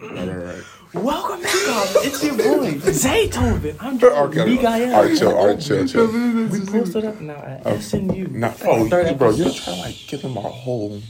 Right, 0.00 0.28
right, 0.28 0.36
right. 0.36 0.62
Welcome 0.94 1.42
back, 1.42 1.52
guys. 1.52 1.96
It's 2.06 2.24
your 2.24 2.36
boy 2.36 2.72
Zaytoven. 2.74 3.76
I'm 3.80 3.98
just 3.98 4.16
Okay. 4.16 4.44
Mikael. 4.56 4.94
All 4.94 5.02
right, 5.04 5.18
chill. 5.18 5.34
All 5.36 5.46
right, 5.48 5.60
chill, 5.60 5.86
chill. 5.86 6.06
We 6.06 6.60
posted 6.66 7.04
up 7.04 7.20
now 7.20 7.34
at 7.34 7.62
oh. 7.66 7.74
SNU. 7.76 8.30
Nah, 8.30 8.52
bro, 8.54 8.88
Third 8.88 9.08
you, 9.08 9.14
bro, 9.14 9.30
you're 9.30 9.50
trying 9.50 9.76
to 9.76 9.82
like 9.82 9.96
give 10.06 10.22
them 10.22 10.36
a 10.36 10.40
whole 10.40 11.00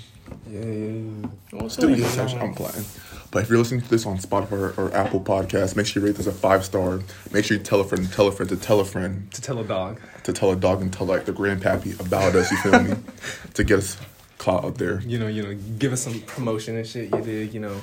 Yeah, 0.48 0.60
yeah, 0.60 0.64
yeah. 0.64 1.26
What's 1.60 1.74
studio 1.74 2.04
up? 2.06 2.12
session. 2.12 2.40
I'm 2.40 2.54
playing. 2.54 2.84
But 3.30 3.42
if 3.44 3.48
you're 3.48 3.58
listening 3.58 3.80
to 3.82 3.88
this 3.88 4.04
on 4.04 4.18
Spotify 4.18 4.52
or, 4.52 4.74
or 4.80 4.94
Apple 4.94 5.20
Podcasts, 5.20 5.74
make 5.76 5.86
sure 5.86 6.00
you 6.02 6.06
rate 6.08 6.16
this 6.16 6.26
a 6.26 6.32
five 6.32 6.64
star. 6.64 7.00
Make 7.32 7.44
sure 7.44 7.56
you 7.56 7.62
tell 7.62 7.80
a 7.80 7.84
friend, 7.84 8.10
tell 8.12 8.28
a 8.28 8.32
friend 8.32 8.48
to 8.50 8.56
tell 8.56 8.80
a 8.80 8.84
friend 8.84 9.30
To 9.32 9.40
tell 9.42 9.58
a 9.58 9.64
dog. 9.64 10.00
to 10.24 10.32
tell 10.32 10.50
a 10.50 10.56
dog 10.56 10.82
and 10.82 10.92
tell 10.92 11.06
like 11.06 11.24
the 11.24 11.32
grandpappy 11.32 11.98
about 12.00 12.34
us. 12.34 12.50
You 12.50 12.56
feel 12.58 12.82
me? 12.82 12.94
to 13.54 13.64
get 13.64 13.78
us 13.78 13.96
caught 14.38 14.64
out 14.64 14.76
there. 14.76 15.00
You 15.02 15.18
know, 15.18 15.28
you 15.28 15.42
know, 15.42 15.54
give 15.78 15.92
us 15.92 16.02
some 16.02 16.20
promotion 16.22 16.76
and 16.76 16.86
shit. 16.86 17.14
You 17.14 17.20
did, 17.22 17.54
you 17.54 17.60
know. 17.60 17.76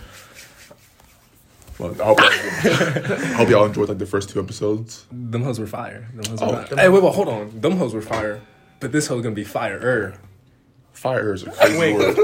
Well, 1.79 1.95
I 2.01 2.05
hope, 2.05 2.17
I 2.21 3.33
hope 3.37 3.49
y'all 3.49 3.65
enjoyed 3.65 3.87
like 3.89 3.97
the 3.99 4.05
first 4.05 4.29
two 4.29 4.39
episodes. 4.39 5.05
Them 5.11 5.43
hoes 5.43 5.59
were 5.59 5.67
fire. 5.67 6.07
Them 6.13 6.25
hoes 6.29 6.39
Oh. 6.41 6.51
were 6.51 6.63
fire. 6.65 6.77
Hey, 6.77 6.89
wait, 6.89 7.01
wait, 7.03 7.13
hold 7.15 7.29
on. 7.29 7.59
Them 7.61 7.77
hoes 7.77 7.93
were 7.93 8.01
fire. 8.01 8.41
But 8.81 8.91
this 8.91 9.07
hoe's 9.07 9.23
gonna 9.23 9.35
be 9.35 9.43
fire. 9.45 10.19
Fire 10.93 11.33
is 11.33 11.43
a 11.43 11.51
crazy 11.51 11.77
Wait, 11.79 11.95
word. 11.95 12.17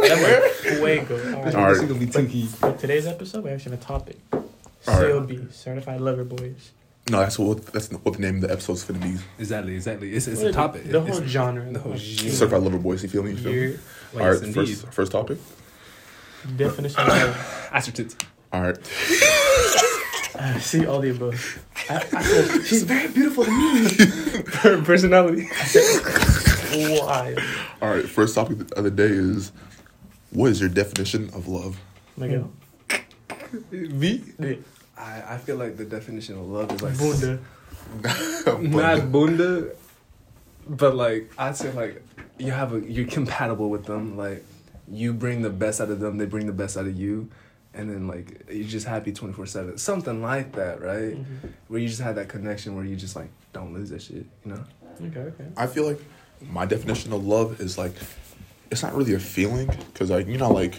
wait, 0.81 1.07
go. 1.07 1.15
All 1.15 1.43
right. 1.43 1.55
All 1.55 1.61
right. 1.63 1.69
This 1.73 1.81
is 1.83 1.87
gonna 1.87 1.99
be 1.99 2.07
tunky. 2.07 2.47
For 2.47 2.73
today's 2.73 3.07
episode, 3.07 3.43
we 3.45 3.49
actually 3.51 3.71
have 3.77 3.81
a 3.81 3.85
topic. 3.85 4.17
All 4.33 4.41
right. 4.87 5.05
CLB, 5.13 5.53
Certified 5.53 6.01
Lover 6.01 6.25
Boys. 6.25 6.71
No, 7.09 7.19
that's 7.19 7.39
what 7.39 7.65
that's 7.67 7.89
what 7.91 8.15
the 8.15 8.19
name 8.19 8.35
of 8.35 8.41
the 8.41 8.51
episode's 8.51 8.83
gonna 8.83 8.99
be. 8.99 9.15
Exactly, 9.39 9.75
exactly. 9.75 10.13
It's, 10.13 10.27
it's 10.27 10.41
a 10.41 10.51
topic. 10.51 10.85
it? 10.85 10.91
The 10.91 11.01
It's- 11.01 11.17
whole 11.19 11.27
genre. 11.27 11.71
The 11.71 11.79
whole 11.79 11.91
Like, 11.93 12.01
genre. 12.01 12.33
Certified 12.35 12.61
lover 12.63 12.79
boys. 12.79 13.03
You 13.03 13.09
feel 13.09 13.23
me? 13.23 13.31
You 13.31 13.37
feel 13.37 13.51
me? 13.51 13.57
Your 13.59 13.69
Like, 13.71 13.79
All 14.15 14.31
right, 14.33 14.41
yes, 14.43 14.53
first 14.55 14.87
first 14.93 15.11
topic. 15.13 15.37
definition 16.57 16.99
of 16.99 17.07
love. 17.07 17.69
Ask 17.71 17.87
your 17.87 17.93
tits. 17.95 18.15
All 18.51 18.61
right. 18.61 18.77
Uh, 20.35 20.59
see 20.59 20.85
all 20.85 20.99
the 20.99 21.11
above. 21.11 21.65
I, 21.89 21.95
I 21.95 22.21
said, 22.23 22.65
she's 22.65 22.83
very 22.83 23.07
beautiful 23.07 23.45
to 23.45 23.51
me. 23.51 24.43
Her 24.59 24.81
personality. 24.81 25.47
Wild. 26.99 27.39
All 27.81 27.89
right, 27.89 28.05
first 28.05 28.35
topic 28.35 28.59
of 28.77 28.83
the 28.83 28.91
day 28.91 29.05
is 29.05 29.51
what 30.31 30.51
is 30.51 30.59
your 30.59 30.69
definition 30.69 31.29
of 31.33 31.47
love? 31.47 31.79
Miguel. 32.17 32.51
Me? 33.71 34.23
Yeah. 34.37 34.55
I, 34.97 35.35
I 35.35 35.37
feel 35.37 35.57
like 35.57 35.77
the 35.77 35.85
definition 35.85 36.37
of 36.37 36.47
love 36.47 36.71
is 36.71 36.81
like 36.81 36.97
Bunda. 36.97 37.39
not 38.61 39.11
bunda, 39.11 39.71
but 40.67 40.95
like 40.95 41.31
I'd 41.37 41.55
say 41.55 41.71
like 41.71 42.03
you 42.37 42.51
have 42.51 42.73
a 42.73 42.79
you're 42.79 43.07
compatible 43.07 43.69
with 43.69 43.85
them. 43.85 44.17
Like 44.17 44.43
you 44.87 45.13
bring 45.13 45.41
the 45.41 45.49
best 45.49 45.81
out 45.81 45.89
of 45.89 45.99
them, 45.99 46.17
they 46.17 46.25
bring 46.25 46.45
the 46.45 46.53
best 46.53 46.77
out 46.77 46.85
of 46.85 46.95
you, 46.97 47.29
and 47.75 47.89
then 47.89 48.07
like 48.07 48.45
you're 48.51 48.67
just 48.67 48.87
happy 48.87 49.11
twenty 49.11 49.33
four 49.33 49.45
seven. 49.45 49.77
Something 49.77 50.21
like 50.21 50.53
that, 50.53 50.81
right? 50.81 51.15
Mhm. 51.17 51.25
Where 51.67 51.79
you 51.79 51.87
just 51.87 52.01
have 52.01 52.15
that 52.15 52.29
connection 52.29 52.75
where 52.75 52.85
you 52.85 52.95
just 52.95 53.15
like 53.15 53.29
don't 53.53 53.73
lose 53.73 53.89
that 53.89 54.01
shit. 54.01 54.25
You 54.45 54.51
know? 54.53 54.63
Okay, 55.07 55.19
okay. 55.19 55.45
I 55.57 55.67
feel 55.67 55.85
like 55.85 55.99
my 56.49 56.65
definition 56.65 57.13
of 57.13 57.25
love 57.25 57.59
is 57.61 57.77
like 57.77 57.93
it's 58.71 58.81
not 58.83 58.93
really 58.95 59.13
a 59.13 59.19
feeling 59.19 59.67
because 59.93 60.09
like 60.09 60.27
you 60.27 60.37
know 60.37 60.51
like 60.51 60.75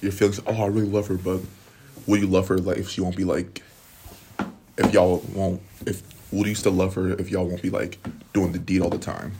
your 0.00 0.12
feelings. 0.12 0.40
Oh, 0.46 0.62
I 0.62 0.66
really 0.66 0.88
love 0.88 1.06
her, 1.08 1.16
but 1.16 1.40
will 2.06 2.18
you 2.18 2.26
love 2.26 2.48
her 2.48 2.58
like 2.58 2.78
if 2.78 2.88
she 2.88 3.00
won't 3.00 3.16
be 3.16 3.24
like 3.24 3.62
if 4.78 4.92
y'all 4.92 5.18
won't 5.34 5.60
if 5.86 6.02
will 6.32 6.46
you 6.46 6.54
still 6.54 6.72
love 6.72 6.94
her 6.94 7.10
if 7.12 7.30
y'all 7.30 7.46
won't 7.46 7.62
be 7.62 7.70
like 7.70 7.98
doing 8.32 8.52
the 8.52 8.58
deed 8.58 8.80
all 8.82 8.90
the 8.90 8.98
time? 8.98 9.32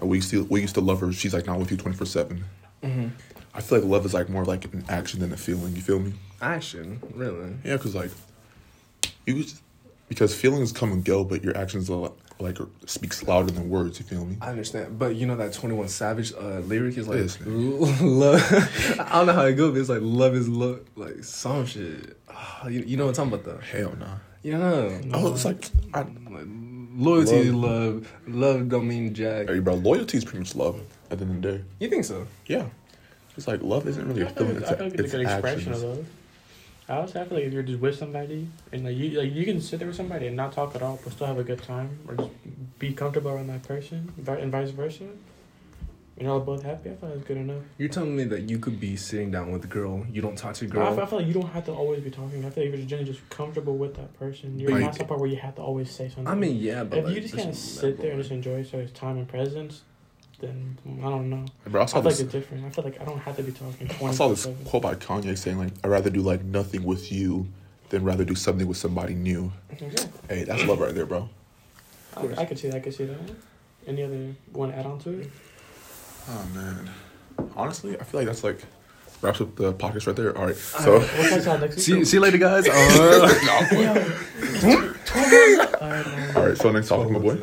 Or 0.00 0.08
will 0.08 0.16
you 0.16 0.22
still 0.22 0.44
will 0.44 0.58
you 0.58 0.66
still 0.66 0.82
love 0.82 1.00
her? 1.00 1.12
She's 1.12 1.34
like 1.34 1.46
not 1.46 1.58
with 1.58 1.70
you 1.70 1.76
twenty 1.76 1.96
four 1.96 2.06
seven. 2.06 2.44
Mm-hmm. 2.82 3.08
I 3.54 3.60
feel 3.60 3.80
like 3.80 3.88
love 3.88 4.04
is 4.06 4.14
like 4.14 4.28
more 4.28 4.44
like 4.44 4.64
an 4.72 4.84
action 4.88 5.20
than 5.20 5.32
a 5.32 5.36
feeling. 5.36 5.74
You 5.74 5.82
feel 5.82 5.98
me? 5.98 6.12
Action, 6.40 7.00
really? 7.14 7.52
Yeah, 7.64 7.76
because 7.76 7.94
like 7.94 8.10
you 9.26 9.44
because 10.08 10.34
feelings 10.34 10.72
come 10.72 10.92
and 10.92 11.04
go, 11.04 11.24
but 11.24 11.42
your 11.44 11.56
actions 11.56 11.90
are 11.90 12.12
like 12.38 12.58
speaks 12.86 13.22
louder 13.24 13.50
than 13.52 13.68
words. 13.68 13.98
You 14.00 14.06
feel 14.06 14.24
me? 14.24 14.36
I 14.40 14.50
understand, 14.50 14.98
but 14.98 15.14
you 15.16 15.26
know 15.26 15.36
that 15.36 15.52
Twenty 15.52 15.74
One 15.74 15.88
Savage 15.88 16.32
uh, 16.32 16.60
lyric 16.60 16.96
is 16.96 17.06
like 17.08 17.18
Yes. 17.20 17.38
love. 17.46 18.40
I 19.00 19.12
don't 19.18 19.26
know 19.26 19.32
how 19.32 19.44
it 19.46 19.54
goes, 19.54 19.72
but 19.72 19.80
it's 19.80 19.88
like 19.88 20.00
love 20.02 20.34
is 20.34 20.48
love, 20.48 20.80
like 20.96 21.22
some 21.24 21.66
shit. 21.66 22.16
Ah, 22.28 22.66
you, 22.68 22.80
you 22.86 22.96
know 22.96 23.06
what 23.06 23.18
I'm 23.18 23.30
talking 23.30 23.44
about 23.46 23.60
though? 23.60 23.78
Hell 23.78 23.94
no. 23.98 24.06
You 24.42 24.56
know, 24.56 25.00
Oh, 25.12 25.34
it's 25.34 25.44
like, 25.44 25.68
I, 25.92 26.00
like 26.00 26.46
loyalty 26.94 27.36
is 27.36 27.52
love. 27.52 28.10
Love 28.26 28.70
don't 28.70 28.88
mean 28.88 29.12
jack. 29.12 29.48
hey, 29.48 29.58
bro, 29.58 29.74
loyalty 29.74 30.16
is 30.16 30.24
pretty 30.24 30.38
much 30.38 30.54
love. 30.54 30.80
At 31.10 31.18
the 31.18 31.26
end 31.26 31.36
of 31.36 31.42
the 31.52 31.58
day, 31.58 31.64
You 31.78 31.90
think 31.90 32.04
so? 32.06 32.26
yeah, 32.46 32.66
it's 33.36 33.46
like 33.48 33.62
love 33.62 33.86
isn't 33.88 34.06
really 34.06 34.22
a 34.22 34.26
I 34.26 34.28
feel 34.28 34.46
feeling. 34.46 34.54
like, 34.54 34.62
It's, 34.62 34.70
I 34.72 34.74
feel 34.76 34.84
like 34.86 34.94
it's 34.94 35.02
it's 35.04 35.14
a 35.14 35.16
good 35.16 35.26
expression 35.26 35.72
of 35.72 35.82
love. 35.82 36.06
I 36.88 36.96
also 36.96 37.20
I 37.20 37.24
feel 37.24 37.38
like 37.38 37.46
if 37.46 37.52
you're 37.52 37.62
just 37.62 37.80
with 37.80 37.96
somebody 37.96 38.48
and 38.72 38.84
like 38.84 38.96
you 38.96 39.10
like 39.20 39.32
you 39.32 39.44
can 39.44 39.60
sit 39.60 39.78
there 39.78 39.86
with 39.88 39.96
somebody 39.96 40.26
and 40.26 40.36
not 40.36 40.52
talk 40.52 40.74
at 40.74 40.82
all 40.82 40.98
but 41.04 41.12
still 41.12 41.26
have 41.28 41.38
a 41.38 41.44
good 41.44 41.62
time 41.62 41.98
or 42.08 42.14
just 42.16 42.30
be 42.80 42.92
comfortable 42.92 43.30
around 43.30 43.46
that 43.48 43.62
person 43.62 44.12
and 44.26 44.50
vice 44.52 44.70
versa. 44.70 45.04
And 46.16 46.26
y'all 46.28 46.40
both 46.40 46.62
happy. 46.64 46.90
I 46.90 46.94
feel 46.96 47.08
like 47.08 47.18
that's 47.18 47.28
good 47.28 47.36
enough. 47.38 47.62
You're 47.78 47.88
telling 47.88 48.14
me 48.14 48.24
that 48.24 48.42
you 48.50 48.58
could 48.58 48.78
be 48.78 48.94
sitting 48.96 49.30
down 49.30 49.52
with 49.52 49.64
a 49.64 49.68
girl, 49.68 50.04
you 50.12 50.20
don't 50.20 50.36
talk 50.36 50.52
to 50.56 50.66
a 50.66 50.68
I, 50.68 50.70
girl. 50.70 50.94
feel, 50.94 51.02
I 51.02 51.06
feel 51.06 51.18
like 51.20 51.28
you 51.28 51.32
don't 51.32 51.48
have 51.48 51.64
to 51.64 51.72
always 51.72 52.02
be 52.02 52.10
talking. 52.10 52.44
I 52.44 52.50
feel 52.50 52.64
like 52.64 52.74
if 52.74 52.90
you're 52.90 52.98
just, 52.98 53.10
just 53.12 53.30
comfortable 53.30 53.78
with 53.78 53.94
that 53.94 54.12
person, 54.18 54.58
you're 54.60 54.70
But 54.70 54.80
not 54.80 54.92
you- 54.94 54.98
the 54.98 55.04
part 55.06 55.18
where 55.20 55.30
you 55.30 55.36
have 55.36 55.54
to 55.54 55.62
always 55.62 55.90
say 55.90 56.08
something. 56.08 56.26
I 56.26 56.34
mean, 56.34 56.56
yeah, 56.56 56.84
but 56.84 56.98
if 56.98 57.04
like, 57.06 57.14
you 57.14 57.20
just 57.22 57.34
this 57.34 57.40
kind 57.42 57.54
of 57.54 57.58
sit 57.58 58.00
there 58.02 58.10
and 58.12 58.20
just 58.20 58.32
enjoy 58.32 58.60
each 58.60 58.74
other's 58.74 58.92
time 58.92 59.16
and 59.16 59.26
presence, 59.28 59.80
then 60.40 60.78
I 60.98 61.08
don't 61.08 61.28
know. 61.30 61.44
Bro, 61.66 61.80
I 61.80 61.84
I 61.84 61.86
saw 61.86 61.94
feel 61.96 62.02
like 62.04 62.10
this. 62.12 62.20
it's 62.20 62.32
different. 62.32 62.64
I 62.64 62.70
feel 62.70 62.84
like 62.84 63.00
I 63.00 63.04
don't 63.04 63.18
have 63.18 63.36
to 63.36 63.42
be 63.42 63.52
talking. 63.52 63.90
I 64.06 64.10
saw 64.12 64.28
this 64.28 64.46
quote 64.64 64.82
by 64.82 64.94
Kanye 64.94 65.36
saying 65.36 65.58
like, 65.58 65.72
"I'd 65.84 65.88
rather 65.88 66.10
do 66.10 66.20
like 66.20 66.42
nothing 66.44 66.82
with 66.84 67.10
you 67.12 67.46
than 67.90 68.04
rather 68.04 68.24
do 68.24 68.34
something 68.34 68.66
with 68.66 68.76
somebody 68.76 69.14
new." 69.14 69.52
Exactly. 69.70 70.08
Hey, 70.28 70.44
that's 70.44 70.64
love 70.64 70.80
right 70.80 70.94
there, 70.94 71.06
bro. 71.06 71.28
I, 72.16 72.26
I 72.38 72.44
could 72.44 72.58
see 72.58 72.68
that. 72.68 72.76
I 72.76 72.80
could 72.80 72.94
see 72.94 73.04
that. 73.04 73.18
Any 73.86 74.02
other 74.02 74.34
one 74.52 74.70
to 74.70 74.76
add 74.76 74.86
on 74.86 74.98
to 75.00 75.20
it? 75.20 75.30
Oh 76.28 76.46
man, 76.54 76.90
honestly, 77.56 77.98
I 77.98 78.04
feel 78.04 78.20
like 78.20 78.26
that's 78.26 78.44
like 78.44 78.60
wraps 79.22 79.40
up 79.40 79.54
the 79.56 79.72
podcast 79.74 80.06
right 80.06 80.16
there. 80.16 80.36
All 80.36 80.46
right, 80.46 80.56
so. 80.56 81.00
What's 81.00 81.30
that 81.30 81.42
sound? 81.42 81.74
See, 81.74 82.04
see 82.04 82.16
you 82.16 82.20
later, 82.20 82.38
guys. 82.38 82.66
Uh, 82.70 83.66
Yo, 84.62 84.94
Alright, 85.80 86.36
All 86.36 86.46
right, 86.46 86.56
so 86.58 86.70
next 86.70 86.88
topic, 86.88 87.10
my 87.10 87.18
boy. 87.18 87.38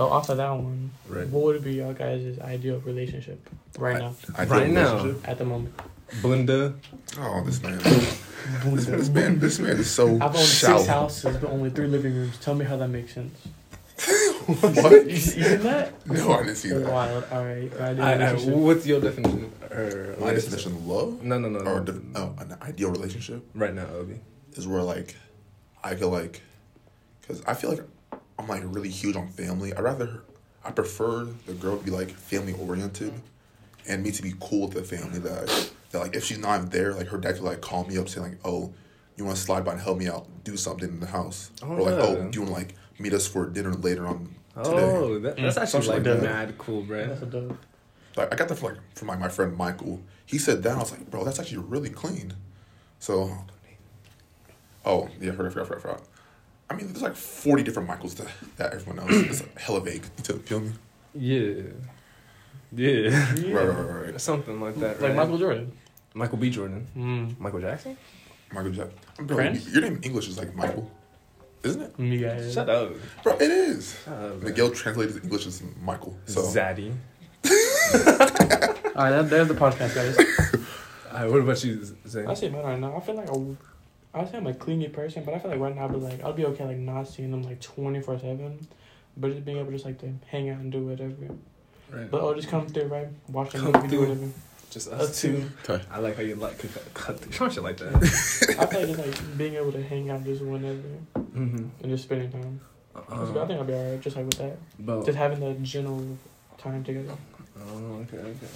So 0.00 0.08
off 0.08 0.30
of 0.30 0.38
that 0.38 0.48
one, 0.52 0.92
Right. 1.10 1.28
what 1.28 1.44
would 1.44 1.62
be 1.62 1.74
your 1.74 1.92
guys' 1.92 2.38
ideal 2.40 2.80
relationship 2.86 3.38
right 3.78 3.98
now, 3.98 4.14
Ideal 4.38 4.56
Right 4.56 4.70
now. 4.70 5.14
at 5.26 5.36
the 5.36 5.44
moment? 5.44 5.74
Bunda. 6.22 6.72
Oh, 7.18 7.42
this 7.44 7.62
man. 7.62 7.76
this, 8.64 8.86
this 8.86 9.08
man. 9.10 9.38
This 9.40 9.58
man 9.58 9.76
is 9.76 9.90
so 9.90 10.14
I've 10.16 10.34
owned 10.34 10.38
shallow. 10.38 10.78
six 10.78 10.88
houses, 10.88 11.36
but 11.36 11.50
only 11.50 11.68
three 11.68 11.86
living 11.86 12.14
rooms. 12.14 12.38
Tell 12.38 12.54
me 12.54 12.64
how 12.64 12.78
that 12.78 12.88
makes 12.88 13.12
sense. 13.12 13.36
What? 14.46 14.90
You, 15.04 15.10
you 15.10 15.16
seen 15.18 15.60
that? 15.68 16.06
No, 16.06 16.32
I 16.32 16.38
didn't 16.44 16.56
see 16.56 16.70
that. 16.70 16.90
Wild. 16.90 17.24
All 17.30 17.44
right. 17.44 17.70
I, 17.78 18.30
I, 18.30 18.32
what's 18.36 18.86
your 18.86 19.02
definition? 19.02 19.52
Or 19.70 20.16
My 20.18 20.32
definition 20.32 20.72
of 20.72 20.86
love 20.86 21.22
No, 21.22 21.38
no, 21.38 21.50
no. 21.50 21.58
or 21.60 21.80
no. 21.80 21.84
de- 21.84 22.00
oh, 22.14 22.34
an 22.38 22.56
ideal 22.62 22.90
relationship 22.90 23.44
Right 23.54 23.74
now, 23.74 23.84
Obi. 23.98 24.18
is 24.54 24.66
where 24.66 24.82
like 24.82 25.14
I 25.84 25.94
feel 25.94 26.08
like 26.08 26.40
because 27.20 27.44
I 27.44 27.52
feel 27.52 27.70
like 27.74 27.82
I'm 28.40 28.48
like 28.48 28.62
really 28.64 28.88
huge 28.88 29.16
on 29.16 29.28
family. 29.28 29.74
I 29.74 29.80
rather 29.80 30.22
I 30.64 30.70
prefer 30.70 31.24
the 31.46 31.52
girl 31.54 31.76
to 31.78 31.84
be 31.84 31.90
like 31.90 32.10
family 32.10 32.54
oriented 32.54 33.12
and 33.86 34.02
me 34.02 34.10
to 34.12 34.22
be 34.22 34.34
cool 34.40 34.68
with 34.68 34.74
the 34.74 34.82
family 34.82 35.18
that 35.20 35.70
that 35.90 35.98
like 35.98 36.14
if 36.16 36.24
she's 36.24 36.38
not 36.38 36.70
there 36.70 36.92
like 36.94 37.08
her 37.08 37.18
dad 37.18 37.34
could 37.34 37.44
like 37.44 37.60
call 37.60 37.84
me 37.86 37.98
up 37.98 38.08
saying 38.08 38.26
like 38.28 38.38
oh 38.44 38.72
you 39.16 39.24
want 39.24 39.36
to 39.36 39.42
slide 39.42 39.64
by 39.64 39.72
and 39.72 39.80
help 39.80 39.98
me 39.98 40.08
out 40.08 40.26
do 40.44 40.56
something 40.56 40.88
in 40.88 41.00
the 41.00 41.06
house 41.06 41.50
Oh, 41.62 41.68
or 41.72 41.82
like 41.90 41.98
yeah. 41.98 42.06
oh 42.06 42.28
do 42.30 42.38
you 42.40 42.46
want 42.46 42.54
to 42.54 42.60
like 42.62 42.74
meet 42.98 43.12
us 43.12 43.26
for 43.26 43.46
dinner 43.46 43.72
later 43.74 44.06
on 44.06 44.34
today 44.62 44.92
Oh, 44.96 45.18
that, 45.20 45.36
that's 45.36 45.56
Mm. 45.58 45.62
actually 45.62 45.80
like 45.86 45.94
like 45.96 46.02
that. 46.04 46.22
mad 46.22 46.58
cool, 46.58 46.82
bro. 46.82 47.06
That's 47.06 47.22
a 47.22 47.26
dope. 47.26 47.58
like 48.16 48.32
I 48.32 48.36
got 48.36 48.48
that 48.48 48.56
from 48.56 48.68
like 48.74 48.96
from 48.96 49.08
like 49.08 49.18
my 49.18 49.28
friend 49.28 49.56
Michael. 49.56 50.00
He 50.26 50.38
said 50.38 50.62
that 50.62 50.76
I 50.76 50.78
was 50.78 50.90
like, 50.92 51.10
bro, 51.10 51.24
that's 51.24 51.38
actually 51.40 51.58
really 51.58 51.90
clean. 51.90 52.34
So, 53.00 53.30
oh 54.84 55.08
yeah, 55.20 55.32
I 55.32 55.36
forgot, 55.36 55.50
I 55.50 55.64
forgot, 55.64 55.76
I 55.76 55.80
forgot, 55.80 56.02
I 56.70 56.74
mean, 56.74 56.86
there's 56.86 57.02
like 57.02 57.16
forty 57.16 57.62
different 57.64 57.88
Michaels 57.88 58.14
that, 58.14 58.28
that 58.56 58.72
everyone 58.74 59.04
knows. 59.04 59.22
it's 59.22 59.40
like 59.42 59.58
hella 59.58 59.80
vague. 59.80 60.04
You 60.28 60.38
feel 60.38 60.60
me? 60.60 60.70
Yeah. 61.14 61.62
Yeah. 62.72 63.34
Yeah. 63.34 63.52
Right, 63.54 63.66
right, 63.68 63.76
right, 63.76 64.04
right. 64.12 64.20
Something 64.20 64.60
like 64.60 64.76
that, 64.76 65.00
Like 65.00 65.08
right? 65.10 65.16
Michael 65.16 65.38
Jordan. 65.38 65.72
Michael 66.14 66.38
B. 66.38 66.50
Jordan. 66.50 66.86
Mm. 66.96 67.38
Michael 67.40 67.60
Jackson? 67.60 67.96
Michael 68.52 68.70
Jackson. 68.70 68.98
Bro, 69.26 69.36
Prince? 69.36 69.68
your 69.72 69.82
name 69.82 69.96
in 69.96 70.02
English 70.02 70.28
is 70.28 70.38
like 70.38 70.54
Michael, 70.54 70.88
isn't 71.64 71.82
it? 71.82 71.98
Me 71.98 72.18
guys. 72.18 72.52
Shut 72.54 72.68
up. 72.68 72.92
Bro, 73.24 73.34
it 73.36 73.50
is. 73.50 73.98
Shut 74.04 74.14
up. 74.14 74.30
man. 74.36 74.44
Miguel 74.44 74.70
translated 74.70 75.16
to 75.16 75.22
English 75.22 75.46
as 75.46 75.62
Michael. 75.82 76.16
So 76.26 76.42
Zaddy. 76.42 76.94
All 78.96 79.04
right, 79.04 79.10
that, 79.10 79.30
there's 79.30 79.48
the 79.48 79.54
podcast, 79.54 79.94
guys. 79.94 80.16
Alright, 81.12 81.30
what 81.30 81.40
about 81.40 81.64
you, 81.64 81.84
Zane? 82.06 82.26
I 82.28 82.34
say 82.34 82.48
mine 82.50 82.62
right 82.62 82.78
now. 82.78 82.96
I 82.96 83.00
feel 83.00 83.16
like 83.16 83.28
a, 83.28 83.56
I 84.12 84.24
say 84.24 84.38
I'm 84.38 84.46
a 84.46 84.54
clingy 84.54 84.88
person, 84.88 85.24
but 85.24 85.34
I 85.34 85.38
feel 85.38 85.50
like 85.50 85.60
right 85.60 85.74
now 85.74 85.84
I'd 85.84 85.92
be 85.92 85.98
like 85.98 86.22
I'll 86.22 86.32
be 86.32 86.44
okay 86.46 86.64
like 86.64 86.78
not 86.78 87.06
seeing 87.08 87.30
them 87.30 87.42
like 87.42 87.60
twenty 87.60 88.00
four 88.00 88.18
seven, 88.18 88.66
but 89.16 89.32
just 89.32 89.44
being 89.44 89.58
able 89.58 89.66
to 89.66 89.72
just 89.72 89.84
like 89.84 89.98
to 90.00 90.12
hang 90.26 90.50
out 90.50 90.58
and 90.58 90.72
do 90.72 90.86
whatever. 90.86 91.14
Right. 91.90 92.10
But 92.10 92.20
I'll 92.20 92.34
just 92.34 92.48
come 92.48 92.66
through 92.68 92.84
right, 92.84 93.08
watch 93.28 93.52
them 93.52 93.62
Come 93.62 93.72
movie, 93.72 93.88
do 93.88 93.96
through. 93.96 94.08
whatever. 94.08 94.32
Just 94.70 94.88
us, 94.88 95.10
Us 95.10 95.20
two. 95.20 95.50
Okay. 95.68 95.84
I 95.90 95.98
like 95.98 96.16
how 96.16 96.22
you 96.22 96.36
like 96.36 96.58
cut, 96.58 96.94
cut 96.94 97.20
the 97.20 97.32
shit 97.50 97.62
like 97.62 97.76
that. 97.78 98.56
I 98.58 98.66
feel 98.66 98.80
like 98.80 98.88
just 98.88 98.98
like 98.98 99.38
being 99.38 99.54
able 99.54 99.72
to 99.72 99.82
hang 99.82 100.10
out 100.10 100.24
just 100.24 100.42
whenever 100.42 100.78
mm-hmm. 101.16 101.56
and 101.56 101.84
just 101.84 102.04
spending 102.04 102.30
time. 102.30 102.60
That's 102.94 103.30
good. 103.30 103.36
I 103.36 103.46
think 103.46 103.58
I'll 103.58 103.64
be 103.64 103.72
alright 103.74 104.00
just 104.00 104.16
like 104.16 104.26
with 104.26 104.38
that. 104.38 104.58
but 104.78 105.04
Just 105.04 105.18
having 105.18 105.40
the 105.40 105.54
general 105.62 106.16
time 106.58 106.84
together. 106.84 107.14
Oh, 107.60 107.94
okay, 108.02 108.18
okay. 108.18 108.46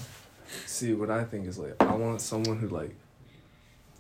See, 0.66 0.94
what 0.94 1.10
I 1.10 1.24
think 1.24 1.46
is 1.46 1.58
like, 1.58 1.80
I 1.82 1.94
want 1.94 2.20
someone 2.20 2.58
who 2.58 2.68
like, 2.68 2.94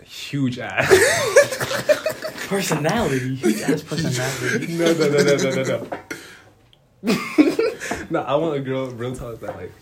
huge 0.02 0.58
ass. 0.58 0.88
Personality. 2.48 3.34
Huge 3.36 3.60
ass 3.62 3.82
personality. 3.82 4.76
no, 4.76 4.92
no, 4.92 5.08
no, 5.08 5.18
no, 5.22 5.36
no, 5.36 5.62
no, 5.62 5.88
no. 7.02 7.16
no, 8.10 8.20
I 8.22 8.34
want 8.36 8.56
a 8.56 8.60
girl, 8.60 8.86
real 8.90 9.14
talk, 9.16 9.40
that 9.40 9.56
like, 9.56 9.72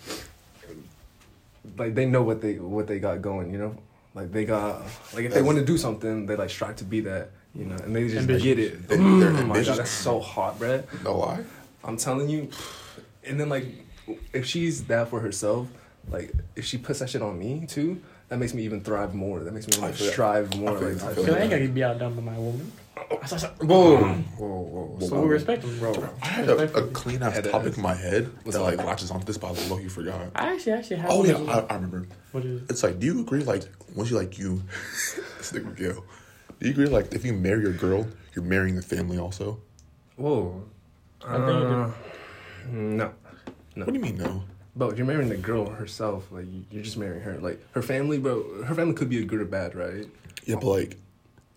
like 1.76 1.94
they 1.94 2.06
know 2.06 2.22
what 2.22 2.40
they 2.40 2.58
what 2.58 2.86
they 2.86 2.98
got 2.98 3.20
going, 3.22 3.52
you 3.52 3.58
know. 3.58 3.76
Like 4.14 4.30
they 4.32 4.44
got 4.44 4.82
like 5.14 5.24
if 5.24 5.34
they 5.34 5.42
want 5.42 5.58
to 5.58 5.64
do 5.64 5.76
something, 5.78 6.26
they 6.26 6.36
like 6.36 6.50
strive 6.50 6.76
to 6.76 6.84
be 6.84 7.00
that, 7.00 7.30
you 7.54 7.64
know, 7.64 7.76
and 7.76 7.94
they 7.94 8.04
just 8.04 8.16
Ambitious. 8.18 8.42
get 8.42 8.58
it. 8.58 8.88
They- 8.88 8.96
oh 8.98 9.00
my 9.00 9.62
god, 9.62 9.78
that's 9.78 9.90
so 9.90 10.20
hot, 10.20 10.58
bruh. 10.58 10.84
No 11.02 11.18
lie. 11.18 11.44
I'm 11.84 11.96
telling 11.96 12.28
you. 12.28 12.48
And 13.24 13.40
then 13.40 13.48
like, 13.48 13.66
if 14.32 14.46
she's 14.46 14.84
that 14.84 15.08
for 15.08 15.20
herself, 15.20 15.68
like 16.10 16.32
if 16.56 16.64
she 16.64 16.78
puts 16.78 16.98
that 17.00 17.10
shit 17.10 17.22
on 17.22 17.38
me 17.38 17.66
too, 17.66 18.00
that 18.32 18.38
makes 18.38 18.54
me 18.54 18.62
even 18.62 18.80
thrive 18.80 19.14
more. 19.14 19.40
That 19.40 19.52
makes 19.52 19.68
me 19.68 19.74
I 19.76 19.88
like 19.88 19.94
strive 19.94 20.56
more. 20.56 20.74
I 20.74 20.80
feel 20.80 20.88
like. 20.88 21.02
I 21.02 21.10
I 21.10 21.14
feel 21.14 21.14
Cause 21.14 21.18
I 21.24 21.26
feel 21.26 21.36
ain't 21.36 21.50
that. 21.50 21.58
gonna 21.60 21.70
be 21.70 21.84
outdone 21.84 22.14
by 22.14 22.22
my 22.22 22.38
woman. 22.38 22.72
I 23.22 23.26
saw- 23.26 23.48
Whoa, 23.60 23.96
whoa, 24.38 24.96
whoa, 24.98 25.06
So 25.06 25.20
we 25.20 25.28
respect 25.28 25.64
him, 25.64 25.78
bro. 25.78 25.92
I 26.22 26.26
had 26.26 26.48
a, 26.48 26.78
a 26.78 26.86
clean 26.92 27.22
ass 27.22 27.40
topic 27.46 27.76
in 27.76 27.82
my 27.82 27.92
head 27.94 28.30
What's 28.42 28.56
that 28.56 28.62
up? 28.64 28.74
like 28.76 28.86
latches 28.86 29.10
onto 29.10 29.26
this, 29.26 29.36
but 29.36 29.48
I 29.48 29.68
low 29.68 29.76
you 29.78 29.90
forgot. 29.90 30.28
I 30.34 30.54
actually 30.54 30.72
actually 30.72 30.96
have. 30.96 31.10
Oh 31.10 31.24
yeah, 31.26 31.34
I, 31.36 31.40
well. 31.42 31.66
I 31.68 31.74
remember. 31.74 32.06
What 32.32 32.44
is 32.46 32.62
it? 32.62 32.70
It's 32.70 32.82
like, 32.82 32.98
do 32.98 33.04
you 33.06 33.20
agree? 33.20 33.44
Like, 33.44 33.64
once 33.94 34.10
you 34.10 34.16
like 34.16 34.38
you, 34.38 34.62
this 35.36 35.52
nigga 35.52 35.76
Gil. 35.76 36.04
Do 36.58 36.66
you 36.66 36.72
agree? 36.72 36.86
Like, 36.86 37.12
if 37.12 37.22
you 37.26 37.34
marry 37.34 37.66
a 37.66 37.72
girl, 37.72 38.06
you're 38.34 38.44
marrying 38.46 38.76
the 38.76 38.82
family 38.82 39.18
also. 39.18 39.60
Whoa. 40.16 40.62
I 41.26 41.36
think 41.36 41.48
it 41.48 41.52
Uh, 41.52 41.90
no. 42.70 43.12
No. 43.76 43.84
What 43.84 43.86
do 43.88 43.92
you 43.94 44.00
mean 44.00 44.16
no? 44.16 44.44
But 44.74 44.92
if 44.92 44.98
you're 44.98 45.06
marrying 45.06 45.28
the 45.28 45.36
girl 45.36 45.68
herself, 45.68 46.28
like 46.30 46.46
you- 46.50 46.64
you're 46.70 46.82
just 46.82 46.96
marrying 46.96 47.22
her. 47.22 47.38
Like 47.38 47.60
her 47.72 47.82
family, 47.82 48.18
bro. 48.18 48.62
Her 48.64 48.74
family 48.74 48.94
could 48.94 49.08
be 49.10 49.18
a 49.18 49.24
good 49.24 49.40
or 49.40 49.44
bad, 49.44 49.74
right? 49.74 50.06
Yeah, 50.46 50.56
but 50.56 50.66
like, 50.66 50.96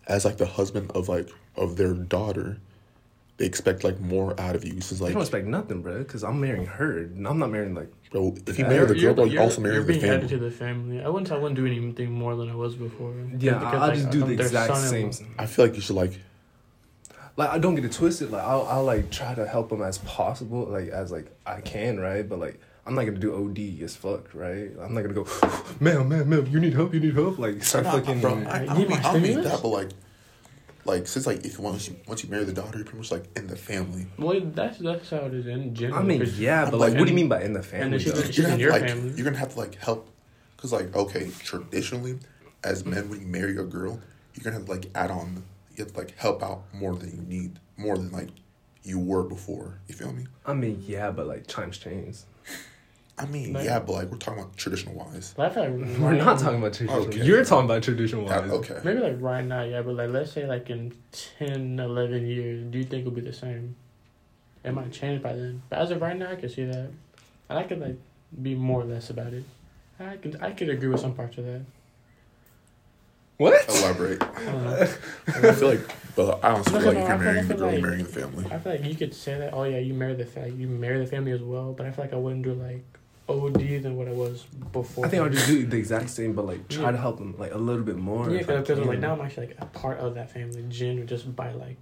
as 0.06 0.24
like 0.24 0.36
the 0.36 0.46
husband 0.46 0.90
of 0.94 1.08
like 1.08 1.28
of 1.56 1.76
their 1.76 1.94
daughter, 1.94 2.58
they 3.38 3.46
expect 3.46 3.84
like 3.84 3.98
more 4.00 4.38
out 4.38 4.54
of 4.54 4.64
you. 4.64 4.80
Since 4.82 5.00
I 5.00 5.04
like, 5.04 5.12
don't 5.14 5.22
expect 5.22 5.46
nothing, 5.46 5.80
bro. 5.82 5.98
Because 5.98 6.22
I'm 6.24 6.40
marrying 6.40 6.66
her. 6.66 6.98
and 6.98 7.26
I'm 7.26 7.38
not 7.38 7.50
marrying 7.50 7.74
like. 7.74 7.90
bro, 8.10 8.34
if 8.46 8.58
you 8.58 8.66
marry 8.66 8.86
the 8.86 8.94
girl, 8.94 9.14
bro, 9.14 9.24
you 9.24 9.40
also 9.40 9.60
marry 9.62 9.76
you're 9.76 9.84
the 9.84 9.92
being 9.98 10.04
added 10.04 10.28
to 10.28 10.38
the 10.38 10.50
family. 10.50 11.02
I 11.02 11.08
wouldn't. 11.08 11.32
I 11.32 11.36
wouldn't 11.38 11.56
do 11.56 11.64
anything 11.66 12.12
more 12.12 12.36
than 12.36 12.50
I 12.50 12.54
was 12.54 12.74
before. 12.76 13.14
Yeah, 13.38 13.54
Because, 13.54 13.74
I'll 13.74 13.80
like, 13.88 13.94
just 13.94 14.10
do 14.10 14.22
I'm 14.24 14.36
the 14.36 14.42
exact 14.42 14.76
same. 14.76 15.10
I 15.38 15.46
feel 15.46 15.64
like 15.64 15.74
you 15.74 15.80
should 15.80 15.96
like. 15.96 16.20
Like 17.38 17.50
I 17.50 17.58
don't 17.58 17.74
get 17.74 17.84
it 17.84 17.92
twisted. 17.92 18.30
Like 18.30 18.42
I'll, 18.44 18.66
I'll 18.66 18.84
like 18.84 19.10
try 19.10 19.34
to 19.34 19.46
help 19.46 19.70
them 19.70 19.80
as 19.82 19.98
possible, 19.98 20.64
like 20.66 20.88
as 20.88 21.10
like 21.10 21.26
I 21.46 21.60
can, 21.62 21.98
right? 21.98 22.26
But 22.26 22.38
like 22.38 22.60
I'm 22.86 22.94
not 22.94 23.04
gonna 23.04 23.18
do 23.18 23.34
OD 23.34 23.82
as 23.82 23.96
fuck, 23.96 24.32
right? 24.32 24.70
I'm 24.80 24.94
not 24.94 25.02
gonna 25.02 25.14
go, 25.14 25.26
ma'am, 25.80 26.08
ma'am, 26.08 26.28
ma'am, 26.28 26.46
you 26.46 26.60
need 26.60 26.72
help, 26.74 26.94
you 26.94 27.00
need 27.00 27.14
help. 27.14 27.38
Like 27.38 27.62
start 27.64 27.84
Nah, 27.84 27.92
fucking. 27.92 28.20
bro, 28.20 28.34
I, 28.46 28.58
I, 28.58 28.60
You 28.62 28.66
don't 28.66 28.78
need 28.78 28.88
mean, 28.88 29.00
my 29.02 29.08
I 29.08 29.12
don't 29.12 29.22
mean 29.22 29.42
that, 29.42 29.60
but 29.62 29.68
like, 29.68 29.88
like 30.84 31.08
since 31.08 31.26
like 31.26 31.44
if 31.44 31.58
once 31.58 31.88
you 31.88 31.96
once 32.06 32.22
you 32.22 32.30
marry 32.30 32.44
the 32.44 32.52
daughter, 32.52 32.78
you're 32.78 32.84
pretty 32.84 32.98
much 32.98 33.10
like 33.10 33.24
in 33.36 33.48
the 33.48 33.56
family. 33.56 34.06
Well, 34.18 34.40
that's 34.40 34.78
that's 34.78 35.10
how 35.10 35.18
it 35.26 35.34
is 35.34 35.46
in 35.48 35.74
general. 35.74 35.98
I 35.98 36.04
mean, 36.04 36.24
yeah, 36.36 36.64
but 36.70 36.74
like, 36.78 36.90
like- 36.90 36.98
what 37.00 37.06
do 37.06 37.10
you 37.10 37.16
mean 37.16 37.28
by 37.28 37.42
in 37.42 37.54
the 37.54 37.62
family? 37.62 37.90
then 37.90 37.98
she's 37.98 38.12
though? 38.12 38.20
You're 38.20 38.42
gonna 38.44 38.54
in 38.54 38.60
your 38.60 38.72
to, 38.72 38.78
like, 38.78 38.88
family. 38.88 39.12
You're 39.16 39.24
gonna 39.24 39.38
have 39.38 39.52
to 39.54 39.58
like 39.58 39.74
help, 39.76 40.08
cause 40.56 40.72
like 40.72 40.94
okay, 40.94 41.30
traditionally, 41.42 42.20
as 42.62 42.84
men, 42.84 43.08
when 43.10 43.20
you 43.20 43.26
marry 43.26 43.56
a 43.56 43.64
girl, 43.64 44.00
you're 44.34 44.44
gonna 44.44 44.56
have 44.56 44.66
to 44.66 44.70
like 44.70 44.86
add 44.94 45.10
on. 45.10 45.42
You 45.74 45.84
have 45.84 45.92
to 45.92 45.98
like 45.98 46.16
help 46.16 46.40
out 46.40 46.62
more 46.72 46.94
than 46.94 47.10
you 47.10 47.22
need, 47.22 47.58
more 47.76 47.96
than 47.98 48.12
like 48.12 48.28
you 48.84 49.00
were 49.00 49.24
before. 49.24 49.80
You 49.88 49.96
feel 49.96 50.12
me? 50.12 50.26
I 50.46 50.54
mean, 50.54 50.84
yeah, 50.86 51.10
but 51.10 51.26
like 51.26 51.48
times 51.48 51.78
change. 51.78 52.18
I 53.18 53.24
mean, 53.26 53.54
Like- 53.54 53.64
yeah, 53.64 53.78
but 53.78 53.92
like 53.92 54.10
we're 54.10 54.18
talking 54.18 54.40
about 54.42 54.56
traditional 54.58 54.94
wise. 54.94 55.32
But 55.36 55.50
I 55.50 55.54
feel 55.54 55.62
like 55.70 55.98
We're 55.98 56.12
not 56.12 56.38
talking 56.38 56.58
about 56.58 56.74
traditional. 56.74 57.06
Okay. 57.06 57.22
You're 57.24 57.44
talking 57.44 57.64
about 57.64 57.82
traditional 57.82 58.24
Yeah, 58.24 58.40
wise. 58.40 58.50
okay. 58.50 58.80
Maybe 58.84 59.00
like 59.00 59.16
right 59.20 59.44
now, 59.44 59.62
yeah, 59.62 59.80
but 59.82 59.94
like 59.94 60.10
let's 60.10 60.32
say 60.32 60.46
like 60.46 60.68
in 60.68 60.92
10, 61.38 61.80
11 61.80 62.26
years, 62.26 62.64
do 62.70 62.76
you 62.78 62.84
think 62.84 63.00
it'll 63.02 63.12
be 63.12 63.22
the 63.22 63.32
same? 63.32 63.74
It 64.64 64.72
might 64.74 64.92
change 64.92 65.22
by 65.22 65.32
then. 65.32 65.62
But 65.70 65.78
as 65.78 65.90
of 65.92 66.02
right 66.02 66.16
now, 66.16 66.30
I 66.30 66.36
can 66.36 66.48
see 66.50 66.64
that, 66.66 66.90
and 67.48 67.58
I 67.58 67.62
could 67.62 67.80
like 67.80 67.96
be 68.42 68.54
more 68.54 68.82
or 68.82 68.84
less 68.84 69.08
about 69.10 69.32
it. 69.32 69.44
I 69.98 70.16
could 70.16 70.36
I 70.42 70.50
could 70.50 70.68
agree 70.68 70.88
with 70.88 71.00
some 71.00 71.14
parts 71.14 71.38
of 71.38 71.46
that. 71.46 71.62
What? 73.38 73.66
Elaborate. 73.68 74.22
I 74.22 74.44
don't 74.44 74.64
know. 74.64 74.80
I 75.28 75.52
feel 75.52 75.68
like, 75.68 75.80
but 76.16 76.42
I 76.44 76.50
honestly 76.52 76.72
No, 76.74 76.80
feel 76.80 76.92
no, 76.92 76.98
like 77.00 77.08
no, 77.08 77.14
if 77.14 77.20
I 77.20 77.24
you're 77.24 77.24
feel- 77.24 77.28
I 77.28 77.32
marrying 77.32 77.48
the 77.48 77.54
girl, 77.54 77.64
you're 77.66 77.72
like- 77.72 77.82
marrying 77.82 78.04
the 78.04 78.12
family. 78.20 78.44
I 78.50 78.58
feel 78.58 78.72
like 78.72 78.84
you 78.84 78.94
could 78.94 79.14
say 79.14 79.38
that. 79.38 79.54
Oh 79.54 79.64
yeah, 79.64 79.78
you 79.78 79.94
marry 79.94 80.14
the 80.14 80.26
fa- 80.26 80.48
you 80.50 80.66
marry 80.68 80.98
the 80.98 81.06
family 81.06 81.32
as 81.32 81.40
well. 81.42 81.72
But 81.72 81.86
I 81.86 81.90
feel 81.92 82.04
like 82.04 82.12
I 82.12 82.16
wouldn't 82.16 82.42
do 82.42 82.54
like 82.54 82.84
OD 83.28 83.82
than 83.82 83.96
what 83.96 84.06
I 84.08 84.12
was 84.12 84.44
before. 84.72 85.04
I 85.04 85.08
think 85.08 85.22
I'll 85.22 85.28
just 85.30 85.46
do 85.48 85.66
the 85.66 85.76
exact 85.76 86.10
same, 86.10 86.32
but 86.34 86.46
like 86.46 86.68
try 86.68 86.84
Yeah. 86.84 86.90
to 86.92 86.96
help 86.98 87.18
them 87.18 87.34
like 87.38 87.52
a 87.54 87.58
little 87.58 87.82
bit 87.82 87.96
more. 87.96 88.30
Yeah, 88.30 88.40
if 88.40 88.48
I 88.50 88.56
because 88.58 88.78
like 88.80 88.98
now 89.00 89.14
I'm 89.14 89.20
actually 89.20 89.48
like 89.48 89.56
a 89.60 89.66
part 89.66 89.98
of 89.98 90.14
that 90.14 90.30
family, 90.30 90.64
Jen, 90.68 91.06
just 91.06 91.34
by 91.34 91.50
like. 91.52 91.76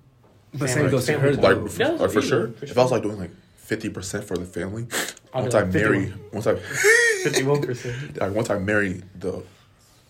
But 0.52 0.70
family- 0.70 0.82
same 0.82 0.91
goes 0.91 1.06
to 1.06 1.12
her. 1.12 1.19
family 1.19 1.37
though. 1.37 1.62
Like, 1.62 1.70
for, 1.70 1.82
Yeah, 1.82 1.88
like, 1.91 2.11
for 2.11 2.23
sure. 2.23 2.49
for 2.52 2.64
If 2.64 2.79
I 2.79 2.82
was 2.82 2.93
like 2.93 3.02
doing 3.02 3.19
like 3.19 3.31
fifty 3.56 3.88
percent 3.91 4.25
for 4.25 4.37
the 4.37 4.44
family, 4.46 4.87
I'll 5.35 5.43
once 5.43 5.52
do, 5.52 5.58
I 5.58 5.62
like, 5.62 5.75
marry, 5.75 6.14
once 6.32 6.46
I 6.46 6.55
fifty-one 7.25 7.62
percent. 7.62 8.20
like 8.20 8.32
once 8.35 8.50
I 8.50 8.58
marry 8.58 9.02
the 9.19 9.43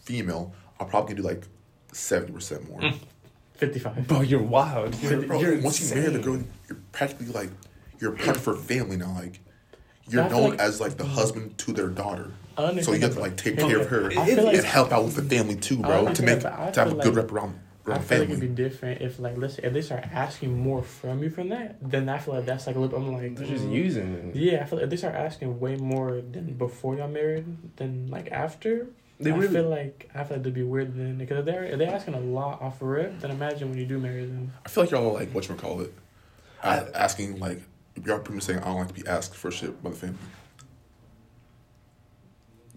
female, 0.05 0.53
I'll 0.79 0.87
probably 0.87 1.15
do 1.15 1.23
like 1.23 1.43
seventy 1.93 2.33
percent 2.33 2.69
more. 2.69 2.81
Mm. 2.81 2.99
Fifty-five. 3.55 4.07
Bro, 4.07 4.23
you're 4.23 4.43
wild. 4.43 4.95
You're, 5.03 5.23
Bro, 5.23 5.41
you're 5.41 5.59
once 5.61 5.81
you 5.81 5.95
marry 5.97 6.13
the 6.13 6.19
girl, 6.19 6.41
you're 6.69 6.79
practically 6.93 7.27
like 7.33 7.51
you're 8.01 8.13
part 8.13 8.37
of 8.37 8.45
her 8.45 8.55
family 8.57 8.97
now. 8.97 9.15
Like 9.19 9.41
you're 10.09 10.29
known 10.29 10.51
like- 10.51 10.61
as 10.61 10.81
like 10.81 10.97
the 10.97 11.05
husband 11.05 11.57
to 11.59 11.73
their 11.73 11.89
daughter. 11.89 12.31
So 12.57 12.93
you 12.93 13.01
have 13.01 13.15
to 13.15 13.21
like 13.21 13.37
take 13.37 13.59
care 13.59 13.81
of 13.81 13.89
her 13.89 14.11
I 14.17 14.27
feel 14.27 14.45
like 14.45 14.57
and 14.57 14.65
help 14.65 14.93
out 14.93 15.05
with 15.05 15.17
the 15.17 15.23
family 15.23 15.57
too, 15.57 15.79
bro. 15.79 16.13
To 16.13 16.23
make 16.23 16.41
that, 16.41 16.75
to 16.75 16.81
have 16.81 16.93
a 16.93 16.95
good 16.95 17.07
like- 17.07 17.17
rep 17.17 17.33
around, 17.33 17.59
I 17.87 17.91
around 17.91 18.05
feel 18.05 18.21
like 18.21 18.29
it'd 18.31 18.41
be 18.41 18.47
different 18.49 19.03
if 19.03 19.19
like 19.19 19.37
let's 19.37 19.55
say 19.55 19.63
if 19.65 19.73
they 19.73 19.83
start 19.83 20.05
asking 20.13 20.57
more 20.57 20.83
from 20.83 21.23
you 21.23 21.31
from 21.31 21.49
that, 21.49 21.77
then 21.83 22.09
I 22.09 22.19
feel 22.19 22.35
like 22.35 22.47
that's 22.47 22.67
like 22.69 22.77
a 22.77 22.79
little. 22.79 22.97
I'm 22.97 23.13
like 23.13 23.35
They're 23.37 23.47
just 23.49 23.65
mm, 23.65 23.73
using. 23.73 24.33
it. 24.35 24.37
Yeah, 24.37 24.63
I 24.63 24.65
feel 24.67 24.79
like 24.79 24.85
if 24.85 24.91
they 24.91 24.97
start 24.97 25.17
asking 25.17 25.59
way 25.59 25.77
more 25.77 26.21
than 26.21 26.55
before 26.55 26.95
y'all 26.97 27.09
married 27.09 27.77
than 27.77 28.09
like 28.09 28.31
after. 28.31 28.87
They 29.21 29.31
I 29.33 29.37
really. 29.37 29.53
feel 29.55 29.69
like 29.69 30.11
I 30.15 30.25
feel 30.25 30.37
like 30.39 30.45
they'd 30.45 30.55
be 30.55 30.63
weird 30.63 30.97
then 30.97 31.19
because 31.19 31.39
if 31.41 31.45
they're 31.45 31.65
if 31.65 31.79
they're 31.79 31.93
asking 31.95 32.15
a 32.15 32.21
lot 32.21 32.63
off 32.63 32.81
of 32.83 32.89
rip, 32.89 33.19
then 33.21 33.31
imagine 33.33 33.69
when 33.71 33.79
you 33.79 33.87
do 33.87 33.99
marry 33.99 34.25
them. 34.27 34.53
I 34.65 34.69
feel 34.69 34.85
like 34.85 34.91
y'all 34.93 35.13
like 35.13 35.31
what 35.33 35.49
you 35.49 35.55
call 35.57 35.81
it, 35.83 35.93
I- 36.63 36.87
asking 36.95 37.39
like 37.41 37.63
y'all 38.05 38.19
pretty 38.19 38.35
much 38.35 38.45
saying 38.45 38.61
I 38.61 38.65
don't 38.65 38.77
like 38.79 38.89
to 38.89 38.95
be 38.95 39.07
asked 39.07 39.35
for 39.37 39.51
shit 39.51 39.83
by 39.83 39.91
the 39.91 39.97
family. 39.97 40.17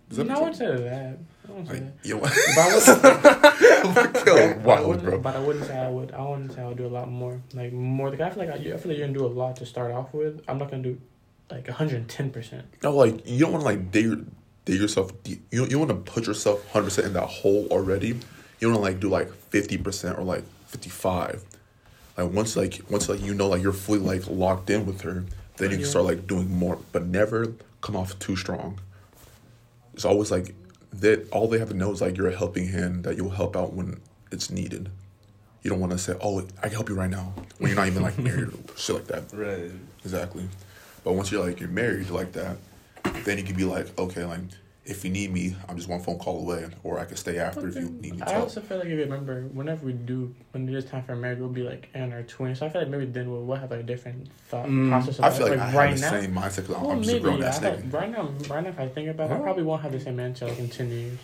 Does 0.10 0.18
that 0.20 0.28
No, 0.28 0.36
I 0.36 0.40
wouldn't 0.40 0.56
say 0.56 0.68
that. 0.68 1.18
I 1.48 1.52
wouldn't 1.52 1.68
say 1.68 1.74
Like, 1.74 2.02
that. 2.02 2.08
you 2.08 2.16
know, 2.16 2.22
But 2.22 2.32
I 2.58 4.14
would, 4.14 4.28
Yo, 4.28 4.60
but, 4.64 4.78
I 4.78 4.82
wouldn't, 4.82 5.04
bro. 5.06 5.20
but 5.20 5.36
I 5.36 5.40
wouldn't 5.40 5.66
say 5.66 5.78
I 5.78 5.90
would. 5.90 6.12
I 6.12 6.22
wouldn't 6.22 6.54
say 6.54 6.62
I 6.62 6.68
would 6.68 6.78
do 6.78 6.86
a 6.86 6.88
lot 6.88 7.10
more. 7.10 7.42
Like 7.54 7.74
more. 7.74 8.10
Like 8.10 8.22
I 8.22 8.30
feel 8.30 8.46
like 8.46 8.50
I, 8.54 8.74
I 8.74 8.78
feel 8.78 8.90
like 8.90 8.98
you're 8.98 9.08
gonna 9.08 9.18
do 9.18 9.26
a 9.26 9.28
lot 9.28 9.58
to 9.58 9.66
start 9.66 9.92
off 9.92 10.14
with. 10.14 10.42
I'm 10.48 10.58
not 10.58 10.70
gonna 10.72 10.84
do 10.84 11.00
like 11.52 11.68
110 11.68 12.30
percent. 12.32 12.66
No, 12.84 12.92
like 12.96 13.28
you 13.28 13.40
don't 13.40 13.52
want 13.52 13.62
to 13.64 13.66
like 13.66 13.92
dig, 13.92 14.26
dig 14.66 14.80
yourself. 14.80 15.12
Deep. 15.24 15.46
You 15.52 15.66
you 15.66 15.78
want 15.80 15.90
to 15.90 15.96
put 15.96 16.26
yourself 16.28 16.70
hundred 16.72 16.86
percent 16.86 17.08
in 17.08 17.14
that 17.14 17.28
hole 17.28 17.68
already. 17.72 18.20
You 18.60 18.68
want 18.70 18.76
to 18.78 18.82
like 18.82 19.00
do 19.00 19.10
like 19.10 19.30
fifty 19.34 19.78
percent 19.78 20.18
or 20.18 20.24
like 20.24 20.44
fifty 20.68 20.90
five. 20.90 21.44
Like 22.18 22.32
once 22.34 22.56
like 22.56 22.82
once 22.90 23.08
like 23.08 23.22
you 23.22 23.34
know 23.34 23.48
like 23.48 23.62
you're 23.62 23.74
fully 23.74 24.00
like 24.00 24.28
locked 24.28 24.70
in 24.70 24.86
with 24.86 25.02
her, 25.02 25.24
then 25.58 25.72
you 25.72 25.78
can 25.78 25.86
start 25.86 26.06
like 26.06 26.26
doing 26.28 26.50
more, 26.50 26.80
but 26.92 27.06
never 27.06 27.54
come 27.82 27.96
off 27.96 28.18
too 28.20 28.36
strong. 28.36 28.80
It's 29.94 30.06
always 30.06 30.32
like 30.32 30.56
that. 30.94 31.30
All 31.32 31.48
they 31.48 31.60
have 31.60 31.70
to 31.70 31.76
know 31.76 31.92
is 31.92 32.02
like 32.02 32.18
you're 32.18 32.30
a 32.30 32.36
helping 32.36 32.68
hand 32.70 33.04
that 33.04 33.18
you'll 33.18 33.30
help 33.30 33.56
out 33.56 33.74
when 33.74 34.00
it's 34.32 34.50
needed. 34.50 34.90
You 35.62 35.70
don't 35.70 35.80
want 35.80 35.92
to 35.92 35.98
say, 35.98 36.16
"Oh, 36.22 36.40
I 36.40 36.64
can 36.64 36.72
help 36.72 36.90
you 36.90 36.96
right 36.96 37.10
now," 37.10 37.34
when 37.60 37.70
you're 37.70 37.80
not 37.80 37.88
even 37.88 38.02
like 38.02 38.18
married 38.18 38.50
or 38.50 38.78
shit 38.78 38.96
like 38.96 39.08
that. 39.08 39.34
Right. 39.34 39.72
Exactly. 40.04 40.48
But 41.04 41.14
once 41.14 41.32
you're 41.32 41.46
like 41.46 41.60
you're 41.60 41.70
married 41.70 42.10
like 42.10 42.32
that, 42.34 42.58
then 43.26 43.38
you 43.38 43.44
can 43.44 43.56
be 43.56 43.64
like, 43.64 43.98
okay, 44.00 44.24
like 44.26 44.40
if 44.90 45.04
you 45.04 45.12
need 45.12 45.32
me, 45.34 45.56
I'm 45.68 45.76
just 45.76 45.90
one 45.90 46.00
phone 46.00 46.18
call 46.18 46.40
away, 46.40 46.66
or 46.84 46.98
I 47.00 47.06
can 47.06 47.18
stay 47.18 47.38
after 47.40 47.68
if 47.68 47.76
you 47.76 47.82
need 48.02 48.14
me 48.14 48.18
to 48.20 48.28
I 48.30 48.32
help. 48.34 48.44
also 48.44 48.62
feel 48.62 48.78
like 48.78 48.88
if 48.88 48.94
you 48.94 49.00
remember, 49.02 49.42
whenever 49.54 49.86
we 49.86 49.92
do, 49.94 50.34
when 50.52 50.68
it 50.68 50.74
is 50.74 50.86
time 50.86 51.04
for 51.04 51.16
marriage, 51.16 51.40
we'll 51.40 51.50
be 51.50 51.64
like 51.64 51.90
in 51.94 52.14
our 52.14 52.24
twenties. 52.24 52.60
So 52.60 52.66
I 52.66 52.70
feel 52.70 52.82
like 52.82 52.90
maybe 52.90 53.06
then 53.06 53.30
we'll, 53.30 53.44
we'll 53.44 53.58
have 53.58 53.70
like 53.70 53.82
a 53.82 53.84
different 53.84 54.28
thought 54.50 54.66
Mm, 54.68 54.88
process. 54.90 55.20
Of 55.20 55.26
I 55.26 55.30
feel 55.32 55.50
like, 55.50 55.60
I 55.60 55.74
right 55.76 55.90
have 55.90 55.96
the 56.00 56.02
now. 56.02 56.10
same 56.22 56.34
mindset 56.34 56.56
because 56.68 56.70
Well, 56.82 56.92
I'm 56.92 57.02
just 57.04 57.10
a 57.10 57.14
maybe. 57.14 57.24
grown 57.24 57.44
ass 57.44 57.62
I 57.62 57.66
nigga. 57.70 57.84
like 57.84 57.94
right 57.94 58.10
now, 58.12 58.24
right 58.48 58.64
now, 58.64 58.70
if 58.70 58.80
I 58.80 58.88
think 58.88 59.10
about 59.10 59.30
it, 59.30 59.34
I 59.34 59.40
probably 59.40 59.64
won't 59.64 59.82
have 59.82 59.92
the 59.92 60.00
same 60.00 60.18
mindset 60.18 60.50
like 60.50 60.60
in 60.60 60.70
ten 60.70 60.90
years, 60.90 61.20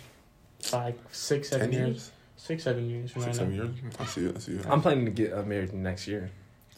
like 0.72 0.98
six, 1.10 1.48
seven 1.48 1.70
Ten 1.70 1.78
years, 1.80 1.88
years, 1.88 2.10
six, 2.36 2.62
seven 2.64 2.88
years 2.90 3.12
six, 3.12 3.24
right 3.26 3.34
seven 3.34 3.56
now. 3.56 3.64
years. 3.64 3.94
I 3.98 4.04
see 4.04 4.26
it. 4.26 4.36
I 4.36 4.40
see 4.40 4.52
it. 4.52 4.66
I'm 4.68 4.82
planning 4.82 5.06
to 5.06 5.10
get 5.10 5.32
uh, 5.32 5.42
married 5.42 5.72
next 5.72 6.06
year. 6.06 6.30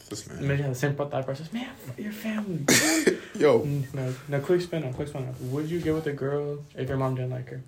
This 0.09 0.27
man. 0.27 0.47
Maybe 0.47 0.61
have 0.61 0.71
the 0.71 0.79
same 0.79 0.95
thought 0.95 1.11
process. 1.25 1.51
Man, 1.51 1.69
your 1.97 2.11
family. 2.11 2.65
Yo, 3.35 3.59
Mm, 3.59 3.93
no, 3.93 4.13
no. 4.29 4.39
Quick 4.39 4.61
spin 4.61 4.83
on, 4.83 4.93
quick 4.93 5.09
spin 5.09 5.23
on. 5.23 5.51
Would 5.51 5.69
you 5.69 5.79
get 5.79 5.93
with 5.93 6.07
a 6.07 6.13
girl 6.13 6.59
if 6.75 6.87
your 6.87 6.97
mom 6.97 7.15
didn't 7.15 7.31
like 7.31 7.49
her? 7.49 7.61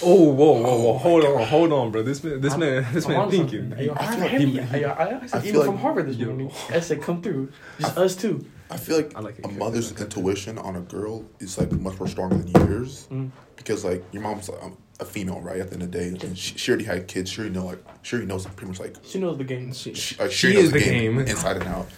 Oh, 0.00 0.32
whoa, 0.32 0.52
whoa, 0.62 0.80
whoa! 0.80 0.98
Hold 0.98 1.24
on, 1.24 1.46
hold 1.46 1.72
on, 1.72 1.90
bro. 1.90 2.02
This 2.02 2.22
man, 2.22 2.40
this 2.40 2.54
I'm, 2.54 2.60
man, 2.60 2.86
this 2.92 3.06
I'm 3.06 3.12
man 3.12 3.30
thinking. 3.30 3.74
Yo, 3.78 3.94
I 3.96 4.06
feel 4.06 4.20
like 4.20 4.30
he, 4.30 4.84
I, 4.84 4.92
I, 4.92 5.42
even 5.44 5.64
from 5.64 5.78
Harvard 5.78 6.06
this 6.06 6.18
morning. 6.18 6.52
I 6.70 6.80
said, 6.80 7.02
"Come 7.02 7.20
through, 7.20 7.50
just 7.80 7.98
us 7.98 8.14
two. 8.14 8.46
I 8.70 8.76
feel 8.76 8.96
like, 8.96 9.16
I 9.16 9.20
like 9.20 9.44
a 9.44 9.48
mother's 9.48 9.90
intuition 9.98 10.58
on 10.58 10.76
a 10.76 10.80
girl 10.82 11.24
is 11.40 11.58
like 11.58 11.72
much 11.72 11.98
more 11.98 12.06
stronger 12.06 12.36
than 12.36 12.48
yours, 12.48 13.08
mm. 13.10 13.30
because 13.56 13.84
like 13.84 14.04
your 14.12 14.22
mom's 14.22 14.48
like, 14.48 14.60
a 15.00 15.04
female, 15.04 15.40
right? 15.40 15.60
At 15.60 15.68
the 15.68 15.74
end 15.74 15.82
of 15.82 15.92
the 15.92 15.98
day, 15.98 16.08
and 16.26 16.36
she, 16.36 16.56
she 16.56 16.70
already 16.70 16.84
had 16.84 17.06
kids. 17.08 17.30
She 17.30 17.40
already 17.40 17.54
know 17.54 17.66
like 17.66 17.84
she 18.02 18.16
already 18.16 18.28
knows 18.28 18.46
pretty 18.46 18.66
much 18.66 18.80
like 18.80 18.96
she 19.04 19.18
knows 19.18 19.38
the 19.38 19.44
game. 19.44 19.72
She, 19.72 19.94
she, 19.94 20.16
like, 20.16 20.30
she, 20.30 20.48
she 20.48 20.54
knows 20.54 20.72
the 20.72 20.80
game, 20.80 21.16
game, 21.16 21.26
inside 21.26 21.56
and 21.56 21.66
out. 21.66 21.88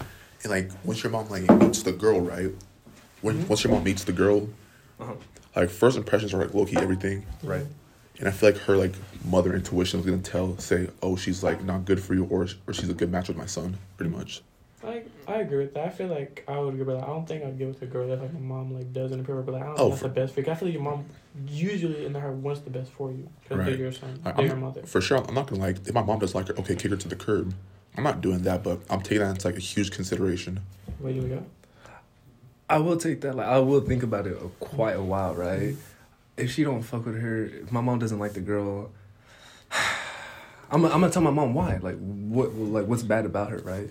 And 0.43 0.51
like 0.51 0.71
once 0.85 1.03
your 1.03 1.11
mom 1.11 1.29
like 1.29 1.49
meets 1.61 1.83
the 1.83 1.93
girl, 1.93 2.21
right? 2.21 2.51
When 3.23 3.37
mm-hmm. 3.37 3.49
once 3.49 3.65
your 3.65 3.73
mom 3.73 3.85
meets 3.85 4.05
the 4.05 4.13
girl, 4.13 4.49
uh-huh. 4.99 5.15
like 5.57 5.71
first 5.71 5.97
impressions 5.97 6.35
are 6.35 6.39
like 6.39 6.55
low 6.55 6.67
key 6.67 6.77
everything, 6.77 7.25
right? 7.43 7.67
And 8.19 8.29
I 8.29 8.33
feel 8.33 8.51
like 8.51 8.61
her 8.63 8.77
like 8.77 8.95
mother 9.25 9.55
intuition 9.55 9.99
was 9.99 10.07
gonna 10.07 10.23
tell, 10.23 10.59
say, 10.59 10.89
oh, 11.03 11.17
she's 11.17 11.43
like 11.43 11.65
not 11.65 11.85
good 11.87 12.03
for 12.03 12.15
you, 12.15 12.25
or 12.25 12.47
or 12.67 12.75
she's 12.75 12.89
a 12.89 12.95
good 12.95 13.11
match 13.11 13.29
with 13.29 13.37
my 13.37 13.47
son, 13.47 13.79
pretty 13.97 14.15
much. 14.15 14.43
I 14.83 15.03
I 15.29 15.37
agree 15.37 15.59
with 15.59 15.75
that. 15.75 15.87
I 15.87 15.89
feel 15.91 16.09
like 16.09 16.45
I 16.49 16.59
would 16.59 16.75
agree 16.75 16.85
with 16.85 16.97
that. 16.97 17.05
I 17.05 17.09
don't 17.09 17.27
think 17.27 17.45
I'd 17.45 17.59
get 17.59 17.69
with 17.69 17.83
a 17.83 17.87
girl 17.87 18.09
that 18.09 18.21
like 18.21 18.33
my 18.33 18.41
mom 18.41 18.75
like 18.75 18.93
doesn't 18.93 19.21
approve, 19.21 19.45
but 19.45 19.53
like 19.53 19.63
I 19.63 19.67
don't 19.67 19.79
oh, 19.79 19.91
think 19.91 19.91
that's 19.91 20.03
for, 20.03 20.09
the 20.09 20.15
best 20.15 20.35
fit. 20.35 20.49
I 20.49 20.55
feel 20.55 20.69
like 20.69 20.75
your 20.75 20.83
mom 20.83 21.05
usually 21.47 22.07
in 22.07 22.15
her 22.15 22.33
wants 22.33 22.63
the 22.63 22.71
best 22.71 22.91
for 22.93 23.11
you 23.11 23.29
because 23.43 23.59
right. 23.59 23.67
they're 23.67 23.77
your 23.77 23.93
son, 23.93 24.21
they're 24.25 24.47
your 24.47 24.57
mother. 24.57 24.83
For 24.85 25.01
sure, 25.01 25.19
I'm 25.19 25.35
not 25.35 25.49
gonna 25.49 25.61
like 25.61 25.87
if 25.87 25.95
my 25.95 26.03
mom 26.03 26.19
doesn't 26.19 26.37
like 26.37 26.49
her. 26.49 26.59
Okay, 26.61 26.77
kick 26.77 26.91
her 26.91 26.97
to 26.97 27.09
the 27.09 27.17
curb. 27.17 27.55
I'm 27.97 28.05
not 28.05 28.23
doing 28.23 28.43
that, 28.43 28.63
but 28.63 28.81
I'm 28.89 29.03
taking 29.03 29.19
that 29.19 29.31
into 29.31 29.49
like 29.49 29.57
a 29.57 29.61
huge 29.61 29.91
consideration. 29.91 30.61
Where 30.99 31.13
you 31.13 31.23
go? 31.23 31.45
I 32.71 32.79
will 32.79 32.97
take 32.97 33.21
that. 33.21 33.35
Like 33.35 33.49
I 33.49 33.59
will 33.59 33.81
think 33.81 34.03
about 34.03 34.27
it 34.27 34.39
quite 34.61 34.97
a 34.97 35.03
while, 35.03 35.35
right? 35.35 35.77
If 36.39 36.53
she 36.53 36.65
don't 36.65 36.83
fuck 36.83 37.05
with 37.05 37.21
her, 37.21 37.45
if 37.45 37.71
my 37.71 37.83
mom 37.83 37.99
doesn't 37.99 38.19
like 38.19 38.33
the 38.33 38.41
girl, 38.41 38.91
I'm, 40.71 40.85
I'm 40.87 40.91
gonna 40.93 41.11
tell 41.11 41.21
my 41.21 41.31
mom 41.31 41.53
why. 41.53 41.79
Like 41.83 41.99
what 41.99 42.55
like 42.55 42.87
what's 42.87 43.03
bad 43.03 43.27
about 43.27 43.51
her, 43.51 43.59
right? 43.59 43.91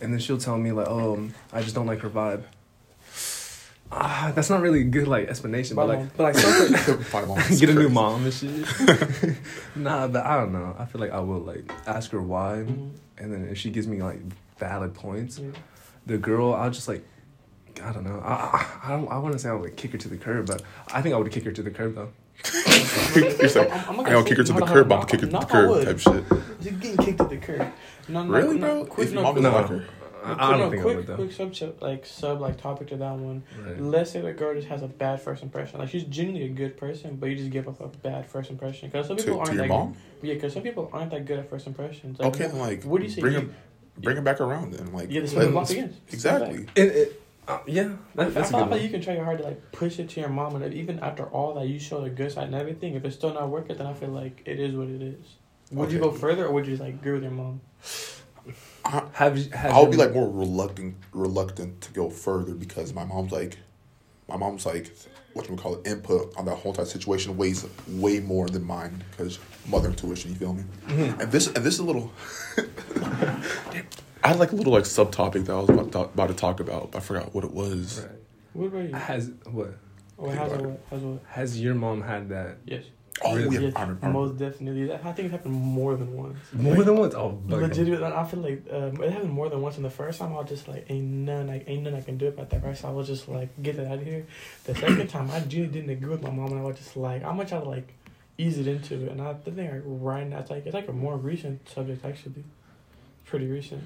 And 0.00 0.12
then 0.12 0.20
she'll 0.20 0.38
tell 0.38 0.58
me 0.58 0.72
like, 0.72 0.88
oh, 0.88 1.28
I 1.52 1.62
just 1.62 1.74
don't 1.74 1.86
like 1.86 2.00
her 2.00 2.10
vibe. 2.10 2.42
Ah, 3.92 4.30
that's 4.34 4.48
not 4.48 4.60
really 4.60 4.82
a 4.82 4.84
good 4.84 5.08
like 5.08 5.28
explanation, 5.28 5.74
but 5.74 5.88
like, 5.88 6.16
but 6.16 6.34
like, 6.34 6.36
get 7.58 7.70
a 7.70 7.74
new 7.74 7.88
mom 7.88 8.24
and 8.24 8.32
shit. 8.32 8.66
nah, 9.76 10.06
but 10.06 10.24
I 10.24 10.36
don't 10.36 10.52
know. 10.52 10.76
I 10.78 10.84
feel 10.84 11.00
like 11.00 11.10
I 11.10 11.18
will 11.18 11.40
like 11.40 11.72
ask 11.88 12.12
her 12.12 12.22
why, 12.22 12.64
mm-hmm. 12.66 12.90
and 13.18 13.32
then 13.32 13.48
if 13.50 13.58
she 13.58 13.70
gives 13.70 13.88
me 13.88 14.00
like 14.00 14.20
valid 14.58 14.94
points, 14.94 15.40
yeah. 15.40 15.50
the 16.06 16.18
girl, 16.18 16.54
I'll 16.54 16.70
just 16.70 16.86
like 16.86 17.04
I 17.82 17.92
don't 17.92 18.04
know. 18.04 18.20
I 18.24 18.32
I, 18.32 18.66
I 18.84 18.90
don't. 18.90 19.08
I 19.10 19.18
want 19.18 19.32
to 19.32 19.40
say 19.40 19.48
I 19.48 19.54
would 19.54 19.76
kick 19.76 19.90
her 19.90 19.98
to 19.98 20.08
the 20.08 20.16
curb, 20.16 20.46
but 20.46 20.62
I 20.92 21.02
think 21.02 21.16
I 21.16 21.18
would 21.18 21.30
kick 21.32 21.42
her 21.44 21.52
to 21.52 21.62
the 21.62 21.70
curb 21.72 21.96
though. 21.96 22.12
You're 23.14 23.48
saying, 23.48 23.70
I'm, 23.70 23.80
I'm, 23.80 24.00
I'm 24.00 24.04
gonna 24.06 24.24
kick 24.24 24.38
her 24.38 24.44
to 24.44 24.52
the 24.52 24.62
curb. 24.62 24.92
I'm 24.92 25.06
kick 25.06 25.20
her 25.20 25.26
to 25.26 25.32
the 25.32 25.46
curb 25.46 25.84
type 25.84 25.98
shit. 25.98 26.24
You're 26.62 26.80
getting 26.80 26.96
kicked 26.96 27.18
to 27.18 27.24
the 27.24 27.36
curb. 27.36 27.72
No, 28.10 28.24
no, 28.24 28.32
really, 28.32 28.58
no, 28.58 28.84
bro? 28.84 28.84
Quick, 28.86 29.12
no, 29.12 29.32
no, 29.32 29.40
no. 29.40 29.82
I, 30.22 30.54
I 30.54 30.58
don't 30.58 30.70
think 30.70 30.82
quick, 30.82 30.94
I 30.94 30.96
would 30.98 31.06
though. 31.06 31.16
Quick 31.16 31.32
sub, 31.54 31.82
like 31.82 32.04
sub 32.04 32.40
like 32.40 32.60
topic 32.60 32.88
to 32.88 32.96
that 32.96 33.14
one. 33.16 33.42
Right. 33.64 33.80
Let's 33.80 34.10
say 34.10 34.20
the 34.20 34.32
girl 34.32 34.54
just 34.54 34.68
has 34.68 34.82
a 34.82 34.88
bad 34.88 35.20
first 35.20 35.42
impression. 35.42 35.78
Like 35.78 35.88
she's 35.88 36.04
genuinely 36.04 36.46
a 36.46 36.54
good 36.54 36.76
person, 36.76 37.16
but 37.16 37.30
you 37.30 37.36
just 37.36 37.50
give 37.50 37.68
off 37.68 37.80
a 37.80 37.88
bad 37.88 38.26
first 38.26 38.50
impression. 38.50 38.90
Because 38.90 39.06
some 39.06 39.16
people 39.16 39.34
to, 39.34 39.38
aren't 39.38 39.50
to 39.52 39.56
that 39.56 39.68
mom? 39.68 39.92
good. 39.92 40.28
Yeah, 40.28 40.34
because 40.34 40.52
some 40.52 40.62
people 40.62 40.90
aren't 40.92 41.10
that 41.12 41.24
good 41.24 41.38
at 41.38 41.48
first 41.48 41.66
impressions. 41.66 42.18
Like, 42.18 42.34
okay, 42.34 42.52
like 42.52 42.84
what 42.84 42.98
do 42.98 43.04
you 43.04 43.10
say? 43.10 43.20
Bring 43.20 43.34
him, 43.34 43.54
bring 43.98 44.16
him 44.16 44.24
back 44.24 44.40
around 44.40 44.74
then. 44.74 44.92
Like 44.92 45.10
yeah, 45.10 45.20
this 45.20 45.32
is 45.32 45.70
again. 45.70 45.96
Exactly. 46.08 46.66
It, 46.74 46.82
it, 46.82 47.22
uh, 47.48 47.58
yeah, 47.66 47.96
that, 48.14 48.34
that's 48.34 48.52
I, 48.52 48.66
thought 48.66 48.80
you 48.80 48.90
can 48.90 49.00
try 49.00 49.14
your 49.14 49.24
hard 49.24 49.38
to 49.38 49.44
like 49.44 49.72
push 49.72 49.98
it 49.98 50.10
to 50.10 50.20
your 50.20 50.28
mom, 50.28 50.54
and 50.60 50.74
even 50.74 51.00
after 51.00 51.24
all 51.24 51.54
that, 51.54 51.66
you 51.66 51.80
show 51.80 52.00
the 52.02 52.10
good 52.10 52.30
side 52.30 52.46
and 52.46 52.54
everything. 52.54 52.94
If 52.94 53.04
it's 53.04 53.16
still 53.16 53.34
not 53.34 53.48
working, 53.48 53.76
then 53.76 53.86
I 53.86 53.94
feel 53.94 54.10
like 54.10 54.42
it 54.44 54.60
is 54.60 54.74
what 54.74 54.88
it 54.88 55.02
is. 55.02 55.24
Would 55.72 55.86
okay. 55.86 55.94
you 55.94 56.00
go 56.00 56.12
further, 56.12 56.46
or 56.46 56.52
would 56.52 56.66
you 56.66 56.72
just 56.72 56.82
like 56.82 56.94
agree 56.94 57.12
with 57.12 57.22
your 57.22 57.32
mom? 57.32 57.60
I, 58.84 59.02
have, 59.12 59.38
you, 59.38 59.50
have 59.50 59.72
I'll 59.72 59.86
be 59.86 59.96
like 59.96 60.12
more 60.12 60.28
reluctant, 60.28 60.96
reluctant 61.12 61.80
to 61.82 61.92
go 61.92 62.10
further 62.10 62.54
because 62.54 62.92
my 62.94 63.04
mom's 63.04 63.32
like, 63.32 63.58
my 64.28 64.36
mom's 64.36 64.64
like, 64.64 64.90
what 65.34 65.48
you 65.48 65.56
call 65.56 65.76
it, 65.76 65.86
input 65.86 66.36
on 66.36 66.44
that 66.46 66.56
whole 66.56 66.72
entire 66.72 66.86
situation 66.86 67.36
weighs 67.36 67.66
way 67.88 68.20
more 68.20 68.48
than 68.48 68.64
mine 68.64 69.02
because 69.10 69.38
mother 69.66 69.88
intuition. 69.88 70.32
You 70.32 70.36
feel 70.36 70.54
me? 70.54 70.64
Mm-hmm. 70.86 71.20
And 71.20 71.32
this 71.32 71.46
and 71.46 71.56
this 71.56 71.74
is 71.74 71.80
a 71.80 71.84
little. 71.84 72.10
I 74.22 74.28
had 74.28 74.38
like 74.38 74.52
a 74.52 74.56
little 74.56 74.72
like 74.72 74.84
subtopic 74.84 75.46
that 75.46 75.52
I 75.52 75.60
was 75.60 75.70
about 75.70 75.86
to, 75.86 75.90
talk, 75.90 76.14
about 76.14 76.28
to 76.28 76.34
talk 76.34 76.60
about, 76.60 76.90
but 76.92 76.98
I 76.98 77.00
forgot 77.00 77.34
what 77.34 77.44
it 77.44 77.52
was. 77.52 78.00
Right. 78.00 78.18
What 78.52 78.66
about 78.66 78.88
you? 78.88 78.94
Has 78.94 79.30
what? 79.44 79.74
Oh, 80.18 80.28
has, 80.28 80.50
what? 80.50 80.80
has 80.90 81.00
what? 81.00 81.22
Has 81.28 81.60
your 81.60 81.74
mom 81.74 82.02
had 82.02 82.28
that? 82.30 82.58
Yes. 82.66 82.84
Oh 83.22 83.36
really? 83.36 83.66
yes, 83.66 83.74
I 83.76 84.08
most 84.08 84.38
definitely. 84.38 84.92
I 84.92 84.96
think 85.12 85.26
it 85.26 85.30
happened 85.30 85.54
more 85.54 85.94
than 85.94 86.16
once. 86.16 86.38
More 86.52 86.74
like, 86.74 86.86
than 86.86 86.96
once. 86.96 87.14
Oh, 87.14 87.38
legit. 87.46 88.02
I 88.02 88.24
feel 88.24 88.40
like 88.40 88.66
um, 88.70 89.02
it 89.02 89.12
happened 89.12 89.32
more 89.32 89.48
than 89.50 89.60
once. 89.60 89.76
And 89.76 89.84
the 89.84 89.90
first 89.90 90.18
time, 90.18 90.32
I 90.32 90.38
was 90.38 90.48
just 90.48 90.68
like, 90.68 90.86
"Ain't 90.88 91.04
none, 91.04 91.48
like, 91.48 91.64
ain't 91.66 91.82
none 91.82 91.94
I 91.94 92.00
can 92.00 92.16
do 92.16 92.28
about 92.28 92.48
that." 92.50 92.64
Right, 92.64 92.76
so 92.76 92.88
I 92.88 92.92
was 92.92 93.06
just 93.06 93.28
like, 93.28 93.50
"Get 93.62 93.76
that 93.76 93.86
out 93.86 93.98
of 93.98 94.04
here." 94.04 94.26
The 94.64 94.74
second 94.74 95.08
time, 95.08 95.30
I 95.30 95.38
really 95.40 95.66
didn't 95.66 95.90
agree 95.90 96.10
with 96.10 96.22
my 96.22 96.30
mom, 96.30 96.52
and 96.52 96.60
I 96.60 96.64
was 96.64 96.78
just 96.78 96.96
like, 96.96 97.22
"How 97.22 97.32
much 97.32 97.52
I 97.52 97.58
like 97.58 97.92
ease 98.38 98.58
it 98.58 98.66
into 98.66 98.94
it?" 99.04 99.10
And 99.10 99.20
I 99.20 99.34
think 99.34 99.58
like 99.58 99.82
right 99.84 100.26
now, 100.26 100.38
it's 100.38 100.50
like 100.50 100.64
it's 100.64 100.74
like 100.74 100.88
a 100.88 100.92
more 100.92 101.16
recent 101.16 101.68
subject 101.68 102.04
actually, 102.04 102.44
pretty 103.26 103.48
recent. 103.48 103.82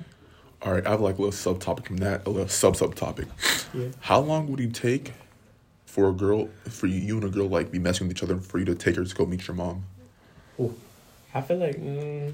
All 0.63 0.73
right, 0.73 0.87
I 0.87 0.91
have 0.91 1.01
like 1.01 1.19
a 1.19 1.23
little 1.23 1.33
subtopic 1.55 1.87
from 1.87 1.97
that, 1.99 2.27
a 2.27 2.31
little 2.31 2.49
sub 2.49 2.75
subtopic. 2.75 3.27
Yeah. 3.75 3.89
How 4.01 4.21
long 4.21 4.47
would 4.51 4.61
you 4.61 4.71
take 4.71 5.13
for 5.95 6.09
a 6.09 6.13
girl, 6.13 6.49
for 6.69 6.89
you, 6.89 6.99
you 6.99 7.15
and 7.15 7.25
a 7.25 7.29
girl 7.29 7.49
like 7.49 7.71
be 7.71 7.79
messing 7.79 8.09
with 8.09 8.17
each 8.17 8.23
other, 8.25 8.41
for 8.41 8.59
you 8.59 8.65
to 8.65 8.75
take 8.75 8.97
her 8.97 9.05
to 9.05 9.15
go 9.15 9.25
meet 9.25 9.47
your 9.47 9.55
mom? 9.55 9.85
Oh, 10.59 10.75
I 11.33 11.41
feel 11.41 11.59
like 11.59 11.77
mm, 11.77 12.33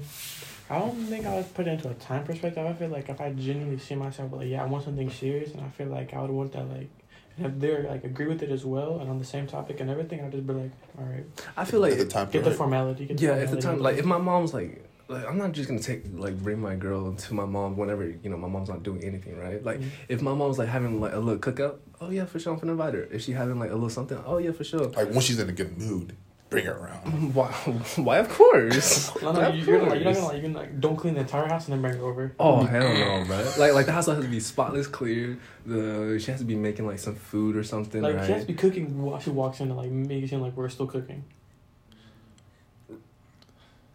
I 0.67 0.79
don't 0.79 0.95
think 1.05 1.27
I 1.27 1.35
would 1.35 1.53
put 1.53 1.67
it 1.67 1.73
into 1.73 1.87
a 1.89 1.93
time 1.93 2.23
perspective. 2.23 2.65
I 2.65 2.73
feel 2.73 2.89
like 2.89 3.07
if 3.09 3.21
I 3.21 3.31
genuinely 3.33 3.77
see 3.77 3.93
myself 3.93 4.33
like, 4.33 4.47
yeah, 4.47 4.63
I 4.63 4.65
want 4.65 4.85
something 4.85 5.11
serious, 5.11 5.51
and 5.51 5.61
I 5.61 5.69
feel 5.69 5.87
like 5.87 6.11
I 6.15 6.21
would 6.21 6.31
want 6.31 6.53
that 6.53 6.67
like 6.69 6.89
and 7.37 7.45
if 7.45 7.59
they're 7.59 7.83
like 7.83 8.03
agree 8.03 8.25
with 8.25 8.41
it 8.41 8.49
as 8.49 8.65
well 8.65 8.99
and 8.99 9.09
on 9.09 9.19
the 9.19 9.25
same 9.25 9.45
topic 9.45 9.79
and 9.79 9.91
everything, 9.91 10.21
I'd 10.21 10.31
just 10.31 10.47
be 10.47 10.53
like, 10.53 10.71
all 10.97 11.05
right. 11.05 11.25
I 11.55 11.63
feel 11.63 11.81
like 11.81 11.97
the 11.97 12.05
time 12.05 12.31
get 12.31 12.43
the 12.43 12.51
formality. 12.51 13.05
Get 13.05 13.17
the 13.17 13.23
yeah, 13.23 13.29
formality 13.29 13.53
at 13.53 13.61
the 13.61 13.67
time, 13.67 13.79
like 13.79 13.97
if 13.97 14.05
my 14.05 14.17
mom's 14.17 14.55
like, 14.55 14.83
like 15.11 15.27
I'm 15.27 15.37
not 15.37 15.51
just 15.51 15.67
gonna 15.67 15.81
take 15.81 16.03
like 16.13 16.37
bring 16.37 16.59
my 16.59 16.75
girl 16.75 17.13
to 17.13 17.33
my 17.33 17.45
mom 17.45 17.77
whenever 17.77 18.07
you 18.07 18.29
know 18.29 18.37
my 18.37 18.47
mom's 18.47 18.69
not 18.69 18.83
doing 18.83 19.03
anything 19.03 19.37
right. 19.37 19.63
Like 19.63 19.79
mm-hmm. 19.79 19.89
if 20.07 20.21
my 20.21 20.33
mom's 20.33 20.57
like 20.57 20.69
having 20.69 20.99
like 20.99 21.13
a 21.13 21.19
little 21.19 21.39
cookout, 21.39 21.77
oh 21.99 22.09
yeah 22.09 22.25
for 22.25 22.39
sure 22.39 22.53
I'm 22.53 22.59
gonna 22.59 22.71
invite 22.71 22.93
her. 22.93 23.03
If 23.11 23.23
she 23.23 23.33
having 23.33 23.59
like 23.59 23.71
a 23.71 23.73
little 23.73 23.89
something, 23.89 24.21
oh 24.25 24.37
yeah 24.37 24.51
for 24.51 24.63
sure. 24.63 24.87
Like 24.87 25.09
when 25.09 25.19
she's 25.19 25.39
in 25.39 25.49
a 25.49 25.51
good 25.51 25.77
mood, 25.77 26.15
bring 26.49 26.65
her 26.65 26.77
around. 26.77 27.33
Why? 27.35 27.47
Why 27.97 28.17
of 28.17 28.29
course. 28.29 29.13
no, 29.21 29.31
no, 29.31 29.49
you, 29.49 29.75
are 29.75 29.85
not 29.85 29.95
you're 29.95 30.05
not 30.05 30.13
gonna 30.15 30.25
like 30.25 30.35
you 30.37 30.41
can 30.43 30.53
like 30.53 30.79
don't 30.79 30.95
clean 30.95 31.15
the 31.15 31.21
entire 31.21 31.47
house 31.47 31.65
and 31.65 31.73
then 31.73 31.81
bring 31.81 31.97
her 31.97 32.05
over. 32.05 32.33
Oh 32.39 32.63
hell 32.63 32.81
no, 32.93 33.25
bro. 33.25 33.51
Like 33.57 33.73
like 33.73 33.85
the 33.85 33.91
house 33.91 34.07
has 34.07 34.19
to 34.19 34.27
be 34.27 34.39
spotless 34.39 34.87
clear. 34.87 35.37
The 35.65 36.19
she 36.19 36.31
has 36.31 36.39
to 36.39 36.45
be 36.45 36.55
making 36.55 36.87
like 36.87 36.99
some 36.99 37.15
food 37.15 37.55
or 37.55 37.63
something. 37.63 38.01
Like 38.01 38.15
right? 38.15 38.25
she 38.25 38.31
has 38.31 38.41
to 38.43 38.47
be 38.47 38.53
cooking 38.53 39.01
while 39.01 39.19
she 39.19 39.29
walks 39.29 39.59
in 39.59 39.67
to 39.67 39.73
like 39.73 39.91
make 39.91 40.23
it 40.23 40.29
seem 40.29 40.41
like 40.41 40.55
we're 40.55 40.69
still 40.69 40.87
cooking. 40.87 41.25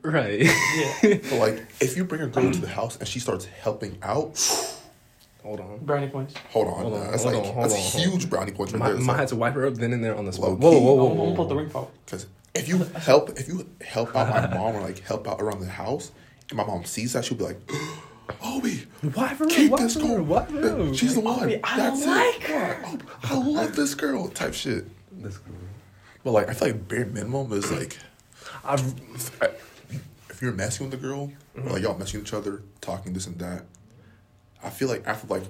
Right. 0.07 0.41
Yeah. 0.41 0.93
but 1.03 1.33
like, 1.33 1.67
if 1.81 1.97
you 1.97 2.05
bring 2.05 2.21
a 2.23 2.29
girl 2.29 2.53
to 2.53 2.61
the 2.61 2.69
house 2.69 2.97
and 2.97 3.09
she 3.09 3.19
starts 3.19 3.45
helping 3.47 3.99
out, 4.03 4.39
hold 5.43 5.59
on. 5.59 5.79
Brownie 5.79 6.09
points. 6.09 6.35
Hold 6.51 6.69
on. 6.69 6.75
Hold 6.75 6.95
on 6.95 7.11
that's 7.11 7.25
hold 7.25 7.35
like 7.35 7.45
on, 7.45 7.61
that's 7.63 7.75
on, 7.75 8.01
huge 8.01 8.25
on. 8.25 8.31
brownie 8.31 8.53
points 8.53 8.73
right 8.73 8.79
my, 8.79 8.89
there. 8.91 8.99
Might 9.01 9.07
like, 9.07 9.21
have 9.21 9.29
to 9.31 9.37
wipe 9.37 9.55
her 9.55 9.67
up 9.67 9.75
then 9.75 9.93
and 9.93 10.05
there 10.05 10.15
on 10.15 10.25
the 10.25 10.33
spot. 10.33 10.59
Whoa, 10.59 10.71
whoa, 10.71 10.95
whoa, 10.95 11.05
whoa. 11.07 11.31
I'm 11.31 11.37
put 11.37 11.49
the 11.49 11.57
ring 11.57 11.71
pop. 11.71 11.93
Because 12.05 12.27
if 12.55 12.69
you 12.69 12.79
help, 12.79 13.31
if 13.31 13.49
you 13.49 13.69
help 13.81 14.15
out 14.15 14.29
my 14.29 14.57
mom 14.57 14.77
or 14.77 14.81
like 14.81 15.01
help 15.01 15.27
out 15.27 15.41
around 15.41 15.61
the 15.61 15.67
house, 15.67 16.13
and 16.51 16.57
my 16.57 16.65
mom 16.65 16.85
sees 16.85 17.15
that, 17.15 17.25
she'll 17.25 17.39
be 17.39 17.45
like. 17.45 17.59
Obi, 18.45 18.85
wipe 19.15 19.37
her 19.37 19.47
keep 19.47 19.73
up, 19.73 19.79
this 19.79 19.97
girl. 19.97 20.21
Wipe 20.21 20.51
her 20.51 20.93
She's 20.93 21.15
the 21.15 21.21
one. 21.21 21.45
Obi, 21.45 21.61
I 21.63 21.77
That's 21.77 22.05
like 22.05 22.37
it. 22.37 22.43
her. 22.43 22.99
I 23.23 23.39
love 23.39 23.77
this 23.77 23.95
girl. 23.95 24.27
Type 24.29 24.53
shit. 24.53 24.85
This 25.23 25.39
girl. 25.39 25.55
But 26.25 26.33
like, 26.33 26.49
I 26.49 26.55
feel 26.55 26.69
like 26.69 26.89
bare 26.89 27.07
minimum 27.07 27.53
is 27.53 27.71
like, 27.71 27.97
I've, 28.65 28.83
I, 29.41 29.51
if 30.37 30.43
you're 30.43 30.53
messing 30.53 30.91
with 30.91 31.01
the 31.01 31.07
girl, 31.07 31.33
mm-hmm. 31.57 31.67
like 31.71 31.83
y'all 31.83 31.97
messing 31.97 32.21
with 32.21 32.29
each 32.29 32.35
other, 32.35 32.63
talking 32.83 33.15
this 33.15 33.27
and 33.27 33.39
that, 33.39 33.65
I 34.63 34.69
feel 34.69 34.87
like 34.87 35.07
after 35.07 35.27
like 35.29 35.45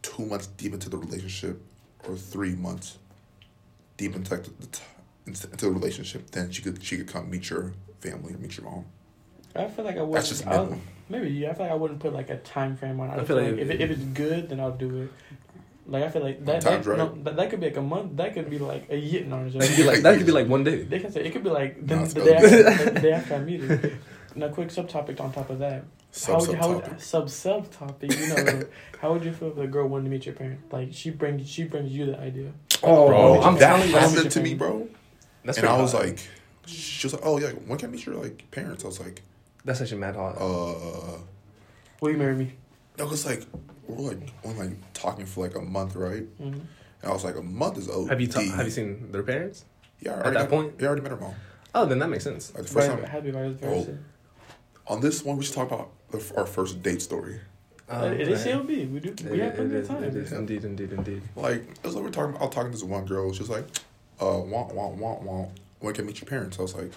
two 0.00 0.24
months 0.24 0.46
deep 0.46 0.72
into 0.72 0.88
the 0.88 0.96
relationship 0.96 1.60
or 2.08 2.16
three 2.16 2.54
months 2.54 2.96
deep 3.98 4.16
into 4.16 4.34
like 4.34 4.44
the, 4.44 4.50
the 4.58 4.66
t- 4.68 4.82
into, 5.26 5.50
into 5.50 5.66
the 5.66 5.70
relationship, 5.70 6.30
then 6.30 6.50
she 6.50 6.62
could 6.62 6.82
she 6.82 6.96
could 6.96 7.08
come 7.08 7.28
meet 7.28 7.50
your 7.50 7.74
family 8.00 8.32
or 8.32 8.38
meet 8.38 8.56
your 8.56 8.64
mom. 8.64 8.86
I 9.54 9.68
feel 9.68 9.84
like 9.84 9.98
I 9.98 10.02
would. 10.02 10.16
That's 10.16 10.30
just 10.30 10.46
minimum. 10.46 10.80
Maybe 11.10 11.28
yeah. 11.28 11.50
I 11.50 11.52
feel 11.52 11.66
like 11.66 11.72
I 11.72 11.74
wouldn't 11.74 12.00
put 12.00 12.14
like 12.14 12.30
a 12.30 12.38
time 12.38 12.74
frame 12.74 13.00
on 13.00 13.10
it. 13.10 13.12
I, 13.12 13.16
I 13.16 13.24
feel, 13.24 13.36
like, 13.36 13.48
like 13.48 13.58
if, 13.58 13.68
it, 13.68 13.80
if 13.82 13.90
it's 13.90 14.02
good, 14.02 14.48
then 14.48 14.60
I'll 14.60 14.72
do 14.72 15.02
it. 15.02 15.12
Like 15.86 16.04
I 16.04 16.08
feel 16.08 16.22
like 16.22 16.42
that 16.46 16.62
that, 16.62 16.86
right. 16.86 16.96
no, 16.96 17.14
that 17.24 17.36
that 17.36 17.50
could 17.50 17.60
be 17.60 17.66
like 17.66 17.76
a 17.76 17.82
month. 17.82 18.16
That 18.16 18.32
could 18.32 18.48
be 18.48 18.58
like 18.58 18.86
a 18.88 18.96
year. 18.96 19.24
No, 19.26 19.46
that 19.46 19.68
could 19.68 19.76
be 19.76 19.84
like 19.84 20.00
that 20.00 20.16
could 20.16 20.24
be 20.24 20.32
like 20.32 20.48
one 20.48 20.64
day. 20.64 20.84
They 20.84 21.00
can 21.00 21.12
say 21.12 21.22
it 21.22 21.32
could 21.32 21.44
be 21.44 21.50
like 21.50 21.86
the, 21.86 21.96
the 21.96 22.24
day 22.24 22.34
after, 22.34 22.90
the 22.90 23.00
day 23.00 23.12
after 23.12 23.34
I 23.34 23.38
meet 23.40 23.60
her. 23.60 23.92
And 24.34 24.44
a 24.44 24.50
quick 24.50 24.68
subtopic 24.68 25.20
on 25.20 25.32
top 25.32 25.50
of 25.50 25.58
that. 25.58 25.84
Sub 26.10 26.34
how 26.34 26.40
would 26.40 26.50
you, 26.50 26.56
how 26.56 26.72
would, 26.72 27.00
sub 27.00 27.26
subtopic. 27.26 28.18
You 28.18 28.34
know, 28.34 28.66
how 29.00 29.12
would 29.14 29.24
you 29.24 29.32
feel 29.32 29.48
if 29.48 29.58
a 29.58 29.66
girl 29.66 29.88
wanted 29.88 30.04
to 30.04 30.10
meet 30.10 30.26
your 30.26 30.34
parent? 30.34 30.60
Like 30.70 30.88
she 30.92 31.10
brings 31.10 31.48
she 31.48 31.64
brings 31.64 31.90
you 31.90 32.06
the 32.06 32.18
idea. 32.18 32.52
Oh, 32.82 33.08
bro, 33.08 33.40
I'm 33.40 33.56
that 33.58 33.88
happened 33.88 34.30
to 34.30 34.40
me, 34.40 34.54
bro. 34.54 34.88
That's 35.44 35.58
and 35.58 35.68
I 35.68 35.80
was 35.80 35.94
like, 35.94 36.20
she 36.66 37.06
was 37.06 37.14
like, 37.14 37.22
"Oh 37.24 37.38
yeah, 37.38 37.48
when 37.50 37.78
can 37.78 37.88
I 37.88 37.92
meet 37.92 38.04
your 38.04 38.16
like 38.16 38.48
parents?" 38.50 38.84
I 38.84 38.88
was 38.88 39.00
like, 39.00 39.22
That's 39.64 39.80
actually 39.80 39.98
mad 39.98 40.16
hot. 40.16 40.36
"Uh." 40.38 41.18
Will 42.00 42.10
you 42.10 42.18
marry 42.18 42.34
me? 42.34 42.52
It 42.98 43.08
was 43.08 43.24
like 43.24 43.46
we're 43.86 44.10
like 44.12 44.32
only 44.44 44.68
like 44.68 44.92
talking 44.92 45.24
for 45.26 45.44
like 45.46 45.56
a 45.56 45.62
month, 45.62 45.96
right? 45.96 46.24
Mm-hmm. 46.40 46.60
And 47.02 47.10
I 47.10 47.12
was 47.12 47.24
like, 47.24 47.36
a 47.36 47.42
month 47.42 47.78
is 47.78 47.88
OD. 47.88 48.10
have 48.10 48.20
you 48.20 48.26
ta- 48.28 48.40
have 48.42 48.66
you 48.66 48.70
seen 48.70 49.10
their 49.10 49.22
parents? 49.22 49.64
Yeah, 50.00 50.12
I 50.12 50.14
at 50.14 50.20
already 50.20 50.36
that 50.36 50.42
met, 50.42 50.50
point? 50.50 50.74
Yeah, 50.78 50.84
I 50.84 50.86
already 50.88 51.02
met 51.02 51.10
her 51.12 51.16
mom. 51.16 51.34
Oh, 51.74 51.86
then 51.86 51.98
that 52.00 52.08
makes 52.10 52.24
sense. 52.24 52.52
Like 52.54 52.64
the 52.64 52.68
first 52.68 52.88
Right, 52.88 53.00
time 53.00 53.10
happy 53.10 53.30
vice 53.30 53.54
versa. 53.54 53.98
On 54.86 55.00
this 55.00 55.24
one, 55.24 55.36
we 55.36 55.44
should 55.44 55.54
talk 55.54 55.68
about 55.70 55.90
the, 56.10 56.32
our 56.36 56.46
first 56.46 56.82
date 56.82 57.02
story. 57.02 57.40
Uh, 57.88 58.14
it 58.14 58.28
is 58.28 58.40
okay. 58.46 58.52
CLB. 58.52 58.90
We 58.92 59.00
do. 59.00 59.14
We 59.30 59.40
It- 59.40 59.44
have 59.44 59.54
plenty 59.56 59.76
of 59.76 59.88
time. 59.88 60.04
It 60.04 60.14
is 60.16 60.32
indeed, 60.32 60.64
indeed, 60.64 60.92
indeed. 60.92 61.22
Like 61.36 61.62
it 61.62 61.84
was 61.84 61.94
like 61.94 62.04
we're 62.04 62.10
talking. 62.10 62.36
I 62.36 62.44
was 62.46 62.54
talking 62.54 62.70
to 62.72 62.76
this 62.76 62.84
one 62.84 63.04
girl. 63.04 63.32
She 63.32 63.40
was 63.40 63.50
like, 63.50 63.66
"Uh, 64.20 64.38
want, 64.38 64.74
want, 64.74 64.96
want, 64.96 65.22
want. 65.22 65.50
When 65.80 65.92
can 65.94 66.04
I 66.04 66.06
meet 66.06 66.20
your 66.20 66.28
parents?" 66.28 66.58
I 66.58 66.62
was 66.62 66.74
like, 66.74 66.90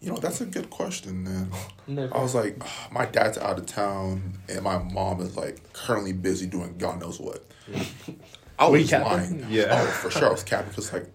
"You 0.00 0.12
know, 0.12 0.18
that's 0.18 0.40
a 0.40 0.46
good 0.46 0.70
question." 0.70 1.24
Man, 1.24 1.50
Never. 1.88 2.16
I 2.16 2.22
was 2.22 2.34
like, 2.36 2.56
"Ah, 2.60 2.88
"My 2.92 3.06
dad's 3.06 3.36
out 3.38 3.58
of 3.58 3.66
town, 3.66 4.34
and 4.48 4.62
my 4.62 4.78
mom 4.78 5.20
is 5.22 5.36
like 5.36 5.72
currently 5.72 6.12
busy 6.12 6.46
doing 6.46 6.76
God 6.78 7.00
knows 7.00 7.18
what." 7.18 7.44
I 8.58 8.68
was 8.68 8.90
lying. 8.92 9.44
Yeah. 9.50 9.66
oh, 9.70 9.86
for 9.86 10.10
sure, 10.10 10.28
I 10.28 10.32
was 10.32 10.42
capping 10.44 10.68
because 10.70 10.92
like. 10.92 11.06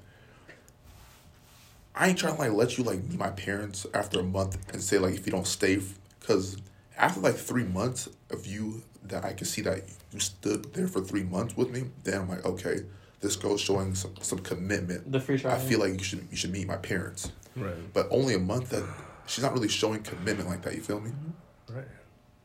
I 1.95 2.09
ain't 2.09 2.17
trying 2.17 2.35
to 2.35 2.39
like 2.39 2.51
let 2.53 2.77
you 2.77 2.83
like 2.83 3.03
meet 3.03 3.19
my 3.19 3.29
parents 3.31 3.85
after 3.93 4.19
a 4.19 4.23
month 4.23 4.57
and 4.73 4.81
say 4.81 4.97
like 4.97 5.13
if 5.15 5.25
you 5.25 5.31
don't 5.31 5.47
stay 5.47 5.79
because 6.19 6.57
after 6.97 7.19
like 7.19 7.35
three 7.35 7.63
months 7.63 8.07
of 8.29 8.45
you 8.47 8.83
that 9.03 9.25
I 9.25 9.33
can 9.33 9.45
see 9.45 9.61
that 9.63 9.83
you 10.11 10.19
stood 10.19 10.73
there 10.73 10.87
for 10.87 11.01
three 11.01 11.23
months 11.23 11.57
with 11.57 11.69
me, 11.71 11.85
then 12.03 12.21
I'm 12.21 12.29
like, 12.29 12.45
okay, 12.45 12.81
this 13.19 13.35
girl's 13.35 13.61
showing 13.61 13.95
some, 13.95 14.13
some 14.21 14.39
commitment. 14.39 15.11
the 15.11 15.19
free 15.19 15.37
trial. 15.37 15.55
I 15.55 15.59
feel 15.59 15.79
like 15.79 15.93
you 15.93 16.03
should 16.03 16.27
you 16.29 16.37
should 16.37 16.51
meet 16.51 16.67
my 16.67 16.77
parents. 16.77 17.31
Right, 17.55 17.75
But 17.93 18.07
only 18.11 18.33
a 18.33 18.39
month 18.39 18.69
that 18.69 18.85
she's 19.27 19.43
not 19.43 19.53
really 19.53 19.67
showing 19.67 20.03
commitment 20.03 20.47
like 20.47 20.61
that, 20.61 20.73
you 20.73 20.81
feel 20.81 21.01
me? 21.01 21.11
Mm-hmm. 21.11 21.75
right. 21.75 21.87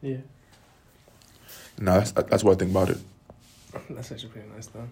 Yeah. 0.03 0.17
No, 1.79 1.99
that's 1.99 2.11
that's 2.13 2.43
what 2.43 2.53
I 2.53 2.57
think 2.57 2.71
about 2.73 2.91
it. 2.91 2.99
That's 3.91 4.11
actually 4.11 4.31
pretty 4.31 4.49
nice 4.49 4.67
though. 4.69 4.89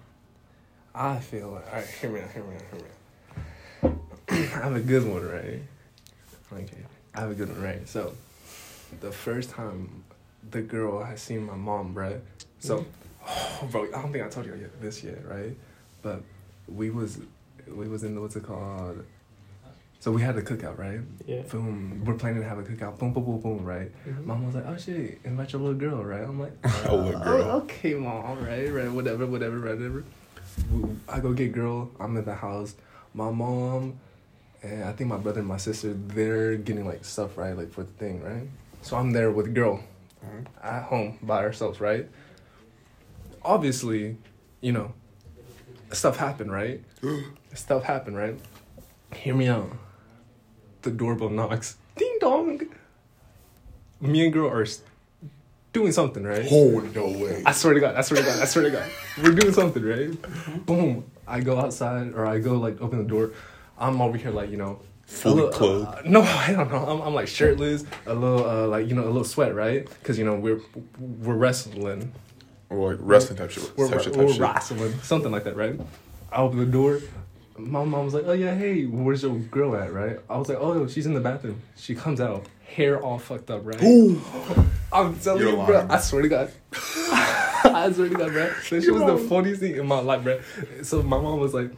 I 0.94 1.18
feel 1.18 1.48
like 1.52 1.66
all 1.68 1.74
right. 1.78 1.86
Hear 1.86 2.10
me 2.10 2.20
out. 2.20 2.30
Hear 2.32 2.44
me 2.44 2.54
out. 2.54 2.62
Hear 2.70 2.80
me 3.92 3.96
out. 3.98 4.13
I 4.30 4.34
have 4.34 4.74
a 4.76 4.80
good 4.80 5.06
one, 5.06 5.26
right? 5.28 5.60
Okay, 6.52 6.76
I 7.14 7.20
have 7.20 7.30
a 7.30 7.34
good 7.34 7.48
one, 7.48 7.62
right? 7.62 7.88
So, 7.88 8.14
the 9.00 9.10
first 9.12 9.50
time 9.50 10.04
the 10.50 10.62
girl 10.62 11.02
has 11.02 11.20
seen 11.20 11.44
my 11.44 11.56
mom, 11.56 11.94
right? 11.94 12.20
So, 12.60 12.84
oh, 13.26 13.68
bro, 13.70 13.84
I 13.94 14.02
don't 14.02 14.12
think 14.12 14.24
I 14.24 14.28
told 14.28 14.46
you 14.46 14.54
yet 14.54 14.80
this 14.80 15.02
yet, 15.02 15.26
right? 15.26 15.56
But 16.02 16.22
we 16.68 16.90
was 16.90 17.18
we 17.66 17.88
was 17.88 18.04
in 18.04 18.14
the, 18.14 18.20
what's 18.20 18.36
it 18.36 18.44
called? 18.44 19.04
So 20.00 20.12
we 20.12 20.20
had 20.20 20.36
a 20.36 20.42
cookout, 20.42 20.76
right? 20.78 21.00
Yeah. 21.26 21.40
Boom, 21.42 22.02
we're 22.04 22.12
planning 22.14 22.42
to 22.42 22.48
have 22.48 22.58
a 22.58 22.62
cookout. 22.62 22.98
Boom, 22.98 23.14
boom, 23.14 23.24
boom, 23.24 23.40
boom, 23.40 23.64
right? 23.64 23.90
Mhm. 24.06 24.26
Mom 24.26 24.44
was 24.46 24.54
like, 24.54 24.66
"Oh 24.66 24.76
shit, 24.76 25.18
invite 25.24 25.52
your 25.54 25.62
little 25.62 25.78
girl, 25.78 26.04
right?" 26.04 26.22
I'm 26.22 26.38
like, 26.38 26.52
Oh, 26.86 26.96
little 26.96 27.20
girl. 27.20 27.42
"Oh, 27.42 27.56
okay, 27.62 27.94
mom, 27.94 28.44
right, 28.44 28.70
right, 28.70 28.90
whatever, 28.92 29.26
whatever, 29.26 29.58
whatever." 29.60 30.04
I 31.08 31.20
go 31.20 31.32
get 31.32 31.52
girl. 31.52 31.90
I'm 31.98 32.16
in 32.16 32.24
the 32.24 32.34
house. 32.34 32.74
My 33.14 33.30
mom 33.30 33.98
and 34.64 34.84
I 34.84 34.92
think 34.92 35.08
my 35.10 35.18
brother 35.18 35.40
and 35.40 35.48
my 35.48 35.58
sister 35.58 35.92
they're 35.92 36.56
getting 36.56 36.86
like 36.86 37.04
stuff 37.04 37.36
right, 37.36 37.56
like 37.56 37.70
for 37.72 37.84
the 37.84 37.92
thing, 37.92 38.22
right? 38.22 38.48
So 38.82 38.96
I'm 38.96 39.12
there 39.12 39.30
with 39.30 39.54
girl 39.54 39.80
Mhm. 40.24 40.46
at 40.62 40.84
home 40.84 41.18
by 41.22 41.38
ourselves, 41.42 41.80
right? 41.80 42.08
Obviously, 43.42 44.16
you 44.60 44.72
know, 44.72 44.92
stuff 45.92 46.16
happened, 46.16 46.50
right? 46.50 46.82
stuff 47.54 47.82
happened, 47.84 48.16
right? 48.16 48.36
Hear 49.14 49.34
me 49.34 49.48
out. 49.48 49.70
The 50.82 50.90
doorbell 50.90 51.30
knocks. 51.30 51.76
Ding 51.96 52.16
dong. 52.20 52.60
Me 54.00 54.24
and 54.24 54.32
girl 54.32 54.48
are 54.50 54.66
doing 55.72 55.92
something, 55.92 56.24
right? 56.24 56.46
Oh 56.50 56.80
no 56.94 57.06
way! 57.08 57.42
I 57.46 57.52
swear 57.52 57.74
to 57.74 57.80
God, 57.80 57.94
I 57.96 58.00
swear 58.02 58.20
to 58.22 58.26
God, 58.28 58.42
I 58.42 58.44
swear 58.46 58.64
to 58.64 58.70
God. 58.70 58.88
We're 59.22 59.32
doing 59.32 59.52
something, 59.52 59.82
right? 59.82 60.66
Boom. 60.66 61.04
I 61.26 61.40
go 61.40 61.58
outside 61.58 62.12
or 62.14 62.26
I 62.26 62.38
go 62.38 62.54
like 62.58 62.80
open 62.82 62.98
the 62.98 63.04
door. 63.08 63.30
I'm 63.78 64.00
over 64.00 64.16
here 64.16 64.30
like, 64.30 64.50
you 64.50 64.56
know, 64.56 64.80
Fully 65.06 65.34
little- 65.42 65.50
clothed. 65.50 65.86
uh, 65.86 66.00
no, 66.06 66.22
I 66.22 66.52
don't 66.52 66.70
know. 66.70 66.78
I'm, 66.86 67.00
I'm 67.02 67.14
like 67.14 67.28
shirtless, 67.28 67.84
a 68.06 68.14
little 68.14 68.48
uh, 68.48 68.66
like 68.66 68.88
you 68.88 68.94
know 68.94 69.04
a 69.04 69.06
little 69.06 69.24
sweat, 69.24 69.54
right? 69.54 69.84
Because 69.88 70.18
you 70.18 70.24
know 70.24 70.34
we're 70.36 70.60
we're 70.98 71.34
wrestling, 71.34 72.12
or 72.70 72.92
like 72.92 72.98
wrestling 73.02 73.38
type 73.38 73.50
shit. 73.50 73.70
we're, 73.76 73.88
type 73.88 74.00
shit, 74.00 74.14
type 74.14 74.22
we're 74.24 74.32
shit. 74.32 74.40
wrestling, 74.40 74.94
something 75.02 75.30
like 75.30 75.44
that, 75.44 75.56
right? 75.56 75.78
I 76.32 76.36
open 76.38 76.58
the 76.58 76.64
door. 76.66 77.00
My 77.58 77.84
mom 77.84 78.06
was 78.06 78.14
like, 78.14 78.24
"Oh 78.26 78.32
yeah, 78.32 78.54
hey, 78.56 78.86
where's 78.86 79.22
your 79.22 79.36
girl 79.36 79.76
at?" 79.76 79.92
Right? 79.92 80.18
I 80.30 80.38
was 80.38 80.48
like, 80.48 80.58
"Oh, 80.58 80.86
she's 80.88 81.04
in 81.06 81.12
the 81.14 81.20
bathroom." 81.20 81.60
She 81.76 81.94
comes 81.94 82.20
out, 82.20 82.46
hair 82.66 82.98
all 83.00 83.18
fucked 83.18 83.50
up, 83.50 83.60
right? 83.64 83.78
I'm 84.92 85.18
telling 85.18 85.42
You're 85.42 85.50
you, 85.50 85.66
bro. 85.66 85.86
I 85.90 85.98
swear 85.98 86.22
to 86.22 86.28
God. 86.28 86.50
I 86.72 87.90
swear 87.94 88.08
to 88.08 88.14
God, 88.14 88.32
bro. 88.32 88.46
That 88.48 88.62
shit 88.64 88.92
was 88.92 89.02
the 89.04 89.18
funniest 89.28 89.60
thing 89.60 89.76
in 89.76 89.86
my 89.86 90.00
life, 90.00 90.22
bro. 90.22 90.40
So 90.82 91.02
my 91.02 91.18
mom 91.20 91.40
was 91.40 91.52
like, 91.54 91.70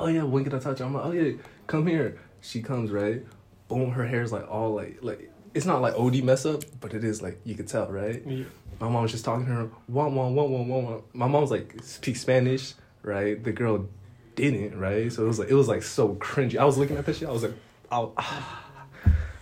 "Oh 0.00 0.06
yeah, 0.08 0.22
when 0.22 0.44
can 0.44 0.54
I 0.54 0.58
touch 0.58 0.80
you?" 0.80 0.86
I'm 0.86 0.94
like, 0.94 1.04
"Oh 1.04 1.12
yeah, 1.12 1.32
come 1.66 1.86
here." 1.86 2.18
She 2.40 2.62
comes, 2.62 2.90
right? 2.90 3.24
Boom, 3.68 3.90
her 3.92 4.06
hair's 4.06 4.32
like 4.32 4.48
all 4.50 4.74
like 4.74 4.98
like 5.02 5.30
it's 5.54 5.66
not 5.66 5.80
like 5.80 5.94
OD 5.98 6.22
mess 6.22 6.44
up, 6.46 6.62
but 6.80 6.94
it 6.94 7.02
is 7.02 7.22
like 7.22 7.40
you 7.44 7.54
could 7.54 7.66
tell, 7.66 7.86
right? 7.90 8.22
Yeah. 8.26 8.44
My 8.78 8.88
mom 8.90 9.02
was 9.02 9.10
just 9.12 9.24
talking 9.24 9.46
to 9.46 9.52
her, 9.52 9.70
one, 9.86 10.14
one, 10.14 10.34
one, 10.34 10.50
one, 10.50 10.68
one, 10.68 10.84
one. 10.84 11.02
My 11.14 11.26
mom 11.26 11.40
was 11.40 11.50
like, 11.50 11.74
speak 11.82 12.14
Spanish, 12.16 12.74
right? 13.02 13.42
The 13.42 13.50
girl 13.52 13.88
didn't, 14.34 14.78
right? 14.78 15.10
So 15.10 15.24
it 15.24 15.28
was 15.28 15.38
like, 15.38 15.48
it 15.48 15.54
was 15.54 15.66
like 15.66 15.82
so 15.82 16.14
cringy. 16.16 16.58
I 16.58 16.64
was 16.66 16.76
looking 16.76 16.98
at 16.98 17.06
this 17.06 17.16
shit, 17.18 17.28
I 17.28 17.32
was 17.32 17.42
like, 17.42 17.54
I 17.90 17.98
was, 18.00 18.12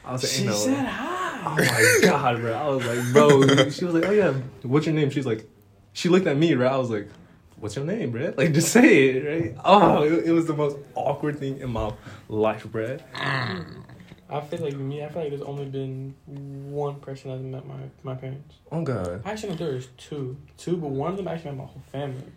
I 0.04 0.12
was 0.12 0.22
like, 0.22 0.32
She 0.32 0.46
know, 0.46 0.52
said 0.52 0.86
hi. 0.86 1.40
oh 1.46 1.56
my 1.56 2.08
god, 2.08 2.40
bro. 2.40 2.52
I 2.52 2.68
was 2.68 2.86
like, 2.86 3.12
bro. 3.12 3.70
She 3.70 3.84
was 3.84 3.94
like, 3.94 4.04
oh 4.06 4.12
yeah, 4.12 4.32
what's 4.62 4.86
your 4.86 4.94
name? 4.94 5.10
She's 5.10 5.26
like, 5.26 5.48
she 5.92 6.08
looked 6.08 6.28
at 6.28 6.36
me, 6.36 6.54
right? 6.54 6.70
I 6.72 6.76
was 6.76 6.90
like, 6.90 7.08
what's 7.58 7.76
your 7.76 7.84
name, 7.84 8.10
bro? 8.10 8.34
Like, 8.36 8.52
just 8.52 8.72
say 8.72 9.08
it, 9.10 9.24
right? 9.26 9.56
Oh, 9.64 10.02
it, 10.02 10.26
it 10.26 10.32
was 10.32 10.46
the 10.46 10.54
most 10.54 10.76
awkward 10.94 11.38
thing 11.38 11.60
in 11.60 11.70
my 11.70 11.92
life, 12.28 12.64
bro. 12.66 12.98
I 13.14 14.40
feel 14.40 14.60
like 14.60 14.74
me. 14.76 15.04
I 15.04 15.08
feel 15.08 15.22
like 15.22 15.30
there's 15.30 15.42
only 15.42 15.66
been 15.66 16.14
one 16.26 16.96
person 17.00 17.30
that's 17.30 17.42
met 17.42 17.66
my 17.66 17.84
my 18.02 18.14
parents. 18.18 18.56
Oh 18.72 18.82
god. 18.82 19.22
I 19.24 19.30
Actually, 19.30 19.50
no, 19.50 19.56
there's 19.56 19.86
two, 19.96 20.36
two, 20.56 20.76
but 20.76 20.88
one 20.88 21.12
of 21.12 21.16
them 21.16 21.28
actually 21.28 21.52
met 21.52 21.58
my 21.58 21.64
whole 21.64 21.82
family. 21.92 22.32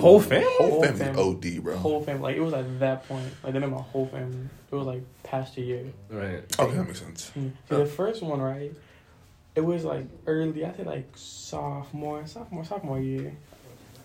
Whole 0.00 0.20
family? 0.20 0.46
Whole 0.58 0.70
Whole 0.70 0.82
family 0.82 0.98
family. 0.98 1.56
OD, 1.58 1.62
bro. 1.64 1.76
Whole 1.76 2.02
family. 2.02 2.22
Like 2.22 2.36
it 2.36 2.40
was 2.40 2.54
at 2.54 2.78
that 2.80 3.08
point. 3.08 3.32
Like 3.42 3.52
they 3.52 3.58
met 3.58 3.70
my 3.70 3.78
whole 3.82 4.06
family. 4.06 4.48
It 4.70 4.74
was 4.74 4.86
like 4.86 5.02
past 5.24 5.56
a 5.56 5.60
year. 5.60 5.92
Right. 6.08 6.44
Okay, 6.58 6.74
that 6.76 6.84
makes 6.86 7.00
sense. 7.00 7.32
Mm. 7.36 7.50
See, 7.68 7.76
the 7.76 7.86
first 7.86 8.22
one, 8.22 8.40
right? 8.40 8.72
It 9.54 9.62
was 9.62 9.84
like 9.84 10.06
early. 10.26 10.64
I 10.64 10.70
think 10.70 10.86
like 10.86 11.10
sophomore, 11.16 12.26
sophomore, 12.26 12.64
sophomore 12.64 13.00
year. 13.00 13.36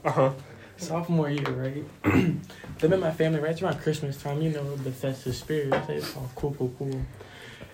Uh 0.04 0.12
huh. 0.12 0.32
Sophomore 0.78 1.30
year, 1.30 1.50
right? 1.50 1.84
they 2.80 2.88
met 2.88 3.00
my 3.00 3.12
family 3.12 3.40
right 3.40 3.62
around 3.62 3.80
Christmas 3.82 4.22
time. 4.22 4.42
You 4.42 4.52
know 4.52 4.76
the 4.76 4.92
festive 4.92 5.36
spirit. 5.36 5.74
I 5.74 5.94
it's 5.94 6.16
all 6.16 6.24
oh, 6.26 6.32
cool, 6.36 6.56
cool, 6.58 6.74
cool. 6.78 7.02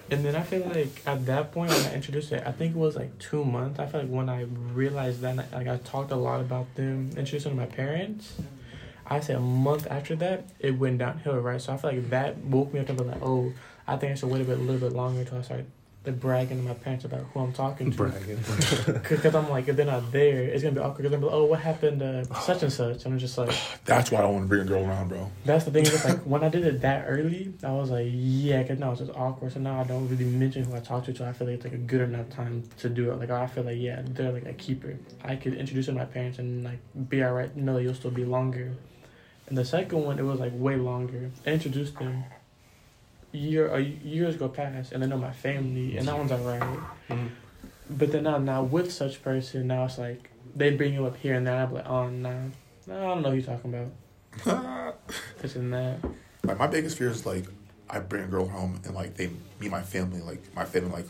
And 0.09 0.23
then 0.23 0.35
I 0.35 0.43
feel 0.43 0.65
like 0.67 1.01
at 1.05 1.25
that 1.25 1.51
point 1.51 1.71
when 1.71 1.85
I 1.85 1.95
introduced 1.95 2.31
it, 2.31 2.43
I 2.45 2.51
think 2.51 2.75
it 2.75 2.79
was 2.79 2.95
like 2.95 3.17
two 3.19 3.43
months. 3.43 3.79
I 3.79 3.85
feel 3.85 4.01
like 4.01 4.09
when 4.09 4.29
I 4.29 4.43
realized 4.73 5.21
that, 5.21 5.35
like 5.51 5.67
I 5.67 5.77
talked 5.77 6.11
a 6.11 6.15
lot 6.15 6.41
about 6.41 6.73
them, 6.75 7.09
introduced 7.17 7.45
them 7.45 7.55
to 7.55 7.59
my 7.59 7.65
parents. 7.65 8.33
I 9.05 9.19
say 9.19 9.33
a 9.33 9.39
month 9.39 9.87
after 9.89 10.15
that, 10.17 10.45
it 10.59 10.77
went 10.77 10.99
downhill, 10.99 11.39
right? 11.39 11.61
So 11.61 11.73
I 11.73 11.77
feel 11.77 11.91
like 11.91 12.09
that 12.09 12.37
woke 12.37 12.73
me 12.73 12.79
up 12.79 12.89
and 12.89 12.97
be 12.97 13.03
like, 13.03 13.21
oh, 13.21 13.53
I 13.87 13.97
think 13.97 14.13
I 14.13 14.15
should 14.15 14.29
wait 14.29 14.41
a 14.41 14.45
bit, 14.45 14.57
a 14.57 14.61
little 14.61 14.89
bit 14.89 14.95
longer 14.95 15.21
until 15.21 15.39
I 15.39 15.41
start 15.41 15.65
like 16.05 16.19
bragging 16.19 16.57
to 16.57 16.63
my 16.63 16.73
parents 16.73 17.05
about 17.05 17.21
who 17.33 17.39
I'm 17.39 17.53
talking 17.53 17.91
to. 17.91 17.97
Bragging. 17.97 18.39
Because 19.13 19.35
I'm 19.35 19.49
like, 19.49 19.67
if 19.67 19.75
they're 19.75 19.85
not 19.85 20.11
there, 20.11 20.43
it's 20.43 20.61
gonna 20.63 20.75
be 20.75 20.81
awkward. 20.81 20.97
Because 21.03 21.11
they're 21.11 21.19
like, 21.19 21.31
oh, 21.31 21.45
what 21.45 21.59
happened 21.59 21.99
to 21.99 22.25
such 22.41 22.63
and 22.63 22.73
such? 22.73 23.05
And 23.05 23.13
I'm 23.13 23.19
just 23.19 23.37
like, 23.37 23.55
That's 23.85 24.11
why 24.11 24.19
I 24.19 24.21
don't 24.23 24.33
want 24.33 24.43
to 24.45 24.49
bring 24.49 24.61
a 24.61 24.65
girl 24.65 24.85
around, 24.85 25.09
bro. 25.09 25.31
that's 25.45 25.65
the 25.65 25.71
thing. 25.71 25.85
Is 25.85 26.03
like 26.03 26.19
when 26.25 26.43
I 26.43 26.49
did 26.49 26.65
it 26.65 26.81
that 26.81 27.05
early, 27.07 27.53
I 27.63 27.71
was 27.71 27.89
like, 27.89 28.07
yeah, 28.11 28.61
because 28.61 28.79
now 28.79 28.91
it's 28.91 28.99
just 28.99 29.11
awkward. 29.15 29.53
So 29.53 29.59
now 29.59 29.79
I 29.79 29.83
don't 29.83 30.07
really 30.09 30.25
mention 30.25 30.65
who 30.65 30.75
I 30.75 30.79
talk 30.79 31.05
to. 31.05 31.15
So 31.15 31.25
I 31.25 31.33
feel 31.33 31.47
like 31.47 31.55
it's 31.55 31.63
like 31.63 31.73
a 31.73 31.77
good 31.77 32.01
enough 32.01 32.29
time 32.29 32.63
to 32.79 32.89
do 32.89 33.11
it. 33.11 33.19
Like 33.19 33.29
I 33.29 33.47
feel 33.47 33.63
like 33.63 33.77
yeah, 33.79 34.01
they're 34.05 34.31
like 34.31 34.45
a 34.45 34.53
keeper. 34.53 34.97
I 35.23 35.35
could 35.35 35.53
introduce 35.53 35.85
them 35.85 35.95
to 35.95 36.01
my 36.01 36.05
parents 36.05 36.39
and 36.39 36.63
like 36.63 36.79
be 37.09 37.23
alright. 37.23 37.55
No, 37.55 37.77
you'll 37.77 37.93
still 37.93 38.11
be 38.11 38.25
longer. 38.25 38.73
And 39.47 39.57
the 39.57 39.65
second 39.65 40.03
one, 40.03 40.19
it 40.19 40.23
was 40.23 40.39
like 40.39 40.53
way 40.55 40.75
longer. 40.75 41.31
I 41.45 41.51
introduced 41.51 41.97
them. 41.99 42.23
Year, 43.33 43.73
uh, 43.73 43.77
years 43.77 44.37
go 44.37 44.47
past, 44.47 44.91
and 44.91 45.01
they 45.01 45.07
know 45.07 45.17
my 45.17 45.31
family, 45.31 45.97
and 45.97 46.07
that 46.07 46.15
one's 46.17 46.31
alright. 46.31 46.79
Mhm. 47.09 47.29
But 47.89 48.11
then 48.11 48.23
now, 48.23 48.37
now 48.37 48.63
with 48.63 48.91
such 48.91 49.21
person, 49.23 49.67
now 49.67 49.85
it's 49.85 49.97
like 49.97 50.29
they 50.55 50.71
bring 50.75 50.93
you 50.93 51.05
up 51.05 51.17
here 51.17 51.33
and 51.33 51.45
there. 51.47 51.55
I'm 51.63 51.73
like, 51.73 51.87
oh 51.87 52.09
nah, 52.09 52.29
nah, 52.87 52.95
I 52.95 53.07
don't 53.13 53.21
know 53.23 53.31
who 53.31 53.37
you're 53.37 53.45
talking 53.45 53.73
about. 53.73 54.95
This 55.41 55.55
and 55.55 55.73
that. 55.73 55.97
Like 56.43 56.57
my 56.57 56.67
biggest 56.67 56.97
fear 56.97 57.09
is 57.09 57.25
like 57.25 57.45
I 57.89 57.99
bring 57.99 58.23
a 58.23 58.27
girl 58.27 58.47
home 58.47 58.79
and 58.85 58.95
like 58.95 59.15
they 59.15 59.29
meet 59.59 59.71
my 59.71 59.81
family, 59.81 60.21
like 60.21 60.41
my 60.55 60.65
family 60.65 60.91
like 60.91 61.07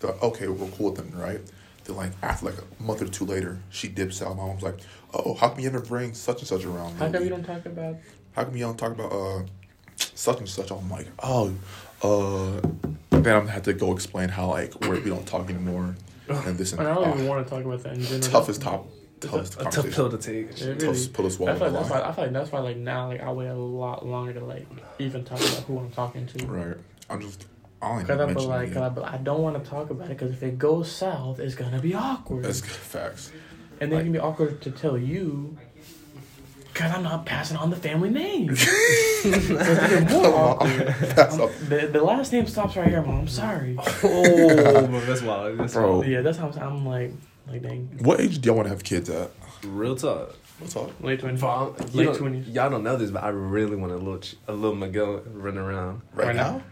they're 0.00 0.10
like, 0.10 0.22
okay, 0.22 0.48
we're 0.48 0.68
cool 0.70 0.90
with 0.90 0.96
them, 0.96 1.10
right? 1.18 1.40
Then 1.84 1.96
like 1.96 2.12
after 2.22 2.46
like 2.46 2.56
a 2.58 2.82
month 2.82 3.02
or 3.02 3.08
two 3.08 3.24
later, 3.24 3.58
she 3.70 3.88
dips 3.88 4.20
out. 4.20 4.36
My 4.36 4.44
mom's 4.44 4.62
like, 4.62 4.78
oh, 5.14 5.34
how 5.34 5.48
come 5.48 5.60
you 5.60 5.70
never 5.70 5.84
bring 5.84 6.12
such 6.14 6.40
and 6.40 6.48
such 6.48 6.64
around? 6.64 6.96
How 6.96 7.10
come 7.10 7.22
you 7.24 7.30
don't 7.30 7.44
talk 7.44 7.64
about? 7.66 7.96
How 8.32 8.44
come 8.44 8.56
you 8.56 8.64
don't 8.64 8.76
talk 8.78 8.92
about 8.92 9.12
uh 9.12 9.42
such 10.14 10.38
and 10.38 10.48
such. 10.48 10.70
I'm 10.70 10.90
like, 10.90 11.08
oh, 11.22 11.54
uh, 12.02 12.60
then 13.10 13.36
I'm 13.36 13.46
have 13.48 13.62
to 13.64 13.72
go 13.72 13.92
explain 13.92 14.28
how 14.28 14.48
like 14.50 14.74
we're, 14.80 15.00
we 15.00 15.10
don't 15.10 15.26
talk 15.26 15.48
anymore, 15.48 15.94
and 16.28 16.58
this 16.58 16.72
and 16.72 16.80
that. 16.80 16.92
I 16.92 16.94
don't 16.94 17.08
uh, 17.08 17.14
even 17.14 17.26
want 17.26 17.46
to 17.46 17.50
talk 17.50 17.64
about 17.64 17.82
that 17.84 17.94
in 17.94 18.02
general. 18.02 18.30
toughest 18.30 18.62
top, 18.62 18.88
toughest 19.20 19.54
A 19.54 19.64
tough 19.64 19.74
conversation, 19.74 19.92
pill 19.92 20.10
to 20.10 20.18
take. 20.18 20.50
It 20.50 20.60
really- 20.60 20.78
toughest 20.78 21.12
pill 21.14 21.28
to 21.28 21.52
I 21.52 21.54
feel 21.54 21.70
like 21.70 21.72
that's 21.72 21.90
why 21.90 22.02
I 22.02 22.12
feel 22.12 22.24
like 22.24 22.32
that's 22.32 22.52
why 22.52 22.58
like 22.60 22.76
now 22.76 23.08
like 23.08 23.20
I 23.20 23.32
wait 23.32 23.48
a 23.48 23.54
lot 23.54 24.06
longer 24.06 24.32
to 24.34 24.44
like 24.44 24.66
even 24.98 25.24
talk 25.24 25.38
about 25.38 25.64
who 25.64 25.78
I'm 25.78 25.90
talking 25.90 26.26
to. 26.26 26.46
Right. 26.46 26.76
I'm 27.10 27.20
just. 27.20 27.46
I 27.80 27.88
don't 27.88 28.06
Cause 28.06 28.10
even 28.10 28.30
I 28.30 28.32
be 28.34 28.40
like, 28.42 28.76
I, 28.76 28.88
be 28.90 29.00
I 29.00 29.16
don't 29.16 29.42
want 29.42 29.62
to 29.62 29.68
talk 29.68 29.90
about 29.90 30.06
it 30.06 30.16
because 30.16 30.30
if 30.30 30.42
it 30.44 30.56
goes 30.56 30.90
south, 30.90 31.40
it's 31.40 31.56
gonna 31.56 31.80
be 31.80 31.94
awkward, 31.94 32.44
That's 32.44 32.60
facts. 32.60 33.32
and 33.80 33.90
then 33.90 33.98
it 33.98 34.02
can 34.04 34.12
be 34.12 34.20
awkward 34.20 34.60
to 34.62 34.70
tell 34.70 34.96
you. 34.96 35.58
Cause 36.74 36.90
I'm 36.90 37.02
not 37.02 37.26
passing 37.26 37.56
on 37.58 37.68
the 37.70 37.76
family 37.76 38.08
name. 38.10 38.56
So 38.56 38.70
it's 39.28 39.50
even 39.50 40.04
more 40.12 40.26
awkward. 40.34 40.86
That's 41.14 41.34
um, 41.34 41.42
I'm- 41.42 41.68
the, 41.68 41.86
the 41.92 42.02
last 42.02 42.32
name 42.32 42.46
stops 42.46 42.76
right 42.76 42.88
here, 42.88 43.02
mom. 43.02 43.20
I'm 43.20 43.28
sorry. 43.28 43.76
oh, 44.02 44.86
but 44.86 45.00
that's 45.06 45.22
wild. 45.22 45.58
That's 45.58 45.74
Bro. 45.74 45.90
wild. 45.98 46.06
Yeah, 46.06 46.22
that's 46.22 46.38
how 46.38 46.48
I'm, 46.48 46.58
I'm 46.62 46.86
like, 46.86 47.12
like 47.46 47.62
dang, 47.62 47.88
What 48.02 48.20
age 48.20 48.40
do 48.40 48.46
y'all 48.48 48.56
want 48.56 48.66
to 48.66 48.70
have 48.70 48.82
kids 48.84 49.10
at? 49.10 49.30
Real 49.64 49.94
talk. 49.96 50.34
What's 50.58 50.74
up? 50.76 50.90
late 51.02 51.20
twenties. 51.20 51.40
Bro, 51.40 51.76
you 51.92 51.98
Late 51.98 52.04
don't- 52.18 52.32
20s. 52.44 52.54
Y'all 52.54 52.70
don't 52.70 52.84
know 52.84 52.96
this, 52.96 53.10
but 53.10 53.22
I 53.22 53.28
really 53.28 53.76
want 53.76 53.92
a 53.92 53.96
little, 53.96 54.18
ch- 54.18 54.36
a 54.48 54.52
little 54.52 54.76
Miguel 54.76 55.22
running 55.32 55.58
around. 55.60 56.02
Right, 56.14 56.28
Right 56.28 56.36
now? 56.36 56.62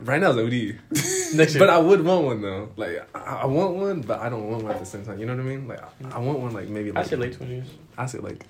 Right 0.00 0.20
now, 0.20 0.30
it's 0.34 0.38
OD. 0.38 1.34
Next 1.36 1.54
year. 1.54 1.58
But 1.58 1.68
I 1.70 1.78
would 1.78 2.02
want 2.04 2.24
one 2.24 2.40
though. 2.42 2.70
Like 2.76 3.06
I, 3.14 3.18
I 3.42 3.46
want 3.46 3.74
one, 3.74 4.00
but 4.00 4.20
I 4.20 4.28
don't 4.30 4.48
want 4.50 4.62
one 4.64 4.72
at 4.72 4.78
the 4.80 4.86
same 4.86 5.04
time. 5.04 5.18
You 5.18 5.26
know 5.26 5.34
what 5.34 5.42
I 5.42 5.44
mean? 5.44 5.68
Like 5.68 5.80
I, 5.82 6.16
I 6.16 6.18
want 6.20 6.38
one 6.38 6.52
like 6.54 6.68
maybe 6.68 6.90
I 6.90 7.00
like 7.00 7.06
say 7.06 7.16
late 7.16 7.34
twenties. 7.34 7.66
I 7.98 8.06
say 8.06 8.18
like 8.18 8.34
I 8.34 8.38
say 8.38 8.46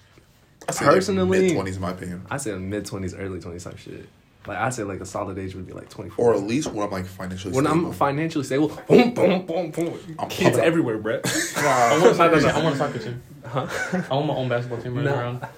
Personally- 0.67 1.41
mid 1.41 1.53
twenties, 1.55 1.77
in 1.77 1.83
my 1.83 1.91
opinion, 1.91 2.23
I 2.31 2.37
say 2.37 2.55
mid 2.57 2.87
twenties, 2.87 3.15
early 3.15 3.41
twenties 3.41 3.65
type 3.65 3.79
shit. 3.79 4.09
Like 4.47 4.57
I 4.57 4.71
say 4.71 4.85
like 4.85 5.01
a 5.01 5.07
solid 5.07 5.39
age 5.39 5.55
would 5.55 5.67
be 5.67 5.73
like 5.73 5.89
twenty 5.91 6.11
four. 6.11 6.33
or 6.33 6.35
at 6.35 6.43
least 6.43 6.73
when 6.73 6.85
I'm 6.87 6.91
like 6.91 7.07
financially. 7.07 7.55
when 7.55 7.67
I'm 7.67 7.79
stable. 7.81 7.93
financially 7.93 8.45
stable, 8.45 8.69
boom, 8.89 9.13
boom, 9.13 9.47
boom, 9.47 9.71
boom. 9.71 9.99
I'm 10.19 10.29
Kids 10.31 10.57
everywhere, 10.59 10.99
bro. 10.99 11.21
I 11.57 11.99
want 12.01 12.13
a 12.13 12.15
soccer 12.15 12.41
team. 12.41 12.49
I 12.49 12.63
want 12.63 12.75
a 12.75 12.79
soccer 12.79 12.99
team. 12.99 13.23
Huh? 13.45 13.67
I 14.11 14.15
want 14.15 14.27
my 14.27 14.35
own 14.35 14.49
basketball 14.49 14.81
team 14.81 14.95
running 14.95 15.13
No. 15.13 15.19
around. 15.19 15.47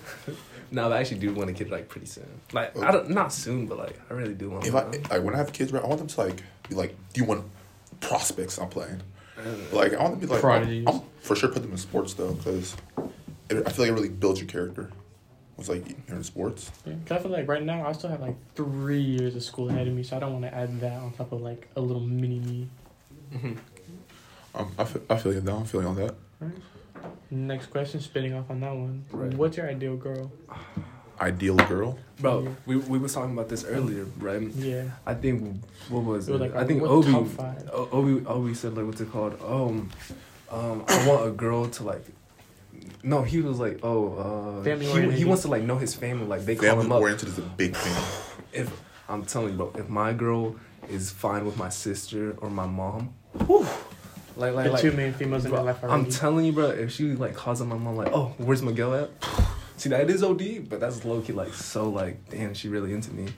No, 0.75 0.89
but 0.89 0.97
I 0.97 1.01
actually 1.01 1.19
do 1.19 1.35
want 1.35 1.51
a 1.51 1.53
kid 1.53 1.69
like 1.71 1.87
pretty 1.91 2.07
soon. 2.07 2.27
Like 2.55 2.75
I 2.83 2.91
don't, 2.93 3.11
not 3.11 3.31
soon, 3.31 3.67
but 3.67 3.77
like 3.77 4.01
I 4.09 4.15
really 4.15 4.33
do 4.33 4.49
want. 4.49 4.67
if 4.67 4.75
I 4.75 4.85
one. 4.85 4.93
like 5.11 5.23
when 5.23 5.35
I 5.35 5.37
have 5.37 5.53
kids, 5.53 5.71
right, 5.71 5.85
I 5.85 5.87
want 5.87 5.99
them 5.99 6.07
to 6.09 6.21
like 6.23 6.43
be 6.67 6.75
like, 6.75 6.97
do 7.13 7.21
you 7.21 7.27
want 7.27 7.45
prospects? 8.01 8.57
I'm 8.59 8.71
playing. 8.71 9.03
Uh, 9.39 9.43
Like 9.71 9.93
I 9.93 9.99
want 10.03 10.13
them 10.19 10.21
to 10.23 10.27
be 10.29 10.33
like, 10.33 10.43
I'm, 10.43 10.89
I'm 10.89 11.01
for 11.21 11.37
sure 11.37 11.51
put 11.51 11.61
them 11.63 11.73
in 11.73 11.77
sports 11.77 12.15
though, 12.15 12.33
because 12.33 12.75
I 13.59 13.71
feel 13.71 13.85
like 13.85 13.91
it 13.93 13.95
really 13.95 14.09
builds 14.09 14.41
your 14.41 14.49
character. 14.49 14.91
It's 15.59 15.69
like 15.69 15.87
you're 16.09 16.17
in 16.17 16.25
sports. 16.25 16.71
Yeah, 16.87 16.95
'cause 17.07 17.19
I 17.19 17.23
feel 17.23 17.31
like 17.31 17.47
right 17.47 17.63
now 17.63 17.87
I 17.87 17.93
still 17.93 18.11
have 18.11 18.21
like 18.21 18.37
three 18.55 19.01
years 19.01 19.37
of 19.37 19.43
school 19.45 19.69
ahead 19.69 19.87
of 19.87 19.95
me, 19.95 20.03
so 20.03 20.17
I 20.17 20.21
don't 20.21 20.33
want 20.33 20.45
to 20.45 20.55
add 20.55 20.81
that 20.81 21.01
on 21.01 21.13
top 21.13 21.31
of 21.33 21.41
like 21.41 21.69
a 21.77 21.81
little 21.81 22.03
mini 22.03 22.41
me. 22.41 22.69
mhm. 23.35 23.57
Um, 24.55 24.71
I 24.79 24.85
feel, 24.85 25.03
I 25.09 25.17
feel 25.19 25.33
you 25.33 25.41
down. 25.41 25.61
I'm 25.61 25.65
feeling 25.65 25.87
on 25.87 25.97
that. 25.97 26.15
Next 27.31 27.67
question, 27.71 28.01
spinning 28.01 28.35
off 28.35 28.51
on 28.51 28.61
that 28.61 28.75
one. 28.75 29.05
Right. 29.11 29.33
What's 29.35 29.57
your 29.57 29.69
ideal 29.69 29.97
girl? 29.97 30.31
Ideal 31.21 31.57
girl. 31.57 31.99
Bro, 32.21 32.43
Yeah. 32.43 32.49
we 32.67 32.77
we 32.77 32.99
was 32.99 33.15
talking 33.15 33.33
about 33.33 33.49
this 33.49 33.65
earlier, 33.65 34.05
right? 34.19 34.43
Yeah. 34.43 34.85
I 35.07 35.15
think 35.15 35.63
what 35.89 36.03
was 36.05 36.29
It 36.29 36.33
it? 36.33 36.35
was 36.35 36.41
like, 36.43 36.55
I 36.57 36.67
think 36.67 36.83
what 36.83 36.91
Obi, 36.91 37.13
top 37.13 37.27
five? 37.29 37.71
O- 37.73 37.89
Obi, 37.93 38.27
Obi 38.27 38.55
said 38.55 38.77
like 38.77 38.85
what's 38.87 39.01
it 39.01 39.11
called? 39.11 39.35
Um, 39.43 39.91
um, 40.51 40.85
I 40.89 41.07
want 41.09 41.27
a 41.27 41.31
girl 41.31 41.67
to 41.69 41.83
like. 41.85 42.05
No, 43.03 43.23
he 43.23 43.41
was 43.41 43.59
like, 43.59 43.81
oh, 43.83 44.59
uh, 44.61 44.65
Family 44.65 44.87
he, 44.87 45.19
he 45.19 45.25
wants 45.25 45.43
to 45.43 45.49
like 45.49 45.63
know 45.63 45.77
his 45.79 45.95
family. 45.95 46.27
Like 46.27 46.45
they 46.45 46.55
call 46.57 46.69
Family 46.69 46.87
him 46.87 46.93
up. 46.93 47.01
oriented 47.01 47.29
is 47.29 47.39
a 47.39 47.43
big 47.43 47.77
thing. 47.77 47.95
If 48.53 48.71
I'm 49.09 49.25
telling 49.25 49.53
you, 49.53 49.57
bro, 49.57 49.73
if 49.77 49.89
my 49.89 50.13
girl 50.13 50.57
is 50.91 51.11
fine 51.11 51.47
with 51.47 51.57
my 51.57 51.71
sister 51.71 52.37
or 52.39 52.51
my 52.51 52.67
mom, 52.67 53.15
whew, 53.47 53.67
like 54.37 54.53
like 54.55 54.65
The 54.67 54.73
like. 54.73 54.83
two 54.83 54.93
main 54.93 55.13
females 55.15 55.45
in 55.47 55.53
my 55.53 55.61
life 55.63 55.83
I'm 55.83 56.07
telling 56.11 56.45
you, 56.45 56.53
bro. 56.53 56.67
If 56.67 56.93
she 56.93 57.13
like 57.15 57.35
calls 57.35 57.61
on 57.63 57.69
my 57.69 57.77
mom, 57.79 57.97
like, 57.97 58.13
"Oh, 58.13 58.35
where's 58.39 58.63
Miguel 58.63 58.95
at?" 58.95 59.11
See, 59.79 59.89
that 59.89 60.09
is 60.11 60.23
OD, 60.23 60.69
but 60.69 60.81
that's 60.81 61.05
low 61.05 61.21
key 61.23 61.33
like 61.33 61.55
so 61.55 61.89
like, 61.89 62.29
damn, 62.31 62.53
she 62.55 62.69
really 62.69 62.93
into 62.93 63.11
me, 63.13 63.29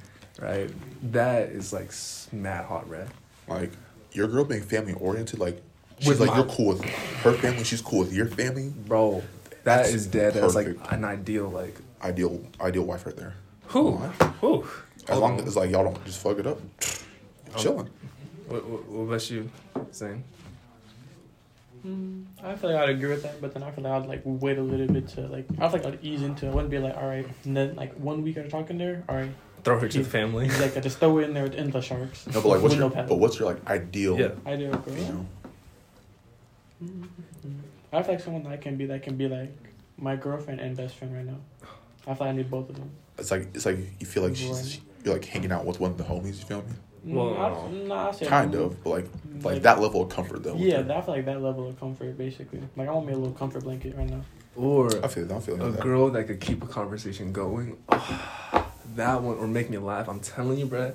right? 0.40 0.68
That 1.12 1.50
is 1.50 1.72
like 1.72 1.92
mad 2.32 2.64
hot, 2.66 2.88
red. 2.90 3.08
Like 3.48 3.70
your 4.12 4.26
girl 4.28 4.44
being 4.44 4.62
family 4.62 4.94
oriented, 4.94 5.38
like 5.38 5.62
she's 5.98 6.08
With 6.08 6.20
like 6.20 6.30
my- 6.30 6.36
you're 6.38 6.46
cool 6.46 6.68
with 6.68 6.84
her 6.84 7.32
family. 7.32 7.64
She's 7.64 7.80
cool 7.80 8.00
with 8.00 8.12
your 8.12 8.26
family. 8.26 8.72
bro. 8.86 9.22
That 9.64 9.78
That's 9.78 9.94
is 9.94 10.06
dead. 10.06 10.34
That's 10.34 10.54
like 10.54 10.76
an 10.90 11.04
ideal 11.04 11.48
like. 11.48 11.76
Ideal, 12.02 12.38
ideal 12.60 12.82
wife 12.82 13.06
right 13.06 13.16
there. 13.16 13.32
Who? 13.68 13.92
Who? 14.42 14.66
As 15.08 15.18
long 15.18 15.40
as 15.40 15.56
like 15.56 15.70
y'all 15.70 15.84
don't 15.84 16.04
just 16.04 16.20
fuck 16.22 16.38
it 16.38 16.46
up, 16.46 16.60
chilling. 17.56 17.88
What, 18.46 18.66
what, 18.66 18.86
what 18.88 19.02
about 19.04 19.30
you, 19.30 19.50
Zane? 19.90 20.22
Mm, 21.86 22.24
I 22.42 22.54
feel 22.56 22.70
like 22.72 22.82
I'd 22.82 22.88
agree 22.90 23.10
with 23.10 23.22
that, 23.22 23.40
but 23.40 23.52
then 23.52 23.62
I 23.62 23.70
feel 23.70 23.84
like 23.84 23.92
I'd 24.02 24.06
like 24.08 24.22
wait 24.24 24.56
a 24.58 24.62
little 24.62 24.86
bit 24.86 25.08
to 25.08 25.22
like 25.28 25.46
I 25.58 25.68
feel 25.68 25.80
like 25.82 25.86
I'd 25.86 25.98
ease 26.04 26.22
into 26.22 26.46
it. 26.46 26.50
I 26.50 26.54
wouldn't 26.54 26.70
be 26.70 26.78
like, 26.78 26.96
all 26.96 27.06
right, 27.06 27.26
and 27.44 27.56
then 27.56 27.74
like 27.76 27.94
one 27.94 28.22
week 28.22 28.36
after 28.38 28.50
talking 28.50 28.78
there, 28.78 29.02
all 29.08 29.16
right, 29.16 29.30
Throw 29.64 29.78
her 29.78 29.88
to 29.88 29.98
the 29.98 30.04
family. 30.04 30.48
like 30.60 30.76
I 30.76 30.80
just 30.80 30.98
throw 30.98 31.18
it 31.18 31.24
in 31.24 31.34
there 31.34 31.46
in 31.46 31.70
the 31.70 31.80
sharks. 31.82 32.26
No, 32.26 32.40
but 32.40 32.48
like, 32.48 32.62
what's 32.62 32.74
your, 32.74 32.90
no 32.90 33.02
but 33.06 33.16
what's 33.18 33.38
your 33.38 33.48
like 33.52 33.66
ideal? 33.66 34.18
Yeah. 34.18 34.30
I 34.46 34.56
do 34.56 34.72
agree. 34.72 34.94
You 35.02 35.08
know, 35.12 35.26
I 37.92 38.02
feel 38.02 38.14
like 38.14 38.20
someone 38.20 38.42
that 38.44 38.52
I 38.52 38.56
can 38.56 38.76
be 38.76 38.86
that 38.86 39.02
can 39.02 39.16
be 39.16 39.28
like 39.28 39.52
my 39.98 40.16
girlfriend 40.16 40.60
and 40.60 40.76
best 40.76 40.96
friend 40.96 41.14
right 41.14 41.24
now. 41.24 41.38
I 42.06 42.14
feel 42.14 42.26
like 42.26 42.34
I 42.34 42.36
need 42.36 42.50
both 42.50 42.68
of 42.68 42.76
them. 42.76 42.90
it's 43.18 43.30
like 43.30 43.48
it's 43.54 43.66
like 43.66 43.78
you 44.00 44.06
feel 44.06 44.22
like 44.22 44.30
Right. 44.32 44.38
she's 44.38 44.80
you're 45.04 45.14
like 45.14 45.24
hanging 45.24 45.52
out 45.52 45.64
with 45.64 45.80
one 45.80 45.90
of 45.92 45.98
the 45.98 46.04
homies. 46.04 46.38
You 46.38 46.44
feel 46.44 46.58
me? 46.62 46.72
Mm, 47.06 47.12
Well, 47.14 47.36
I, 47.36 47.70
nah, 47.86 48.10
I 48.10 48.24
Kind 48.24 48.54
of, 48.54 48.82
but 48.82 48.90
like 48.90 49.04
like 49.36 49.44
Like- 49.44 49.62
that 49.62 49.80
level 49.80 50.02
of 50.02 50.08
comfort 50.08 50.42
though. 50.42 50.56
Yeah, 50.56 50.82
her. 50.82 50.92
I 50.94 51.00
feel 51.02 51.14
like 51.14 51.24
that 51.26 51.40
level 51.42 51.68
of 51.68 51.78
comfort, 51.78 52.16
basically. 52.18 52.60
Like 52.76 52.88
I 52.88 52.92
want 52.92 53.06
me 53.06 53.12
a 53.12 53.16
little 53.16 53.34
comfort 53.34 53.62
blanket 53.64 53.96
right 53.96 54.08
now. 54.08 54.22
Or 54.56 54.86
I 55.04 55.08
feel 55.08 55.26
that. 55.26 55.36
I 55.36 55.40
feel 55.40 55.60
a 55.62 55.70
that. 55.70 55.80
girl 55.80 56.10
that 56.10 56.24
could 56.24 56.40
keep 56.40 56.62
a 56.62 56.66
conversation 56.66 57.32
going. 57.32 57.76
that 58.96 59.22
one 59.22 59.36
or 59.38 59.46
make 59.46 59.70
me 59.70 59.78
laugh. 59.78 60.08
I'm 60.08 60.20
telling 60.20 60.58
you, 60.58 60.66
bruh. 60.66 60.94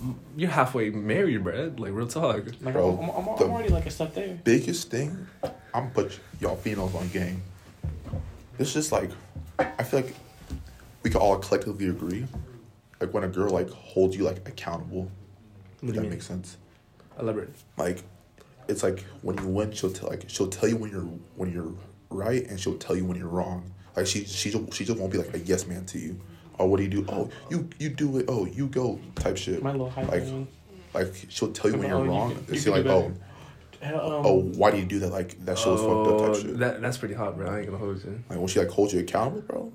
M- 0.00 0.18
You're 0.36 0.50
halfway 0.50 0.90
married, 0.90 1.44
bruh. 1.44 1.78
Like 1.78 1.92
real 1.92 2.06
talk. 2.06 2.44
Like 2.60 2.74
Bro, 2.74 2.98
I'm, 3.02 3.10
I'm, 3.10 3.28
I'm, 3.28 3.28
I'm 3.42 3.50
already 3.50 3.68
like 3.70 3.86
a 3.86 3.90
step 3.90 4.14
there. 4.14 4.38
biggest 4.44 4.90
thing, 4.90 5.26
I'm 5.74 5.90
put 5.90 6.18
y'all 6.40 6.56
females 6.56 6.94
on 6.94 7.08
game. 7.08 7.42
It's 8.58 8.72
just 8.72 8.90
like 8.92 9.10
I 9.58 9.82
feel 9.84 10.00
like 10.00 10.14
we 11.02 11.10
can 11.10 11.20
all 11.20 11.36
collectively 11.38 11.88
agree, 11.88 12.26
like 13.00 13.12
when 13.14 13.24
a 13.24 13.28
girl 13.28 13.50
like 13.50 13.70
holds 13.70 14.16
you 14.16 14.24
like 14.24 14.48
accountable. 14.48 15.02
What 15.02 15.10
If 15.10 15.80
do 15.80 15.86
you 15.86 15.92
that 15.92 16.00
mean? 16.02 16.10
makes 16.10 16.26
sense. 16.26 16.56
Elaborate. 17.18 17.50
Like, 17.76 18.02
it's 18.68 18.82
like 18.82 19.04
when 19.22 19.38
you 19.38 19.46
win, 19.46 19.72
she'll 19.72 19.92
tell 19.92 20.08
like 20.08 20.24
she'll 20.28 20.48
tell 20.48 20.68
you 20.68 20.76
when 20.76 20.90
you're 20.90 21.08
when 21.36 21.52
you're 21.52 21.72
right, 22.10 22.44
and 22.48 22.58
she'll 22.58 22.78
tell 22.78 22.96
you 22.96 23.04
when 23.04 23.16
you're 23.16 23.28
wrong. 23.28 23.72
Like 23.96 24.06
she 24.06 24.24
she 24.24 24.50
just, 24.50 24.72
she 24.74 24.84
just 24.84 24.98
won't 24.98 25.12
be 25.12 25.18
like 25.18 25.34
a 25.34 25.38
yes 25.40 25.66
man 25.66 25.84
to 25.86 25.98
you. 25.98 26.20
Or 26.58 26.68
what 26.68 26.78
do 26.78 26.82
you 26.82 26.88
do? 26.90 27.06
Oh, 27.08 27.30
you 27.50 27.68
you 27.78 27.88
do 27.88 28.18
it. 28.18 28.26
Oh, 28.28 28.44
you 28.46 28.66
go 28.66 28.98
type 29.14 29.36
shit. 29.36 29.62
My 29.62 29.72
little 29.72 29.90
hype 29.90 30.08
Like, 30.08 30.24
man. 30.24 30.48
Like 30.94 31.14
she'll 31.28 31.52
tell 31.52 31.70
you 31.70 31.78
when 31.78 31.90
Oh, 31.92 31.96
you're 31.98 32.04
you 32.06 32.10
wrong. 32.10 32.30
can- 32.30 32.38
and 32.40 32.48
you 32.54 32.60
she'll 32.60 32.72
like, 32.72 32.82
do 32.84 32.90
oh, 32.90 33.06
um, 33.82 34.26
oh, 34.26 34.40
why 34.56 34.70
do 34.72 34.78
you 34.78 34.84
do 34.84 34.98
that? 35.00 35.10
Like 35.12 35.44
that 35.44 35.56
shit 35.58 35.68
was 35.68 35.80
fucked 35.80 35.92
up 35.92 36.20
Oh, 36.20 36.32
type 36.34 36.42
shit. 36.42 36.58
That 36.58 36.80
that's 36.80 36.98
pretty 36.98 37.14
hot, 37.14 37.36
bro. 37.36 37.48
I 37.48 37.58
ain't 37.58 37.66
gonna 37.66 37.78
hold 37.78 38.02
you. 38.04 38.22
Like 38.28 38.38
when 38.38 38.48
she 38.48 38.58
like 38.58 38.70
holds 38.70 38.92
you 38.92 39.00
accountable, 39.00 39.42
bro. 39.42 39.72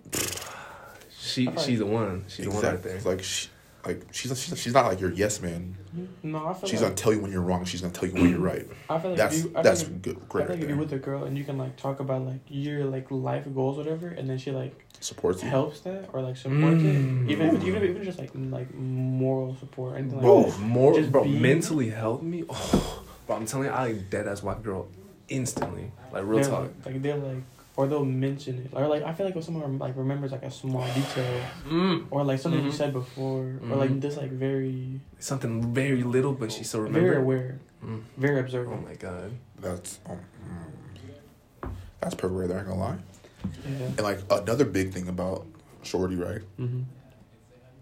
She 1.19 1.47
I 1.47 1.55
she's 1.57 1.79
the 1.79 1.85
one. 1.85 2.25
She's 2.27 2.45
the 2.45 2.51
one 2.51 2.63
right 2.63 2.73
Exactly. 2.73 2.89
there. 2.89 2.97
It's 2.97 3.05
like 3.05 3.23
she, 3.23 3.47
like 3.85 4.05
she's 4.11 4.37
she's 4.41 4.59
she's 4.59 4.73
not 4.73 4.87
like 4.87 4.99
your 4.99 5.11
yes 5.13 5.41
man. 5.41 5.77
No, 6.23 6.47
I 6.47 6.53
feel 6.53 6.67
She's 6.69 6.81
like 6.81 6.89
gonna 6.89 6.95
tell 6.95 7.13
you 7.13 7.19
when 7.21 7.31
you're 7.31 7.41
wrong. 7.41 7.63
She's 7.65 7.81
gonna 7.81 7.93
tell 7.93 8.09
you 8.09 8.15
when 8.15 8.29
you're 8.29 8.39
right. 8.39 8.67
I 8.89 8.99
feel 8.99 9.11
like 9.11 9.17
That's 9.19 9.43
you, 9.43 9.51
I 9.55 9.61
that's 9.61 9.83
feel 9.83 9.91
like, 9.93 10.01
good, 10.01 10.17
I 10.17 10.25
great 10.27 10.47
feel 10.47 10.55
right 10.55 10.63
if 10.63 10.69
you're 10.69 10.77
with 10.77 10.93
a 10.93 10.97
girl 10.97 11.23
and 11.25 11.37
you 11.37 11.43
can 11.43 11.57
like 11.57 11.77
talk 11.77 11.99
about 11.99 12.23
like 12.23 12.41
your 12.49 12.83
like 12.85 13.09
life 13.11 13.45
goals, 13.53 13.77
whatever, 13.77 14.07
and 14.09 14.29
then 14.29 14.37
she 14.37 14.51
like 14.51 14.85
Supports 15.03 15.43
you. 15.43 15.49
helps 15.49 15.81
that 15.81 16.09
or 16.13 16.21
like 16.21 16.37
supports 16.37 16.81
Mm. 16.81 17.25
it, 17.27 17.31
even 17.31 17.47
if, 17.55 17.63
even 17.65 17.83
if 17.83 17.89
even 17.89 18.03
just 18.03 18.19
like 18.19 18.31
like 18.33 18.73
moral 18.73 19.55
support 19.57 19.93
or 19.93 19.97
anything 19.97 20.21
like 20.21 20.45
that. 20.53 20.59
more 20.59 20.93
Just 20.93 21.11
bro, 21.11 21.23
be- 21.25 21.37
mentally 21.39 21.89
help 21.89 22.21
me. 22.21 22.43
Oh, 22.49 23.03
bro, 23.27 23.35
I'm 23.35 23.45
telling 23.45 23.67
you, 23.67 23.73
I 23.73 23.87
like 23.87 24.09
dead 24.09 24.27
ass 24.27 24.41
white 24.41 24.63
girl 24.63 24.87
instantly. 25.27 25.91
Like 26.13 26.23
real 26.25 26.39
they're, 26.41 26.49
talk. 26.49 26.61
Like, 26.85 26.93
like 26.93 27.01
they're 27.01 27.17
like, 27.17 27.43
or 27.75 27.87
they'll 27.87 28.05
mention 28.05 28.59
it, 28.59 28.69
or 28.77 28.87
like 28.87 29.03
I 29.03 29.11
feel 29.13 29.25
like 29.25 29.35
if 29.35 29.43
someone 29.43 29.77
like 29.79 29.97
remembers 29.97 30.31
like 30.31 30.43
a 30.43 30.51
small 30.51 30.85
detail, 30.93 31.41
Mm. 31.67 32.05
or 32.11 32.23
like 32.23 32.39
something 32.39 32.63
you 32.63 32.69
Mhm. 32.71 32.73
said 32.73 32.93
before, 32.93 33.41
or 33.41 33.59
Mhm. 33.61 33.77
like 33.77 33.99
this 33.99 34.15
like 34.15 34.31
very 34.31 35.01
Something 35.19 35.73
very 35.73 36.03
little, 36.03 36.33
but 36.33 36.51
she 36.51 36.63
still 36.63 36.83
very 36.87 37.17
aware, 37.17 37.59
Mm. 37.83 38.01
very 38.15 38.39
observant. 38.39 38.79
Oh 38.85 38.87
my 38.87 38.95
god. 38.95 39.31
That's 39.59 39.99
um, 40.09 40.17
mm, 40.47 41.69
that's 41.99 42.15
perfect 42.15 42.39
right 42.39 42.47
there. 42.47 42.57
I 42.57 42.61
ain't 42.61 42.69
gonna 42.69 42.79
lie. 42.79 42.97
Yeah. 43.43 43.86
And 43.86 44.01
like 44.01 44.19
another 44.29 44.65
big 44.65 44.93
thing 44.93 45.08
about 45.08 45.45
Shorty, 45.84 46.15
right? 46.15 46.41
Mm-hmm. 46.60 46.82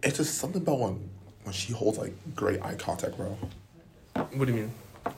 It's 0.04 0.18
just 0.18 0.36
something 0.38 0.62
about 0.62 0.80
when 0.80 1.10
when 1.44 1.54
she 1.54 1.74
holds 1.74 1.98
like 1.98 2.14
great 2.36 2.62
eye 2.64 2.76
contact, 2.76 3.18
bro. 3.18 3.38
What 4.14 4.46
do 4.46 4.48
you 4.48 4.54
mean? 4.62 4.72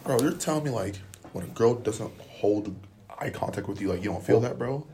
Bro, 0.04 0.22
you're 0.22 0.32
telling 0.34 0.64
me 0.64 0.70
like 0.70 0.96
when 1.34 1.44
a 1.46 1.48
girl 1.48 1.76
doesn't 1.76 2.12
hold 2.22 2.74
eye 3.20 3.30
contact 3.30 3.68
with 3.68 3.82
you, 3.82 3.90
like 3.90 4.04
you 4.04 4.10
don't 4.12 4.24
feel 4.24 4.40
that, 4.42 4.58
bro. 4.58 4.86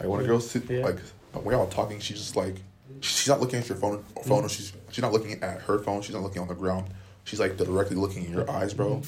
Like 0.00 0.08
when 0.08 0.20
a 0.20 0.24
girl 0.24 0.40
sit 0.40 0.68
Yeah. 0.68 0.84
like 0.84 0.98
when 1.32 1.54
y'all 1.56 1.66
talking, 1.68 1.98
she's 2.00 2.18
just 2.18 2.36
like 2.36 2.56
she's 3.00 3.28
not 3.28 3.40
looking 3.40 3.58
at 3.60 3.68
your 3.68 3.78
phone. 3.78 4.02
Phone. 4.24 4.46
She's 4.48 4.72
she's 4.90 5.02
not 5.02 5.12
looking 5.12 5.42
at 5.42 5.60
her 5.62 5.78
phone. 5.78 6.02
She's 6.02 6.14
not 6.14 6.22
looking 6.22 6.42
on 6.42 6.48
the 6.48 6.54
ground. 6.54 6.86
She's 7.24 7.40
like 7.40 7.56
directly 7.56 7.96
looking 7.96 8.24
in 8.24 8.32
your 8.32 8.48
eyes, 8.50 8.74
bro. 8.74 9.02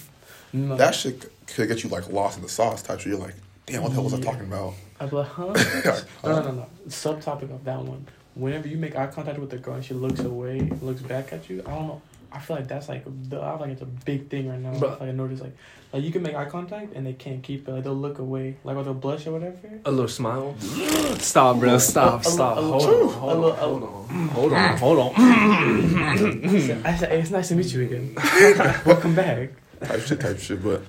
No. 0.52 0.76
That 0.76 0.94
shit 0.94 1.30
could 1.48 1.68
get 1.68 1.82
you 1.82 1.90
like 1.90 2.08
lost 2.10 2.36
in 2.38 2.42
the 2.42 2.48
sauce 2.48 2.82
type. 2.82 3.00
shit. 3.00 3.08
You're 3.12 3.20
like, 3.20 3.34
damn, 3.66 3.82
what 3.82 3.88
the 3.88 3.94
hell 3.94 4.04
was 4.04 4.14
I 4.14 4.20
talking 4.20 4.42
about? 4.44 4.74
I'd 5.00 5.10
be 5.10 5.16
like, 5.16 5.28
huh? 5.28 5.44
no, 6.24 6.32
no, 6.32 6.42
no, 6.42 6.50
no. 6.52 6.66
Subtopic 6.88 7.52
of 7.54 7.64
that 7.64 7.80
one. 7.82 8.06
Whenever 8.34 8.68
you 8.68 8.76
make 8.76 8.96
eye 8.96 9.06
contact 9.06 9.38
with 9.38 9.50
the 9.50 9.56
girl 9.58 9.74
and 9.74 9.84
she 9.84 9.94
looks 9.94 10.20
away, 10.20 10.60
looks 10.82 11.00
back 11.02 11.32
at 11.32 11.48
you, 11.48 11.62
I 11.66 11.70
don't 11.70 11.86
know. 11.86 12.02
I 12.32 12.38
feel 12.38 12.56
like 12.56 12.68
that's 12.68 12.88
like 12.88 13.04
the, 13.30 13.40
I 13.40 13.50
feel 13.52 13.60
like 13.60 13.70
it's 13.70 13.82
a 13.82 13.86
big 13.86 14.28
thing 14.28 14.48
right 14.48 14.58
now. 14.58 14.72
I, 14.72 14.78
feel 14.78 14.88
like 14.90 15.02
I 15.02 15.10
notice 15.12 15.40
like 15.40 15.56
like 15.92 16.02
you 16.02 16.10
can 16.12 16.22
make 16.22 16.34
eye 16.34 16.44
contact 16.44 16.92
and 16.94 17.06
they 17.06 17.14
can't 17.14 17.42
keep 17.42 17.66
it. 17.66 17.72
Like 17.72 17.84
they'll 17.84 17.94
look 17.94 18.18
away, 18.18 18.56
like 18.64 18.76
or 18.76 18.82
they'll 18.84 18.92
blush 18.92 19.26
or 19.26 19.32
whatever. 19.32 19.56
A 19.86 19.90
little 19.90 20.08
smile. 20.08 20.54
Stop, 21.18 21.60
bro. 21.60 21.78
Stop. 21.78 22.24
A- 22.26 22.28
a- 22.28 22.30
Stop. 22.30 22.58
a- 22.58 22.62
Hold 22.62 22.82
on. 22.82 23.08
Hold 23.14 23.44
on. 23.44 23.52
Hold 23.54 23.82
on. 23.84 24.28
Hold 24.28 24.52
on. 24.52 24.76
Hold 24.76 24.98
on. 24.98 25.14
I 25.16 26.16
said, 26.58 26.86
I 26.86 26.96
said, 26.96 27.08
hey, 27.10 27.20
it's 27.20 27.30
nice 27.30 27.48
to 27.48 27.54
meet 27.54 27.72
you 27.72 27.82
again. 27.82 28.14
Welcome 28.84 29.14
back. 29.14 29.50
Type 29.80 30.00
shit, 30.00 30.20
type 30.20 30.38
shit. 30.38 30.62
But 30.62 30.82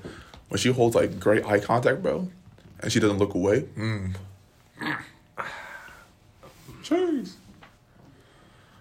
when 0.50 0.58
she 0.58 0.72
holds 0.72 0.96
like 0.96 1.20
great 1.20 1.46
eye 1.46 1.60
contact, 1.60 2.02
bro, 2.02 2.30
and 2.80 2.92
she 2.92 3.00
doesn't 3.00 3.18
look 3.18 3.34
away, 3.34 3.62
mm. 3.78 4.16
Jeez. 6.84 7.34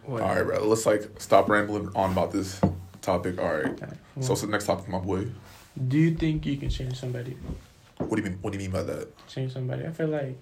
What? 0.05 0.23
All 0.23 0.35
right, 0.35 0.45
bro. 0.45 0.67
Let's 0.67 0.87
like 0.87 1.11
stop 1.19 1.49
rambling 1.49 1.91
on 1.97 2.13
about 2.13 2.31
this 2.31 2.61
topic. 3.03 3.41
All 3.41 3.53
right. 3.53 3.67
Okay. 3.67 3.87
So 4.21 4.31
what's 4.31 4.43
the 4.43 4.47
next 4.47 4.67
topic, 4.67 4.89
my 4.89 4.99
boy? 4.99 5.27
do 5.89 5.99
you 5.99 6.15
think 6.15 6.47
you 6.47 6.57
can 6.57 6.71
change 6.71 6.99
somebody? 6.99 7.37
What 7.99 8.17
do 8.17 8.23
you 8.23 8.31
mean? 8.31 8.39
What 8.41 8.53
do 8.53 8.59
you 8.59 8.65
mean 8.65 8.71
by 8.71 8.83
that? 8.83 9.27
Change 9.29 9.53
somebody? 9.53 9.87
I 9.87 9.91
feel 9.91 10.09
like, 10.09 10.37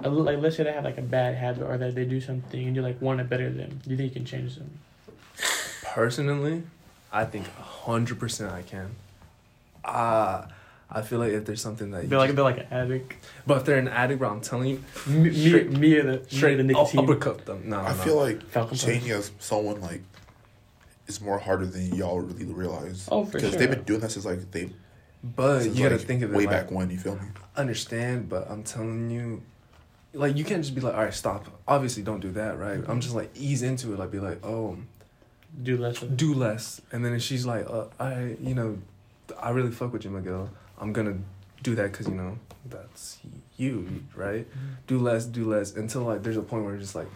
like 0.00 0.38
let's 0.38 0.56
say 0.56 0.64
they 0.64 0.72
have 0.72 0.84
like 0.84 0.98
a 0.98 1.02
bad 1.02 1.34
habit 1.36 1.62
or 1.62 1.76
that 1.78 1.94
they 1.94 2.04
do 2.04 2.20
something 2.20 2.66
and 2.66 2.76
you 2.76 2.82
like 2.82 3.00
want 3.00 3.18
to 3.18 3.24
better 3.24 3.50
them. 3.50 3.80
Do 3.82 3.90
you 3.90 3.96
think 3.96 4.10
you 4.10 4.14
can 4.14 4.24
change 4.24 4.56
them? 4.56 4.70
Personally, 5.82 6.62
I 7.12 7.24
think 7.24 7.48
hundred 7.56 8.20
percent 8.20 8.52
I 8.52 8.62
can. 8.62 8.94
Uh 9.84 10.46
I 10.92 11.02
feel 11.02 11.18
like 11.20 11.32
if 11.32 11.44
there's 11.44 11.62
something 11.62 11.90
that 11.92 12.02
you 12.02 12.08
They're 12.08 12.18
like 12.18 12.28
just- 12.30 12.36
they're 12.36 12.44
like 12.44 12.58
an 12.58 12.66
addict. 12.72 13.14
but 13.46 13.58
if 13.58 13.64
they're 13.64 13.78
an 13.78 13.88
addict, 13.88 14.18
bro, 14.18 14.30
I'm 14.30 14.40
telling 14.40 14.68
you, 14.70 14.82
Me, 15.06 15.30
me, 15.30 15.48
Straight- 15.48 15.70
me 15.70 15.96
or 15.96 16.02
the 16.02 16.24
straight 16.28 16.58
me 16.58 16.64
or 16.64 16.66
the 16.66 16.78
up- 16.78 16.86
nicotine. 16.94 17.00
uppercut 17.00 17.46
them. 17.46 17.62
No, 17.68 17.76
no, 17.80 17.82
I 17.86 17.88
no. 17.90 17.94
feel 17.94 18.16
like 18.16 18.42
Falcon 18.46 18.70
punch. 18.70 18.82
changing 18.84 19.12
as 19.12 19.30
someone 19.38 19.80
like 19.80 20.02
is 21.06 21.20
more 21.20 21.38
harder 21.38 21.66
than 21.66 21.94
y'all 21.94 22.20
really 22.20 22.44
realize. 22.52 23.08
Oh, 23.10 23.24
for 23.24 23.32
Because 23.32 23.50
sure. 23.50 23.58
they've 23.60 23.70
been 23.70 23.82
doing 23.84 24.00
this 24.00 24.14
since 24.14 24.24
like 24.24 24.50
they 24.50 24.70
but 25.22 25.60
since, 25.62 25.76
you 25.76 25.82
gotta 25.84 25.96
like, 25.96 26.06
think 26.06 26.22
of 26.22 26.32
it 26.32 26.36
way 26.36 26.46
like, 26.46 26.50
back 26.68 26.70
when. 26.70 26.90
You 26.90 26.98
feel 26.98 27.14
me? 27.16 27.22
understand, 27.56 28.28
but 28.28 28.50
I'm 28.50 28.62
telling 28.62 29.10
you, 29.10 29.42
like 30.14 30.36
you 30.36 30.44
can't 30.44 30.62
just 30.62 30.74
be 30.74 30.80
like, 30.80 30.94
all 30.94 31.04
right, 31.04 31.14
stop. 31.14 31.46
Obviously, 31.68 32.02
don't 32.02 32.20
do 32.20 32.30
that, 32.32 32.58
right? 32.58 32.78
Mm-hmm. 32.80 32.90
I'm 32.90 33.00
just 33.00 33.14
like 33.14 33.30
ease 33.36 33.62
into 33.62 33.92
it, 33.92 33.98
like 33.98 34.10
be 34.10 34.18
like, 34.18 34.44
oh, 34.44 34.76
Do 35.62 35.76
less 35.76 35.98
do 36.00 36.32
less, 36.34 36.80
and 36.90 37.04
then 37.04 37.12
if 37.14 37.22
she's 37.22 37.44
like, 37.46 37.66
uh, 37.68 37.86
I, 38.00 38.36
you 38.40 38.54
know, 38.54 38.78
I 39.38 39.50
really 39.50 39.70
fuck 39.72 39.92
with 39.92 40.04
you, 40.04 40.10
Miguel. 40.10 40.48
I'm 40.80 40.92
gonna 40.92 41.18
do 41.62 41.74
that 41.76 41.92
because 41.92 42.08
you 42.08 42.14
know 42.14 42.38
that's 42.66 43.18
you, 43.56 44.02
right? 44.16 44.46
Do 44.86 44.98
less, 44.98 45.26
do 45.26 45.44
less 45.48 45.74
until 45.76 46.02
like 46.02 46.22
there's 46.22 46.36
a 46.36 46.42
point 46.42 46.64
where 46.64 46.74
it's 46.74 46.82
just 46.84 46.94
like, 46.94 47.08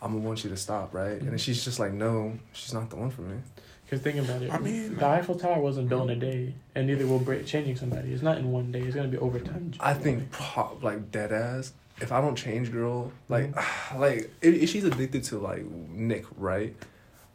I'm 0.00 0.12
gonna 0.12 0.24
want 0.24 0.44
you 0.44 0.50
to 0.50 0.56
stop, 0.56 0.92
right? 0.94 1.12
And 1.20 1.30
then 1.30 1.38
she's 1.38 1.64
just 1.64 1.78
like, 1.78 1.92
no, 1.92 2.38
she's 2.52 2.74
not 2.74 2.90
the 2.90 2.96
one 2.96 3.10
for 3.10 3.22
me. 3.22 3.36
Because 3.84 4.00
think 4.02 4.18
about 4.18 4.42
it. 4.42 4.52
I 4.52 4.58
mean- 4.58 4.96
the 4.96 5.06
Eiffel 5.06 5.34
Tower 5.38 5.60
wasn't 5.60 5.88
built 5.88 6.10
in 6.10 6.16
a 6.16 6.20
day, 6.20 6.54
and 6.74 6.86
neither 6.86 7.06
will 7.06 7.18
break 7.18 7.46
changing 7.46 7.76
somebody. 7.76 8.12
It's 8.12 8.22
not 8.22 8.38
in 8.38 8.50
one 8.50 8.72
day. 8.72 8.80
It's 8.80 8.94
gonna 8.94 9.08
be 9.08 9.18
over 9.18 9.38
time. 9.38 9.72
I 9.80 9.94
think 9.94 10.30
pro- 10.30 10.78
like 10.82 11.10
dead 11.10 11.32
ass. 11.32 11.72
If 12.00 12.10
I 12.10 12.20
don't 12.20 12.36
change, 12.36 12.72
girl, 12.72 13.12
like 13.28 13.52
Mm-hmm. 13.52 14.00
like 14.00 14.30
if, 14.42 14.54
if 14.54 14.68
she's 14.70 14.84
addicted 14.84 15.24
to 15.24 15.38
like 15.38 15.64
Nick, 15.64 16.26
right? 16.36 16.74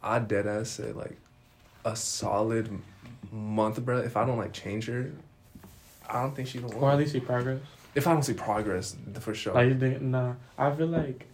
I 0.02 0.18
dead 0.20 0.46
ass 0.46 0.70
say 0.70 0.92
like 0.92 1.16
a 1.84 1.96
solid 1.96 2.68
month, 3.32 3.84
bro. 3.84 3.98
If 3.98 4.16
I 4.16 4.24
don't 4.24 4.38
like 4.38 4.52
change 4.52 4.86
her, 4.86 5.10
I 6.08 6.22
don't 6.22 6.34
think 6.34 6.48
she 6.48 6.58
don't 6.58 6.74
or 6.74 6.90
at 6.90 6.98
least 6.98 7.12
see 7.12 7.20
progress. 7.20 7.60
If 7.94 8.06
I 8.06 8.12
don't 8.12 8.22
see 8.22 8.34
progress, 8.34 8.96
for 9.20 9.34
sure. 9.34 9.54
Like 9.54 10.00
nah. 10.00 10.34
I 10.56 10.70
feel 10.74 10.86
like, 10.86 11.26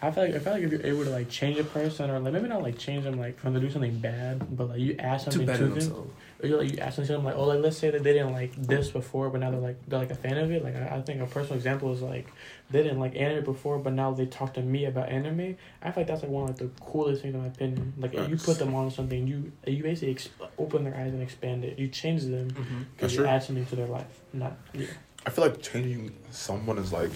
I 0.00 0.12
feel 0.12 0.26
like 0.26 0.34
I 0.36 0.38
feel 0.38 0.52
like 0.52 0.62
if 0.62 0.70
you're 0.70 0.86
able 0.86 1.04
to 1.04 1.10
like 1.10 1.28
change 1.28 1.58
a 1.58 1.64
person 1.64 2.08
or 2.08 2.20
like 2.20 2.32
maybe 2.32 2.46
not 2.48 2.62
like 2.62 2.78
change 2.78 3.02
them 3.02 3.18
like 3.18 3.36
from 3.40 3.52
to 3.54 3.58
do 3.60 3.68
something 3.68 3.98
bad, 3.98 4.56
but 4.56 4.68
like 4.68 4.78
you 4.78 4.94
ask 4.98 5.24
to 5.24 5.32
something 5.32 5.46
to, 5.48 5.52
better 5.52 5.64
them, 5.66 5.74
themselves. 5.74 6.10
or 6.40 6.46
you 6.46 6.56
like 6.56 6.70
you 6.72 6.78
ask 6.78 6.96
them 6.96 7.04
something 7.06 7.24
like 7.24 7.34
oh 7.34 7.46
like 7.46 7.58
let's 7.58 7.76
say 7.78 7.90
that 7.90 8.04
they 8.04 8.12
didn't 8.12 8.32
like 8.32 8.54
this 8.54 8.90
before, 8.90 9.28
but 9.28 9.40
now 9.40 9.50
they're 9.50 9.58
like 9.58 9.76
they're 9.88 9.98
like 9.98 10.12
a 10.12 10.14
fan 10.14 10.38
of 10.38 10.52
it. 10.52 10.62
Like 10.62 10.76
I, 10.76 10.98
I 10.98 11.02
think 11.02 11.20
a 11.20 11.26
personal 11.26 11.56
example 11.56 11.92
is 11.92 12.00
like 12.00 12.28
they 12.70 12.84
didn't 12.84 13.00
like 13.00 13.16
anime 13.16 13.44
before, 13.44 13.80
but 13.80 13.92
now 13.92 14.12
they 14.12 14.26
talk 14.26 14.54
to 14.54 14.62
me 14.62 14.84
about 14.84 15.08
anime. 15.08 15.56
I 15.82 15.90
feel 15.90 16.02
like 16.02 16.06
that's 16.06 16.22
like 16.22 16.30
one 16.30 16.44
of 16.44 16.50
like, 16.50 16.58
the 16.58 16.70
coolest 16.84 17.22
things 17.22 17.34
in 17.34 17.40
my 17.40 17.48
opinion. 17.48 17.92
Like 17.98 18.14
if 18.14 18.28
you 18.28 18.36
put 18.36 18.60
them 18.60 18.76
on 18.76 18.92
something, 18.92 19.26
you 19.26 19.50
you 19.66 19.82
basically 19.82 20.14
exp- 20.14 20.28
open 20.58 20.84
their 20.84 20.94
eyes 20.94 21.12
and 21.12 21.20
expand 21.22 21.64
it. 21.64 21.76
You 21.76 21.88
change 21.88 22.22
them 22.22 22.50
Mm-hmm. 22.50 22.82
because 22.94 23.12
Sure. 23.14 23.24
you 23.24 23.30
add 23.30 23.42
something 23.42 23.66
to 23.66 23.74
their 23.74 23.88
life. 23.88 24.20
Not 24.32 24.56
yeah. 24.72 24.86
I 25.26 25.30
feel 25.30 25.42
like 25.44 25.60
changing 25.60 26.12
someone 26.30 26.78
is 26.78 26.92
like 26.92 27.10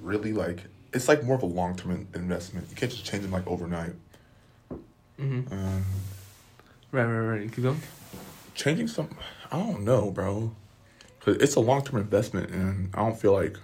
really 0.00 0.32
like 0.32 0.64
it's 0.92 1.08
like 1.08 1.22
more 1.24 1.36
of 1.36 1.42
a 1.42 1.46
long 1.46 1.76
term 1.76 2.06
investment. 2.14 2.66
You 2.70 2.76
can't 2.76 2.90
just 2.90 3.04
change 3.04 3.22
them 3.22 3.32
like 3.32 3.46
overnight. 3.46 3.92
Mm-hmm. 5.20 5.52
Um, 5.52 5.84
Right, 6.92 7.04
right, 7.04 7.38
right. 7.38 7.52
Keep 7.52 7.62
going. 7.64 7.80
changing 8.56 8.88
some, 8.88 9.10
I 9.52 9.58
don't 9.58 9.84
know, 9.84 10.10
bro. 10.10 10.50
Cause 11.20 11.36
it's 11.36 11.54
a 11.54 11.60
long 11.60 11.84
term 11.84 12.00
investment, 12.00 12.50
and 12.50 12.90
I 12.94 12.98
don't 13.00 13.16
feel 13.16 13.32
like 13.32 13.56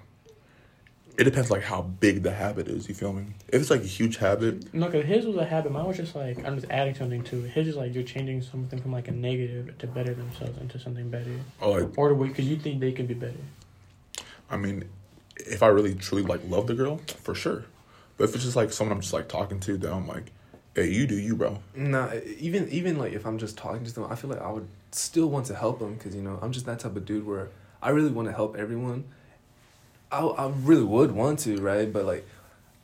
it 1.17 1.25
depends 1.25 1.51
like 1.51 1.63
how 1.63 1.81
big 1.83 2.23
the 2.23 2.31
habit 2.31 2.69
is. 2.69 2.89
You 2.89 2.95
feel 2.95 3.13
me? 3.15 3.25
If 3.49 3.63
it's 3.63 3.71
like 3.71 3.81
a 3.81 3.87
huge 3.87 4.19
habit, 4.19 4.73
No, 4.75 4.89
cause 4.91 5.05
his 5.05 5.25
was 5.27 5.37
a 5.37 5.45
habit. 5.47 5.73
Mine 5.73 5.87
was 5.87 5.97
just 5.97 6.15
like 6.15 6.39
I'm 6.45 6.55
just 6.61 6.71
adding 6.71 6.95
something 6.95 7.25
to 7.25 7.47
it. 7.47 7.51
His 7.51 7.69
is 7.69 7.77
like 7.77 7.95
you're 7.95 8.05
changing 8.05 8.43
something 8.43 8.81
from 8.81 8.93
like 8.93 9.09
a 9.09 9.13
negative 9.13 9.77
to 9.79 9.87
better 9.89 10.13
themselves 10.15 10.57
into 10.61 10.79
something 10.79 11.09
better, 11.09 11.33
or 11.61 11.81
like 11.81 11.99
or 11.99 12.11
the 12.11 12.15
way 12.15 12.29
because 12.29 12.47
you 12.47 12.57
think 12.59 12.79
they 12.81 12.93
can 12.93 13.07
be 13.07 13.15
better. 13.15 13.33
I 14.51 14.57
mean, 14.59 14.85
if 15.39 15.63
I 15.63 15.69
really 15.69 15.95
truly 15.95 16.23
like 16.23 16.41
love 16.49 16.67
the 16.67 16.75
girl, 16.75 17.01
for 17.23 17.35
sure. 17.35 17.65
But 18.17 18.25
if 18.25 18.35
it's 18.35 18.45
just 18.45 18.57
like 18.57 18.73
someone 18.73 18.97
I'm 18.97 19.03
just 19.03 19.13
like 19.13 19.29
talking 19.29 19.61
to, 19.61 19.77
then 19.77 19.93
I'm 19.93 20.09
like, 20.09 20.33
hey, 20.75 20.89
you 20.89 21.07
do 21.07 21.17
you, 21.17 21.37
bro. 21.37 21.59
Nah, 21.75 22.13
even 22.39 22.69
even 22.71 22.99
like 22.99 23.13
if 23.13 23.27
I'm 23.27 23.39
just 23.39 23.57
talking 23.57 23.85
to 23.85 23.93
them, 23.93 24.07
I 24.11 24.15
feel 24.15 24.31
like 24.31 24.41
I 24.41 24.51
would 24.51 24.69
still 24.93 25.29
want 25.29 25.47
to 25.47 25.55
help 25.55 25.79
them 25.79 25.95
because 25.95 26.15
you 26.15 26.23
know 26.23 26.39
I'm 26.41 26.53
just 26.53 26.67
that 26.67 26.79
type 26.79 26.97
of 26.97 27.05
dude 27.05 27.27
where 27.27 27.49
I 27.83 27.91
really 27.91 28.11
want 28.11 28.29
to 28.29 28.35
help 28.35 28.57
everyone. 28.57 29.05
I 30.11 30.21
I 30.21 30.49
really 30.49 30.85
would 30.85 31.13
want 31.13 31.41
to, 31.41 31.61
right? 31.61 31.93
But 31.93 32.05
like, 32.05 32.27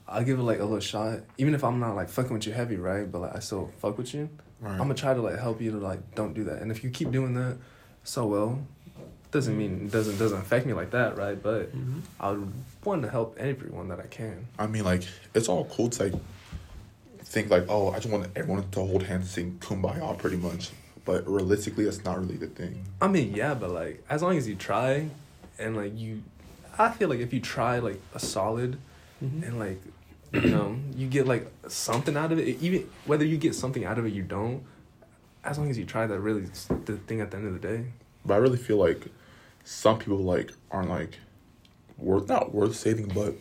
I'll 0.09 0.25
give 0.25 0.39
it 0.39 0.43
like 0.43 0.59
a 0.59 0.65
little 0.65 0.81
shot, 0.81 1.21
even 1.39 1.55
if 1.55 1.65
I'm 1.65 1.81
not 1.81 1.95
like 1.95 2.09
fucking 2.09 2.33
with 2.33 2.47
you 2.47 2.53
heavy, 2.53 2.77
right? 2.77 3.11
But 3.11 3.21
like 3.21 3.37
I 3.37 3.39
still 3.39 3.71
fuck 3.79 3.97
with 3.99 4.13
you. 4.15 4.29
Right. 4.61 4.73
I'm 4.73 4.79
gonna 4.79 4.95
try 4.95 5.15
to 5.15 5.21
like 5.21 5.39
help 5.39 5.61
you 5.61 5.71
to 5.73 5.79
like 5.79 6.15
don't 6.15 6.35
do 6.35 6.45
that. 6.45 6.61
And 6.63 6.71
if 6.71 6.85
you 6.85 6.91
keep 6.91 7.11
doing 7.11 7.35
that, 7.35 7.59
so 8.05 8.27
well. 8.27 8.61
Doesn't 9.33 9.57
mean 9.57 9.89
doesn't 9.89 10.19
doesn't 10.19 10.39
affect 10.39 10.67
me 10.67 10.75
like 10.75 10.91
that, 10.93 11.17
right? 11.17 11.43
But 11.43 11.75
Mm-hmm. 11.75 12.01
I 12.21 12.31
would 12.31 12.53
want 12.85 13.03
to 13.03 13.09
help 13.11 13.37
everyone 13.39 13.89
that 13.89 13.99
I 13.99 14.07
can. 14.07 14.47
I 14.59 14.67
mean, 14.67 14.85
like, 14.85 15.03
it's 15.35 15.49
all 15.49 15.65
cool 15.65 15.89
to 15.91 16.05
like 16.05 16.15
think 17.21 17.51
like, 17.51 17.65
oh, 17.69 17.91
I 17.91 17.97
just 17.99 18.11
want 18.11 18.27
everyone 18.37 18.69
to 18.69 18.81
hold 18.81 19.03
hands 19.05 19.23
and 19.25 19.31
sing 19.31 19.59
"Kumbaya" 19.61 20.17
pretty 20.19 20.37
much. 20.37 20.71
But 21.05 21.27
realistically, 21.27 21.85
that's 21.85 22.05
not 22.05 22.21
really 22.21 22.37
the 22.37 22.47
thing. 22.47 22.85
I 23.01 23.09
mean, 23.09 23.35
yeah, 23.35 23.55
but 23.55 23.71
like 23.71 24.05
as 24.09 24.23
long 24.23 24.37
as 24.37 24.47
you 24.47 24.55
try, 24.55 25.09
and 25.59 25.77
like 25.77 25.99
you, 25.99 26.23
I 26.79 26.91
feel 26.91 27.09
like 27.09 27.21
if 27.21 27.33
you 27.33 27.41
try 27.41 27.79
like 27.81 28.01
a 28.15 28.21
solid, 28.21 28.79
Mm-hmm. 29.25 29.43
and 29.45 29.59
like 29.59 29.81
you 30.33 30.51
know 30.51 30.77
you 30.97 31.07
get 31.07 31.27
like 31.29 31.47
something 31.69 32.17
out 32.17 32.33
of 32.33 32.39
it, 32.39 32.61
even 32.61 32.89
whether 33.07 33.25
you 33.25 33.37
get 33.39 33.55
something 33.55 33.85
out 33.85 33.99
of 33.99 34.05
it, 34.05 34.13
you 34.13 34.23
don't. 34.23 34.63
As 35.45 35.59
long 35.59 35.71
as 35.71 35.79
you 35.79 35.85
try, 35.85 36.07
that 36.07 36.21
really 36.21 36.43
is 36.43 36.67
the 36.85 36.97
thing 37.07 37.21
at 37.21 37.31
the 37.31 37.37
end 37.39 37.47
of 37.47 37.53
the 37.55 37.61
day. 37.67 37.85
But 38.27 38.35
I 38.35 38.37
really 38.39 38.59
feel 38.59 38.77
like 38.79 39.07
some 39.65 39.99
people 39.99 40.19
like 40.19 40.53
aren't 40.71 40.91
like 40.91 41.19
worth 41.99 42.29
not 42.29 42.55
worth 42.55 42.75
saving, 42.77 43.09
but 43.09 43.35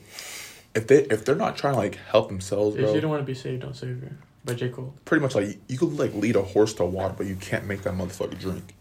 if 0.76 0.88
they 0.88 1.04
if 1.06 1.26
they're 1.26 1.36
not 1.36 1.58
trying 1.58 1.74
to 1.74 1.80
like 1.80 1.96
help 1.96 2.28
themselves, 2.30 2.76
If 2.76 2.84
bro, 2.84 2.94
you 2.94 3.02
don't 3.02 3.10
want 3.12 3.22
to 3.22 3.26
be 3.26 3.34
saved, 3.34 3.62
don't 3.64 3.76
save 3.76 4.00
her. 4.02 4.18
By 4.44 4.56
J 4.56 4.70
Cole. 4.70 4.94
pretty 5.06 5.22
much 5.22 5.36
like 5.36 5.60
you 5.68 5.78
could 5.78 5.94
like 6.00 6.14
lead 6.16 6.36
a 6.36 6.42
horse 6.42 6.74
to 6.76 6.86
water, 6.86 7.14
but 7.18 7.28
you 7.28 7.36
can't 7.36 7.66
make 7.68 7.84
that 7.84 7.94
motherfucker 7.94 8.40
drink. 8.40 8.74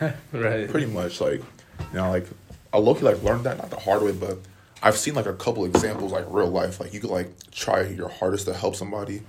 Right. 0.32 0.68
Pretty 0.68 0.86
much 0.86 1.20
like 1.20 1.40
you 1.40 1.94
know 1.94 2.10
like 2.10 2.26
I 2.72 2.78
low 2.78 2.92
like 2.92 3.22
learned 3.22 3.44
that 3.44 3.58
not 3.58 3.70
the 3.70 3.78
hard 3.78 4.02
way, 4.02 4.12
but 4.12 4.38
I've 4.82 4.96
seen 4.96 5.14
like 5.14 5.26
a 5.26 5.34
couple 5.34 5.64
examples 5.64 6.12
like 6.12 6.24
real 6.28 6.48
life. 6.50 6.80
Like 6.80 6.92
you 6.94 7.00
could 7.00 7.10
like 7.10 7.32
try 7.50 7.82
your 7.82 8.08
hardest 8.08 8.46
to 8.46 8.54
help 8.54 8.76
somebody, 8.76 9.22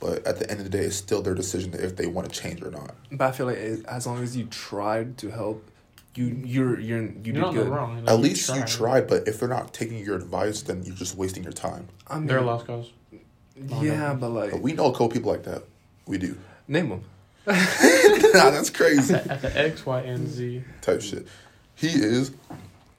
but 0.00 0.26
at 0.26 0.38
the 0.38 0.50
end 0.50 0.60
of 0.60 0.70
the 0.70 0.76
day, 0.78 0.84
it's 0.84 0.96
still 0.96 1.22
their 1.22 1.34
decision 1.34 1.74
if 1.74 1.96
they 1.96 2.06
want 2.06 2.30
to 2.32 2.40
change 2.40 2.62
or 2.62 2.70
not. 2.70 2.94
But 3.12 3.26
I 3.28 3.32
feel 3.32 3.46
like 3.46 3.56
it- 3.58 3.84
as 3.86 4.06
long 4.06 4.22
as 4.22 4.36
you 4.36 4.44
tried 4.46 5.18
to 5.18 5.30
help, 5.30 5.68
you 6.14 6.26
you're 6.44 6.78
you're 6.80 7.02
you 7.02 7.12
You're 7.24 7.34
did 7.34 7.34
not 7.36 7.54
good. 7.54 7.68
wrong. 7.68 7.96
Like, 8.04 8.08
At 8.10 8.20
least 8.20 8.48
you 8.48 8.54
tried. 8.56 8.66
tried, 8.68 9.06
but 9.08 9.26
if 9.28 9.40
they're 9.40 9.48
not 9.48 9.72
taking 9.74 9.98
your 9.98 10.16
advice, 10.16 10.62
then 10.62 10.82
you're 10.84 10.94
just 10.96 11.16
wasting 11.16 11.42
your 11.42 11.52
time. 11.52 11.88
I 12.06 12.18
mean, 12.18 12.26
They're 12.26 12.38
a 12.38 12.42
lost 12.42 12.66
cause. 12.66 12.90
Yeah, 13.56 14.14
but 14.14 14.30
like 14.30 14.50
But 14.52 14.60
we 14.62 14.72
know 14.72 14.86
a 14.86 14.92
couple 14.92 15.08
people 15.10 15.30
like 15.32 15.44
that. 15.44 15.62
We 16.06 16.18
do. 16.18 16.36
name 16.68 16.88
them. 16.90 17.04
nah, 17.46 18.50
that's 18.50 18.70
crazy. 18.70 19.14
At 19.14 19.42
the 19.42 19.52
X, 19.56 19.84
Y, 19.84 20.00
and 20.00 20.26
Z, 20.28 20.64
Type 20.80 21.02
shit. 21.02 21.26
He 21.74 21.88
is. 21.88 22.32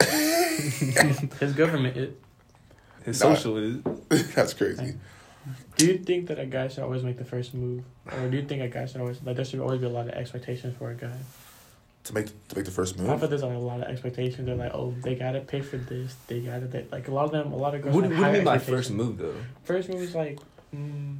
his 1.40 1.52
government. 1.54 1.96
It, 1.96 2.20
His 3.04 3.20
Nah. 3.20 3.34
social 3.34 3.56
is 3.56 3.82
That's 4.34 4.54
crazy. 4.54 4.94
Do 5.76 5.86
you 5.86 5.98
think 5.98 6.28
that 6.28 6.38
a 6.38 6.46
guy 6.46 6.68
should 6.68 6.82
always 6.84 7.02
make 7.02 7.18
the 7.18 7.24
first 7.24 7.54
move, 7.54 7.84
or 8.10 8.28
do 8.28 8.36
you 8.36 8.44
think 8.44 8.62
a 8.62 8.68
guy 8.68 8.86
should 8.86 9.00
always 9.00 9.20
like 9.22 9.36
there 9.36 9.44
should 9.44 9.60
always 9.60 9.80
be 9.80 9.86
a 9.86 9.90
lot 9.90 10.06
of 10.08 10.14
expectations 10.14 10.74
for 10.78 10.90
a 10.90 10.94
guy? 10.94 11.12
To 12.06 12.14
make 12.14 12.26
to 12.48 12.56
make 12.56 12.64
the 12.64 12.70
first 12.70 12.96
move. 12.98 13.08
I 13.08 13.12
move. 13.12 13.20
feel 13.20 13.28
there's 13.30 13.42
like 13.42 13.54
a 13.56 13.58
lot 13.58 13.80
of 13.80 13.88
expectations. 13.88 14.46
They're 14.46 14.54
like, 14.54 14.72
oh, 14.74 14.94
they 15.02 15.14
gotta 15.16 15.40
pay 15.40 15.60
for 15.60 15.76
this. 15.76 16.14
They 16.28 16.40
gotta 16.40 16.66
they, 16.66 16.84
like 16.92 17.08
a 17.08 17.10
lot 17.14 17.24
of 17.24 17.32
them. 17.32 17.52
A 17.52 17.56
lot 17.56 17.74
of 17.74 17.82
girls. 17.82 17.94
What, 17.94 18.04
have 18.04 18.12
what 18.12 18.18
do 18.20 18.26
you 18.26 18.32
mean 18.32 18.44
by 18.44 18.58
first 18.58 18.90
move 18.90 19.18
though? 19.18 19.34
First 19.64 19.88
move 19.88 20.02
is 20.02 20.14
like, 20.14 20.38
mm, 20.74 21.16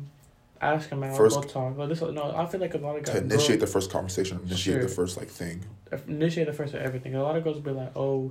ask 0.61 0.89
him 0.89 1.03
out, 1.03 1.17
First- 1.17 1.37
go 1.37 1.43
talk. 1.43 1.77
Like 1.77 1.89
this, 1.89 2.01
no, 2.03 2.33
I 2.37 2.47
feel 2.47 2.61
like 2.61 2.75
a 2.75 2.79
lot 2.79 2.97
of 2.97 3.03
guys 3.05 3.15
to 3.17 3.21
initiate 3.21 3.59
girl- 3.59 3.67
the 3.67 3.73
first 3.73 3.91
conversation, 3.91 4.41
initiate 4.47 4.83
the 4.83 4.89
first 4.89 5.17
like 5.17 5.29
thing. 5.29 5.65
initiate 6.07 6.47
the 6.47 6.53
first 6.53 6.73
of 6.75 6.81
everything. 6.83 7.15
A 7.17 7.23
lot 7.23 7.35
of 7.37 7.43
girls 7.43 7.59
be 7.59 7.71
like, 7.73 7.91
oh, 7.97 8.31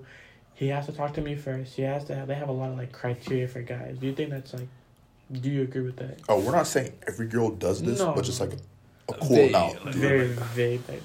he 0.53 0.69
has 0.69 0.85
to 0.85 0.93
talk 0.93 1.13
to 1.15 1.21
me 1.21 1.35
first. 1.35 1.75
He 1.75 1.81
has 1.81 2.05
to 2.05 2.15
have. 2.15 2.27
They 2.29 2.35
have 2.35 2.47
a 2.49 2.53
lot 2.53 2.69
of 2.69 2.77
like 2.77 2.93
criteria 2.93 3.49
for 3.49 3.61
guys. 3.61 3.97
Do 3.99 4.07
you 4.07 4.13
think 4.13 4.29
that's 4.29 4.53
like? 4.53 4.67
Do 5.31 5.49
you 5.49 5.63
agree 5.63 5.81
with 5.81 5.97
that? 5.97 6.19
Oh, 6.29 6.39
we're 6.39 6.51
not 6.53 6.67
saying 6.67 6.93
every 7.05 7.27
girl 7.27 7.49
does 7.49 7.81
this, 7.81 7.99
No. 7.99 8.13
but 8.13 8.23
just 8.23 8.39
like 8.39 8.53
a, 8.53 9.11
a 9.11 9.17
cool 9.17 9.35
They- 9.35 9.49
amount. 9.49 9.83
like, 9.85 9.95
Very 9.95 10.27
vague. 10.27 10.81
Like 10.87 11.01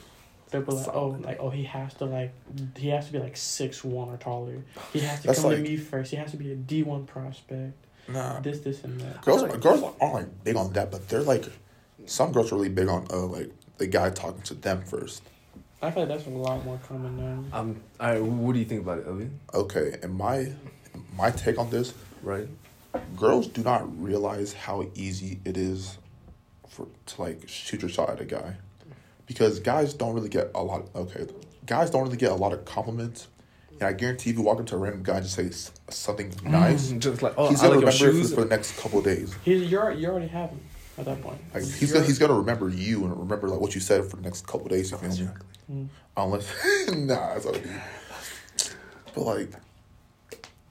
they'll 0.50 0.62
be 0.62 0.72
like, 0.72 0.88
oh, 0.92 1.08
like 1.20 1.38
oh, 1.40 1.50
he 1.50 1.64
has 1.64 1.94
to 1.94 2.04
like 2.06 2.32
he 2.76 2.88
has 2.88 3.06
to 3.06 3.12
be 3.12 3.18
like 3.18 3.36
six 3.36 3.82
one 3.84 4.08
or 4.08 4.16
taller. 4.16 4.64
He 4.92 5.00
has 5.00 5.20
to 5.22 5.28
That's 5.28 5.40
come 5.40 5.50
like- 5.50 5.62
to 5.64 5.70
me 5.70 5.76
first. 5.76 6.10
He 6.10 6.16
has 6.16 6.30
to 6.32 6.36
be 6.36 6.52
a 6.52 6.56
D 6.56 6.82
one 6.82 7.06
prospect. 7.06 7.74
Nah, 8.08 8.40
This, 8.40 8.58
this, 8.60 8.82
and 8.82 9.00
that. 9.00 9.20
girls 9.22 9.42
girls 9.58 9.82
aren't 10.00 10.14
like 10.14 10.44
big 10.44 10.56
on 10.56 10.72
that, 10.72 10.90
but 10.90 11.08
they're 11.08 11.22
like 11.22 11.44
some 12.06 12.32
girls 12.32 12.50
are 12.52 12.56
really 12.56 12.68
big 12.70 12.88
on 12.88 13.06
uh 13.10 13.26
like 13.26 13.50
the 13.78 13.86
guy 13.86 14.10
talking 14.10 14.42
to 14.42 14.54
them 14.54 14.82
first. 14.82 15.22
I 15.82 15.90
feel 15.90 16.02
like 16.06 16.16
that's 16.16 16.26
a 16.26 16.30
lot 16.30 16.62
more 16.64 16.78
common 16.86 17.16
now. 17.50 17.58
Um, 17.58 17.80
all 17.98 18.10
right. 18.10 18.22
What 18.22 18.52
do 18.52 18.58
you 18.58 18.64
think 18.66 18.82
about 18.82 18.98
it, 18.98 19.06
Elvin? 19.06 19.38
Okay, 19.54 19.98
and 20.02 20.14
my 20.14 20.52
my 21.16 21.30
take 21.30 21.58
on 21.58 21.70
this, 21.70 21.94
Right. 22.22 22.48
girls 23.16 23.46
do 23.46 23.62
not 23.62 23.82
realize 24.02 24.52
how 24.52 24.86
easy 24.94 25.38
it 25.44 25.56
is 25.56 25.96
for 26.68 26.86
to 27.06 27.22
like 27.22 27.48
shoot 27.48 27.80
your 27.82 27.88
shot 27.88 28.10
at 28.10 28.20
a 28.20 28.24
guy, 28.24 28.56
because 29.30 29.60
guys 29.60 29.94
don't 29.94 30.12
really 30.12 30.28
get 30.28 30.50
a 30.56 30.62
lot. 30.62 30.88
Okay, 30.94 31.24
guys 31.66 31.88
don't 31.88 32.02
really 32.02 32.16
get 32.16 32.32
a 32.32 32.34
lot 32.34 32.52
of 32.52 32.64
compliments. 32.64 33.28
And 33.70 33.84
I 33.84 33.92
guarantee 33.92 34.30
if 34.30 34.36
you 34.36 34.42
walk 34.42 34.58
up 34.58 34.66
to 34.66 34.74
a 34.74 34.78
random 34.78 35.04
guy 35.04 35.18
and 35.18 35.22
just 35.24 35.36
say 35.36 35.72
something 35.88 36.34
nice, 36.44 36.90
Mm, 36.90 36.98
just 37.06 37.22
like 37.22 37.34
oh, 37.38 37.48
he's 37.48 37.60
I 37.62 37.68
gonna 37.68 37.80
like 37.80 37.94
remember 37.94 38.08
it 38.08 38.12
shoes. 38.20 38.30
for, 38.30 38.34
for 38.34 38.40
the 38.42 38.48
next 38.50 38.76
couple 38.76 38.98
of 38.98 39.04
days. 39.04 39.32
He's 39.44 39.70
you're 39.70 39.92
you 39.92 40.08
already 40.08 40.26
have 40.26 40.50
him 40.50 40.60
at 40.98 41.04
that 41.04 41.22
point. 41.22 41.38
Like 41.54 41.62
he's 41.62 41.80
You're- 41.82 41.92
gonna, 41.94 42.06
he's 42.06 42.18
gonna 42.18 42.34
remember 42.34 42.68
you 42.70 43.04
and 43.04 43.16
remember 43.16 43.48
like 43.48 43.60
what 43.60 43.74
you 43.76 43.80
said 43.80 44.04
for 44.04 44.16
the 44.16 44.22
next 44.22 44.46
couple 44.48 44.66
of 44.66 44.70
days. 44.72 44.90
You 44.90 44.98
feel 44.98 45.08
me? 45.10 45.28
Mm. 45.72 45.88
Unless 46.16 46.52
nah, 46.96 47.34
that's 47.34 47.46
OD. 47.46 47.62
But 49.14 49.22
like, 49.22 49.52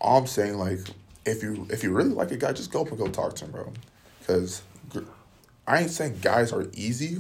all 0.02 0.20
I'm 0.20 0.28
saying 0.28 0.56
like, 0.56 0.80
if 1.26 1.42
you 1.42 1.66
if 1.72 1.82
you 1.84 1.92
really 1.92 2.10
like 2.10 2.32
a 2.32 2.38
guy, 2.38 2.52
just 2.52 2.72
go 2.72 2.82
up 2.82 2.90
and 2.90 2.98
go 2.98 3.08
talk 3.08 3.36
to 3.38 3.46
him, 3.46 3.52
bro. 3.52 3.72
Because 4.20 4.62
I 5.66 5.80
ain't 5.82 5.92
saying 5.92 6.20
guys 6.22 6.52
are 6.52 6.68
easy, 6.74 7.18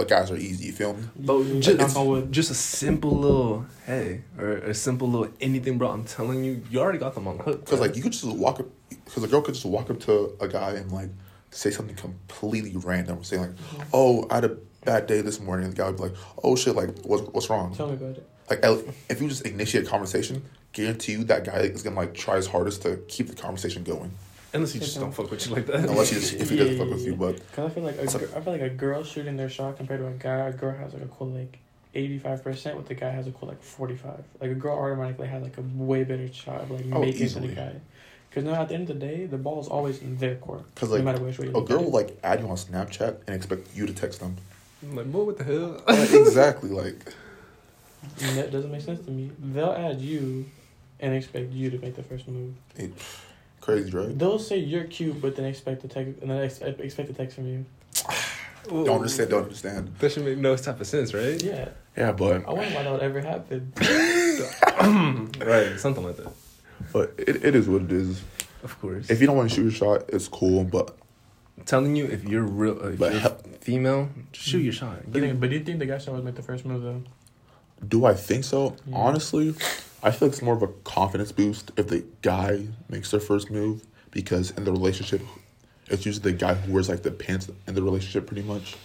but 0.00 0.08
guys 0.08 0.30
are 0.30 0.36
easy. 0.36 0.64
You 0.64 0.72
feel 0.72 0.94
me? 0.94 1.04
But 1.14 1.60
just, 1.60 1.94
knock 1.94 2.30
just 2.30 2.50
a 2.50 2.54
simple 2.54 3.10
little 3.10 3.66
hey 3.84 4.22
or 4.38 4.52
a 4.52 4.72
simple 4.72 5.10
little 5.10 5.28
anything, 5.42 5.76
bro. 5.76 5.90
I'm 5.90 6.04
telling 6.04 6.42
you, 6.42 6.62
you 6.70 6.80
already 6.80 6.98
got 6.98 7.14
them 7.14 7.28
on 7.28 7.36
the 7.36 7.42
hook. 7.42 7.66
Because 7.66 7.80
like 7.80 7.96
you 7.96 8.02
could 8.02 8.12
just 8.12 8.24
walk 8.24 8.60
up, 8.60 8.66
because 8.88 9.22
a 9.22 9.28
girl 9.28 9.42
could 9.42 9.52
just 9.52 9.66
walk 9.66 9.90
up 9.90 10.00
to 10.00 10.34
a 10.40 10.48
guy 10.48 10.70
and 10.70 10.90
like 10.90 11.10
say 11.50 11.70
something 11.70 11.94
completely 11.96 12.74
random, 12.76 13.22
saying 13.22 13.42
like, 13.42 13.50
mm-hmm. 13.50 13.82
"Oh, 13.92 14.26
I 14.30 14.36
had 14.36 14.44
a 14.44 14.56
bad 14.86 15.06
day 15.06 15.20
this 15.20 15.38
morning," 15.38 15.66
and 15.66 15.74
the 15.74 15.76
guy 15.76 15.88
would 15.88 15.98
be 15.98 16.04
like, 16.04 16.14
"Oh 16.42 16.56
shit, 16.56 16.74
like 16.74 16.98
what's 17.02 17.22
what's 17.34 17.50
wrong?" 17.50 17.74
Tell 17.74 17.88
me 17.88 17.94
about 17.94 18.16
it. 18.16 18.26
Like 18.48 18.64
if 19.10 19.20
you 19.20 19.28
just 19.28 19.46
initiate 19.46 19.86
a 19.86 19.90
conversation, 19.90 20.42
guarantee 20.72 21.12
you 21.12 21.24
that 21.24 21.44
guy 21.44 21.58
is 21.58 21.82
gonna 21.82 21.96
like 21.96 22.14
try 22.14 22.36
his 22.36 22.46
hardest 22.46 22.80
to 22.82 22.96
keep 23.06 23.28
the 23.28 23.36
conversation 23.36 23.84
going. 23.84 24.12
Unless 24.52 24.72
he 24.72 24.78
just 24.80 24.98
don't 24.98 25.12
fuck 25.12 25.30
with 25.30 25.46
you 25.48 25.54
like 25.54 25.66
that. 25.66 25.76
Unless 25.88 26.10
he 26.10 26.16
just, 26.20 26.34
if 26.34 26.50
he 26.50 26.56
doesn't 26.56 26.78
fuck 26.78 26.88
with 26.90 27.04
you, 27.06 27.14
but 27.16 27.40
Cause 27.52 27.70
I 27.70 27.74
feel 27.74 27.82
like 27.84 27.96
a 27.96 28.08
So- 28.08 28.18
I 28.36 28.40
feel 28.40 28.52
like 28.52 28.62
a 28.62 28.70
girl 28.70 29.02
shooting 29.04 29.36
their 29.36 29.48
shot 29.48 29.76
compared 29.76 30.00
to 30.00 30.06
a 30.06 30.12
guy, 30.12 30.48
a 30.48 30.52
girl 30.52 30.74
has 30.76 30.92
like 30.94 31.02
a 31.02 31.06
cool 31.08 31.28
like 31.28 31.58
eighty 31.94 32.18
five 32.18 32.42
percent, 32.42 32.76
with 32.76 32.86
the 32.88 32.94
guy 32.94 33.10
has 33.10 33.26
a 33.26 33.32
cool 33.32 33.48
like 33.48 33.62
forty 33.62 33.96
five. 33.96 34.22
Like 34.40 34.50
a 34.50 34.54
girl 34.54 34.78
automatically 34.78 35.28
has 35.28 35.42
like 35.42 35.58
a 35.58 35.62
way 35.76 36.04
better 36.04 36.32
shot 36.32 36.62
of 36.62 36.70
like 36.70 36.84
Oh, 36.92 37.00
making 37.00 37.26
it 37.26 37.34
than 37.34 37.44
easily. 37.44 37.52
a 37.52 37.54
guy. 37.54 37.72
Cause 38.32 38.44
now 38.44 38.54
at 38.62 38.68
the 38.68 38.74
end 38.76 38.88
of 38.90 39.00
the 39.00 39.06
day, 39.06 39.26
the 39.26 39.38
ball 39.38 39.60
is 39.60 39.66
always 39.66 40.00
in 40.00 40.16
their 40.18 40.36
court. 40.36 40.62
Because 40.74 40.90
like, 40.90 41.02
matter 41.02 41.20
which 41.20 41.38
way 41.40 41.46
you 41.48 41.56
a 41.56 41.62
girl 41.64 41.82
will 41.84 41.90
like 41.90 42.16
add 42.22 42.38
you 42.40 42.48
on 42.48 42.56
Snapchat 42.56 43.16
and 43.26 43.34
expect 43.34 43.74
you 43.74 43.86
to 43.86 43.92
text 43.92 44.20
them. 44.20 44.36
I'm 44.82 44.94
like, 44.96 45.10
boy, 45.10 45.24
what 45.24 45.36
the 45.38 45.44
hell? 45.44 45.82
Like, 45.88 46.12
exactly, 46.12 46.70
like 46.70 47.12
And 48.22 48.38
that 48.38 48.50
doesn't 48.52 48.70
make 48.70 48.82
sense 48.82 49.04
to 49.04 49.10
me. 49.10 49.30
They'll 49.38 49.72
add 49.72 50.00
you, 50.00 50.46
and 51.00 51.12
expect 51.14 51.52
you 51.52 51.70
to 51.70 51.78
make 51.78 51.96
the 51.96 52.02
first 52.04 52.28
move. 52.28 52.54
it, 52.76 52.92
crazy, 53.60 53.90
right? 53.90 54.16
They'll 54.18 54.38
say 54.38 54.58
you're 54.58 54.84
cute, 54.84 55.20
but 55.20 55.36
then 55.36 55.44
expect 55.46 55.82
to 55.82 55.88
text 55.88 56.20
and 56.22 56.30
then 56.30 56.42
ex- 56.44 56.60
expect 56.60 57.10
a 57.10 57.12
text 57.12 57.36
from 57.36 57.46
you. 57.46 57.64
Don't 58.68 58.88
understand, 58.90 59.30
don't 59.30 59.44
understand. 59.44 59.94
That 59.98 60.12
should 60.12 60.24
make 60.24 60.38
no 60.38 60.54
type 60.56 60.80
of 60.80 60.86
sense, 60.86 61.14
right? 61.14 61.42
Yeah, 61.42 61.70
Yeah, 61.96 62.12
but 62.12 62.46
I 62.46 62.52
wonder 62.52 62.74
why 62.74 62.82
that 62.82 62.92
would 62.92 63.00
ever 63.02 63.20
happen. 63.20 63.72
right, 65.40 65.78
something 65.80 66.04
like 66.04 66.16
that. 66.16 66.32
but 66.92 67.14
it, 67.18 67.44
it 67.44 67.54
is 67.54 67.68
what 67.68 67.82
it 67.82 67.92
is. 67.92 68.22
Of 68.62 68.78
course. 68.80 69.08
If 69.08 69.20
you 69.20 69.26
don't 69.26 69.36
want 69.36 69.48
to 69.48 69.54
shoot 69.56 69.62
your 69.62 69.72
shot, 69.72 70.04
it's 70.10 70.28
cool. 70.28 70.64
But 70.64 70.94
I'm 71.58 71.64
telling 71.64 71.96
you, 71.96 72.04
if 72.06 72.24
you're 72.24 72.42
real, 72.42 72.78
uh, 72.82 72.88
if 72.88 72.98
But 72.98 73.12
you're 73.12 73.20
hell- 73.22 73.38
female, 73.60 74.08
shoot 74.32 74.58
your 74.60 74.72
shot. 74.74 75.10
But, 75.10 75.20
Get 75.20 75.40
but 75.40 75.48
do 75.50 75.56
you 75.56 75.64
think 75.64 75.78
the 75.78 75.86
guy 75.86 75.96
should 75.98 76.10
always 76.10 76.24
make 76.24 76.34
the 76.34 76.42
first 76.42 76.64
move 76.66 76.82
though? 76.82 77.02
do 77.88 78.04
I 78.04 78.12
think 78.12 78.44
so? 78.44 78.76
Yeah. 78.86 78.96
Honestly, 78.96 79.54
I 80.02 80.10
feel 80.10 80.28
like 80.28 80.32
it's 80.32 80.42
more 80.42 80.54
of 80.54 80.62
a 80.62 80.68
confidence 80.68 81.30
boost 81.30 81.72
if 81.76 81.88
the 81.88 82.04
guy 82.22 82.66
makes 82.88 83.10
their 83.10 83.20
first 83.20 83.50
move 83.50 83.82
because 84.10 84.50
in 84.52 84.64
the 84.64 84.72
relationship, 84.72 85.20
it's 85.88 86.06
usually 86.06 86.32
the 86.32 86.38
guy 86.38 86.54
who 86.54 86.72
wears 86.72 86.88
like 86.88 87.02
the 87.02 87.10
pants 87.10 87.50
in 87.66 87.74
the 87.74 87.82
relationship 87.82 88.26
pretty 88.26 88.42
much. 88.42 88.76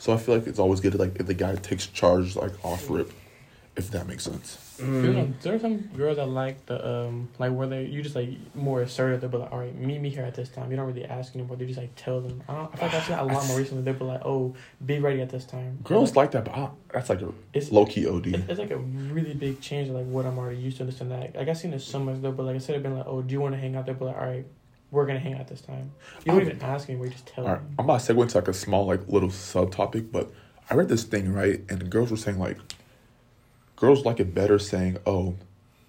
So 0.00 0.12
I 0.12 0.16
feel 0.16 0.36
like 0.36 0.48
it's 0.48 0.58
always 0.58 0.80
good 0.80 0.92
to 0.92 0.98
like 0.98 1.20
if 1.20 1.26
the 1.26 1.34
guy 1.34 1.54
takes 1.54 1.86
charge 1.86 2.34
like 2.34 2.52
off 2.64 2.90
rip, 2.90 3.12
if 3.76 3.90
that 3.90 4.06
makes 4.06 4.24
sense. 4.24 4.58
You 4.78 4.84
Mm, 4.84 5.40
there 5.42 5.54
are 5.54 5.58
some 5.58 5.78
girls 5.96 6.16
that 6.16 6.26
like 6.26 6.66
the 6.66 6.84
um 6.86 7.28
like 7.38 7.52
where 7.52 7.66
they 7.68 7.84
you 7.84 8.02
just 8.02 8.16
like 8.16 8.30
more 8.54 8.82
assertive. 8.82 9.20
They'll 9.20 9.30
be 9.30 9.36
like, 9.36 9.52
all 9.52 9.58
right, 9.60 9.74
meet 9.74 10.00
me 10.00 10.10
here 10.10 10.24
at 10.24 10.34
this 10.34 10.48
time. 10.48 10.70
You 10.70 10.76
don't 10.76 10.86
really 10.86 11.04
ask 11.04 11.34
anymore. 11.36 11.56
They 11.56 11.66
just 11.66 11.78
like 11.78 11.94
tell 11.94 12.20
them. 12.20 12.42
I, 12.48 12.54
don't, 12.54 12.74
I 12.74 12.76
feel 12.76 12.86
like 12.88 12.94
I've 12.96 13.04
seen 13.04 13.16
that 13.16 13.22
a 13.22 13.26
lot 13.32 13.46
more 13.46 13.58
recently. 13.58 13.82
They'll 13.84 13.94
be 13.94 14.04
like, 14.04 14.22
oh, 14.24 14.54
be 14.84 14.98
ready 14.98 15.20
at 15.20 15.30
this 15.30 15.44
time. 15.44 15.78
Girls 15.84 16.16
like, 16.16 16.34
like 16.34 16.44
that, 16.44 16.44
but 16.46 16.54
I, 16.54 16.70
that's 16.92 17.10
like 17.10 17.22
a 17.22 17.32
it's 17.52 17.70
low 17.70 17.86
key 17.86 18.06
OD. 18.08 18.28
it's, 18.28 18.48
it's 18.48 18.58
like 18.58 18.70
a 18.72 18.78
really 18.78 19.34
big 19.34 19.60
change 19.60 19.88
of 19.88 19.94
like 19.94 20.06
what 20.06 20.26
I'm 20.26 20.38
already 20.38 20.58
used 20.58 20.78
to. 20.78 20.84
This 20.84 21.00
and 21.00 21.10
that. 21.12 21.36
Like 21.36 21.48
I 21.48 21.52
seen 21.52 21.70
this 21.70 21.84
so 21.84 21.98
much 22.00 22.20
though, 22.20 22.32
but 22.32 22.44
like 22.44 22.54
instead 22.56 22.74
of 22.76 22.82
being 22.82 22.96
like, 22.96 23.06
oh, 23.06 23.22
do 23.22 23.32
you 23.32 23.40
want 23.40 23.54
to 23.54 23.60
hang 23.60 23.76
out? 23.76 23.86
They'll 23.86 23.94
be 23.94 24.06
like, 24.06 24.16
all 24.16 24.26
right, 24.26 24.46
we're 24.90 25.06
gonna 25.06 25.20
hang 25.20 25.34
out 25.34 25.46
this 25.48 25.60
time. 25.60 25.92
You 26.24 26.32
don't 26.32 26.42
Um, 26.42 26.48
even 26.48 26.62
ask 26.62 26.88
me; 26.88 26.94
anymore. 26.94 27.06
You 27.06 27.12
just 27.12 27.26
tell 27.26 27.44
All 27.46 27.52
right, 27.52 27.60
them. 27.60 27.74
I'm 27.78 27.84
about 27.84 28.00
to 28.00 28.12
segue 28.14 28.22
into 28.22 28.36
like 28.38 28.48
a 28.48 28.52
small 28.54 28.86
like 28.86 29.06
little 29.06 29.28
subtopic, 29.28 30.10
but 30.10 30.30
I 30.68 30.74
read 30.74 30.88
this 30.88 31.04
thing 31.04 31.32
right, 31.32 31.60
and 31.68 31.78
the 31.80 31.84
girls 31.86 32.10
were 32.10 32.16
saying 32.16 32.38
like, 32.38 32.58
girls 33.82 34.04
like 34.04 34.20
it 34.20 34.32
better 34.32 34.60
saying, 34.60 34.96
"Oh, 35.04 35.34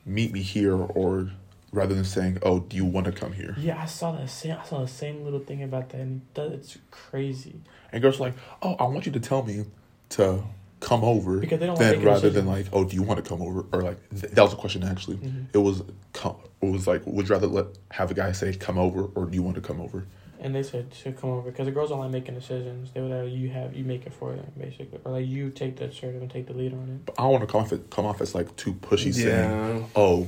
meet 0.04 0.34
me 0.34 0.42
here," 0.42 0.76
or 0.76 1.30
rather 1.72 1.94
than 1.94 2.04
saying, 2.04 2.40
"Oh, 2.42 2.60
do 2.60 2.76
you 2.76 2.86
want 2.86 3.06
to 3.06 3.12
come 3.12 3.34
here?" 3.34 3.56
Yeah, 3.58 3.80
I 3.80 3.86
saw 3.86 4.12
that 4.14 4.30
same. 4.30 4.58
I 4.60 4.66
saw 4.66 4.82
the 4.82 4.88
same 4.88 5.24
little 5.24 5.40
thing 5.40 5.62
about 5.62 5.90
that, 5.90 6.02
and 6.02 6.22
it's 6.36 6.78
crazy. 6.90 7.62
And 7.92 8.02
girls 8.02 8.20
are 8.20 8.24
like, 8.24 8.34
"Oh, 8.64 8.74
I 8.80 8.86
want 8.86 9.06
you 9.06 9.12
to 9.12 9.20
tell 9.20 9.44
me 9.44 9.66
to 10.10 10.44
come 10.80 11.04
over," 11.04 11.38
Because 11.40 11.60
they 11.60 11.68
don't 11.68 11.78
then 11.78 11.98
like 11.98 12.06
rather 12.06 12.32
than 12.32 12.48
like, 12.48 12.66
"Oh, 12.74 12.84
do 12.84 12.96
you 12.96 13.04
want 13.04 13.24
to 13.24 13.30
come 13.30 13.44
over?" 13.44 13.64
Or 13.72 13.84
like 13.84 14.00
th- 14.10 14.34
that 14.34 14.42
was 14.42 14.54
a 14.54 14.58
question 14.58 14.84
actually. 14.84 15.18
Mhm. 15.18 15.46
It 15.54 15.60
was 15.60 15.84
come. 16.14 16.38
It 16.64 16.72
was 16.72 16.88
like, 16.88 17.06
would 17.06 17.30
you 17.30 17.36
rather 17.36 17.48
let 17.48 17.68
have 17.92 18.10
a 18.10 18.16
guy 18.16 18.32
say, 18.32 18.54
"Come 18.56 18.80
over," 18.80 19.04
or 19.14 19.28
do 19.28 19.36
you 19.36 19.44
want 19.44 19.56
to 19.58 19.62
come 19.62 19.80
over? 19.80 20.08
And 20.44 20.54
they 20.54 20.62
said 20.64 20.92
to 20.92 21.12
come 21.14 21.30
over 21.30 21.50
because 21.50 21.66
the 21.66 21.72
girls 21.72 21.90
don't 21.90 22.00
like 22.00 22.12
making 22.12 22.36
decisions. 22.36 22.92
They 22.92 23.00
would 23.02 23.12
rather 23.12 23.28
you 23.28 23.50
have 23.50 23.74
you 23.76 23.86
make 23.86 24.06
it 24.06 24.14
for 24.14 24.34
them 24.36 24.52
basically, 24.58 25.00
or 25.06 25.14
like 25.14 25.26
you 25.26 25.50
take 25.50 25.78
the 25.78 25.86
assertive 25.86 26.22
and 26.22 26.30
take 26.30 26.48
the 26.48 26.54
lead 26.54 26.74
on 26.74 27.02
But 27.06 27.16
I 27.18 27.24
don't 27.24 27.32
want 27.32 27.44
to 27.44 27.52
come 27.52 27.62
off 27.62 27.72
it, 27.72 27.90
come 27.90 28.06
off 28.06 28.20
as 28.22 28.36
like 28.36 28.54
too 28.58 28.74
pushy, 28.74 29.14
saying, 29.14 29.90
"Oh, 29.96 30.28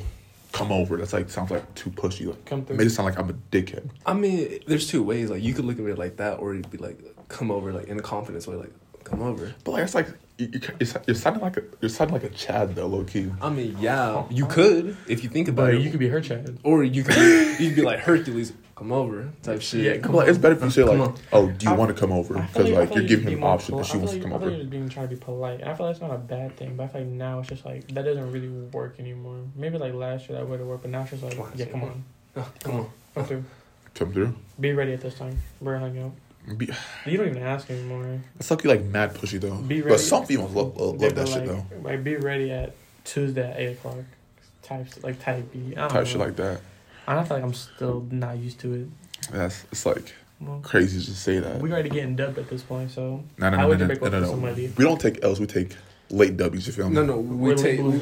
come 0.54 0.72
over." 0.72 0.96
That's 0.98 1.12
like 1.14 1.30
sounds 1.30 1.52
like 1.52 1.76
too 1.76 1.90
pushy. 1.90 2.28
Like, 2.28 2.38
it. 2.38 2.46
Come 2.46 2.60
it 2.62 2.68
through. 2.68 2.78
makes 2.78 2.94
it 2.94 2.96
sound 2.96 3.08
like 3.10 3.20
I'm 3.20 3.30
a 3.30 3.34
dickhead. 3.52 3.90
I 4.06 4.14
mean, 4.14 4.60
there's 4.68 4.88
two 4.88 5.04
ways. 5.04 5.30
Like 5.30 5.44
you 5.44 5.54
could 5.54 5.66
look 5.66 5.78
at 5.80 5.86
it 5.86 5.98
like 5.98 6.16
that, 6.18 6.40
or 6.40 6.54
you'd 6.56 6.72
be 6.72 6.78
like, 6.78 6.98
come 7.28 7.52
over, 7.52 7.74
like 7.74 7.88
in 7.88 8.00
a 8.00 8.02
confidence 8.02 8.48
way, 8.48 8.56
like 8.56 8.72
come 9.04 9.22
over. 9.22 9.54
But 9.66 9.72
like 9.72 9.84
it's 9.84 9.96
like 9.96 10.08
you, 10.38 10.48
you, 10.54 10.60
you're, 10.80 11.02
you're 11.08 11.16
sounding 11.16 11.42
like 11.42 11.58
a 11.58 11.64
you're 11.82 11.90
sounding 11.90 12.14
like 12.14 12.24
a 12.24 12.30
Chad 12.30 12.74
though, 12.76 12.88
low 12.88 13.04
key. 13.04 13.32
I 13.42 13.50
mean, 13.50 13.76
yeah, 13.82 14.24
you 14.30 14.46
could 14.46 14.96
if 15.10 15.24
you 15.24 15.30
think 15.30 15.50
about 15.50 15.66
But 15.68 15.76
it. 15.76 15.82
you 15.82 15.90
could 15.92 16.00
be 16.00 16.08
her 16.08 16.22
Chad. 16.22 16.58
or 16.64 16.84
you 16.86 17.04
could 17.04 17.16
be, 17.16 17.56
you 17.64 17.70
could 17.72 17.76
be 17.76 17.82
like 17.82 18.00
Hercules, 18.00 18.54
come 18.76 18.92
over 18.92 19.30
type 19.42 19.62
shit. 19.62 19.82
Yeah, 19.86 19.94
Come 19.94 20.02
come 20.04 20.16
like, 20.16 20.28
it's 20.28 20.38
better 20.38 20.56
if 20.56 20.62
you 20.64 20.70
say 20.70 20.84
like, 20.84 21.00
on. 21.00 21.16
"Oh, 21.32 21.50
do 21.50 21.66
you 21.66 21.72
I- 21.72 21.76
want 21.76 21.96
to 21.96 22.00
come 22.00 22.12
over?" 22.12 22.34
Because 22.36 22.70
I 22.72 22.74
like 22.80 22.94
you're 22.96 23.04
giving 23.06 23.28
him 23.28 23.34
an 23.36 23.40
more 23.40 23.50
option 23.52 23.78
that 23.78 23.86
she 23.86 23.92
I 23.92 23.94
feel 23.94 24.00
wants 24.02 24.12
to 24.14 24.18
like- 24.20 24.24
come 24.24 24.34
I 24.34 24.38
feel 24.38 24.48
over. 24.48 24.52
like 24.52 24.62
you're 24.62 24.70
being 24.72 24.90
trying 24.90 25.10
to 25.10 25.16
be 25.16 25.22
polite, 25.22 25.62
and 25.62 25.70
I 25.70 25.76
feel 25.76 25.86
like 25.86 25.94
it's 25.94 26.02
not 26.02 26.12
a 26.14 26.18
bad 26.18 26.58
thing. 26.58 26.76
But 26.76 26.84
I 26.84 26.88
feel 26.88 27.02
like 27.02 27.10
now 27.12 27.40
it's 27.40 27.50
just 27.50 27.66
like 27.66 27.88
that 27.94 28.04
doesn't 28.04 28.32
really 28.32 28.50
work 28.50 28.96
anymore. 29.00 29.38
Maybe 29.56 29.78
like 29.78 29.94
last 29.94 30.28
year 30.30 30.38
that 30.38 30.48
would 30.48 30.60
have 30.60 30.68
worked, 30.68 30.82
but 30.84 30.92
now 30.92 31.02
it's 31.02 31.12
just 31.12 31.24
like, 31.24 31.38
yeah, 31.56 31.66
come 31.66 31.84
on, 31.84 32.04
Oh, 32.36 32.52
come 32.64 32.76
on. 32.76 32.90
come 33.16 33.26
through. 33.26 33.44
Come 33.96 34.12
through. 34.14 34.36
Be 34.60 34.74
ready 34.74 34.92
at 34.94 35.00
this 35.02 35.16
time. 35.16 35.38
We're 35.62 35.78
hanging 35.78 36.04
out. 36.04 36.58
Be, 36.58 36.70
You 37.08 37.18
don't 37.18 37.28
even 37.30 37.42
ask 37.42 37.72
anymore. 37.72 38.20
it's 38.40 38.52
lucky 38.52 38.68
like 38.68 38.84
mad 38.84 39.16
pushy 39.16 39.40
though. 39.40 39.56
Be 39.56 39.82
ready. 39.82 39.94
But 39.96 40.00
some 40.00 40.26
females 40.26 40.54
love, 40.54 40.78
uh, 40.78 40.84
love, 40.84 41.02
love 41.02 41.10
be 41.10 41.16
that 41.16 41.28
shit 41.30 41.46
though. 41.46 41.66
Like 41.82 42.04
be 42.04 42.18
ready 42.18 42.52
at 42.52 42.74
Tuesday 43.06 43.50
at 43.50 43.58
eight 43.58 43.72
o'clock. 43.78 43.96
Type 44.62 44.86
like 45.02 45.20
type 45.24 45.52
B. 45.52 45.74
I 45.76 45.80
don't 45.82 45.90
Type 45.90 45.94
know. 45.94 46.04
shit 46.04 46.20
like 46.20 46.36
that. 46.36 46.60
I 47.08 47.16
don't 47.16 47.28
feel 47.28 47.38
like 47.38 47.44
I'm 47.44 47.54
still 47.54 48.06
not 48.12 48.38
used 48.38 48.60
to 48.62 48.74
it. 48.74 48.88
That's 49.32 49.64
it's 49.72 49.86
like 49.86 50.14
Well, 50.40 50.60
Crazy 50.64 51.00
to 51.04 51.16
say 51.16 51.40
that. 51.40 51.62
we 51.62 51.72
already 51.72 51.90
getting 51.90 52.16
dubbed 52.16 52.38
at 52.38 52.50
this 52.50 52.64
point, 52.64 52.92
so 52.92 53.24
No, 53.38 53.50
no, 53.50 53.58
how 53.58 53.64
no, 53.64 53.70
would 53.70 53.80
no, 53.80 53.88
no, 53.88 53.94
no, 53.94 54.10
no, 54.10 54.20
no. 54.22 54.28
somebody? 54.30 54.74
We 54.78 54.84
don't 54.84 55.00
take 55.00 55.24
L's. 55.24 55.40
We 55.40 55.46
take 55.48 55.76
late 56.10 56.38
W's. 56.38 56.68
If 56.68 56.78
You 56.78 56.84
feel 56.84 56.90
me? 56.90 56.96
No, 56.96 57.04
no, 57.06 57.18
we 57.20 57.36
We're 57.36 57.56
take 57.56 57.80
we, 57.82 58.02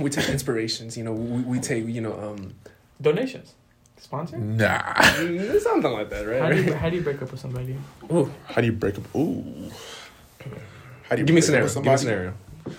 we 0.04 0.10
take 0.10 0.28
inspirations. 0.28 0.96
You 0.96 1.04
know, 1.04 1.12
we, 1.12 1.42
we 1.42 1.60
take 1.60 1.86
you 1.86 2.00
know 2.00 2.12
um 2.18 2.54
Donations, 3.00 3.54
sponsor. 3.98 4.38
Nah. 4.38 4.94
something 5.58 5.92
like 5.92 6.08
that, 6.10 6.24
How 6.40 6.48
do 6.50 6.56
you 6.62 6.70
right? 6.72 6.74
how 6.80 6.88
do 6.90 6.96
you 6.96 7.02
break 7.02 7.20
up 7.22 7.30
with 7.30 7.40
somebody? 7.40 7.76
Ooh, 8.12 8.32
How 8.46 8.60
do 8.60 8.66
you 8.66 8.72
break 8.72 8.96
up? 8.96 9.14
Ooh. 9.16 9.70
How 11.08 11.16
do 11.16 11.20
you 11.22 11.26
give 11.26 11.34
me 11.34 11.40
a 11.40 11.42
scenario. 11.42 11.64
with 11.64 11.74
Give 11.74 11.84
me 11.84 11.92
a 11.92 11.98
scenario. 11.98 12.34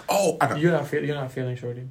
Oh, 0.10 0.38
I 0.42 0.48
know. 0.48 0.56
You're 0.56 0.72
not 0.72 0.88
feel, 0.88 1.04
you're 1.04 1.16
not 1.16 1.32
feeling 1.32 1.56
shorty. 1.58 1.88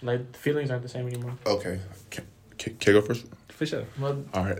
Like 0.00 0.34
feelings 0.36 0.70
aren't 0.70 0.82
the 0.84 0.88
same 0.88 1.06
anymore. 1.06 1.32
Okay. 1.44 1.80
Can, 2.10 2.24
can, 2.58 2.76
can 2.76 2.96
I 2.96 3.00
go 3.00 3.06
first? 3.06 3.26
For 3.48 3.66
sure. 3.66 3.84
Well, 3.98 4.24
All 4.34 4.44
right. 4.44 4.58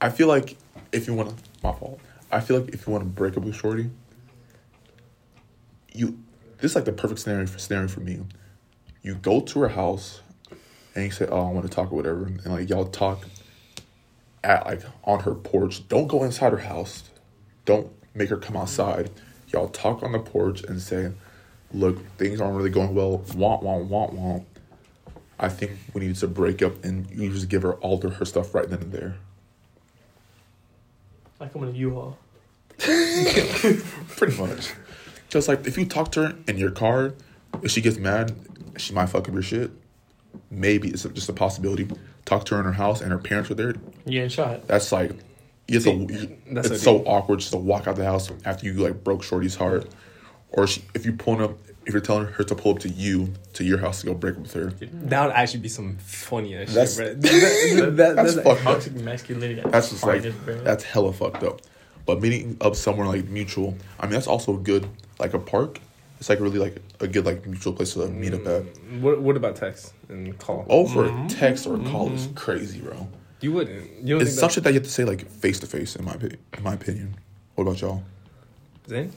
I 0.00 0.10
feel 0.10 0.28
like 0.28 0.56
if 0.92 1.06
you 1.06 1.14
want 1.14 1.30
to, 1.30 1.44
my 1.62 1.72
fault. 1.72 2.00
I 2.30 2.40
feel 2.40 2.60
like 2.60 2.74
if 2.74 2.86
you 2.86 2.92
want 2.92 3.04
to 3.04 3.10
break 3.10 3.36
up 3.36 3.42
with 3.42 3.56
Shorty, 3.56 3.90
you, 5.92 6.18
this 6.58 6.72
is 6.72 6.74
like 6.74 6.84
the 6.84 6.92
perfect 6.92 7.20
scenario 7.20 7.46
for 7.46 7.58
scenario 7.58 7.88
for 7.88 8.00
me. 8.00 8.20
You 9.02 9.14
go 9.14 9.40
to 9.40 9.60
her 9.60 9.68
house, 9.68 10.20
and 10.94 11.04
you 11.04 11.10
say, 11.10 11.26
"Oh, 11.26 11.48
I 11.48 11.52
want 11.52 11.64
to 11.66 11.74
talk 11.74 11.92
or 11.92 11.96
whatever," 11.96 12.24
and 12.24 12.46
like 12.46 12.68
y'all 12.68 12.86
talk 12.86 13.24
at 14.44 14.66
like 14.66 14.82
on 15.04 15.20
her 15.20 15.34
porch. 15.34 15.88
Don't 15.88 16.06
go 16.06 16.24
inside 16.24 16.52
her 16.52 16.58
house. 16.58 17.04
Don't 17.64 17.90
make 18.14 18.28
her 18.28 18.36
come 18.36 18.56
outside. 18.56 19.10
Y'all 19.52 19.68
talk 19.68 20.02
on 20.02 20.12
the 20.12 20.18
porch 20.18 20.62
and 20.64 20.80
say, 20.80 21.12
"Look, 21.72 22.04
things 22.18 22.40
aren't 22.40 22.56
really 22.56 22.70
going 22.70 22.94
well. 22.94 23.18
Want, 23.34 23.62
want, 23.62 23.84
want, 23.86 24.12
want." 24.12 24.46
I 25.40 25.48
think 25.48 25.72
we 25.94 26.00
need 26.02 26.16
to 26.16 26.26
break 26.26 26.62
up, 26.62 26.84
and 26.84 27.08
you 27.10 27.32
just 27.32 27.48
give 27.48 27.62
her 27.62 27.74
all 27.74 28.04
of 28.04 28.16
her 28.16 28.24
stuff 28.24 28.54
right 28.54 28.68
then 28.68 28.80
and 28.80 28.92
there. 28.92 29.16
like 31.40 31.54
I'm 31.54 31.62
in 31.64 31.68
a 31.70 31.72
U-Haul. 31.72 32.18
Pretty 32.78 34.36
much. 34.40 34.72
Just 35.28 35.48
like 35.48 35.66
if 35.66 35.76
you 35.76 35.84
talk 35.84 36.12
to 36.12 36.28
her 36.28 36.36
in 36.46 36.58
your 36.58 36.70
car, 36.70 37.14
if 37.62 37.70
she 37.70 37.80
gets 37.80 37.98
mad, 37.98 38.34
she 38.76 38.92
might 38.92 39.06
fuck 39.06 39.28
up 39.28 39.34
your 39.34 39.42
shit. 39.42 39.70
Maybe 40.50 40.88
it's 40.88 41.02
just 41.04 41.28
a 41.28 41.32
possibility. 41.32 41.88
Talk 42.24 42.44
to 42.46 42.54
her 42.54 42.60
in 42.60 42.66
her 42.66 42.72
house 42.72 43.00
and 43.00 43.10
her 43.10 43.18
parents 43.18 43.50
are 43.50 43.54
there. 43.54 43.74
You 44.04 44.12
getting 44.12 44.28
shot. 44.28 44.66
That's 44.66 44.92
like, 44.92 45.12
it's, 45.66 45.86
a, 45.86 46.06
That's 46.50 46.70
it's 46.70 46.82
so 46.82 46.98
so 46.98 47.04
awkward 47.04 47.40
just 47.40 47.52
to 47.52 47.58
walk 47.58 47.86
out 47.86 47.96
the 47.96 48.04
house 48.04 48.30
after 48.44 48.66
you 48.66 48.74
like 48.74 49.04
broke 49.04 49.22
Shorty's 49.22 49.56
heart. 49.56 49.86
Or 50.50 50.66
she, 50.66 50.82
if 50.94 51.04
you 51.04 51.12
pulling 51.12 51.42
up, 51.42 51.58
if 51.88 51.94
you're 51.94 52.00
telling 52.02 52.26
her 52.26 52.44
to 52.44 52.54
pull 52.54 52.72
up 52.74 52.78
to 52.80 52.88
you, 52.88 53.32
to 53.54 53.64
your 53.64 53.78
house 53.78 54.00
to 54.02 54.06
go 54.06 54.14
break 54.14 54.34
up 54.36 54.42
with 54.42 54.52
her. 54.52 54.66
That 54.66 55.26
would 55.26 55.34
actually 55.34 55.60
be 55.60 55.68
some 55.70 55.96
funny 55.96 56.54
ass 56.54 56.72
That's- 56.74 56.96
shit, 56.96 57.18
bro. 57.20 57.30
That- 57.30 57.96
that- 57.96 58.16
That's 58.16 58.34
that- 58.36 58.44
fucked 58.44 58.86
up. 58.88 58.92
Masculinity. 58.92 59.60
at 59.60 59.72
That's 59.72 59.88
just 59.90 60.04
like, 60.04 60.22
bro. 60.44 60.60
that's 60.62 60.84
hella 60.84 61.12
fucked 61.12 61.42
up. 61.42 61.62
But 62.06 62.20
meeting 62.22 62.56
up 62.60 62.76
somewhere 62.76 63.06
like 63.06 63.26
mutual, 63.28 63.74
I 63.98 64.04
mean, 64.06 64.12
that's 64.12 64.26
also 64.26 64.56
good. 64.56 64.86
Like 65.18 65.34
a 65.34 65.38
park, 65.38 65.80
it's 66.20 66.28
like 66.28 66.40
really 66.40 66.58
like 66.58 66.76
a 67.00 67.08
good 67.08 67.24
like 67.26 67.46
mutual 67.46 67.72
place 67.72 67.94
to 67.94 68.06
meet 68.08 68.34
up 68.34 68.46
at. 68.46 68.62
What 69.00 69.20
What 69.20 69.36
about 69.36 69.56
text 69.56 69.92
and 70.08 70.38
call? 70.38 70.64
over 70.68 71.04
Mm-hmm. 71.08 71.26
text 71.28 71.66
or 71.66 71.78
call 71.78 72.12
is 72.12 72.28
crazy, 72.34 72.80
bro. 72.80 73.08
You 73.40 73.52
wouldn't. 73.52 74.02
You 74.06 74.16
It's 74.20 74.30
think 74.30 74.40
some 74.40 74.50
shit 74.50 74.64
that 74.64 74.70
you 74.70 74.80
have 74.80 74.84
to 74.84 74.90
say 74.90 75.04
like 75.04 75.26
face 75.30 75.58
to 75.60 75.66
face. 75.66 75.96
In 75.96 76.04
my 76.04 76.14
in 76.14 76.62
my 76.62 76.74
opinion. 76.74 77.14
What 77.54 77.64
about 77.64 77.80
y'all? 77.80 78.02
that, 78.84 78.90
Zane? 78.90 79.12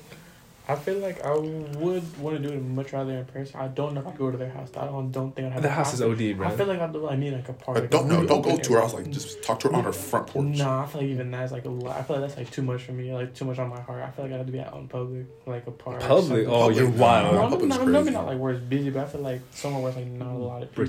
I 0.71 0.75
feel 0.75 0.99
like 0.99 1.21
I 1.25 1.33
would 1.35 2.17
want 2.19 2.37
to 2.37 2.39
do 2.39 2.53
it 2.53 2.61
much 2.63 2.93
rather 2.93 3.11
in 3.11 3.25
person. 3.25 3.59
I 3.59 3.67
don't 3.67 3.93
know 3.93 3.99
if 4.01 4.07
I 4.07 4.11
go 4.11 4.31
to 4.31 4.37
their 4.37 4.49
house. 4.49 4.69
I 4.77 4.85
don't 4.85 5.11
don't 5.11 5.35
think 5.35 5.47
I'd 5.47 5.53
have. 5.53 5.61
To. 5.63 5.67
The 5.67 5.73
house 5.73 5.93
is. 5.93 6.01
OD, 6.01 6.37
bro. 6.37 6.47
I 6.47 6.51
feel 6.55 6.65
like 6.67 6.79
I'd 6.79 6.95
I 6.95 7.15
need 7.17 7.33
like 7.33 7.49
a 7.49 7.53
party. 7.53 7.81
But 7.81 7.91
don't 7.91 8.07
no, 8.07 8.25
don't 8.25 8.41
go 8.41 8.57
to 8.57 8.73
her 8.73 8.79
house. 8.79 8.93
Like 8.93 9.09
just 9.09 9.43
talk 9.43 9.59
to 9.61 9.67
her 9.69 9.75
on 9.75 9.83
her 9.83 9.91
front 9.91 10.27
porch. 10.27 10.45
Nah, 10.57 10.83
I 10.83 10.85
feel 10.87 11.01
like 11.01 11.09
even 11.09 11.29
that's 11.31 11.51
like 11.51 11.65
a 11.65 11.69
lot. 11.69 11.97
I 11.97 12.03
feel 12.03 12.15
like 12.17 12.27
that's 12.27 12.37
like 12.37 12.51
too 12.51 12.61
much 12.61 12.83
for 12.83 12.93
me. 12.93 13.13
Like 13.13 13.33
too 13.33 13.43
much 13.45 13.59
on 13.59 13.69
my 13.69 13.81
heart. 13.81 14.01
I 14.01 14.11
feel 14.11 14.25
like 14.25 14.33
I 14.33 14.37
have 14.37 14.45
to 14.45 14.51
be 14.51 14.59
out 14.61 14.73
in 14.75 14.87
public, 14.87 15.25
like 15.45 15.67
a 15.67 15.71
park. 15.71 15.99
Public? 15.99 16.25
something. 16.45 16.47
Oh, 16.47 16.69
you're 16.69 16.89
wild. 16.89 17.35
No, 17.35 17.43
I'm 17.43 17.67
not, 17.67 17.79
maybe 17.85 17.91
crazy. 17.91 18.09
not 18.11 18.25
like 18.27 18.39
where 18.39 18.53
it's 18.53 18.63
busy, 18.63 18.89
but 18.91 19.03
I 19.03 19.07
feel 19.07 19.21
like 19.21 19.41
somewhere 19.51 19.81
where 19.81 19.89
it's 19.89 19.97
like 19.97 20.07
not 20.07 20.31
a 20.31 20.37
lot 20.37 20.63
of 20.63 20.69
people. 20.73 20.85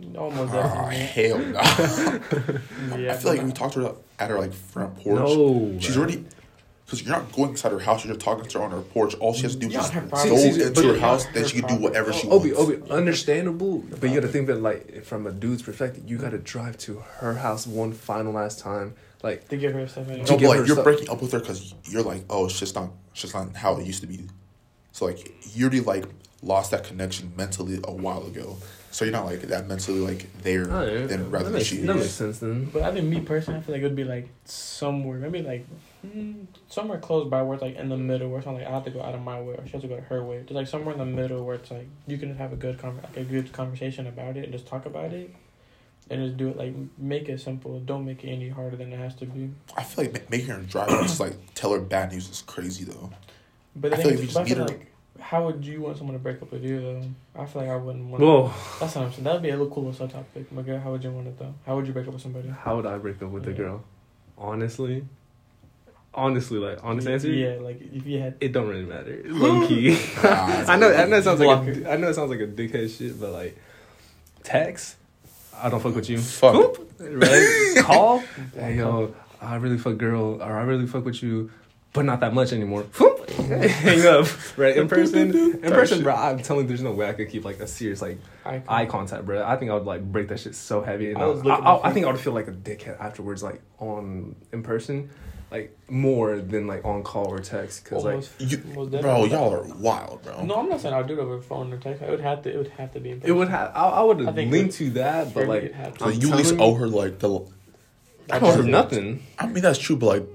Bricktown. 0.00 0.16
Almost 0.18 0.52
Ah, 0.54 0.90
definitely. 0.90 0.96
hell 0.96 1.38
no. 1.38 2.98
Yeah, 2.98 3.12
I 3.12 3.16
feel 3.16 3.30
like 3.30 3.36
but 3.36 3.36
when 3.38 3.46
you 3.46 3.52
talk 3.52 3.72
to 3.72 3.80
her 3.80 3.94
at 4.18 4.28
her 4.30 4.38
like 4.38 4.52
front 4.52 4.96
porch, 4.96 5.18
No, 5.18 5.78
she's 5.80 5.94
bro. 5.94 6.02
already. 6.04 6.24
Because 6.92 7.06
you're 7.06 7.16
not 7.16 7.32
going 7.32 7.50
inside 7.52 7.72
her 7.72 7.78
house, 7.78 8.04
you're 8.04 8.12
just 8.12 8.22
talking 8.22 8.44
to 8.44 8.58
her 8.58 8.64
on 8.64 8.70
her 8.70 8.82
porch. 8.82 9.14
All 9.14 9.32
she 9.32 9.44
has 9.44 9.54
to 9.54 9.60
do 9.60 9.68
is 9.68 9.72
just 9.72 9.94
go 9.94 10.00
property. 10.02 10.36
See, 10.36 10.52
see, 10.52 10.62
into 10.62 10.92
her 10.92 11.00
house, 11.00 11.24
then 11.32 11.46
she 11.46 11.62
can 11.62 11.78
do 11.78 11.82
whatever 11.82 12.12
she 12.12 12.28
Obi, 12.28 12.52
wants. 12.52 12.70
Obi, 12.70 12.90
understandable, 12.90 13.78
but 13.78 14.10
you 14.10 14.20
got 14.20 14.26
to 14.26 14.28
think 14.30 14.46
that 14.48 14.60
like 14.60 15.02
from 15.02 15.26
a 15.26 15.32
dude's 15.32 15.62
perspective, 15.62 16.02
you 16.06 16.18
got 16.18 16.32
to 16.32 16.38
drive 16.38 16.76
to 16.80 17.02
her 17.20 17.32
house 17.32 17.66
one 17.66 17.94
final 17.94 18.34
last 18.34 18.58
time. 18.58 18.92
Like, 19.22 19.48
to 19.48 19.56
give 19.56 19.72
her 19.72 19.88
stuff. 19.88 20.06
anyway. 20.06 20.26
No, 20.28 20.36
but 20.36 20.42
like 20.42 20.56
you're 20.58 20.66
stuff. 20.66 20.84
breaking 20.84 21.08
up 21.08 21.22
with 21.22 21.32
her 21.32 21.40
because 21.40 21.74
you're 21.84 22.02
like, 22.02 22.26
oh, 22.28 22.44
it's 22.44 22.58
just 22.58 22.74
not, 22.74 22.90
it's 23.12 23.22
just 23.22 23.32
not 23.32 23.56
how 23.56 23.78
it 23.78 23.86
used 23.86 24.02
to 24.02 24.06
be. 24.06 24.28
So 24.90 25.06
like 25.06 25.32
you 25.56 25.64
already 25.64 25.80
like 25.80 26.04
lost 26.42 26.72
that 26.72 26.84
connection 26.84 27.32
mentally 27.38 27.80
a 27.84 27.90
while 27.90 28.26
ago. 28.26 28.58
So 28.90 29.06
you're 29.06 29.12
not 29.12 29.24
like 29.24 29.40
that 29.40 29.66
mentally 29.66 30.00
like 30.00 30.26
there. 30.42 30.70
oh, 30.70 31.06
then 31.06 31.30
rather 31.30 31.44
that, 31.44 31.44
than 31.44 31.52
makes, 31.54 31.68
she 31.68 31.76
that 31.78 31.96
is. 31.96 32.02
makes 32.02 32.12
sense 32.12 32.40
then. 32.40 32.66
But 32.66 32.82
I 32.82 32.92
think 32.92 33.06
me 33.06 33.20
personally, 33.22 33.60
I 33.60 33.62
feel 33.62 33.76
like 33.76 33.80
it 33.80 33.86
would 33.86 33.96
be 33.96 34.04
like 34.04 34.28
somewhere, 34.44 35.16
maybe 35.16 35.40
like 35.40 35.66
Mm, 36.06 36.46
somewhere 36.68 36.98
close 36.98 37.28
by 37.28 37.42
where 37.42 37.54
it's 37.54 37.62
like 37.62 37.76
in 37.76 37.88
the 37.88 37.96
middle, 37.96 38.28
where 38.28 38.38
it's 38.38 38.46
not 38.46 38.56
like 38.56 38.66
I 38.66 38.70
have 38.70 38.84
to 38.84 38.90
go 38.90 39.00
out 39.02 39.14
of 39.14 39.22
my 39.22 39.40
way 39.40 39.54
or 39.54 39.64
she 39.66 39.72
has 39.72 39.82
to 39.82 39.88
go 39.88 39.94
to 39.96 40.02
her 40.02 40.24
way. 40.24 40.40
Just 40.40 40.52
like 40.52 40.66
somewhere 40.66 40.92
in 40.94 40.98
the 40.98 41.04
middle 41.06 41.44
where 41.44 41.54
it's 41.54 41.70
like 41.70 41.86
you 42.08 42.18
can 42.18 42.34
have 42.36 42.52
a 42.52 42.56
good 42.56 42.78
con- 42.78 43.00
like 43.02 43.16
a 43.16 43.24
good 43.24 43.52
conversation 43.52 44.06
about 44.08 44.36
it 44.36 44.44
and 44.44 44.52
just 44.52 44.66
talk 44.66 44.84
about 44.84 45.12
it, 45.12 45.32
and 46.10 46.24
just 46.26 46.36
do 46.36 46.48
it 46.48 46.56
like 46.56 46.74
make 46.98 47.28
it 47.28 47.40
simple. 47.40 47.78
Don't 47.78 48.04
make 48.04 48.24
it 48.24 48.30
any 48.30 48.48
harder 48.48 48.76
than 48.76 48.92
it 48.92 48.96
has 48.98 49.14
to 49.16 49.26
be. 49.26 49.50
I 49.76 49.84
feel 49.84 50.04
like 50.06 50.28
making 50.28 50.48
her 50.48 50.60
drive 50.62 50.88
and 50.88 51.02
just 51.06 51.20
like 51.20 51.36
tell 51.54 51.72
her 51.72 51.80
bad 51.80 52.10
news 52.12 52.28
is 52.28 52.42
crazy 52.42 52.84
though. 52.84 53.10
But 53.76 53.92
I 53.94 53.96
the 53.96 54.02
feel 54.02 54.10
like 54.10 54.14
if 54.14 54.20
you 54.22 54.26
just 54.26 54.48
feel 54.48 54.58
meet 54.58 54.70
her- 54.70 54.76
like 54.78 54.88
how 55.20 55.44
would 55.46 55.64
you 55.64 55.82
want 55.82 55.96
someone 55.98 56.14
to 56.16 56.18
break 56.22 56.42
up 56.42 56.50
with 56.50 56.64
you 56.64 56.80
though? 56.80 57.02
I 57.40 57.46
feel 57.46 57.62
like 57.62 57.70
I 57.70 57.76
wouldn't 57.76 58.06
want. 58.08 58.24
Whoa, 58.24 58.52
That's 58.80 58.96
what 58.96 59.04
I'm 59.04 59.12
saying. 59.12 59.22
That'd 59.22 59.40
be 59.42 59.50
a 59.50 59.56
little 59.56 59.72
cool 59.72 59.92
subtopic. 59.92 60.50
My 60.50 60.62
girl, 60.62 60.80
how 60.80 60.90
would 60.90 61.04
you 61.04 61.12
want 61.12 61.28
it 61.28 61.38
though? 61.38 61.54
How 61.64 61.76
would 61.76 61.86
you 61.86 61.92
break 61.92 62.08
up 62.08 62.12
with 62.14 62.22
somebody? 62.22 62.48
how 62.48 62.74
would 62.74 62.86
I 62.86 62.98
break 62.98 63.22
up 63.22 63.30
with 63.30 63.46
a 63.46 63.50
Yeah. 63.52 63.56
girl? 63.56 63.84
Honestly, 64.36 65.04
honestly, 66.14 66.58
like 66.58 66.78
honest 66.82 67.08
answer. 67.08 67.30
Yeah, 67.30 67.56
like 67.60 67.80
if 67.80 68.06
you 68.06 68.20
had. 68.20 68.36
It 68.40 68.52
don't 68.52 68.68
really 68.68 68.84
matter. 68.84 69.22
Low 69.26 69.66
key. 69.66 69.98
Nah, 70.22 70.30
I 70.68 70.76
know. 70.76 70.92
I 70.92 71.06
know 71.06 71.16
it 71.16 71.24
sounds 71.24 71.40
like 71.40 71.46
Blocker. 71.46 71.86
a, 71.86 71.92
I 71.92 71.96
know 71.96 72.08
it 72.08 72.14
sounds 72.14 72.30
like 72.30 72.40
a 72.40 72.46
dickhead 72.46 72.96
shit, 72.96 73.18
but 73.20 73.32
like 73.32 73.58
text. 74.42 74.96
I 75.54 75.68
don't 75.68 75.80
fuck 75.80 75.94
with 75.94 76.08
you. 76.08 76.18
Fuck. 76.18 76.54
Boop, 76.54 76.86
right? 77.20 77.84
Call. 77.84 78.18
Hey 78.54 78.76
yo, 78.76 79.14
I 79.40 79.56
really 79.56 79.78
fuck 79.78 79.96
girl, 79.98 80.42
or 80.42 80.56
I 80.58 80.62
really 80.62 80.86
fuck 80.86 81.04
with 81.04 81.22
you, 81.22 81.50
but 81.92 82.04
not 82.04 82.20
that 82.20 82.34
much 82.34 82.52
anymore. 82.52 82.82
Boop, 82.84 83.30
Hang 83.30 84.06
up. 84.06 84.26
Right 84.58 84.76
in 84.76 84.88
person. 84.88 85.30
In 85.36 85.60
person, 85.60 86.02
bro. 86.02 86.14
I'm 86.14 86.38
telling 86.40 86.62
you, 86.64 86.68
there's 86.68 86.82
no 86.82 86.92
way 86.92 87.08
I 87.08 87.12
could 87.12 87.28
keep 87.30 87.44
like 87.44 87.60
a 87.60 87.66
serious 87.66 88.02
like 88.02 88.18
icon. 88.44 88.64
eye 88.68 88.86
contact, 88.86 89.26
bro. 89.26 89.44
I 89.44 89.56
think 89.56 89.70
I 89.70 89.74
would 89.74 89.84
like 89.84 90.02
break 90.02 90.28
that 90.28 90.40
shit 90.40 90.54
so 90.54 90.82
heavy, 90.82 91.12
and 91.12 91.18
I 91.18 91.20
I, 91.20 91.24
I, 91.24 91.28
looking 91.28 91.50
I, 91.50 91.54
at 91.54 91.84
I 91.84 91.92
think 91.92 92.06
I 92.06 92.10
would 92.10 92.20
feel 92.20 92.32
like 92.32 92.48
a 92.48 92.52
dickhead 92.52 92.98
afterwards, 93.00 93.42
like 93.42 93.60
on 93.78 94.34
in 94.52 94.62
person, 94.62 95.10
like 95.52 95.78
more 95.88 96.38
than 96.38 96.66
like 96.66 96.82
on 96.84 97.02
call 97.02 97.26
or 97.26 97.38
text, 97.38 97.84
because 97.84 98.04
like 98.04 98.24
You, 98.38 98.56
bro, 98.56 99.26
y'all 99.26 99.52
are 99.52 99.74
wild, 99.74 100.22
bro. 100.22 100.44
No, 100.44 100.56
I'm 100.56 100.68
not 100.70 100.80
saying 100.80 100.94
I'll 100.94 101.04
do 101.04 101.12
it 101.12 101.22
over 101.22 101.40
phone 101.42 101.70
or 101.72 101.76
text. 101.76 102.02
It 102.02 102.08
would 102.08 102.20
have 102.20 102.42
to. 102.42 102.52
It 102.52 102.56
would 102.56 102.68
have 102.68 102.92
to 102.94 103.00
be. 103.00 103.10
In 103.10 103.22
it 103.22 103.32
would 103.32 103.48
have. 103.48 103.70
I, 103.74 103.88
I 103.88 104.02
would 104.02 104.22
I 104.22 104.24
have 104.24 104.34
think 104.34 104.50
leaned 104.50 104.72
to 104.72 104.90
that, 104.90 105.34
but 105.34 105.46
like 105.46 105.64
it'd 105.64 105.76
have 105.76 105.98
to. 105.98 106.04
So 106.04 106.08
you 106.08 106.30
at 106.32 106.38
least 106.38 106.54
owe 106.58 106.74
her 106.74 106.88
like 106.88 107.18
the. 107.18 107.40
I 108.30 108.38
don't 108.38 108.56
have 108.56 108.66
nothing. 108.66 109.22
I 109.38 109.46
mean 109.46 109.62
that's 109.62 109.78
true, 109.78 109.96
but 109.96 110.06
like, 110.06 110.28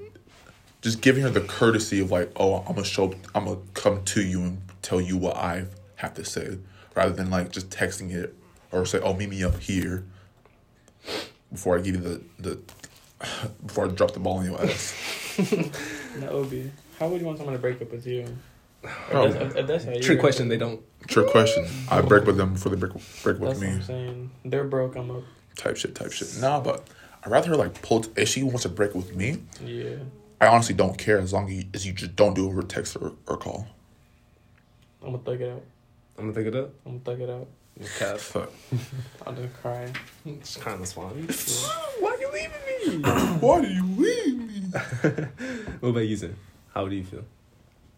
just 0.82 1.02
giving 1.02 1.24
her 1.24 1.30
the 1.32 1.42
courtesy 1.42 2.00
of 2.00 2.12
like, 2.12 2.32
oh, 2.36 2.60
I'm 2.60 2.76
gonna 2.76 2.84
show, 2.84 3.16
I'm 3.34 3.46
gonna 3.46 3.60
come 3.74 4.04
to 4.04 4.22
you 4.22 4.42
and 4.42 4.62
tell 4.84 5.02
you 5.02 5.18
what 5.18 5.36
I 5.36 5.66
have 5.96 6.14
to 6.14 6.26
say, 6.26 6.60
rather 6.94 7.12
than 7.12 7.32
like 7.32 7.52
just 7.52 7.72
texting 7.72 8.14
it 8.14 8.36
or 8.72 8.86
say, 8.86 9.00
oh, 9.00 9.16
meet 9.16 9.30
me 9.30 9.44
up 9.44 9.60
here. 9.60 10.06
Before 11.52 11.78
I 11.78 11.82
give 11.82 11.96
you 11.96 12.02
the 12.02 12.22
the, 12.38 12.60
before 13.66 13.86
I 13.86 13.88
drop 13.90 14.12
the 14.12 14.20
ball 14.20 14.40
in 14.42 14.52
your 14.52 14.62
ass. 14.62 14.94
That 16.18 16.34
would 16.34 16.50
be. 16.50 16.72
How 17.00 17.08
would 17.08 17.20
you 17.22 17.28
want 17.28 17.38
someone 17.38 17.56
to 17.56 17.62
break 17.62 17.82
up 17.82 17.92
with 17.92 18.06
you? 18.08 18.26
Bro. 18.82 18.92
Oh. 19.12 19.24
If 19.26 19.34
that's, 19.34 19.56
if 19.56 19.68
that's 19.68 19.86
how 19.86 19.92
you 19.92 20.02
Trick 20.02 20.20
question. 20.20 20.50
They 20.50 20.58
don't. 20.58 20.82
Trick 21.08 21.28
question. 21.28 21.68
I 21.90 22.02
break 22.02 22.26
with 22.26 22.38
them 22.38 22.54
before 22.54 22.72
they 22.72 22.78
break 22.78 22.94
break 22.94 23.02
That's 23.02 23.40
with 23.40 23.42
what 23.42 23.60
me. 23.60 23.68
I'm 23.68 23.82
saying. 23.84 24.32
They're 24.46 24.64
broke. 24.66 24.96
I'm 24.96 25.12
up. 25.12 25.24
Type 25.56 25.78
shit. 25.78 25.96
Type 25.96 26.12
shit. 26.12 26.38
Nah, 26.40 26.60
but 26.60 26.88
I'd 27.24 27.32
rather 27.32 27.56
like 27.56 27.82
pull. 27.82 28.02
T- 28.02 28.12
if 28.16 28.30
she 28.30 28.44
wants 28.44 28.64
to 28.64 28.70
break 28.70 28.94
with 28.96 29.16
me, 29.16 29.44
Yeah. 29.64 29.96
I 30.40 30.48
honestly 30.48 30.76
don't 30.76 30.98
care 30.98 31.18
as 31.18 31.34
long 31.34 31.48
as 31.50 31.54
you, 31.56 31.64
as 31.74 31.86
you 31.88 31.94
just 31.94 32.16
don't 32.16 32.36
do 32.36 32.46
it 32.46 32.50
over 32.50 32.62
text 32.62 32.96
or, 32.96 33.14
or 33.28 33.38
call. 33.38 33.68
I'm 35.02 35.12
gonna 35.12 35.24
thug 35.24 35.42
it 35.42 35.52
out. 35.52 35.64
I'm 36.18 36.24
gonna 36.26 36.34
think 36.34 36.48
it 36.48 36.56
up. 36.56 36.74
I'm 36.86 37.00
gonna 37.00 37.18
thug 37.18 37.22
it 37.22 37.30
out. 37.30 37.48
Cap. 38.00 38.18
Fuck. 38.18 38.52
I'm 39.28 39.36
just 39.36 39.54
crying. 39.62 39.96
It's 40.26 40.58
kind 40.58 40.82
of 40.82 40.88
spawn. 40.88 41.12
Why 42.00 42.10
are 42.12 42.20
you 42.20 42.32
leaving 42.34 43.02
me? 43.02 43.10
Why 43.40 43.62
do 43.62 43.68
you 43.68 43.86
leave 43.98 44.38
me? 44.38 44.64
What 45.80 45.90
about 45.90 46.00
you, 46.02 46.16
Zen? 46.16 46.36
How 46.74 46.88
do 46.88 46.96
you 46.96 47.04
feel? 47.04 47.24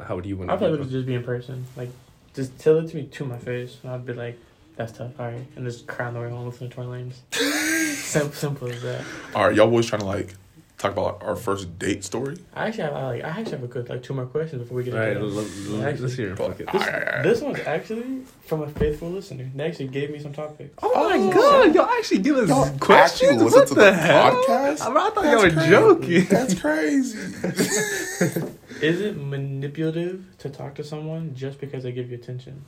How 0.01 0.15
would 0.15 0.25
you 0.25 0.35
want 0.37 0.49
I 0.49 0.53
to? 0.55 0.59
thought 0.59 0.73
it 0.73 0.79
would 0.79 0.89
just 0.89 1.05
be 1.07 1.13
in 1.15 1.23
person. 1.23 1.65
Like, 1.77 1.89
just 2.33 2.57
tell 2.59 2.77
it 2.77 2.89
to 2.89 2.95
me 2.97 3.03
to 3.05 3.25
my 3.25 3.37
face, 3.37 3.77
and 3.83 3.91
I'd 3.91 4.05
be 4.05 4.13
like, 4.13 4.37
"That's 4.75 4.91
tough." 4.91 5.11
All 5.19 5.27
right, 5.27 5.45
and 5.55 5.65
just 5.65 5.87
cry 5.87 6.07
on 6.07 6.13
the 6.13 6.19
way 6.21 6.29
home 6.29 6.45
listening 6.47 6.69
to 6.69 6.75
Tory 6.75 6.87
Lanez. 6.87 7.95
simple, 7.95 8.33
simple 8.33 8.67
as 8.69 8.81
that. 8.81 9.03
All 9.35 9.45
right, 9.47 9.55
y'all 9.55 9.67
always 9.67 9.85
trying 9.87 10.01
to 10.01 10.07
like 10.07 10.35
talk 10.79 10.93
about 10.93 11.21
our 11.23 11.35
first 11.35 11.77
date 11.77 12.03
story? 12.03 12.37
I 12.55 12.67
actually 12.67 12.83
have 12.83 12.93
I 12.93 13.05
like 13.07 13.23
I 13.23 13.27
actually 13.27 13.51
have 13.51 13.63
a 13.63 13.67
good 13.67 13.89
like 13.89 14.01
two 14.01 14.13
more 14.15 14.25
questions 14.25 14.61
before 14.63 14.77
we 14.77 14.83
get 14.85 14.93
All 14.95 14.99
right, 15.01 15.11
into 15.17 15.25
let, 15.27 15.45
that. 15.45 15.69
let, 15.71 15.87
Actually, 15.89 16.01
let's 16.07 16.15
hear 16.15 16.31
it. 16.31 16.37
Fuck 16.37 16.59
it. 16.59 16.71
This, 16.71 16.81
Alright, 16.81 17.03
alright. 17.07 17.23
this 17.23 17.41
one's 17.41 17.59
actually 17.59 18.21
from 18.47 18.61
a 18.63 18.67
faithful 18.69 19.09
listener. 19.09 19.49
They 19.53 19.65
actually 19.67 19.89
gave 19.89 20.09
me 20.09 20.19
some 20.19 20.33
topics. 20.33 20.73
Oh 20.81 21.09
my 21.09 21.17
Oh. 21.17 21.31
god, 21.31 21.75
y'all 21.75 21.89
actually 21.89 22.19
give 22.19 22.37
us 22.37 22.49
Y'all 22.49 22.69
questions? 22.79 23.41
listen 23.43 23.59
What 23.59 23.67
to 23.67 23.73
the, 23.75 23.81
the 23.81 23.93
hell? 23.93 24.31
podcast? 24.47 24.81
I, 24.81 25.07
I 25.07 25.09
thought 25.11 25.23
y'all 25.25 25.43
were 25.43 25.51
crazy. 25.51 25.69
joking. 25.69 26.25
That's 26.25 26.59
crazy. 26.59 27.17
Is 28.81 29.01
it 29.01 29.17
manipulative 29.17 30.23
to 30.39 30.49
talk 30.49 30.75
to 30.75 30.83
someone 30.85 31.35
just 31.35 31.59
because 31.59 31.83
they 31.83 31.91
give 31.91 32.09
you 32.09 32.15
attention? 32.15 32.63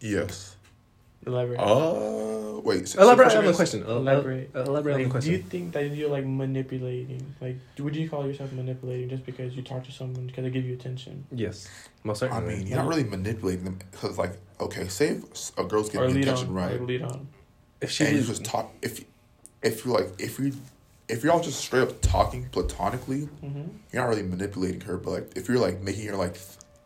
yes. 0.00 0.56
Elaborate. 1.26 1.60
Uh, 1.60 2.49
wait. 2.64 2.88
say- 2.88 2.96
say 2.98 3.02
Elaborate 3.02 3.30
the 3.32 3.38
on 3.38 3.44
the 3.46 3.52
question. 3.52 3.82
Elaborate. 3.82 4.50
Elaborate 4.54 4.94
on 4.94 5.02
the 5.02 5.08
Like, 5.14 5.22
do 5.22 5.30
you 5.32 5.38
think 5.38 5.72
that 5.72 5.90
you're 5.94 6.10
like 6.10 6.24
manipulating? 6.24 7.34
Like, 7.40 7.56
would 7.78 7.96
you 7.96 8.08
call 8.08 8.26
yourself 8.26 8.52
manipulating 8.52 9.08
just 9.08 9.24
because 9.26 9.54
you 9.56 9.62
talk 9.62 9.84
to 9.84 9.92
someone 9.92 10.26
because 10.26 10.44
they 10.44 10.50
give 10.50 10.64
you 10.64 10.74
attention? 10.74 11.24
Yes, 11.32 11.68
most 12.04 12.20
certainly. 12.20 12.54
I 12.54 12.56
mean, 12.58 12.66
you're 12.66 12.76
not 12.78 12.88
really 12.88 13.04
manipulating 13.04 13.64
them 13.64 13.78
because, 13.90 14.18
like, 14.18 14.36
okay, 14.60 14.88
say 14.88 15.08
if 15.32 15.58
a 15.58 15.64
girl's 15.64 15.90
getting 15.90 16.16
attention 16.16 16.48
on? 16.48 16.54
right, 16.54 16.80
Or 16.80 16.84
lead 16.84 17.02
on. 17.02 17.28
if 17.80 17.90
she 17.90 18.04
and 18.04 18.12
you 18.12 18.18
was 18.18 18.28
just 18.28 18.44
talk. 18.44 18.72
If 18.82 19.04
if 19.62 19.84
you 19.84 19.92
like, 19.92 20.08
if 20.18 20.38
you 20.38 20.52
if 21.08 21.24
you're 21.24 21.32
all 21.32 21.40
just 21.42 21.60
straight 21.60 21.82
up 21.82 22.00
talking 22.00 22.48
platonically, 22.50 23.28
Mm-hmm. 23.44 23.62
you're 23.92 24.02
not 24.02 24.08
really 24.08 24.22
manipulating 24.22 24.80
her. 24.82 24.96
But 24.96 25.10
like, 25.10 25.32
if 25.36 25.48
you're 25.48 25.58
like 25.58 25.80
making 25.82 26.06
her 26.08 26.16
like, 26.16 26.38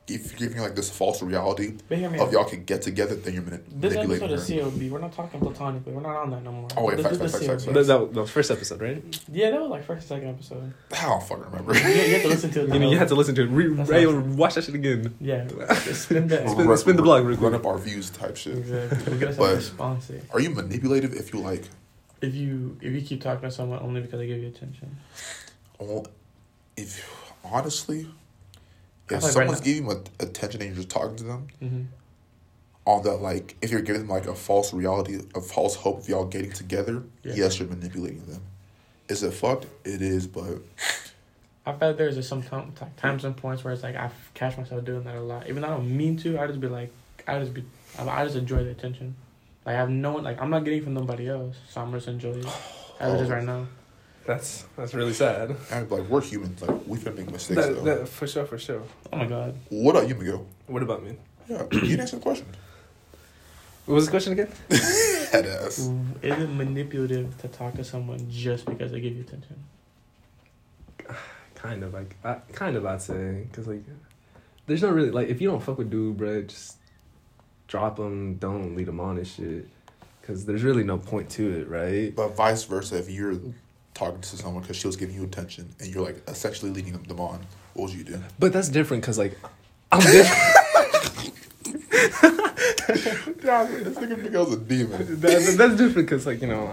if 0.06 0.38
you're 0.38 0.48
giving 0.50 0.62
like 0.62 0.74
this 0.76 0.90
false 0.90 1.22
reality 1.22 1.78
But 1.88 1.98
of 2.02 2.30
y'all 2.32 2.44
can 2.44 2.64
get 2.64 2.82
together, 2.82 3.14
then 3.14 3.32
you're 3.32 3.42
mani- 3.42 3.62
This 3.74 3.94
manipulating 3.94 4.28
episode 4.30 4.52
her. 4.62 4.68
is 4.68 4.74
COB. 4.74 4.90
We're 4.92 4.98
not 4.98 5.12
talking 5.14 5.40
platonically. 5.40 5.94
We're 5.94 6.02
not 6.02 6.16
on 6.16 6.30
that 6.32 6.42
no 6.42 6.52
more. 6.52 6.68
Oh, 6.76 6.84
wait, 6.84 6.96
This 6.98 7.06
facts, 7.06 7.16
is 7.16 7.20
the 7.32 7.38
facts, 7.38 7.46
facts, 7.46 7.64
COB. 7.64 7.74
that, 7.74 7.84
that, 7.86 8.12
that 8.14 8.20
was 8.20 8.30
first 8.30 8.50
episode, 8.50 8.80
right? 8.82 9.20
Yeah, 9.32 9.50
that 9.52 9.60
was 9.62 9.70
like 9.70 9.84
first 9.86 10.10
and 10.10 10.20
second 10.20 10.28
episode. 10.28 10.74
I 10.92 11.02
don't 11.06 11.22
fucking 11.22 11.44
remember. 11.44 11.74
you, 11.74 11.80
you 11.88 12.12
have 12.14 12.22
to 12.22 12.28
listen 12.28 12.50
to 12.50 12.60
it. 12.64 12.68
You 12.74 12.78
know, 12.80 12.90
you 12.90 12.98
had 12.98 13.08
to 13.08 13.14
listen 13.14 13.34
to 13.36 13.42
it. 13.42 13.46
Re- 13.46 13.68
That's 13.74 13.90
hey, 13.90 14.04
awesome. 14.04 14.36
watch 14.36 14.54
that 14.56 14.64
shit 14.64 14.74
again. 14.74 15.14
Yeah, 15.20 15.46
spin 15.94 16.28
that. 16.28 16.50
Spin- 16.50 16.76
spin 16.76 16.96
the 16.96 17.02
blog 17.02 17.24
real 17.24 17.38
Run 17.38 17.52
quick. 17.52 17.60
up 17.60 17.66
our 17.66 17.78
views 17.78 18.10
type 18.10 18.36
shit. 18.36 18.58
Exactly. 18.58 18.98
We'll 19.10 19.20
get 19.20 19.28
us 19.38 19.70
But- 19.70 20.12
a 20.12 20.20
Are 20.34 20.40
you 20.40 20.50
manipulative 20.50 21.14
if 21.14 21.32
you 21.32 21.40
like? 21.40 21.64
If 22.20 22.34
you 22.34 22.76
if 22.82 22.92
you 22.92 23.00
keep 23.02 23.22
talking 23.22 23.48
to 23.48 23.54
someone 23.54 23.80
only 23.80 24.00
because 24.02 24.18
they 24.18 24.26
give 24.26 24.38
you 24.42 24.48
attention. 24.48 24.96
Well, 25.78 26.06
if 26.76 27.04
honestly, 27.44 28.06
I 28.06 28.23
if 29.10 29.22
like 29.22 29.32
someone's 29.32 29.60
now- 29.60 29.64
giving 29.64 29.86
you 29.90 30.02
attention 30.20 30.60
and 30.62 30.70
you're 30.70 30.76
just 30.76 30.88
talking 30.90 31.16
to 31.16 31.24
them 31.24 31.48
Mm-hmm. 31.62 31.82
on 32.86 33.02
that, 33.04 33.16
like, 33.16 33.56
if 33.62 33.70
you're 33.70 33.80
giving 33.82 34.02
them 34.02 34.10
like 34.10 34.26
a 34.26 34.34
false 34.34 34.72
reality, 34.72 35.20
a 35.34 35.40
false 35.40 35.74
hope 35.76 35.98
of 36.00 36.08
y'all 36.08 36.24
getting 36.26 36.52
together, 36.52 37.02
Yeah. 37.22 37.34
yes, 37.36 37.58
you're 37.58 37.68
manipulating 37.68 38.24
them. 38.26 38.42
Is 39.08 39.22
it 39.22 39.32
fucked? 39.34 39.66
It 39.84 40.00
is, 40.02 40.26
but 40.26 40.58
I 41.66 41.72
feel 41.72 41.88
like 41.88 41.96
there's 41.98 42.14
just 42.16 42.28
some 42.28 42.42
time, 42.42 42.72
times 42.96 43.24
and 43.24 43.36
points 43.36 43.64
where 43.64 43.72
it's 43.72 43.82
like 43.82 43.96
I 43.96 44.10
catch 44.34 44.56
myself 44.58 44.84
doing 44.84 45.04
that 45.04 45.14
a 45.14 45.20
lot. 45.20 45.48
Even 45.48 45.62
though 45.62 45.68
I 45.68 45.70
don't 45.72 45.94
mean 45.96 46.16
to, 46.18 46.38
I 46.38 46.46
just 46.46 46.60
be 46.60 46.68
like, 46.68 46.90
I 47.26 47.38
just 47.38 47.54
be, 47.54 47.64
I, 47.98 48.06
I 48.08 48.24
just 48.24 48.36
enjoy 48.36 48.64
the 48.64 48.70
attention. 48.70 49.14
Like 49.66 49.76
I 49.76 49.78
have 49.78 49.88
no 49.90 50.12
one, 50.12 50.24
like 50.24 50.40
I'm 50.42 50.50
not 50.50 50.64
getting 50.64 50.82
from 50.82 50.94
nobody 50.94 51.28
else, 51.28 51.56
so 51.70 51.80
I'm 51.80 51.92
just 51.92 52.06
enjoying 52.08 52.40
it 52.40 52.46
as 53.00 53.14
it 53.14 53.24
is 53.24 53.30
Oh. 53.30 53.34
right 53.34 53.44
now. 53.44 53.66
That's 54.26 54.64
that's 54.76 54.94
really 54.94 55.12
sad. 55.12 55.54
and 55.70 55.90
like 55.90 56.08
we're 56.08 56.22
humans, 56.22 56.62
like 56.62 56.86
we 56.86 56.98
can 56.98 57.14
make 57.14 57.30
mistakes. 57.30 57.60
That, 57.60 57.74
though. 57.74 57.82
that, 57.82 58.08
for 58.08 58.26
sure, 58.26 58.46
for 58.46 58.58
sure. 58.58 58.82
Oh 59.12 59.16
my 59.16 59.26
god. 59.26 59.54
What 59.68 59.96
about 59.96 60.08
you, 60.08 60.14
Miguel? 60.14 60.46
What 60.66 60.82
about 60.82 61.02
me? 61.04 61.16
Yeah, 61.48 61.64
you 61.72 61.80
didn't 61.80 62.00
answer 62.00 62.16
the 62.16 62.22
question. 62.22 62.46
What 63.86 63.96
was 63.96 64.06
the 64.06 64.10
question 64.10 64.32
again? 64.32 64.48
Head 65.30 65.44
ass. 65.44 65.78
Is 65.78 65.92
it 66.22 66.48
manipulative 66.48 67.36
to 67.42 67.48
talk 67.48 67.74
to 67.74 67.84
someone 67.84 68.26
just 68.30 68.64
because 68.64 68.92
they 68.92 69.00
give 69.00 69.14
you 69.14 69.20
attention? 69.20 69.62
Kind 71.54 71.82
of 71.82 71.92
like, 71.92 72.16
I, 72.24 72.36
kind 72.52 72.76
of 72.76 72.86
I'd 72.86 73.02
say, 73.02 73.46
cause 73.52 73.66
like, 73.66 73.82
there's 74.66 74.82
not 74.82 74.94
really 74.94 75.10
like 75.10 75.28
if 75.28 75.42
you 75.42 75.50
don't 75.50 75.62
fuck 75.62 75.76
with 75.76 75.90
dude, 75.90 76.16
bro, 76.16 76.42
just 76.42 76.76
drop 77.68 77.98
him. 77.98 78.36
Don't 78.36 78.74
lead 78.74 78.88
him 78.88 79.00
on 79.00 79.18
and 79.18 79.26
shit. 79.26 79.68
Cause 80.22 80.46
there's 80.46 80.62
really 80.62 80.84
no 80.84 80.96
point 80.96 81.28
to 81.30 81.60
it, 81.60 81.68
right? 81.68 82.14
But 82.14 82.34
vice 82.34 82.64
versa, 82.64 82.96
if 82.98 83.10
you're 83.10 83.38
talking 83.94 84.20
to 84.20 84.36
someone 84.36 84.62
because 84.62 84.76
she 84.76 84.86
was 84.86 84.96
giving 84.96 85.14
you 85.14 85.24
attention 85.24 85.74
and 85.80 85.94
you're 85.94 86.04
like 86.04 86.22
essentially 86.28 86.70
leading 86.70 86.92
them, 86.92 87.04
them 87.04 87.20
on, 87.20 87.40
what 87.74 87.90
would 87.90 87.94
you 87.98 88.04
do? 88.04 88.20
But 88.38 88.52
that's 88.52 88.68
different, 88.68 89.02
cause 89.04 89.18
like, 89.18 89.38
I'm 89.92 90.00
different. 90.02 90.60
Yeah, 93.44 93.64
this 93.64 93.98
nigga 93.98 94.18
Miguel's 94.22 94.54
a 94.54 94.58
demon. 94.58 95.20
that, 95.20 95.54
that's 95.58 95.76
different, 95.76 96.08
cause 96.08 96.26
like 96.26 96.40
you 96.40 96.48
know, 96.48 96.72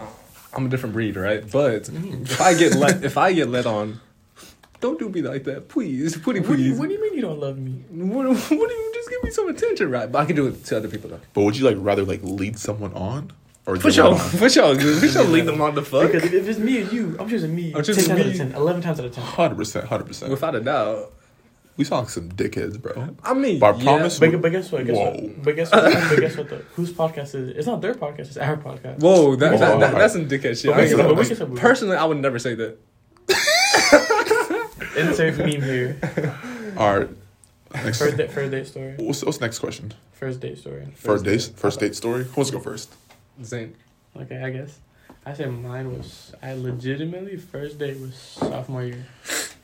I'm 0.54 0.66
a 0.66 0.70
different 0.70 0.94
breed, 0.94 1.16
right? 1.16 1.50
But 1.50 1.90
if 1.90 2.42
I 2.42 2.54
get 2.54 2.76
let, 2.76 3.04
if 3.04 3.18
I 3.18 3.34
get 3.34 3.50
let 3.50 3.66
on, 3.66 4.00
don't 4.80 4.98
do 4.98 5.10
me 5.10 5.22
like 5.22 5.44
that, 5.44 5.70
please, 5.70 6.18
pretty 6.18 6.40
What 6.40 6.58
do, 6.58 6.64
you, 6.64 6.72
please. 6.72 6.80
what 6.80 6.88
do 6.90 6.96
you 6.96 7.02
mean 7.02 7.14
you 7.14 7.22
don't 7.22 7.40
love 7.40 7.58
me? 7.58 7.84
What, 7.92 8.26
what 8.28 8.50
do 8.50 8.54
you 8.74 8.92
just 8.96 9.10
give 9.10 9.24
me 9.24 9.32
some 9.32 9.48
attention, 9.50 9.92
right? 9.92 10.12
But 10.12 10.20
I 10.20 10.26
can 10.26 10.36
do 10.36 10.48
it 10.48 10.64
to 10.66 10.78
other 10.78 10.88
people 10.88 11.10
though. 11.10 11.20
But 11.34 11.44
would 11.44 11.58
you 11.58 11.66
like 11.66 11.78
rather 11.80 12.04
like 12.04 12.22
lead 12.24 12.58
someone 12.58 12.94
on 12.94 13.32
or 13.72 13.76
For 13.78 13.84
give 13.84 13.94
sure, 13.96 14.12
one 14.12 14.14
on? 14.22 14.30
for 14.30 14.50
sure, 14.50 14.76
for 14.80 15.08
sure. 15.08 15.24
Leave 15.24 15.46
them 15.52 15.62
on 15.62 15.76
the 15.76 15.82
fuck 15.82 16.12
Because 16.12 16.24
if, 16.26 16.34
if 16.34 16.48
it's 16.48 16.60
me 16.60 16.82
and 16.82 16.92
you, 16.92 17.16
I'm 17.20 17.30
choosing 17.30 17.56
me. 17.56 17.74
I'm 17.74 17.84
choosing 17.84 18.06
times 18.06 18.20
me. 18.20 18.26
out 18.26 18.32
of 18.32 18.38
10, 18.38 18.52
11 18.54 18.82
times 18.82 19.00
out 19.00 19.06
of 19.06 19.14
10. 19.16 19.24
Hundred 19.24 19.56
percent, 19.56 19.86
hundred 19.88 20.06
percent. 20.08 20.32
without 20.32 20.56
a 20.56 20.60
doubt. 20.60 21.14
We 21.78 21.86
sound 21.86 22.02
like 22.04 22.10
some 22.10 22.30
dickheads, 22.30 22.80
bro. 22.82 23.16
I 23.24 23.34
mean, 23.34 23.58
But 23.60 23.76
I 23.76 23.78
yeah, 23.78 23.84
promise- 23.84 24.20
But, 24.20 24.42
but 24.42 24.52
guess 24.52 24.72
what? 24.72 24.86
Guess 24.86 24.96
Whoa. 24.96 25.12
what? 25.12 25.44
But 25.44 25.56
guess 25.56 25.72
what? 25.72 26.10
but 26.10 26.20
guess 26.20 26.38
what? 26.38 26.50
The, 26.50 26.56
whose 26.76 26.92
podcast 26.92 27.34
is 27.34 27.50
it? 27.50 27.58
It's 27.58 27.66
not 27.66 27.82
their 27.82 27.94
podcast. 27.96 28.20
It's 28.20 28.38
our 28.38 28.58
podcast. 28.58 29.00
Whoa, 29.00 29.36
that, 29.38 29.54
Whoa, 29.54 29.58
that, 29.58 29.60
that, 29.60 29.72
alright. 29.74 29.96
that's 29.98 30.14
some 30.14 30.28
dickhead 30.28 30.62
shit. 30.62 30.66
But 30.66 30.74
I 30.74 30.78
we 30.78 30.82
ain't 30.84 30.90
can- 30.90 30.98
gonna- 30.98 31.10
but 31.16 31.18
we 31.22 31.26
can 31.28 31.56
say- 31.56 31.62
personally, 31.62 31.96
I 31.96 32.04
would 32.04 32.18
never 32.18 32.40
say 32.40 32.56
that. 32.56 32.78
Insert 34.98 35.38
meme 35.38 35.62
here. 35.62 35.98
All 36.78 37.00
right. 37.00 37.10
Next, 37.74 38.00
First 38.00 38.18
date, 38.18 38.32
first 38.32 38.52
date 38.52 38.68
story. 38.68 38.96
what's, 38.98 39.24
what's 39.24 39.38
the 39.38 39.46
next 39.46 39.60
question? 39.60 39.94
First 40.12 40.42
date 40.42 40.58
story. 40.58 40.88
First 40.96 41.24
date, 41.24 41.50
first 41.56 41.80
date 41.80 41.96
story. 41.96 42.26
Who 42.26 42.32
wants 42.36 42.52
to 42.52 42.58
go 42.58 42.62
first? 42.62 42.94
Zane. 43.44 43.76
Okay, 44.16 44.42
I 44.44 44.50
guess. 44.50 44.80
I 45.26 45.34
said 45.34 45.52
mine 45.52 45.92
was. 45.96 46.34
I 46.42 46.54
legitimately 46.54 47.38
first 47.38 47.78
date 47.80 48.00
was 48.00 48.16
sophomore 48.16 48.84
year. 48.84 49.06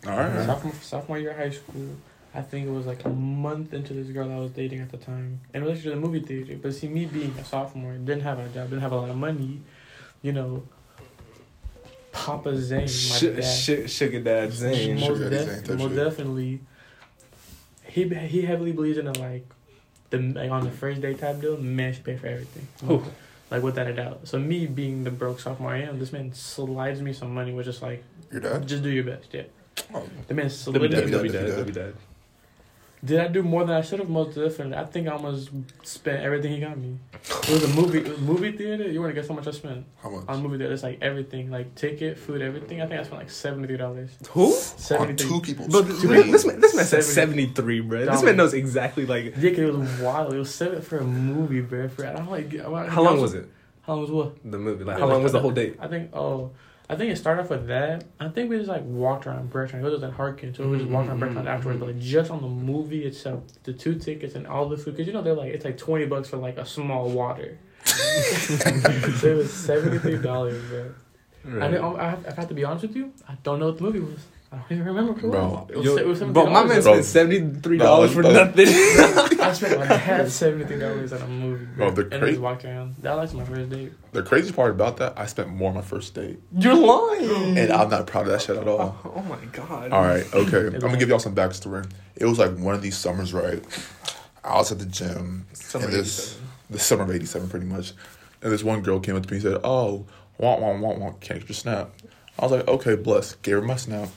All 0.05 0.11
right. 0.18 0.45
Sophomore 0.45 0.74
sophomore 0.82 1.18
year 1.20 1.32
of 1.32 1.38
high 1.38 1.49
school. 1.49 1.95
I 2.36 2.41
think 2.41 2.68
it 2.68 2.72
was 2.72 2.86
like 2.86 3.03
a 3.05 3.09
month 3.09 3.74
into 3.74 3.93
this 3.93 4.07
girl 4.09 4.32
I 4.32 4.38
was 4.38 4.51
dating 4.51 4.80
at 4.82 4.91
the 4.91 4.97
time, 4.97 5.39
and 5.53 5.63
it 5.63 5.68
was 5.68 5.80
actually 5.80 5.95
the 5.95 6.01
movie 6.01 6.20
theater. 6.20 6.55
But 6.61 6.76
see, 6.76 6.88
me 6.88 7.05
being 7.05 7.34
a 7.39 7.43
sophomore, 7.43 7.93
didn't 7.93 8.22
have 8.22 8.38
a 8.39 8.47
job, 8.49 8.70
didn't 8.70 8.82
have 8.82 8.91
a 8.91 8.97
lot 8.97 9.09
of 9.09 9.15
money, 9.18 9.61
you 10.22 10.34
know. 10.34 10.63
Papa 12.11 12.55
Zane, 12.57 12.82
my 12.82 12.88
Sh- 12.88 13.22
dad. 13.22 13.43
sh- 13.43 13.91
sugar 13.91 14.20
dad 14.20 14.51
Zane. 14.51 14.95
most, 14.95 15.05
Sugar 15.05 15.30
daddy 15.30 15.45
def- 15.45 15.65
Zane 15.65 15.78
most 15.78 15.95
definitely. 15.95 16.59
He 17.86 18.07
he 18.07 18.41
heavily 18.43 18.72
believes 18.72 18.97
in 18.97 19.05
the 19.05 19.18
like, 19.20 19.45
the 20.09 20.18
like 20.20 20.51
on 20.51 20.63
the 20.63 20.72
first 20.72 21.01
date 21.01 21.20
type 21.20 21.41
deal. 21.41 21.57
Man 21.57 21.93
should 21.93 22.03
pay 22.03 22.18
for 22.18 22.28
everything. 22.28 22.68
Who? 22.86 23.03
Like 23.49 23.63
without 23.63 23.87
a 23.87 23.93
doubt. 23.93 24.27
So 24.27 24.37
me 24.39 24.67
being 24.67 25.03
the 25.03 25.11
broke 25.11 25.39
sophomore 25.39 25.71
I 25.71 25.81
am, 25.83 25.99
this 25.99 26.11
man 26.11 26.33
slides 26.33 27.01
me 27.01 27.13
some 27.13 27.33
money, 27.33 27.53
which 27.53 27.67
is 27.67 27.81
like, 27.81 28.03
Your 28.31 28.41
dad? 28.41 28.67
just 28.67 28.83
do 28.83 28.89
your 28.89 29.05
best. 29.05 29.27
Yeah. 29.33 29.43
Oh, 29.93 30.05
The 30.27 30.33
man 30.33 30.45
That'd 30.45 30.51
slid 30.51 30.81
be 30.81 30.85
it. 30.87 30.89
dad. 30.89 30.97
Debbie 31.11 31.11
That'd 31.11 31.23
be 31.23 31.29
dad, 31.37 31.45
dad. 31.47 31.55
Debbie 31.55 31.63
be 31.63 31.71
dad. 31.71 31.93
Did 33.05 33.19
I 33.19 33.27
do 33.27 33.43
more 33.43 33.63
than 33.63 33.75
I 33.75 33.81
should 33.81 33.99
have? 33.99 34.09
Most 34.09 34.33
definitely. 34.35 34.75
I 34.75 34.83
think 34.85 35.07
I 35.07 35.11
almost 35.11 35.51
spent 35.83 36.23
everything 36.23 36.51
he 36.53 36.59
got 36.59 36.77
me. 36.77 36.97
It 37.13 37.49
was 37.49 37.63
a 37.63 37.67
movie 37.79 37.99
it 37.99 38.07
was 38.07 38.17
a 38.17 38.21
movie 38.21 38.51
theater. 38.53 38.89
You 38.89 38.99
want 39.01 39.13
to 39.13 39.21
guess 39.21 39.29
how 39.29 39.35
much 39.35 39.45
I 39.47 39.51
spent 39.51 39.85
how 40.01 40.09
much? 40.09 40.23
on 40.27 40.41
movie 40.41 40.57
theater? 40.57 40.73
It's 40.73 40.81
like 40.81 40.97
everything, 41.01 41.51
like 41.51 41.75
ticket, 41.75 42.17
food, 42.17 42.41
everything. 42.41 42.81
I 42.81 42.87
think 42.87 42.99
I 42.99 43.03
spent 43.03 43.19
like 43.19 43.29
seventy 43.29 43.67
three 43.67 43.77
dollars. 43.77 44.09
Who? 44.31 44.51
Seventy 44.51 45.11
On 45.11 45.15
two 45.29 45.41
people. 45.41 45.67
But 45.71 45.85
It's 45.87 46.01
this, 46.01 46.31
this 46.31 46.45
man, 46.45 46.59
this 46.59 46.75
man 46.75 46.85
said 46.85 47.03
Seventy- 47.03 47.43
73, 47.45 47.79
bro. 47.81 48.05
This 48.05 48.23
man 48.23 48.35
knows 48.35 48.53
exactly 48.55 49.05
like. 49.05 49.35
Yeah, 49.37 49.51
'cause 49.51 49.59
it 49.59 49.73
was 49.73 49.99
wild. 49.99 50.33
It 50.33 50.37
was 50.39 50.53
seven 50.53 50.81
for 50.81 50.97
a 50.97 51.03
movie, 51.03 51.61
bro. 51.61 51.87
For 51.89 52.03
I'm 52.05 52.29
like, 52.29 52.51
I'm, 52.55 52.87
How 52.87 53.03
long 53.03 53.21
was 53.21 53.35
it? 53.35 53.47
How 53.83 53.93
long 53.93 54.01
was 54.01 54.11
what? 54.11 54.51
The 54.51 54.57
movie. 54.57 54.83
Like, 54.83 54.95
Yeah, 54.97 55.01
how 55.01 55.07
long 55.07 55.17
like, 55.19 55.23
was 55.23 55.31
the 55.33 55.39
whole 55.39 55.51
date? 55.51 55.77
I 55.79 55.87
think. 55.87 56.09
Oh, 56.15 56.51
I 56.89 56.95
think 56.95 57.11
it 57.11 57.17
started 57.17 57.41
off 57.41 57.49
with 57.49 57.67
that. 57.67 58.05
I 58.19 58.29
think 58.29 58.49
we 58.49 58.57
just 58.57 58.69
like 58.69 58.83
walked 58.83 59.27
around 59.27 59.49
Bertrand. 59.49 59.85
It 59.85 59.89
was 59.89 60.03
in 60.03 60.11
Harkin, 60.11 60.53
so 60.53 60.67
we 60.69 60.77
just 60.77 60.89
walked 60.89 61.09
around 61.09 61.19
Bertrand 61.19 61.47
afterwards. 61.47 61.79
But 61.79 61.88
like 61.88 61.99
just 61.99 62.31
on 62.31 62.41
the 62.41 62.47
movie 62.47 63.03
itself, 63.03 63.43
the 63.63 63.73
two 63.73 63.95
tickets 63.95 64.35
and 64.35 64.47
all 64.47 64.69
the 64.69 64.77
food, 64.77 64.95
because 64.95 65.05
you 65.05 65.11
know 65.11 65.21
they're 65.21 65.33
like 65.33 65.53
it's 65.53 65.65
like 65.65 65.77
twenty 65.77 66.05
bucks 66.05 66.29
for 66.29 66.38
like 66.38 66.57
a 66.57 66.65
small 66.65 67.09
water. 67.09 67.59
so 67.83 69.27
it 69.27 69.38
was 69.38 69.51
seventy 69.51 69.99
three 69.99 70.17
dollars, 70.17 70.63
bro. 70.69 70.93
I, 71.61 71.67
didn't, 71.67 71.83
um, 71.83 71.95
I, 71.97 72.09
have, 72.09 72.25
I 72.25 72.33
have 72.33 72.47
to 72.49 72.53
be 72.53 72.65
honest 72.65 72.83
with 72.83 72.95
you. 72.95 73.13
I 73.27 73.35
don't 73.43 73.59
know 73.59 73.67
what 73.67 73.77
the 73.77 73.83
movie 73.83 73.99
was. 73.99 74.19
I 74.49 74.55
don't 74.55 74.71
even 74.71 74.85
remember 74.85 75.11
what 75.11 75.23
it 75.23 75.29
Bro. 75.31 75.49
was. 75.49 75.69
It 75.69 75.77
was, 75.77 75.85
Yo, 75.85 75.95
it 75.97 76.07
was 76.07 76.19
bro, 76.21 76.45
my 76.49 76.63
man 76.63 76.81
spent 76.81 77.01
$73 77.01 78.13
for 78.13 78.23
nothing. 78.23 78.67
I 79.41 79.51
spent 79.53 79.79
my 79.79 79.87
dad 79.87 80.31
seventy 80.31 80.65
three 80.65 80.79
dollars 80.79 81.11
on 81.11 81.21
a 81.21 81.27
movie, 81.27 81.65
Bro, 81.65 81.91
the 81.91 82.01
and 82.03 82.13
I 82.15 82.19
cra- 82.19 82.29
just 82.29 82.41
walked 82.41 82.65
around. 82.65 82.95
That 83.01 83.15
was 83.17 83.33
my 83.33 83.43
first 83.43 83.69
date. 83.69 83.91
The 84.13 84.23
crazy 84.23 84.53
part 84.53 84.71
about 84.71 84.97
that, 84.97 85.17
I 85.17 85.25
spent 85.25 85.49
more 85.49 85.69
on 85.69 85.75
my 85.75 85.81
first 85.81 86.13
date, 86.13 86.39
You're 86.57 86.75
lying. 86.75 87.57
and 87.57 87.71
I'm 87.73 87.89
not 87.89 88.07
proud 88.07 88.27
of 88.27 88.31
that 88.31 88.41
shit 88.41 88.55
at 88.55 88.67
all. 88.67 88.97
Oh, 89.03 89.13
oh 89.17 89.21
my 89.23 89.37
god. 89.51 89.91
All 89.91 90.01
right, 90.01 90.25
okay. 90.33 90.67
I'm 90.67 90.79
gonna 90.79 90.97
give 90.97 91.09
y'all 91.09 91.19
some 91.19 91.35
backstory. 91.35 91.89
It 92.15 92.25
was 92.25 92.39
like 92.39 92.57
one 92.57 92.73
of 92.73 92.81
these 92.81 92.97
summers, 92.97 93.33
right? 93.33 93.61
I 94.45 94.55
was 94.55 94.71
at 94.71 94.79
the 94.79 94.85
gym, 94.85 95.45
Summer 95.53 95.85
and 95.85 95.93
this 95.93 96.39
the 96.69 96.79
summer 96.79 97.03
of 97.03 97.11
'87, 97.11 97.49
pretty 97.49 97.65
much. 97.65 97.91
And 98.41 98.51
this 98.51 98.63
one 98.63 98.81
girl 98.81 98.99
came 99.01 99.15
up 99.17 99.25
to 99.25 99.29
me 99.29 99.37
and 99.37 99.43
said, 99.43 99.61
"Oh, 99.63 100.05
want, 100.37 100.61
want, 100.61 100.79
want, 100.79 100.99
want, 100.99 101.19
can't 101.21 101.41
get 101.41 101.49
your 101.49 101.55
snap." 101.55 101.89
I 102.39 102.43
was 102.43 102.51
like, 102.51 102.67
okay, 102.67 102.95
bless. 102.95 103.33
Gave 103.35 103.55
her 103.55 103.61
my 103.61 103.77
snap. 103.77 104.09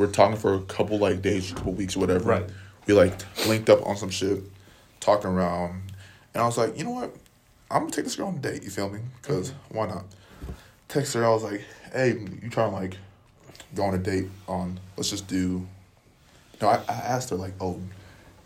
We're 0.00 0.06
talking 0.06 0.38
for 0.38 0.54
a 0.54 0.62
couple 0.62 0.98
like 0.98 1.20
days, 1.20 1.52
a 1.52 1.54
couple 1.54 1.74
weeks, 1.74 1.94
whatever. 1.94 2.24
Right. 2.24 2.44
We 2.86 2.94
like 2.94 3.12
linked 3.46 3.68
up 3.68 3.86
on 3.86 3.98
some 3.98 4.08
shit, 4.08 4.42
talking 4.98 5.28
around, 5.28 5.92
and 6.32 6.42
I 6.42 6.46
was 6.46 6.56
like, 6.56 6.78
you 6.78 6.84
know 6.84 6.92
what? 6.92 7.14
I'm 7.70 7.82
gonna 7.82 7.92
take 7.92 8.06
this 8.06 8.16
girl 8.16 8.28
on 8.28 8.36
a 8.36 8.38
date. 8.38 8.62
You 8.62 8.70
feel 8.70 8.88
me? 8.88 9.00
Because 9.20 9.50
mm-hmm. 9.50 9.76
why 9.76 9.88
not? 9.88 10.06
Text 10.88 11.12
her. 11.12 11.26
I 11.26 11.28
was 11.28 11.42
like, 11.42 11.62
hey, 11.92 12.12
you 12.12 12.48
trying 12.48 12.70
to 12.70 12.76
like 12.76 12.96
go 13.74 13.82
on 13.82 13.94
a 13.94 13.98
date 13.98 14.28
on? 14.48 14.80
Let's 14.96 15.10
just 15.10 15.28
do. 15.28 15.68
No, 16.62 16.68
I, 16.68 16.76
I 16.88 16.92
asked 16.92 17.28
her 17.28 17.36
like, 17.36 17.52
oh, 17.60 17.78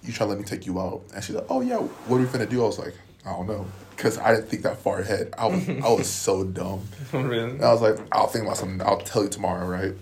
you 0.02 0.12
trying 0.12 0.30
to 0.30 0.34
let 0.34 0.38
me 0.40 0.44
take 0.44 0.66
you 0.66 0.80
out? 0.80 1.02
And 1.14 1.22
she's 1.22 1.36
like, 1.36 1.46
oh 1.48 1.60
yeah, 1.60 1.76
what 1.76 2.16
are 2.16 2.20
we 2.20 2.26
finna 2.26 2.50
do? 2.50 2.64
I 2.64 2.66
was 2.66 2.80
like, 2.80 2.94
I 3.24 3.30
don't 3.30 3.46
know, 3.46 3.64
because 3.94 4.18
I 4.18 4.34
didn't 4.34 4.48
think 4.48 4.64
that 4.64 4.78
far 4.78 4.98
ahead. 4.98 5.32
I 5.38 5.46
was 5.46 5.68
I 5.68 5.88
was 5.88 6.08
so 6.26 6.42
dumb. 6.42 6.80
really? 7.12 7.50
And 7.50 7.64
I 7.64 7.72
was 7.72 7.80
like, 7.80 7.96
I'll 8.10 8.26
think 8.26 8.44
about 8.44 8.56
something. 8.56 8.84
I'll 8.84 8.98
tell 8.98 9.22
you 9.22 9.28
tomorrow, 9.28 9.68
right? 9.68 9.94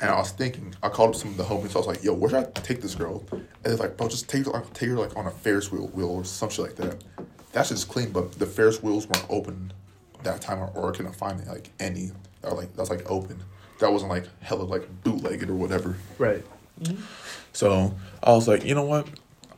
And 0.00 0.10
I 0.10 0.16
was 0.16 0.30
thinking, 0.30 0.74
I 0.82 0.88
called 0.88 1.10
up 1.10 1.16
some 1.16 1.30
of 1.30 1.36
the 1.36 1.44
homies. 1.44 1.70
So 1.70 1.80
I 1.80 1.86
was 1.86 1.86
like, 1.86 2.04
Yo, 2.04 2.14
where 2.14 2.30
should 2.30 2.46
I 2.46 2.60
take 2.60 2.80
this 2.80 2.94
girl? 2.94 3.24
And 3.32 3.46
they're 3.62 3.76
like, 3.76 3.96
Bro, 3.96 4.08
just 4.08 4.28
take 4.28 4.46
her, 4.46 4.52
like, 4.52 4.72
take 4.72 4.88
her 4.88 4.96
like 4.96 5.16
on 5.16 5.26
a 5.26 5.30
Ferris 5.30 5.70
wheel, 5.70 5.88
wheel 5.88 6.08
or 6.08 6.24
some 6.24 6.48
shit 6.48 6.66
like 6.66 6.76
that. 6.76 7.04
That's 7.52 7.68
just 7.68 7.88
clean, 7.88 8.10
but 8.10 8.32
the 8.38 8.46
Ferris 8.46 8.82
wheels 8.82 9.06
weren't 9.06 9.26
open 9.28 9.72
that 10.22 10.40
time, 10.40 10.58
or, 10.58 10.70
or 10.74 10.92
I 10.92 10.96
couldn't 10.96 11.14
find 11.14 11.44
like 11.46 11.70
any 11.80 12.12
that 12.42 12.54
like 12.54 12.74
that's 12.76 12.90
like 12.90 13.10
open. 13.10 13.42
That 13.80 13.92
wasn't 13.92 14.10
like 14.10 14.24
hella 14.40 14.62
like 14.62 14.88
bootlegged 15.02 15.48
or 15.48 15.54
whatever. 15.54 15.96
Right. 16.18 16.44
So 17.52 17.94
I 18.22 18.32
was 18.32 18.48
like, 18.48 18.64
you 18.64 18.74
know 18.74 18.84
what? 18.84 19.08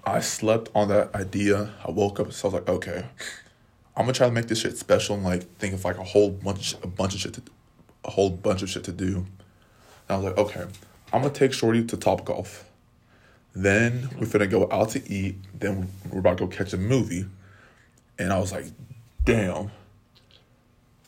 I 0.04 0.20
slept 0.20 0.70
on 0.74 0.88
that 0.88 1.14
idea. 1.14 1.72
I 1.86 1.90
woke 1.90 2.18
up, 2.18 2.32
so 2.32 2.48
I 2.48 2.52
was 2.52 2.60
like, 2.60 2.68
okay, 2.68 3.04
I'm 3.96 4.04
gonna 4.04 4.12
try 4.12 4.26
to 4.26 4.32
make 4.32 4.48
this 4.48 4.60
shit 4.60 4.76
special 4.76 5.16
and 5.16 5.24
like 5.24 5.42
think 5.58 5.74
of 5.74 5.84
like 5.84 5.98
a 5.98 6.04
whole 6.04 6.30
bunch, 6.30 6.74
a 6.82 6.86
bunch 6.86 7.14
of 7.14 7.20
shit, 7.20 7.34
to, 7.34 7.42
a 8.04 8.10
whole 8.10 8.30
bunch 8.30 8.62
of 8.62 8.70
shit 8.70 8.84
to 8.84 8.92
do. 8.92 9.26
I 10.12 10.16
was 10.16 10.24
like, 10.26 10.38
okay, 10.38 10.64
I'm 11.12 11.22
gonna 11.22 11.32
take 11.34 11.52
Shorty 11.52 11.84
to 11.84 11.96
Top 11.96 12.24
Golf. 12.24 12.64
Then 13.54 14.08
we're 14.18 14.26
finna 14.26 14.48
go 14.50 14.68
out 14.70 14.90
to 14.90 15.12
eat. 15.12 15.36
Then 15.58 15.88
we're 16.10 16.20
about 16.20 16.38
to 16.38 16.46
go 16.46 16.56
catch 16.56 16.72
a 16.72 16.78
movie. 16.78 17.26
And 18.18 18.32
I 18.32 18.38
was 18.38 18.50
like, 18.52 18.64
damn. 19.24 19.70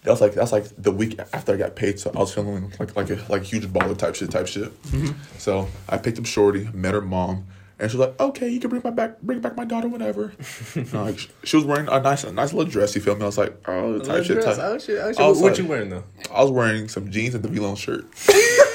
That 0.03 0.11
was 0.11 0.21
like 0.21 0.35
that's 0.35 0.53
like 0.53 0.65
the 0.77 0.93
week 0.93 1.19
after 1.33 1.55
I 1.55 1.57
got 1.57 1.77
paid, 1.77 1.99
so 1.99 2.11
I 2.15 2.19
was 2.19 2.35
feeling 2.35 2.71
like 2.79 2.95
like 2.95 3.09
a 3.09 3.19
like 3.31 3.43
huge 3.43 3.67
baller 3.67 3.97
type 3.97 4.15
shit 4.15 4.31
type 4.31 4.47
shit. 4.47 4.71
Mm-hmm. 4.83 5.13
So 5.39 5.67
I 5.89 5.97
picked 5.97 6.19
up 6.19 6.27
Shorty, 6.27 6.69
met 6.75 6.93
her 6.93 7.01
mom, 7.01 7.47
and 7.79 7.91
she 7.91 7.97
was 7.97 8.09
like, 8.09 8.21
"Okay, 8.21 8.51
you 8.51 8.61
can 8.61 8.69
bring 8.69 8.83
my 8.85 8.91
back 8.91 9.19
bring 9.23 9.41
back 9.41 9.57
my 9.57 9.65
daughter 9.65 9.89
whenever." 9.89 10.35
Like 10.93 11.19
she 11.45 11.57
was 11.57 11.65
wearing 11.65 11.89
a 11.89 12.01
nice 12.03 12.23
a 12.25 12.33
nice 12.35 12.53
little 12.53 12.71
dress. 12.71 12.95
You 12.95 13.01
feel 13.01 13.17
me? 13.17 13.23
I 13.23 13.27
was 13.27 13.39
like, 13.39 13.57
"Oh, 13.67 13.99
type 14.01 14.25
shit." 14.25 14.45
Type. 14.45 14.59
Oh 14.61 14.79
shit! 14.79 14.99
Oh, 15.01 15.11
shit. 15.11 15.21
I 15.21 15.27
was 15.27 15.41
What, 15.41 15.53
like- 15.53 15.59
you 15.59 15.67
wearing 15.67 15.89
though? 15.89 16.05
I 16.31 16.43
was 16.43 16.51
wearing 16.51 16.89
some 16.89 17.11
jeans 17.11 17.35
and 17.35 17.43
the 17.43 17.49
V-Lone 17.49 17.77
shirt. 17.77 18.05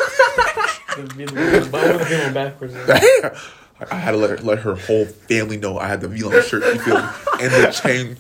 The 0.96 1.70
I 1.74 1.92
would 1.92 2.02
have 2.02 2.10
been 2.10 2.34
backwards. 2.34 2.76
I 3.92 3.96
had 3.96 4.12
to 4.12 4.18
let 4.18 4.30
her, 4.32 4.38
let 4.38 4.60
her 4.60 4.76
whole 4.76 5.06
family 5.06 5.58
know 5.58 5.78
I 5.78 5.88
had 5.88 6.02
the 6.02 6.10
V-Lone 6.10 6.44
shirt. 6.44 6.64
You 6.64 6.80
feel 6.82 6.96
me? 6.96 7.08
And 7.42 7.52
the 7.52 7.72
chain. 7.72 8.18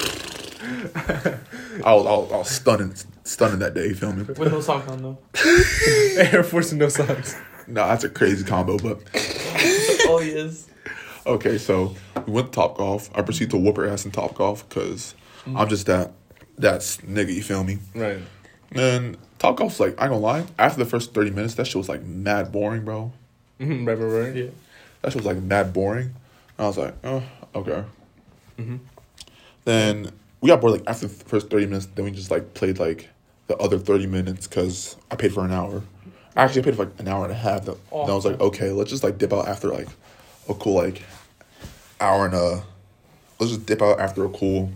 I 1.83 1.93
was, 1.93 2.05
I 2.05 2.11
was, 2.11 2.31
I 2.31 2.37
was 2.37 2.49
stunning, 2.49 2.93
stunning 3.23 3.59
that 3.59 3.73
day. 3.73 3.87
You 3.87 3.95
feel 3.95 4.13
me? 4.13 4.23
With 4.23 4.39
no 4.39 4.61
socks 4.61 4.87
on 4.89 5.01
though. 5.01 5.17
Air 6.17 6.43
Force 6.43 6.71
and 6.71 6.79
no 6.79 6.89
socks. 6.89 7.35
No, 7.67 7.87
that's 7.87 8.03
a 8.03 8.09
crazy 8.09 8.45
combo. 8.45 8.77
But 8.77 9.01
oh 9.13 10.21
yes. 10.23 10.67
okay, 11.25 11.57
so 11.57 11.95
we 12.25 12.33
went 12.33 12.47
to 12.47 12.53
Top 12.53 12.77
Golf. 12.77 13.09
I 13.15 13.21
proceeded 13.21 13.51
to 13.51 13.57
whoop 13.57 13.77
her 13.77 13.87
ass 13.87 14.05
in 14.05 14.11
Top 14.11 14.35
Golf 14.35 14.67
because 14.67 15.13
I'm 15.55 15.67
just 15.67 15.85
that 15.87 16.13
that 16.57 16.81
nigga. 16.81 17.33
You 17.33 17.43
feel 17.43 17.63
me? 17.63 17.79
Right. 17.93 18.19
And 18.71 19.17
Top 19.39 19.55
Golf's 19.57 19.79
like 19.79 19.99
I 19.99 20.03
ain't 20.05 20.11
gonna 20.11 20.17
lie. 20.17 20.45
After 20.57 20.77
the 20.83 20.89
first 20.89 21.13
thirty 21.13 21.31
minutes, 21.31 21.55
that 21.55 21.65
shit 21.65 21.77
was 21.77 21.89
like 21.89 22.03
mad 22.03 22.51
boring, 22.51 22.85
bro. 22.85 23.11
Mm-hmm. 23.59 23.85
Right. 23.85 23.97
Right. 23.97 24.25
Right. 24.27 24.35
Yeah. 24.35 24.49
That 25.01 25.11
shit 25.13 25.23
was 25.23 25.25
like 25.25 25.41
mad 25.41 25.73
boring. 25.73 26.13
And 26.57 26.65
I 26.65 26.67
was 26.67 26.77
like, 26.77 26.93
oh, 27.03 27.23
okay. 27.55 27.83
Mm-hmm. 28.57 28.77
Then 29.65 30.11
we 30.41 30.47
got 30.47 30.61
bored 30.61 30.73
like 30.73 30.83
after 30.87 31.07
the 31.07 31.13
first 31.13 31.49
thirty 31.49 31.65
minutes. 31.65 31.87
Then 31.87 32.05
we 32.05 32.11
just 32.11 32.31
like 32.31 32.53
played 32.53 32.79
like 32.79 33.09
the 33.47 33.55
other 33.57 33.79
thirty 33.79 34.07
minutes 34.07 34.47
because 34.47 34.97
I 35.09 35.15
paid 35.15 35.33
for 35.33 35.45
an 35.45 35.51
hour. 35.51 35.83
Actually, 36.35 36.61
I 36.61 36.65
paid 36.65 36.75
for 36.75 36.85
like 36.85 36.99
an 36.99 37.07
hour 37.07 37.23
and 37.23 37.31
a 37.31 37.35
half. 37.35 37.65
Then 37.65 37.75
Oh. 37.91 38.01
then 38.03 38.11
I 38.11 38.15
was 38.15 38.25
like, 38.25 38.39
okay, 38.39 38.71
let's 38.71 38.89
just 38.89 39.03
like 39.03 39.17
dip 39.17 39.31
out 39.33 39.47
after 39.47 39.69
like 39.69 39.87
a 40.49 40.53
cool 40.53 40.75
like 40.75 41.01
hour 42.01 42.25
and 42.25 42.35
a. 42.35 42.63
Let's 43.39 43.53
just 43.53 43.65
dip 43.65 43.81
out 43.81 44.01
after 44.01 44.25
a 44.25 44.29
cool 44.29 44.69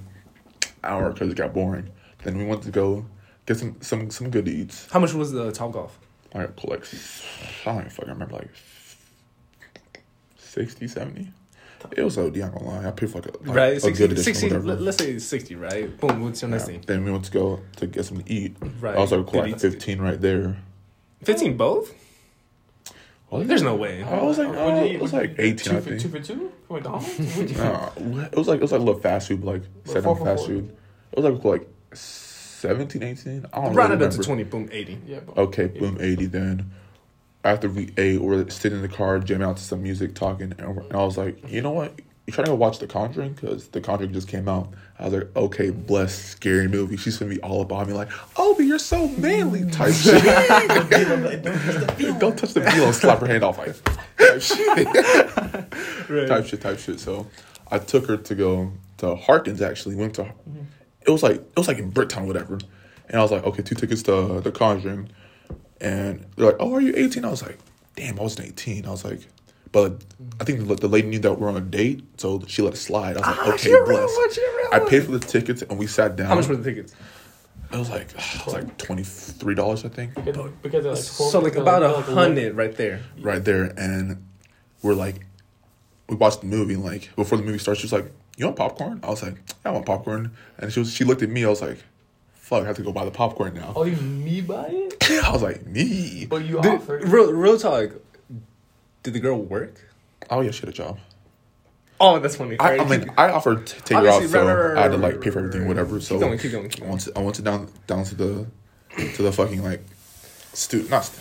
hour 0.85 1.11
because 1.11 1.29
it 1.29 1.35
got 1.35 1.53
boring. 1.53 1.89
Then 2.23 2.37
we 2.37 2.45
went 2.45 2.63
to 2.63 2.71
go 2.71 3.05
get 3.45 3.57
some 3.57 3.77
some 3.81 4.09
some 4.09 4.29
good 4.29 4.47
eats. 4.47 4.87
How 4.91 4.99
much 4.99 5.13
was 5.13 5.31
the 5.31 5.51
Top 5.51 5.71
Golf? 5.73 5.97
Like 6.33 6.55
cool 6.55 6.71
like 6.71 6.85
I 7.65 7.65
don't 7.71 7.77
even 7.79 7.89
fucking 7.91 8.09
remember 8.11 8.35
like 8.35 8.49
60, 10.37 10.87
70. 10.87 11.31
It 11.97 12.01
was 12.03 12.17
OD, 12.17 12.37
I'm 12.37 12.51
gonna 12.53 12.63
lie. 12.63 12.87
I 12.87 12.91
paid 12.91 13.09
for 13.11 13.19
like 13.19 13.27
a, 13.35 13.37
like 13.45 13.55
right. 13.57 13.77
a 13.77 13.79
60, 13.81 14.07
good 14.07 14.17
60 14.19 14.45
whatever. 14.47 14.65
let- 14.67 14.81
Let's 14.81 14.97
say 14.97 15.19
sixty. 15.19 15.55
Right. 15.55 15.99
Boom. 15.99 16.23
What's 16.23 16.41
your 16.41 16.49
next 16.49 16.63
Yeah. 16.63 16.67
thing? 16.75 16.83
Then 16.87 17.03
we 17.03 17.11
went 17.11 17.25
to 17.25 17.31
go 17.31 17.59
to 17.75 17.87
get 17.87 18.05
something 18.05 18.25
to 18.25 18.31
eat. 18.31 18.55
Right. 18.79 18.95
I 18.95 18.99
was 18.99 19.11
like, 19.11 19.25
cool, 19.27 19.41
like 19.41 19.59
15 19.59 19.99
right 19.99 20.19
there. 20.21 20.55
Fifteen 21.23 21.57
both. 21.57 21.93
Was 23.29 23.47
There's 23.47 23.63
no 23.63 23.75
way. 23.75 24.01
I 24.03 24.21
was 24.21 24.37
like, 24.37 24.47
What'd 24.47 24.61
uh, 24.61 24.81
you 24.83 24.93
it 24.95 25.01
was 25.01 25.11
like 25.11 25.35
18, 25.37 25.57
Two 25.57 25.71
I 25.71 25.75
for, 25.81 25.89
think. 25.89 26.01
two 26.01 26.09
for 26.09 26.19
two 26.19 26.51
from 26.67 26.75
McDonald's. 26.77 27.17
What'd 27.17 27.49
you 27.49 27.55
eat? 27.55 27.57
Nah, 27.57 27.89
it 27.97 28.35
was 28.37 28.47
like 28.47 28.57
it 28.57 28.61
was 28.61 28.71
like 28.71 28.79
a 28.81 28.83
little 28.83 29.01
fast 29.01 29.27
food, 29.27 29.43
like 29.43 29.63
set 29.83 30.03
four 30.03 30.11
on 30.13 30.17
for 30.19 30.25
fast 30.25 30.45
four. 30.45 30.47
food. 30.55 30.77
It 31.11 31.19
was 31.19 31.25
like 31.33 31.43
like 31.43 31.69
17, 32.63 33.03
18. 33.03 33.45
I 33.51 33.61
don't 33.61 33.73
Round 33.73 33.91
really 33.91 34.05
it 34.05 34.07
up 34.07 34.11
to 34.13 34.23
twenty. 34.23 34.43
Boom. 34.43 34.69
Eighty. 34.71 34.97
Yeah. 35.05 35.19
But 35.25 35.37
Okay, 35.37 35.67
boom, 35.67 35.97
80 35.99 36.25
then. 36.27 36.71
After 37.43 37.67
we 37.67 37.91
ate, 37.97 38.21
we're 38.21 38.49
sitting 38.49 38.77
in 38.77 38.81
the 38.81 38.87
car, 38.95 39.19
jamming 39.19 39.45
out 39.45 39.57
to 39.57 39.63
some 39.63 39.83
music, 39.83 40.15
talking, 40.15 40.53
and, 40.57 40.61
and 40.77 40.93
I 40.93 41.03
was 41.03 41.17
like, 41.17 41.37
you 41.51 41.61
know 41.61 41.71
what? 41.71 41.99
You 42.25 42.31
trying 42.31 42.45
to 42.45 42.51
go 42.51 42.55
watch 42.55 42.79
The 42.79 42.87
Conjuring? 42.87 43.33
Because 43.33 43.67
The 43.67 43.81
Conjuring 43.81 44.13
just 44.13 44.29
came 44.29 44.47
out. 44.47 44.69
I 44.97 45.03
was 45.09 45.13
like, 45.13 45.35
okay, 45.35 45.71
bless, 45.71 46.15
scary 46.15 46.69
movie. 46.69 46.95
She's 46.95 47.17
gonna 47.17 47.35
be 47.35 47.41
all 47.41 47.61
about 47.61 47.85
me, 47.85 47.93
like, 47.93 48.07
oh, 48.37 48.53
but 48.55 48.63
you're 48.65 48.79
so 48.79 49.09
manly, 49.09 49.69
type 49.69 49.93
shit. 49.93 50.23
Don't 52.19 52.37
touch 52.37 52.53
the 52.53 52.61
beetle, 52.61 52.93
slap 52.93 53.19
her 53.19 53.27
hand 53.27 53.43
off, 53.43 53.57
like, 53.57 53.75
type 54.17 54.41
shit. 54.41 54.87
Right. 56.09 56.27
type 56.27 56.45
shit, 56.45 56.61
type 56.61 56.79
shit. 56.79 56.99
So 57.01 57.27
I 57.71 57.79
took 57.79 58.07
her 58.07 58.15
to 58.17 58.35
go 58.35 58.71
to 58.99 59.15
Harkins. 59.15 59.61
Actually, 59.61 59.95
went 59.95 60.13
to. 60.15 60.23
Mm-hmm. 60.23 60.59
It 61.05 61.11
was 61.11 61.23
like 61.23 61.35
it 61.37 61.57
was 61.57 61.67
like 61.67 61.77
in 61.79 61.91
Bricktown, 61.91 62.25
whatever. 62.27 62.59
And 63.09 63.19
I 63.19 63.21
was 63.21 63.31
like, 63.31 63.43
okay, 63.43 63.61
two 63.61 63.75
tickets 63.75 64.03
to 64.03 64.39
The 64.41 64.51
Conjuring, 64.51 65.09
and 65.81 66.25
they're 66.35 66.47
like, 66.47 66.55
oh, 66.59 66.73
are 66.73 66.81
you 66.81 66.93
18? 66.95 67.25
I 67.25 67.29
was 67.29 67.41
like, 67.43 67.59
damn, 67.95 68.17
I 68.17 68.23
wasn't 68.23 68.47
18. 68.47 68.85
I 68.85 68.91
was 68.91 69.03
like, 69.03 69.19
but 69.71 70.03
I 70.39 70.43
think 70.45 70.67
the, 70.67 70.75
the 70.75 70.87
lady 70.87 71.09
knew 71.09 71.19
that 71.19 71.33
we're 71.39 71.49
on 71.49 71.57
a 71.57 71.61
date, 71.61 72.03
so 72.17 72.41
she 72.47 72.61
let 72.61 72.73
it 72.73 72.77
slide. 72.77 73.17
I 73.17 73.19
was 73.19 73.27
like, 73.27 73.37
Ah, 73.39 73.49
okay, 73.49 73.57
she 73.57 73.71
a 73.71 73.83
real 73.83 73.85
bless. 73.85 74.15
one, 74.17 74.33
she 74.33 74.41
I 74.71 74.79
paid 74.79 75.03
for 75.03 75.11
the 75.11 75.19
tickets 75.19 75.61
and 75.63 75.77
we 75.77 75.87
sat 75.87 76.15
down. 76.15 76.27
How 76.27 76.35
much 76.35 76.47
were 76.47 76.55
the 76.55 76.63
tickets? 76.63 76.95
It 77.71 77.77
was 77.77 77.89
like 77.89 78.07
it 78.13 78.45
was 78.45 78.53
like 78.53 78.77
twenty 78.77 79.03
three 79.03 79.55
dollars, 79.55 79.83
I 79.83 79.89
think, 79.89 80.13
because, 80.13 80.51
because 80.61 80.83
they're 80.83 80.93
like 80.93 81.03
12, 81.03 81.31
So 81.31 81.39
like 81.39 81.55
about 81.55 81.81
a 81.83 81.91
like 81.91 82.05
hundred 82.05 82.55
right 82.55 82.75
there. 82.77 83.01
right 83.19 83.43
there, 83.43 83.73
and 83.77 84.23
we're 84.83 84.93
like, 84.93 85.25
we 86.07 86.15
watched 86.15 86.41
the 86.41 86.47
movie, 86.47 86.75
and 86.75 86.83
like 86.85 87.09
before 87.15 87.37
the 87.39 87.43
movie 87.43 87.57
starts, 87.57 87.79
she 87.81 87.85
was 87.85 87.93
like, 87.93 88.11
"You 88.37 88.45
want 88.45 88.57
popcorn?" 88.57 88.99
I 89.03 89.09
was 89.09 89.21
like, 89.23 89.35
"Yeah, 89.35 89.53
"I 89.65 89.71
want 89.71 89.85
popcorn," 89.85 90.31
and 90.57 90.71
she 90.71 90.79
was 90.79 90.93
she 90.93 91.03
looked 91.03 91.21
at 91.21 91.29
me. 91.29 91.45
I 91.45 91.49
was 91.49 91.61
like, 91.61 91.77
"Fuck, 92.33 92.63
I 92.63 92.67
have 92.67 92.75
to 92.77 92.83
go 92.83 92.91
buy 92.91 93.05
the 93.05 93.11
popcorn 93.11 93.53
now." 93.53 93.73
Oh, 93.75 93.83
you 93.83 93.95
me 93.97 94.41
buy 94.41 94.67
it? 94.69 94.97
I 95.23 95.31
was 95.31 95.41
like, 95.41 95.65
"Me." 95.65 96.25
But 96.29 96.45
you 96.45 96.61
Did, 96.61 96.73
offered. 96.75 97.07
real, 97.07 97.31
real 97.33 97.57
talk. 97.57 97.91
Did 99.03 99.13
the 99.13 99.19
girl 99.19 99.41
work? 99.41 99.75
Oh 100.29 100.41
yeah, 100.41 100.51
she 100.51 100.61
had 100.61 100.69
a 100.69 100.73
job. 100.73 100.97
Oh, 101.99 102.19
that's 102.19 102.35
funny. 102.35 102.57
I, 102.59 102.75
I 102.75 102.79
Alright, 102.79 102.99
mean, 103.01 103.11
I 103.17 103.29
offered 103.29 103.67
to 103.67 103.81
take 103.81 103.97
her 103.97 104.07
out, 104.07 104.13
Obviously, 104.15 104.27
so 104.39 104.45
right, 104.45 104.53
right, 104.53 104.65
right, 104.73 104.77
I 104.77 104.81
had 104.83 104.91
to 104.91 104.97
like 104.97 105.21
pay 105.21 105.29
for 105.29 105.39
everything, 105.39 105.67
whatever. 105.67 106.01
So 106.01 106.15
Keep 106.15 106.21
going, 106.21 106.37
keep 106.39 106.51
going, 106.51 106.69
keep 106.69 106.83
I 106.83 106.89
went 106.89 107.01
to 107.01 107.11
I 107.15 107.21
went 107.21 107.35
to 107.35 107.41
down 107.41 107.69
down 107.87 108.03
to 108.05 108.15
the 108.15 108.47
to 109.15 109.21
the 109.21 109.31
fucking 109.31 109.63
like 109.63 109.83
stu 110.53 110.85
not 110.89 111.05
stu- 111.05 111.19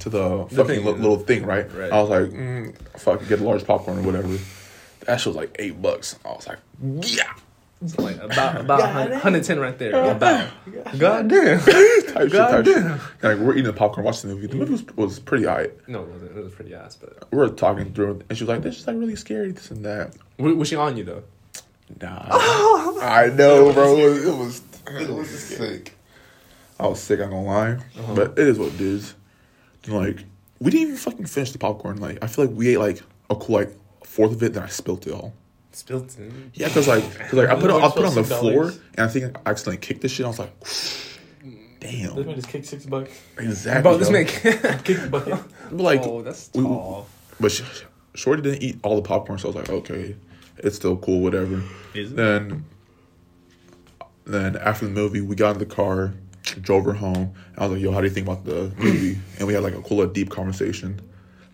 to 0.00 0.08
the, 0.10 0.46
fucking 0.46 0.66
thing, 0.66 0.84
li- 0.84 0.92
little 0.92 1.18
thing, 1.18 1.46
right? 1.46 1.72
Right. 1.72 1.92
I 1.92 2.00
was 2.02 2.10
like, 2.10 2.30
mm, 2.30 2.76
fuck, 2.98 3.26
get 3.28 3.40
a 3.40 3.44
large 3.44 3.64
popcorn 3.64 3.98
or 3.98 4.02
whatever. 4.02 4.36
That 5.06 5.20
shit 5.20 5.28
was 5.28 5.36
like 5.36 5.54
eight 5.58 5.80
bucks. 5.80 6.18
I 6.24 6.28
was 6.30 6.46
like, 6.46 6.58
yeah, 6.82 7.32
like 7.98 8.16
about 8.16 8.60
about 8.60 8.80
God 8.80 8.94
100, 8.94 9.10
110 9.12 9.60
right 9.60 9.78
there. 9.78 10.10
About. 10.10 10.50
God. 10.72 10.98
God 10.98 11.28
damn. 11.28 11.58
type 11.60 11.68
shit, 11.74 12.08
type 12.14 12.30
Goddamn. 12.30 13.00
Like 13.22 13.38
we're 13.38 13.52
eating 13.52 13.64
the 13.64 13.72
popcorn, 13.72 14.04
watching 14.04 14.30
the 14.30 14.36
movie. 14.36 14.46
The 14.48 14.56
movie 14.56 14.72
was, 14.72 14.86
was 14.96 15.18
pretty 15.20 15.46
alright. 15.46 15.72
No, 15.88 16.02
it 16.02 16.08
wasn't. 16.08 16.36
It 16.36 16.42
was 16.44 16.52
pretty 16.54 16.74
ass, 16.74 16.96
but. 16.96 17.30
We 17.30 17.38
were 17.38 17.48
talking 17.48 17.92
through, 17.92 18.12
it, 18.16 18.26
and 18.28 18.38
she 18.38 18.44
was 18.44 18.48
like, 18.48 18.62
"This 18.62 18.78
is 18.78 18.86
like 18.86 18.96
really 18.96 19.16
scary, 19.16 19.52
this 19.52 19.70
and 19.70 19.84
that." 19.84 20.14
Was 20.38 20.54
was 20.54 20.68
she 20.68 20.76
on 20.76 20.96
you 20.96 21.04
though? 21.04 21.22
Nah, 22.00 22.26
I 22.30 23.30
know, 23.32 23.72
bro. 23.72 23.96
It 23.96 24.06
was 24.08 24.24
it 24.26 24.34
was, 24.36 24.62
it 25.02 25.10
was 25.10 25.28
sick. 25.30 25.96
I 26.80 26.86
was 26.88 27.00
sick. 27.00 27.20
I'm 27.20 27.30
gonna 27.30 27.44
lie, 27.44 27.70
Uh-huh. 27.72 28.14
but 28.14 28.32
it 28.38 28.48
is 28.48 28.58
what 28.58 28.74
it 28.74 28.80
is. 28.80 29.14
And, 29.84 29.94
like 29.94 30.24
we 30.58 30.70
didn't 30.70 30.88
even 30.88 30.96
fucking 30.96 31.26
finish 31.26 31.52
the 31.52 31.58
popcorn. 31.58 31.98
Like 31.98 32.18
I 32.22 32.26
feel 32.26 32.46
like 32.46 32.56
we 32.56 32.68
ate 32.70 32.78
like 32.78 33.02
a 33.30 33.36
cool 33.36 33.56
like 33.56 33.68
a 33.68 33.85
fourth 34.16 34.32
of 34.32 34.42
it, 34.42 34.54
then 34.54 34.62
I 34.62 34.68
spilt 34.68 35.06
it 35.06 35.12
all. 35.12 35.32
Spilt 35.72 36.18
it. 36.18 36.32
Yeah, 36.54 36.68
cause 36.70 36.88
like, 36.88 37.02
cause 37.18 37.34
like 37.34 37.48
I 37.50 37.54
put 37.54 37.70
it, 37.70 37.74
I 37.76 37.90
put 37.90 38.00
it 38.00 38.06
on 38.06 38.14
the 38.14 38.22
$160. 38.22 38.40
floor, 38.40 38.64
and 38.96 39.00
I 39.00 39.08
think 39.08 39.36
I 39.36 39.50
accidentally 39.50 39.76
kicked 39.76 40.00
this 40.00 40.10
shit. 40.12 40.24
I 40.24 40.28
was 40.28 40.38
like, 40.38 40.52
damn. 41.80 42.14
This 42.16 42.26
man 42.26 42.34
just 42.36 42.48
kicked 42.48 42.66
six 42.66 42.86
bucks. 42.86 43.10
Exactly. 43.38 43.82
Bro, 43.82 43.98
this 43.98 44.08
yo. 44.08 44.12
man. 44.14 44.24
Kicked 44.84 45.02
the 45.02 45.08
bucket. 45.10 45.38
But, 45.70 45.76
like, 45.80 46.00
oh, 46.04 46.22
that's 46.22 46.50
we- 46.54 46.62
tall. 46.62 47.06
but 47.38 47.52
sh- 47.52 47.62
sh- 47.72 47.82
Shorty 48.14 48.40
didn't 48.42 48.62
eat 48.62 48.78
all 48.82 48.96
the 48.96 49.02
popcorn, 49.02 49.38
so 49.38 49.48
I 49.48 49.52
was 49.52 49.56
like, 49.56 49.68
okay, 49.68 50.16
it's 50.58 50.76
still 50.76 50.96
cool, 50.96 51.20
whatever. 51.20 51.62
Is 51.92 52.12
it? 52.12 52.16
Then, 52.16 52.64
then 54.24 54.56
after 54.56 54.86
the 54.86 54.92
movie, 54.92 55.20
we 55.20 55.34
got 55.36 55.52
in 55.52 55.58
the 55.58 55.66
car, 55.66 56.14
drove 56.62 56.86
her 56.86 56.94
home. 56.94 57.34
And 57.54 57.58
I 57.58 57.62
was 57.66 57.72
like, 57.72 57.82
"Yo, 57.82 57.92
how 57.92 58.00
do 58.00 58.06
you 58.06 58.12
think 58.12 58.26
about 58.26 58.44
the 58.46 58.72
movie?" 58.78 59.18
And 59.38 59.46
we 59.46 59.52
had 59.52 59.62
like 59.62 59.74
a 59.74 59.82
cool, 59.82 59.98
little 59.98 60.12
deep 60.12 60.30
conversation. 60.30 61.00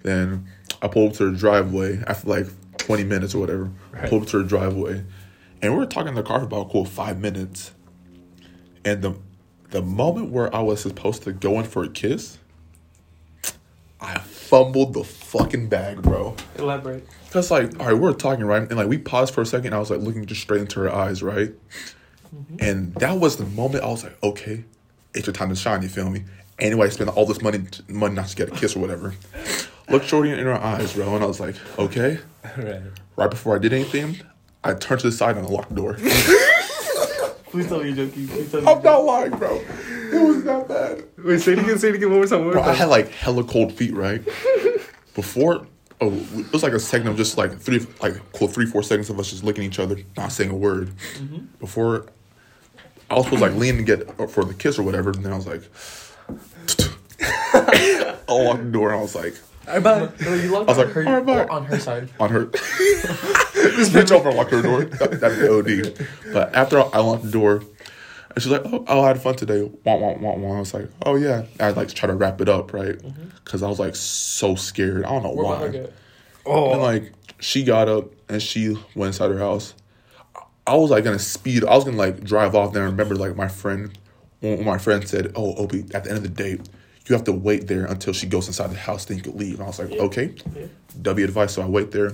Then 0.03 0.47
I 0.83 0.89
pulled 0.89 1.12
up 1.12 1.16
to 1.18 1.30
her 1.30 1.37
driveway 1.37 2.03
after 2.07 2.28
like 2.28 2.47
twenty 2.76 3.05
minutes 3.05 3.35
or 3.35 3.39
whatever. 3.39 3.70
Right. 3.93 4.11
Pulled 4.11 4.22
up 4.22 4.28
to 4.30 4.39
her 4.39 4.45
driveway, 4.45 5.05
and 5.62 5.72
we 5.72 5.78
were 5.78 5.87
talking 5.87 6.09
in 6.09 6.14
the 6.16 6.22
car 6.22 6.41
for 6.41 6.47
about 6.47 6.70
cool 6.70 6.85
five 6.85 7.20
minutes. 7.20 7.72
And 8.85 9.01
the 9.01 9.14
the 9.70 9.80
moment 9.80 10.30
where 10.30 10.55
I 10.55 10.61
was 10.61 10.80
supposed 10.80 11.22
to 11.22 11.33
go 11.33 11.59
in 11.61 11.64
for 11.64 11.85
a 11.85 11.89
kiss, 11.89 12.39
I 14.01 14.18
fumbled 14.18 14.93
the 14.93 15.05
fucking 15.05 15.68
bag, 15.68 16.03
bro. 16.03 16.37
Elaborate. 16.59 17.07
Cause 17.30 17.51
like, 17.51 17.78
all 17.80 17.87
right, 17.87 17.95
we 17.95 18.01
we're 18.01 18.12
talking 18.12 18.45
right, 18.45 18.62
and 18.62 18.76
like 18.76 18.89
we 18.89 18.99
paused 18.99 19.33
for 19.33 19.41
a 19.41 19.47
second. 19.47 19.66
And 19.66 19.76
I 19.76 19.78
was 19.78 19.91
like 19.91 20.01
looking 20.01 20.26
just 20.26 20.43
straight 20.43 20.61
into 20.61 20.80
her 20.80 20.93
eyes, 20.93 21.22
right, 21.22 21.55
mm-hmm. 22.35 22.57
and 22.59 22.95
that 22.97 23.18
was 23.18 23.37
the 23.37 23.47
moment 23.47 23.85
I 23.85 23.89
was 23.89 24.03
like, 24.03 24.20
okay, 24.22 24.64
it's 25.14 25.26
your 25.26 25.33
time 25.33 25.49
to 25.49 25.57
shine. 25.57 25.83
You 25.83 25.89
feel 25.89 26.11
me? 26.11 26.24
Anyway, 26.59 26.87
I 26.87 26.91
spent 26.91 27.11
all 27.11 27.24
this 27.24 27.41
money, 27.41 27.64
money 27.89 28.14
not 28.14 28.28
to 28.28 28.37
get 28.37 28.49
a 28.49 28.53
kiss 28.53 28.76
or 28.76 28.80
whatever. 28.80 29.14
Looked 29.89 30.07
Shorty 30.07 30.30
in 30.30 30.39
her 30.39 30.55
eyes, 30.55 30.95
bro, 30.95 31.14
and 31.14 31.24
I 31.24 31.26
was 31.26 31.41
like, 31.41 31.57
okay. 31.78 32.18
right. 32.57 32.83
Right 33.16 33.30
before 33.30 33.55
I 33.57 33.59
did 33.59 33.72
anything, 33.72 34.20
I 34.64 34.74
turned 34.74 35.01
to 35.01 35.11
the 35.11 35.12
side 35.16 35.37
and 35.37 35.47
unlocked 35.47 35.68
the 35.70 35.74
door. 35.74 35.95
Please 37.51 37.68
tell 37.68 37.80
me 37.80 37.91
you're 37.91 38.07
joking. 38.07 38.28
Please 38.28 38.51
tell 38.51 38.62
me. 38.62 38.66
I'm 38.66 38.83
not 38.83 39.05
lying, 39.05 39.33
bro. 39.33 39.57
It 39.61 40.26
was 40.26 40.45
that 40.45 40.68
bad. 40.68 41.05
Wait, 41.22 41.39
say 41.41 41.53
it 41.53 41.59
again. 41.59 41.78
Say 41.78 41.91
it 41.91 41.97
again. 41.97 42.09
One 42.09 42.18
more 42.20 42.26
time. 42.26 42.39
One 42.39 42.45
more 42.45 42.53
Bro, 42.55 42.62
I 42.62 42.66
time. 42.66 42.76
had 42.76 42.89
like 42.89 43.11
hella 43.11 43.45
cold 43.45 43.72
feet, 43.74 43.93
right? 43.93 44.24
Before, 45.14 45.66
oh, 46.01 46.12
it 46.12 46.51
was 46.51 46.62
like 46.62 46.72
a 46.72 46.80
second 46.80 47.09
of 47.09 47.16
just 47.18 47.37
like 47.37 47.59
three, 47.59 47.87
like 48.01 48.14
cool 48.33 48.49
three, 48.49 48.64
four 48.64 48.83
seconds 48.83 49.11
of 49.11 49.18
us 49.20 49.28
just 49.30 49.45
looking 49.45 49.64
at 49.64 49.68
each 49.68 49.78
other, 49.78 49.99
not 50.16 50.33
saying 50.33 50.51
a 50.51 50.57
word. 50.57 50.93
Mm-hmm. 51.16 51.45
Before, 51.61 52.07
I 53.11 53.16
was 53.16 53.24
supposed 53.24 53.43
like 53.43 53.55
lean 53.55 53.76
to 53.76 53.83
get 53.83 54.30
for 54.30 54.45
the 54.45 54.55
kiss 54.55 54.78
or 54.78 54.83
whatever, 54.85 55.11
and 55.11 55.22
then 55.22 55.35
I 55.35 55.37
was 55.37 55.47
like, 55.47 55.62
I 57.53 58.16
locked 58.28 58.64
the 58.64 58.70
door, 58.70 58.91
and 58.91 58.99
I 58.99 59.03
was 59.03 59.14
like, 59.14 59.35
All 59.69 59.75
right, 59.75 59.83
bye. 59.83 60.09
No, 60.25 60.35
you 60.35 60.51
locked 60.51 60.69
I 60.69 60.73
was 60.73 60.79
on 60.79 60.85
like, 60.87 60.95
her 60.95 61.07
alright, 61.07 61.49
on 61.51 61.65
her 61.67 61.79
side. 61.79 62.09
on 62.19 62.31
her. 62.31 62.45
this 62.47 63.89
bitch 63.91 64.11
over 64.11 64.29
and 64.29 64.37
locked 64.39 64.51
her 64.51 64.63
door. 64.63 64.85
That, 64.85 65.21
that'd 65.21 65.39
be 65.39 65.49
OD. 65.95 66.09
But 66.33 66.55
after 66.55 66.81
I 66.81 66.89
unlocked 66.95 67.23
the 67.25 67.31
door, 67.31 67.63
and 68.35 68.43
she's 68.43 68.51
like, 68.51 68.63
"Oh, 68.65 68.85
oh 68.89 69.01
I 69.03 69.09
had 69.09 69.23
fun 69.23 69.37
today." 69.37 69.63
Wah, 69.85 69.97
wah, 69.97 70.15
wah, 70.19 70.35
wah. 70.37 70.57
I 70.57 70.61
was 70.61 70.75
like, 70.75 70.89
"Oh 71.07 71.17
yeah." 71.17 71.45
I 71.61 71.71
like 71.71 71.89
to 71.89 71.95
try 71.95 72.07
to 72.09 72.15
wrap 72.15 72.41
it 72.41 72.49
up, 72.49 72.73
right? 72.73 72.97
Mm-hmm. 72.99 73.29
Because 73.45 73.63
I 73.63 73.69
was 73.69 73.79
like 73.79 73.95
so 73.95 74.55
scared. 74.57 75.05
I 75.05 75.11
don't 75.11 75.23
know 75.23 75.33
Where 75.33 75.45
why. 75.45 75.57
about 75.59 75.73
get? 75.73 75.93
Oh, 76.45 76.73
And 76.73 76.83
like 76.83 77.13
she 77.39 77.63
got 77.63 77.89
up 77.89 78.07
and 78.29 78.43
she 78.43 78.71
went 78.97 79.09
inside 79.09 79.31
her 79.31 79.39
house. 79.39 79.75
I 80.67 80.75
was 80.77 80.91
like 80.91 81.05
gonna 81.05 81.19
speed. 81.19 81.65
I 81.65 81.75
was 81.77 81.85
gonna 81.85 81.97
like 81.97 82.25
drive 82.25 82.55
off 82.57 82.73
there. 82.73 82.83
and 82.85 82.93
remember, 82.93 83.15
like 83.17 83.37
my 83.37 83.49
friend, 83.49 83.97
when 84.41 84.65
my 84.65 84.79
friend 84.79 85.07
said, 85.09 85.33
"Oh, 85.37 85.55
Obi, 85.57 85.85
at 85.95 86.05
the 86.05 86.11
end 86.11 86.17
of 86.19 86.23
the 86.23 86.29
day, 86.29 86.59
you 87.13 87.17
have 87.19 87.25
to 87.27 87.33
wait 87.33 87.67
there 87.69 87.85
until 87.85 88.13
she 88.15 88.27
goes 88.27 88.49
inside 88.49 88.71
the 88.71 88.77
house, 88.77 89.05
then 89.05 89.19
you 89.19 89.23
can 89.23 89.37
leave." 89.37 89.55
And 89.55 89.63
I 89.65 89.67
was 89.67 89.79
like, 89.79 89.91
Yeah. 89.93 90.03
"Okay." 90.03 90.35
Yeah. 90.57 90.67
W 91.03 91.25
advice. 91.25 91.53
So 91.53 91.63
I 91.63 91.67
wait 91.67 91.91
there. 91.93 92.13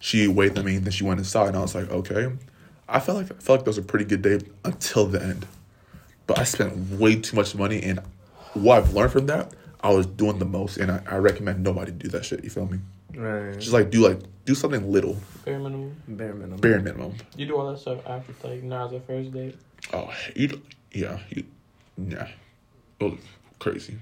She 0.00 0.26
waited 0.26 0.58
on 0.58 0.64
me, 0.64 0.78
then 0.78 0.90
she 0.90 1.04
went 1.04 1.18
inside, 1.20 1.48
and 1.48 1.56
I 1.56 1.60
was 1.60 1.74
like, 1.74 1.90
"Okay." 1.90 2.32
I 2.88 2.98
felt 3.00 3.18
like 3.18 3.30
I 3.30 3.34
felt 3.34 3.58
like 3.58 3.64
that 3.64 3.70
was 3.70 3.78
a 3.78 3.82
pretty 3.82 4.04
good 4.04 4.22
date 4.22 4.44
until 4.64 5.06
the 5.06 5.22
end, 5.22 5.46
but 6.26 6.38
I 6.38 6.44
spent 6.44 6.76
way 6.98 7.16
too 7.16 7.36
much 7.36 7.54
money, 7.54 7.82
and 7.82 8.00
what 8.54 8.78
I've 8.78 8.92
learned 8.94 9.12
from 9.12 9.26
that, 9.26 9.52
I 9.80 9.90
was 9.92 10.06
doing 10.06 10.38
the 10.38 10.44
most, 10.44 10.76
and 10.78 10.90
I, 10.90 11.00
I 11.06 11.16
recommend 11.16 11.62
nobody 11.62 11.92
do 11.92 12.08
that 12.08 12.24
shit. 12.24 12.42
You 12.44 12.50
feel 12.50 12.66
me? 12.66 12.78
right. 13.14 13.58
Just 13.58 13.72
like 13.74 13.90
do 13.90 14.06
like 14.08 14.18
do 14.46 14.54
something 14.54 14.90
little, 14.90 15.16
Bare 15.44 15.58
minimum. 15.58 15.94
bare 16.08 16.32
minimum. 16.34 16.60
bare 16.60 16.80
minimum. 16.80 17.14
You 17.36 17.46
do 17.46 17.56
all 17.56 17.70
that 17.70 17.78
stuff 17.78 17.98
after 18.06 18.32
like 18.48 18.62
not 18.62 18.86
as 18.86 18.92
a 18.94 19.00
first 19.00 19.32
date. 19.32 19.56
Oh, 19.92 20.10
you 20.34 20.60
yeah, 20.92 21.18
you, 21.30 21.44
yeah, 21.98 22.28
it 23.00 23.04
was 23.04 23.18
crazy. 23.58 23.96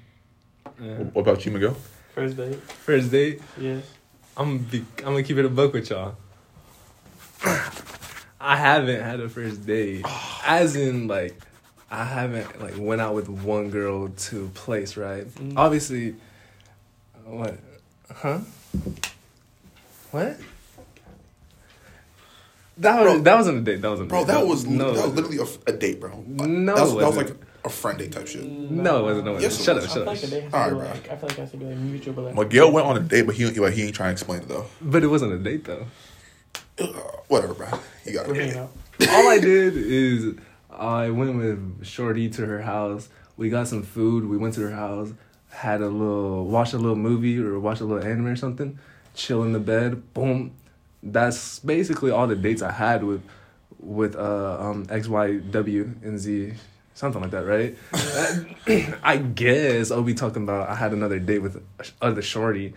Yeah. 0.80 0.94
What 1.12 1.22
about 1.22 1.44
you, 1.44 1.52
Miguel? 1.52 1.76
First 2.14 2.36
date. 2.36 2.56
First 2.62 3.10
date. 3.10 3.42
Yes. 3.58 3.84
I'm 4.36 4.58
be, 4.58 4.84
I'm 4.98 5.04
gonna 5.04 5.22
keep 5.22 5.36
it 5.36 5.44
a 5.44 5.48
buck 5.48 5.72
with 5.72 5.90
y'all. 5.90 6.16
I 8.40 8.56
haven't 8.56 9.02
had 9.02 9.20
a 9.20 9.28
first 9.28 9.66
date, 9.66 10.04
as 10.46 10.76
in 10.76 11.08
like, 11.08 11.36
I 11.90 12.04
haven't 12.04 12.60
like 12.60 12.74
went 12.78 13.00
out 13.00 13.14
with 13.14 13.28
one 13.28 13.70
girl 13.70 14.08
to 14.08 14.44
a 14.46 14.48
place, 14.48 14.96
right? 14.96 15.26
Mm. 15.26 15.54
Obviously, 15.56 16.14
what, 17.24 17.58
huh? 18.14 18.38
What? 20.10 20.38
That 22.78 22.98
was 22.98 23.12
Bro. 23.12 23.18
that 23.22 23.36
wasn't 23.36 23.58
a 23.58 23.60
date. 23.60 23.82
That 23.82 23.90
wasn't. 23.90 24.08
a 24.08 24.10
Bro, 24.10 24.20
date. 24.20 24.26
that 24.28 24.46
was 24.46 24.66
no, 24.66 24.92
that 24.94 25.04
was 25.06 25.14
literally 25.14 25.38
a, 25.38 25.70
a 25.70 25.76
date, 25.76 26.00
bro. 26.00 26.24
No, 26.26 26.74
that 26.74 26.82
was, 26.82 26.94
that 26.96 27.06
was 27.06 27.16
like 27.16 27.36
a 27.64 27.68
friend 27.68 27.98
date 27.98 28.12
type 28.12 28.26
shit. 28.26 28.44
No, 28.44 29.00
it 29.00 29.02
wasn't. 29.02 29.24
No, 29.26 29.36
it 29.36 29.42
Yes, 29.42 29.58
wasn't. 29.58 29.60
it 29.60 29.64
Shut 29.64 29.76
up, 29.76 29.82
I 29.82 29.86
shut 29.86 29.94
feel 29.94 30.02
up. 30.02 30.06
like 30.08 30.22
a 30.22 30.26
date 30.26 30.42
has 30.44 30.52
to 30.52 30.58
Alright, 30.58 30.70
be 30.72 30.78
bro. 30.78 30.88
like 30.88 31.10
I 31.10 31.16
feel 31.16 31.28
like 31.28 31.38
it 31.38 31.40
has 31.40 31.50
to 31.52 31.56
be 31.56 31.64
like 31.66 31.76
mutual, 31.76 32.14
but 32.14 32.24
like 32.24 32.34
Miguel 32.34 32.72
went 32.72 32.86
on 32.86 32.96
a 32.96 33.00
date, 33.00 33.22
but 33.22 33.34
he 33.34 33.46
like 33.46 33.74
he 33.74 33.82
ain't 33.84 33.94
trying 33.94 34.08
to 34.08 34.12
explain 34.12 34.40
it 34.42 34.48
though. 34.48 34.66
But 34.80 35.02
it 35.02 35.08
wasn't 35.08 35.32
a 35.34 35.38
date 35.38 35.64
though. 35.64 35.86
Uh, 36.78 36.86
whatever, 37.28 37.54
bro. 37.54 37.68
You 38.06 38.12
got 38.14 38.26
we're 38.28 38.34
hanging 38.34 38.50
it. 38.50 38.56
out. 38.56 38.70
all 39.10 39.28
I 39.28 39.38
did 39.38 39.74
is 39.76 40.34
I 40.70 41.10
went 41.10 41.36
with 41.36 41.84
Shorty 41.84 42.28
to 42.30 42.46
her 42.46 42.62
house. 42.62 43.08
We 43.36 43.50
got 43.50 43.68
some 43.68 43.82
food. 43.82 44.26
We 44.26 44.36
went 44.36 44.54
to 44.54 44.62
her 44.62 44.70
house, 44.74 45.12
had 45.50 45.80
a 45.82 45.88
little, 45.88 46.46
watched 46.46 46.72
a 46.74 46.78
little 46.78 46.96
movie 46.96 47.38
or 47.38 47.58
watched 47.60 47.80
a 47.80 47.84
little 47.84 48.06
anime 48.06 48.26
or 48.26 48.36
something, 48.36 48.78
chill 49.14 49.42
in 49.42 49.52
the 49.52 49.60
bed. 49.60 50.12
Boom. 50.14 50.52
That's 51.02 51.58
basically 51.60 52.10
all 52.10 52.26
the 52.26 52.36
dates 52.36 52.62
I 52.62 52.72
had 52.72 53.04
with 53.04 53.22
with 53.78 54.14
uh 54.16 54.58
um 54.60 54.86
X 54.90 55.08
Y 55.08 55.36
W 55.38 55.94
and 56.02 56.18
Z. 56.18 56.52
Something 56.94 57.22
like 57.22 57.30
that, 57.30 57.46
right? 57.46 57.76
I 59.02 59.16
guess 59.16 59.90
I'll 59.90 60.02
be 60.02 60.12
talking 60.14 60.42
about 60.42 60.68
I 60.68 60.74
had 60.74 60.92
another 60.92 61.18
date 61.18 61.38
with 61.38 61.62
other 62.02 62.20
shorty. 62.20 62.74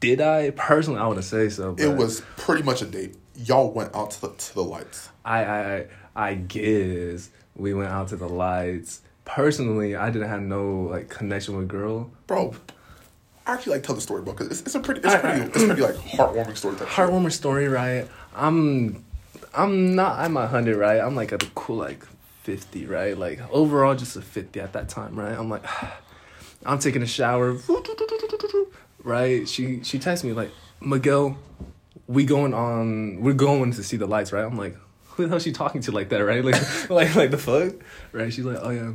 Did 0.00 0.20
I? 0.20 0.50
Personally, 0.50 1.00
I 1.00 1.06
want 1.06 1.18
to 1.18 1.22
say 1.22 1.48
so. 1.50 1.74
It 1.78 1.94
was 1.94 2.22
pretty 2.36 2.62
much 2.62 2.80
a 2.80 2.86
date. 2.86 3.16
Y'all 3.36 3.70
went 3.72 3.94
out 3.94 4.12
to 4.12 4.20
the 4.22 4.28
to 4.28 4.54
the 4.54 4.64
lights. 4.64 5.10
I 5.24 5.44
I 5.44 5.76
I 5.76 5.86
I 6.14 6.34
guess 6.34 7.30
we 7.54 7.74
went 7.74 7.90
out 7.90 8.08
to 8.08 8.16
the 8.16 8.28
lights. 8.28 9.02
Personally, 9.26 9.94
I 9.94 10.10
didn't 10.10 10.28
have 10.28 10.42
no 10.42 10.82
like 10.90 11.08
connection 11.10 11.56
with 11.56 11.68
girl. 11.68 12.10
bro. 12.26 12.54
I 13.46 13.54
actually 13.54 13.74
like 13.74 13.82
tell 13.82 13.94
the 13.94 14.00
story, 14.00 14.22
bro, 14.22 14.32
because 14.32 14.48
it's, 14.48 14.60
it's 14.62 14.74
a 14.74 14.80
pretty, 14.80 15.00
it's 15.00 15.12
I- 15.14 15.18
pretty, 15.18 15.40
it's 15.42 15.64
pretty 15.64 15.82
like 15.82 15.96
heartwarming 15.96 16.56
story. 16.56 16.76
Type. 16.76 16.88
Heartwarming 16.88 17.32
story, 17.32 17.68
right? 17.68 18.06
I'm 18.34 19.04
I'm 19.54 19.94
not 19.94 20.18
I'm 20.18 20.36
a 20.36 20.46
hundred, 20.46 20.76
right? 20.76 21.00
I'm 21.00 21.14
like 21.16 21.32
a 21.32 21.38
cool 21.54 21.76
like 21.76 22.04
fifty, 22.42 22.86
right? 22.86 23.16
Like 23.16 23.40
overall 23.50 23.94
just 23.94 24.16
a 24.16 24.22
fifty 24.22 24.60
at 24.60 24.72
that 24.72 24.88
time, 24.88 25.18
right? 25.18 25.36
I'm 25.36 25.48
like 25.48 25.64
I'm 26.66 26.78
taking 26.78 27.02
a 27.02 27.06
shower. 27.06 27.56
Right? 29.02 29.48
She 29.48 29.82
she 29.82 29.98
texts 29.98 30.24
me 30.24 30.32
like, 30.32 30.50
Miguel, 30.80 31.38
we 32.06 32.24
going 32.24 32.52
on 32.54 33.20
we're 33.20 33.34
going 33.34 33.72
to 33.72 33.82
see 33.82 33.96
the 33.96 34.06
lights, 34.06 34.32
right? 34.32 34.44
I'm 34.44 34.56
like, 34.56 34.76
who 35.04 35.24
the 35.24 35.28
hell 35.30 35.38
she 35.38 35.52
talking 35.52 35.80
to 35.82 35.92
like 35.92 36.08
that, 36.10 36.18
right? 36.18 36.44
Like 36.90 36.90
like 36.90 37.14
like 37.14 37.30
the 37.30 37.38
fuck? 37.38 37.74
Right? 38.12 38.32
She's 38.32 38.44
like, 38.44 38.58
Oh 38.60 38.70
yeah. 38.70 38.92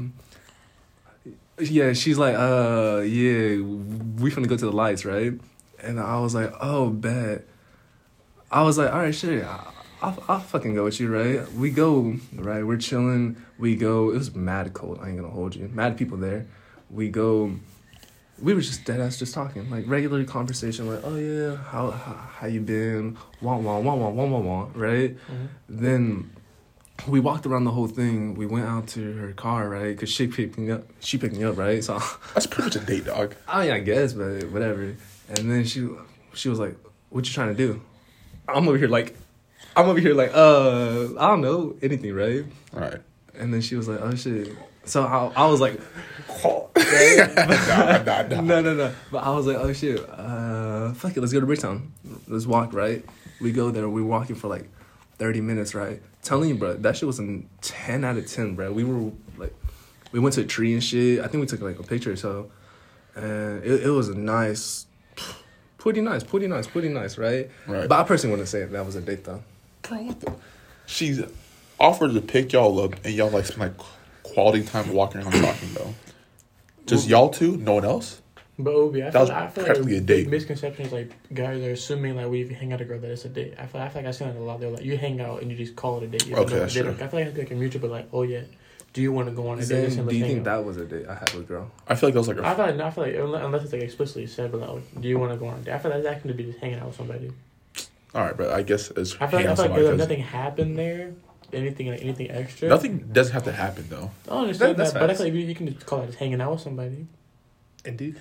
Yeah, 1.58 1.94
she's 1.94 2.18
like, 2.18 2.36
uh, 2.36 3.00
yeah, 3.06 3.62
we 3.62 4.30
finna 4.30 4.46
go 4.46 4.58
to 4.58 4.66
the 4.66 4.74
lights, 4.74 5.06
right? 5.06 5.32
And 5.80 6.02
I 6.02 6.20
was 6.20 6.36
like, 6.36 6.52
oh, 6.60 6.90
bet. 6.90 7.46
I 8.52 8.64
was 8.64 8.78
like, 8.78 8.92
all 8.92 9.00
right, 9.00 9.16
shit, 9.16 9.46
I'll, 10.06 10.24
I'll 10.28 10.40
fucking 10.40 10.76
go 10.76 10.84
with 10.84 11.00
you, 11.00 11.08
right? 11.12 11.52
We 11.54 11.72
go, 11.72 12.16
right? 12.34 12.64
We're 12.66 12.78
chilling. 12.78 13.38
We 13.58 13.76
go. 13.76 14.12
It 14.12 14.18
was 14.18 14.36
mad 14.36 14.74
cold. 14.74 15.00
I 15.02 15.08
ain't 15.10 15.18
gonna 15.18 15.30
hold 15.30 15.56
you. 15.56 15.68
Mad 15.74 15.98
people 15.98 16.18
there. 16.18 16.46
We 16.90 17.10
go. 17.10 17.56
We 18.40 18.54
were 18.54 18.62
just 18.62 18.84
dead 18.86 19.00
ass 19.00 19.18
just 19.18 19.34
talking, 19.34 19.70
like 19.72 19.86
regular 19.88 20.24
conversation, 20.26 20.88
like, 20.94 21.02
oh 21.06 21.16
yeah, 21.16 21.56
how 21.56 21.90
how, 21.92 22.14
how 22.14 22.48
you 22.48 22.60
been? 22.62 23.18
Wah 23.42 23.56
wah 23.58 23.80
wah 23.80 23.96
wah 23.96 24.10
wah 24.10 24.26
wah 24.26 24.40
wah, 24.40 24.68
right? 24.76 25.16
Mhm. 25.16 25.48
Then 25.70 26.32
we 27.08 27.20
walked 27.20 27.46
around 27.46 27.64
the 27.64 27.72
whole 27.72 27.88
thing. 27.88 28.36
We 28.36 28.46
went 28.46 28.66
out 28.66 28.88
to 28.90 29.14
her 29.14 29.32
car, 29.32 29.70
right? 29.70 29.98
Cause 29.98 30.10
she 30.10 30.28
picked 30.28 30.58
me 30.58 30.70
up. 30.70 30.84
She 31.00 31.18
picked 31.18 31.36
me 31.36 31.46
up, 31.46 31.58
right? 31.58 31.84
So 31.84 31.98
That's 32.36 32.46
pretty 32.46 32.64
much 32.68 32.76
a 32.76 32.80
date, 32.86 33.06
dog. 33.06 33.36
I 33.48 33.64
mean, 33.64 33.72
I 33.72 33.80
guess, 33.80 34.14
but 34.14 34.44
whatever. 34.52 34.96
And 35.30 35.50
then 35.52 35.64
she 35.66 35.88
she 36.34 36.50
was 36.50 36.60
like, 36.60 36.76
"What 37.10 37.26
you 37.26 37.34
trying 37.34 37.56
to 37.56 37.58
do?" 37.68 37.82
I'm 38.50 38.68
over 38.68 38.78
here 38.78 38.90
like, 38.90 39.16
I'm 39.76 39.90
over 39.90 40.00
here 40.00 40.14
like, 40.14 40.32
uh, 40.34 41.08
I 41.20 41.28
don't 41.28 41.42
know 41.42 41.76
anything, 41.82 42.14
right? 42.14 42.46
All 42.74 42.80
right. 42.80 43.02
And 43.34 43.54
then 43.54 43.62
she 43.62 43.76
was 43.76 43.88
like, 43.88 44.00
"Oh 44.02 44.16
shit." 44.16 44.56
So 44.86 45.04
I, 45.04 45.44
I 45.44 45.48
was 45.48 45.60
like, 45.60 45.80
nah, 46.78 48.04
nah, 48.04 48.22
nah. 48.22 48.42
no, 48.42 48.62
no, 48.62 48.74
no. 48.76 48.94
But 49.12 49.24
I 49.24 49.32
was 49.32 49.48
like, 49.48 49.58
oh 49.58 49.74
shit, 49.74 50.08
uh, 50.10 50.94
fuck 50.94 51.18
it, 51.18 51.22
let's 51.22 51.34
go 51.34 51.40
to 51.40 51.46
Bricktown. 51.46 51.90
Let's 52.28 52.46
walk, 52.46 52.74
right? 52.74 53.04
We 53.42 53.52
go 53.52 53.72
there. 53.72 53.90
We're 53.90 54.06
walking 54.06 54.36
for 54.36 54.48
like 54.48 54.70
thirty 55.18 55.42
minutes, 55.42 55.76
right? 55.76 56.02
Telling 56.22 56.50
you, 56.50 56.56
bro, 56.56 56.76
that 56.76 56.96
shit 56.98 57.08
was 57.08 57.20
a 57.20 57.42
ten 57.62 58.04
out 58.04 58.18
of 58.18 58.28
ten, 58.28 58.56
bro. 58.56 58.72
We 58.72 58.84
were 58.84 59.12
like 59.38 59.54
we 60.12 60.20
went 60.20 60.36
to 60.36 60.42
a 60.42 60.46
tree 60.46 60.74
and 60.74 60.84
shit. 60.84 61.20
I 61.20 61.28
think 61.28 61.42
we 61.42 61.48
took 61.48 61.62
like 61.62 61.80
a 61.80 61.84
picture 61.84 62.12
or 62.12 62.16
so, 62.16 62.52
and 63.16 63.64
it, 63.64 63.86
it 63.86 63.90
was 63.90 64.10
a 64.10 64.16
nice, 64.16 64.86
pretty 65.78 66.02
nice, 66.02 66.24
pretty 66.24 66.48
nice, 66.48 66.68
pretty 66.68 66.90
nice, 66.90 67.18
right? 67.18 67.50
Right. 67.68 67.90
But 67.90 68.00
I 68.00 68.04
personally 68.04 68.32
wouldn't 68.32 68.50
say 68.50 68.64
that 68.64 68.86
was 68.86 68.96
a 68.96 69.02
date 69.02 69.24
though. 69.24 69.44
Bro. 69.88 70.16
She's 70.86 71.22
offered 71.80 72.14
to 72.14 72.22
pick 72.22 72.54
y'all 72.54 72.80
up, 72.80 72.96
and 73.04 73.14
y'all 73.14 73.30
like 73.30 73.46
spend 73.46 73.62
like 73.62 73.88
quality 74.24 74.64
time 74.64 74.94
walking 74.94 75.22
around 75.22 75.34
talking 75.34 75.74
though. 75.74 75.94
Just 76.86 77.08
y'all 77.08 77.30
two, 77.30 77.58
no 77.58 77.76
one 77.76 77.86
else. 77.86 78.22
But 78.58 78.74
Obi, 78.74 79.02
I 79.04 79.06
That 79.10 79.14
feel, 79.14 79.22
was 79.22 79.30
I 79.32 79.48
feel 79.48 79.64
practically 79.66 79.94
like 79.96 80.02
a 80.04 80.06
date. 80.06 80.30
misconception 80.30 80.86
is 80.86 80.92
like 80.94 81.12
guys 81.34 81.62
are 81.62 81.72
assuming 81.72 82.16
like 82.16 82.28
we 82.30 82.48
hang 82.48 82.72
out 82.72 82.80
a 82.80 82.86
girl 82.86 83.00
that 83.00 83.12
it's 83.12 83.26
a 83.26 83.30
date. 83.30 83.56
I 83.60 83.66
feel, 83.66 83.82
I 83.82 83.90
feel 83.90 84.02
like 84.04 84.08
I 84.08 84.12
seen 84.12 84.30
it 84.30 84.36
a 84.38 84.40
lot. 84.40 84.60
They're 84.62 84.70
like, 84.70 84.84
you 84.84 84.96
hang 84.98 85.20
out 85.20 85.42
and 85.42 85.52
you 85.52 85.58
just 85.58 85.76
call 85.76 85.98
it 85.98 86.04
a 86.04 86.08
date. 86.08 86.26
You 86.28 86.36
Okay, 86.38 86.54
know, 86.54 86.60
that's 86.60 86.74
they 86.74 86.82
true. 86.82 86.92
don't- 86.92 87.02
I 87.02 87.08
feel 87.10 87.20
like 87.20 87.30
it's 87.30 87.38
like 87.38 87.52
a 87.52 87.56
mutual, 87.56 87.82
but 87.82 87.92
like, 87.92 88.08
oh 88.14 88.22
yeah, 88.24 88.42
do 88.94 89.02
you 89.02 89.12
want 89.12 89.28
to 89.28 89.34
go 89.36 89.50
on 89.50 89.58
a 89.60 89.66
date? 89.66 89.90
Then, 89.90 90.08
do 90.08 90.16
you 90.16 90.24
out. 90.24 90.28
think 90.30 90.44
that 90.46 90.64
was 90.64 90.78
a 90.78 90.86
date 90.86 91.06
I 91.06 91.16
had 91.16 91.34
with 91.34 91.44
a 91.44 91.48
girl? 91.48 91.72
I 91.88 91.96
feel 91.96 92.08
like 92.08 92.14
that 92.14 92.20
was 92.22 92.28
like 92.30 92.40
I 92.40 92.52
a, 92.52 92.56
feel 92.56 92.66
like 92.68 92.76
no, 92.78 92.86
I 92.86 92.90
feel 92.92 93.04
like 93.04 93.16
unless, 93.16 93.44
unless 93.44 93.64
it's 93.64 93.74
like 93.74 93.82
explicitly 93.82 94.28
said, 94.28 94.52
but 94.54 94.62
like, 94.62 95.02
do 95.02 95.08
you 95.10 95.20
want 95.20 95.34
to 95.34 95.38
go 95.38 95.48
on 95.48 95.60
a 95.60 95.62
date? 95.64 95.74
I 95.74 95.80
feel 95.80 95.92
like 95.92 96.04
that 96.04 96.22
can 96.22 96.32
be 96.38 96.44
just 96.46 96.60
hanging 96.60 96.80
out 96.80 96.88
with 96.88 96.96
somebody. 96.96 97.32
All 98.16 98.22
right, 98.24 98.36
but 98.36 98.50
I 98.52 98.64
guess 98.64 98.90
it's 98.92 99.14
I 99.20 99.28
feel 99.28 99.28
like, 99.28 99.34
I 99.34 99.42
feel 99.42 99.42
like 99.50 99.58
somebody 99.58 99.82
there's 99.84 99.90
'cause 99.92 100.00
nothing 100.00 100.22
happened 100.24 100.78
there. 100.80 101.14
Anything 101.54 101.88
like 101.90 102.02
anything 102.02 102.32
extra. 102.32 102.68
nothing 102.70 102.98
doesn't 103.14 103.32
have 103.34 103.44
to 103.44 103.52
happen 103.52 103.86
though. 103.90 104.10
I 104.30 104.40
understand 104.40 104.72
That- 104.72 104.78
that's 104.78 104.92
that, 104.94 105.00
but 105.00 105.04
I 105.04 105.08
facts. 105.14 105.20
feel 105.20 105.28
like 105.28 105.34
you, 105.36 105.48
you 105.48 105.56
can 105.56 105.68
just 105.74 105.86
call 105.86 106.02
it 106.02 106.08
just 106.08 106.18
hanging 106.18 106.42
out 106.42 106.52
with 106.54 106.62
somebody. 106.62 107.06
Indeed. 107.86 108.20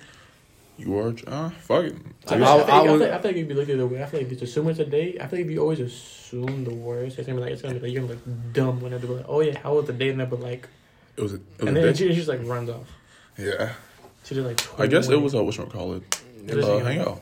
You 0.77 0.97
are 0.99 1.13
uh 1.25 1.49
fuck 1.49 1.85
it. 1.85 1.95
I, 2.27 2.35
I 2.35 2.37
feel, 2.37 2.39
guess- 2.39 2.69
I, 2.69 2.71
I 2.71 2.77
I, 2.85 2.91
would- 2.91 2.99
feel, 3.01 3.13
I 3.13 3.17
feel 3.21 3.31
like 3.31 3.37
if 3.37 3.49
you 3.49 3.55
look 3.55 3.69
at 3.69 3.77
the 3.77 3.87
way, 3.87 4.03
I 4.03 4.05
feel 4.05 4.19
like 4.19 4.29
just 4.29 4.41
assume 4.43 4.69
it's 4.69 4.79
a 4.79 4.85
date. 4.85 5.17
I 5.21 5.27
feel 5.27 5.39
like 5.39 5.45
if 5.47 5.51
you 5.51 5.59
always 5.61 5.79
assume 5.79 6.63
the 6.65 6.73
worst, 6.73 7.17
it's 7.17 7.25
gonna 7.27 7.39
be 7.39 7.43
like 7.43 7.53
it's 7.53 7.61
gonna 7.63 7.75
be 7.75 7.79
like 7.79 7.91
you're 7.93 8.01
gonna 8.03 8.13
look 8.13 8.53
dumb 8.53 8.79
when 8.81 8.91
they're 8.91 8.99
like, 8.99 9.25
oh 9.27 9.39
yeah, 9.41 9.57
how 9.59 9.73
was 9.75 9.87
the 9.87 9.93
date? 9.93 10.11
And 10.11 10.19
they'll 10.19 10.27
be 10.27 10.35
like, 10.37 10.67
it 11.17 11.21
was 11.21 11.33
a, 11.33 11.35
it 11.37 11.41
was 11.59 11.67
and 11.69 11.69
a 11.69 11.73
then 11.81 11.83
date. 11.93 11.97
she, 11.97 12.09
she 12.09 12.15
just 12.15 12.27
like 12.27 12.41
runs 12.43 12.69
off. 12.69 12.87
Yeah, 13.37 13.73
She 14.23 14.35
just 14.35 14.45
like. 14.47 14.79
I 14.79 14.87
guess 14.87 15.09
it 15.09 15.15
was 15.19 15.33
a 15.33 15.43
what 15.43 15.57
you 15.57 15.65
call 15.65 15.93
it. 15.95 16.21
Just 16.45 16.67
Uh, 16.67 16.77
hang 16.77 16.85
hang 16.85 16.99
out. 16.99 17.07
out. 17.07 17.21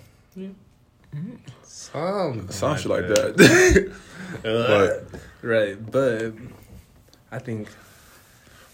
Some 1.64 2.50
Some 2.50 2.78
shit 2.78 2.88
like 2.88 3.08
that. 3.08 3.94
but 4.44 5.20
right, 5.42 5.92
but 5.92 6.34
I 7.32 7.40
think 7.40 7.70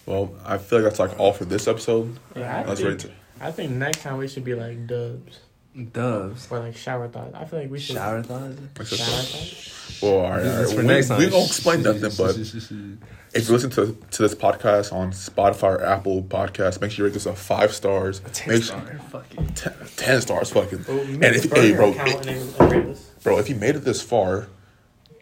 well, 0.06 0.34
I 0.44 0.58
feel 0.58 0.80
like 0.80 0.90
that's 0.90 1.00
like 1.00 1.20
all 1.20 1.34
for 1.34 1.46
this 1.46 1.68
episode. 1.68 2.18
Yeah, 2.36 2.62
I 2.62 2.66
Let's 2.66 2.82
think, 2.82 3.04
rate 3.04 3.06
it. 3.06 3.12
I 3.40 3.52
think 3.52 3.72
next 3.74 4.02
time 4.02 4.18
we 4.18 4.28
should 4.28 4.44
be 4.44 4.56
like 4.56 4.88
dubs 4.88 5.40
doves. 5.86 6.48
or 6.52 6.60
like 6.60 6.76
shower 6.76 7.08
thoughts. 7.08 7.34
I 7.36 7.46
feel 7.46 7.60
like 7.60 7.72
we 7.72 7.80
should 7.80 7.96
Shower 7.96 8.22
thoughts. 8.24 8.58
Like 8.78 8.88
shower 8.88 8.98
thoughts. 8.98 10.02
Well, 10.02 10.12
all 10.14 10.30
right, 10.30 10.38
all 10.38 10.44
This 10.44 10.54
right. 10.56 10.62
is 10.66 10.74
for 10.74 10.80
we, 10.82 10.88
next 10.88 11.08
time. 11.10 11.20
we 11.20 11.30
don't 11.30 11.46
explain 11.48 11.82
nothing, 11.84 12.12
but 12.18 12.38
if 12.38 13.48
you 13.48 13.54
listen 13.54 13.70
to 13.72 13.98
to 14.12 14.22
this 14.22 14.34
podcast 14.36 14.94
on 14.94 15.12
Spotify 15.12 15.64
or 15.64 15.84
Apple 15.84 16.24
Podcast, 16.24 16.82
make 16.82 16.92
sure 16.92 17.06
you 17.06 17.10
rate 17.10 17.14
this 17.14 17.26
a 17.26 17.34
five 17.36 17.74
stars. 17.74 18.22
ten 18.34 18.54
Make 18.56 18.64
star. 18.64 18.86
sure- 18.88 19.00
Fuck 19.10 19.26
it. 19.38 19.56
ten, 19.56 19.74
10 19.98 20.22
stars, 20.22 20.50
fucking. 20.52 20.86
Oh, 20.88 21.00
And 21.00 21.24
if, 21.24 21.52
hey, 21.52 21.74
bro, 21.74 21.92
account 21.92 22.28
and 22.28 22.50
then 22.54 22.70
rate 22.70 22.86
us. 22.92 23.12
bro, 23.24 23.38
if 23.40 23.50
you 23.50 23.56
made 23.56 23.76
it 23.76 23.80
this 23.86 24.02
far, 24.02 24.48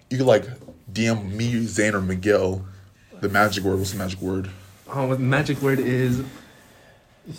you 0.10 0.18
could 0.18 0.28
like 0.28 0.45
DM 0.91 1.32
me, 1.34 1.64
Zane, 1.66 1.95
or 1.95 2.01
Miguel. 2.01 2.66
The 3.20 3.30
magic 3.30 3.64
word. 3.64 3.78
What's 3.80 3.91
the 3.93 3.97
magic 3.97 4.22
word? 4.22 4.49
Oh, 4.89 5.10
the 5.14 5.18
magic 5.20 5.62
word 5.62 5.80
is 5.80 6.22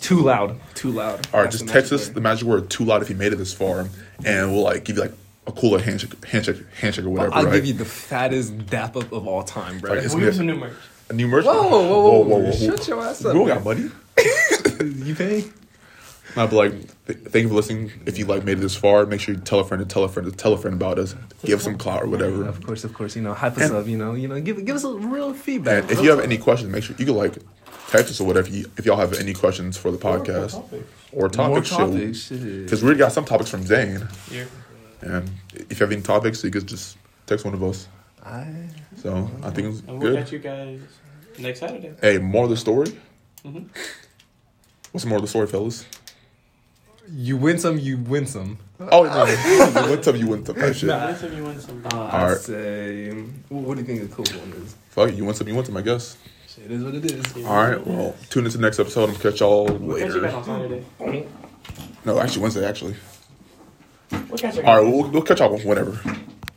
too 0.01 0.19
loud. 0.21 0.59
Too 0.75 0.91
loud. 0.91 1.27
All 1.33 1.39
right, 1.41 1.43
That's 1.45 1.55
just 1.57 1.67
the 1.67 1.73
text 1.73 1.91
us 1.91 2.07
word. 2.07 2.15
the 2.15 2.21
magic 2.21 2.47
word 2.47 2.69
too 2.69 2.85
loud 2.85 3.01
if 3.01 3.09
you 3.09 3.15
made 3.15 3.33
it 3.33 3.37
this 3.37 3.53
far, 3.53 3.87
and 4.25 4.51
we'll 4.53 4.63
like 4.63 4.83
give 4.85 4.95
you 4.97 5.01
like 5.03 5.13
a 5.47 5.51
cooler 5.51 5.79
handshake, 5.79 6.23
handshake, 6.25 6.57
handshake 6.79 7.05
or 7.05 7.09
whatever. 7.09 7.33
I'll 7.35 7.45
right? 7.45 7.53
give 7.53 7.65
you 7.65 7.73
the 7.73 7.85
fattest 7.85 8.67
dap 8.67 8.95
up 8.95 9.11
of 9.11 9.27
all 9.27 9.43
time, 9.43 9.79
bro. 9.79 9.93
Like, 9.95 10.03
it's 10.03 10.13
We'll 10.13 10.21
gonna 10.25 10.33
some 10.33 10.45
new 10.45 10.55
merch. 10.55 10.73
a 11.09 11.13
new 11.13 11.27
merch. 11.27 11.45
Whoa, 11.45 11.67
whoa, 11.67 12.21
whoa, 12.23 12.39
whoa, 12.39 12.51
Shut 12.51 12.87
your 12.87 13.01
ass 13.01 13.25
up. 13.25 13.35
We 13.35 13.45
got 13.45 13.63
money. 13.63 13.89
You 14.81 15.13
pay? 15.13 15.43
I'd 16.37 16.49
be 16.51 16.55
like, 16.55 16.71
th- 17.07 17.19
thank 17.19 17.43
you 17.43 17.49
for 17.49 17.55
listening. 17.55 17.91
If 18.05 18.17
you 18.17 18.25
like 18.25 18.45
made 18.45 18.59
it 18.59 18.61
this 18.61 18.75
far, 18.75 19.05
make 19.05 19.19
sure 19.19 19.33
you 19.35 19.41
tell 19.41 19.59
a 19.59 19.65
friend 19.65 19.81
to 19.81 19.91
tell 19.93 20.03
a 20.05 20.07
friend 20.09 20.29
to 20.31 20.37
tell 20.37 20.53
a 20.53 20.57
friend 20.57 20.75
about 20.75 20.99
us. 20.99 21.15
Give 21.43 21.57
us 21.57 21.65
some 21.65 21.77
clout 21.77 22.03
or 22.03 22.07
whatever. 22.07 22.45
Of 22.45 22.63
course, 22.65 22.83
of 22.85 22.93
course. 22.93 23.15
You 23.15 23.23
know, 23.23 23.33
hype 23.33 23.57
us 23.57 23.63
And- 23.63 23.75
up. 23.75 23.87
You 23.87 23.97
know, 23.97 24.13
you 24.13 24.27
know, 24.27 24.39
give 24.39 24.63
give 24.65 24.75
us 24.75 24.83
a 24.85 24.93
real 24.93 25.33
feedback. 25.33 25.83
And 25.83 25.91
if 25.91 26.01
you 26.01 26.11
have 26.11 26.19
any 26.19 26.37
questions, 26.37 26.71
make 26.71 26.83
sure 26.83 26.95
you 26.99 27.05
can 27.05 27.15
like 27.15 27.37
text 27.89 28.11
us 28.11 28.21
or 28.21 28.27
whatever. 28.27 28.49
You, 28.49 28.69
if 28.77 28.85
y'all 28.85 28.97
have 28.97 29.13
any 29.13 29.33
questions 29.33 29.77
for 29.77 29.91
the 29.91 29.97
podcast 29.97 30.55
or 31.11 31.19
more 31.19 31.29
topics, 31.29 31.69
topics, 31.69 32.29
because 32.29 32.81
we 32.81 32.87
already 32.87 32.99
got 32.99 33.11
some 33.11 33.25
topics 33.25 33.49
from 33.49 33.63
Zane. 33.65 34.07
Yeah. 34.31 34.45
And 35.01 35.29
if 35.53 35.79
you 35.79 35.85
have 35.85 35.91
any 35.91 36.01
topics, 36.01 36.43
you 36.43 36.51
could 36.51 36.67
just 36.67 36.97
text 37.25 37.45
one 37.45 37.53
of 37.53 37.63
us. 37.63 37.87
I, 38.23 38.45
So 38.97 39.29
I 39.43 39.49
think 39.49 39.69
it's 39.69 39.79
And 39.87 39.99
we'll 39.99 40.11
good. 40.11 40.19
catch 40.19 40.31
you 40.33 40.39
guys 40.39 40.79
next 41.39 41.59
Saturday. 41.61 41.93
Hey, 42.01 42.17
more 42.19 42.43
of 42.45 42.49
the 42.49 42.57
story. 42.57 42.91
Mhm. 43.45 43.65
What's 44.91 45.05
more 45.05 45.17
of 45.17 45.21
the 45.21 45.27
story, 45.27 45.47
fellas? 45.47 45.85
you 47.11 47.37
win 47.37 47.57
some, 47.57 47.79
you 47.79 47.97
win 47.97 48.27
some. 48.27 48.59
Oh, 48.79 49.03
no, 49.03 49.25
you 49.85 49.89
win 49.89 50.03
some, 50.03 50.15
you 50.15 50.27
win 50.27 50.45
some. 50.45 50.55
That 50.57 50.75
shit. 50.75 50.89
Nah. 50.89 51.07
Next 51.07 51.21
time 51.21 51.35
you 51.35 51.43
win 51.43 51.59
some. 51.59 51.83
Uh, 51.91 51.97
All 51.97 52.03
I 52.07 52.27
right. 52.33 52.37
say, 52.37 53.11
what, 53.49 53.63
what 53.63 53.75
do 53.75 53.81
you 53.81 53.87
think 53.87 54.07
the 54.07 54.15
cool 54.15 54.25
one 54.39 54.53
is? 54.61 54.75
Fuck 54.91 55.09
it, 55.09 55.15
you 55.15 55.25
win 55.25 55.33
some, 55.33 55.47
you 55.47 55.55
win 55.55 55.65
some, 55.65 55.77
I 55.77 55.81
guess. 55.81 56.17
Shit 56.69 56.77
is 56.77 56.83
what 56.83 56.93
it 56.93 57.05
is. 57.11 57.45
All 57.47 57.55
right, 57.55 57.87
well, 57.87 58.15
tune 58.29 58.45
into 58.45 58.57
the 58.59 58.61
next 58.61 58.79
episode 58.79 59.09
and 59.09 59.19
catch 59.19 59.39
y'all 59.39 59.65
We'll 59.65 59.97
catch 59.97 60.13
you 60.13 60.21
guys 60.21 60.33
later. 60.33 60.37
on 60.37 60.43
Saturday. 60.43 61.27
No, 62.05 62.19
actually, 62.19 62.43
Wednesday, 62.43 62.63
actually. 62.63 62.95
We'll 64.11 64.37
catch 64.37 64.55
you 64.55 64.61
guys. 64.61 64.69
All 64.69 64.75
right, 64.83 64.93
we'll, 64.93 65.09
we'll 65.09 65.21
catch 65.23 65.39
y'all 65.39 65.57
whenever. 65.57 65.99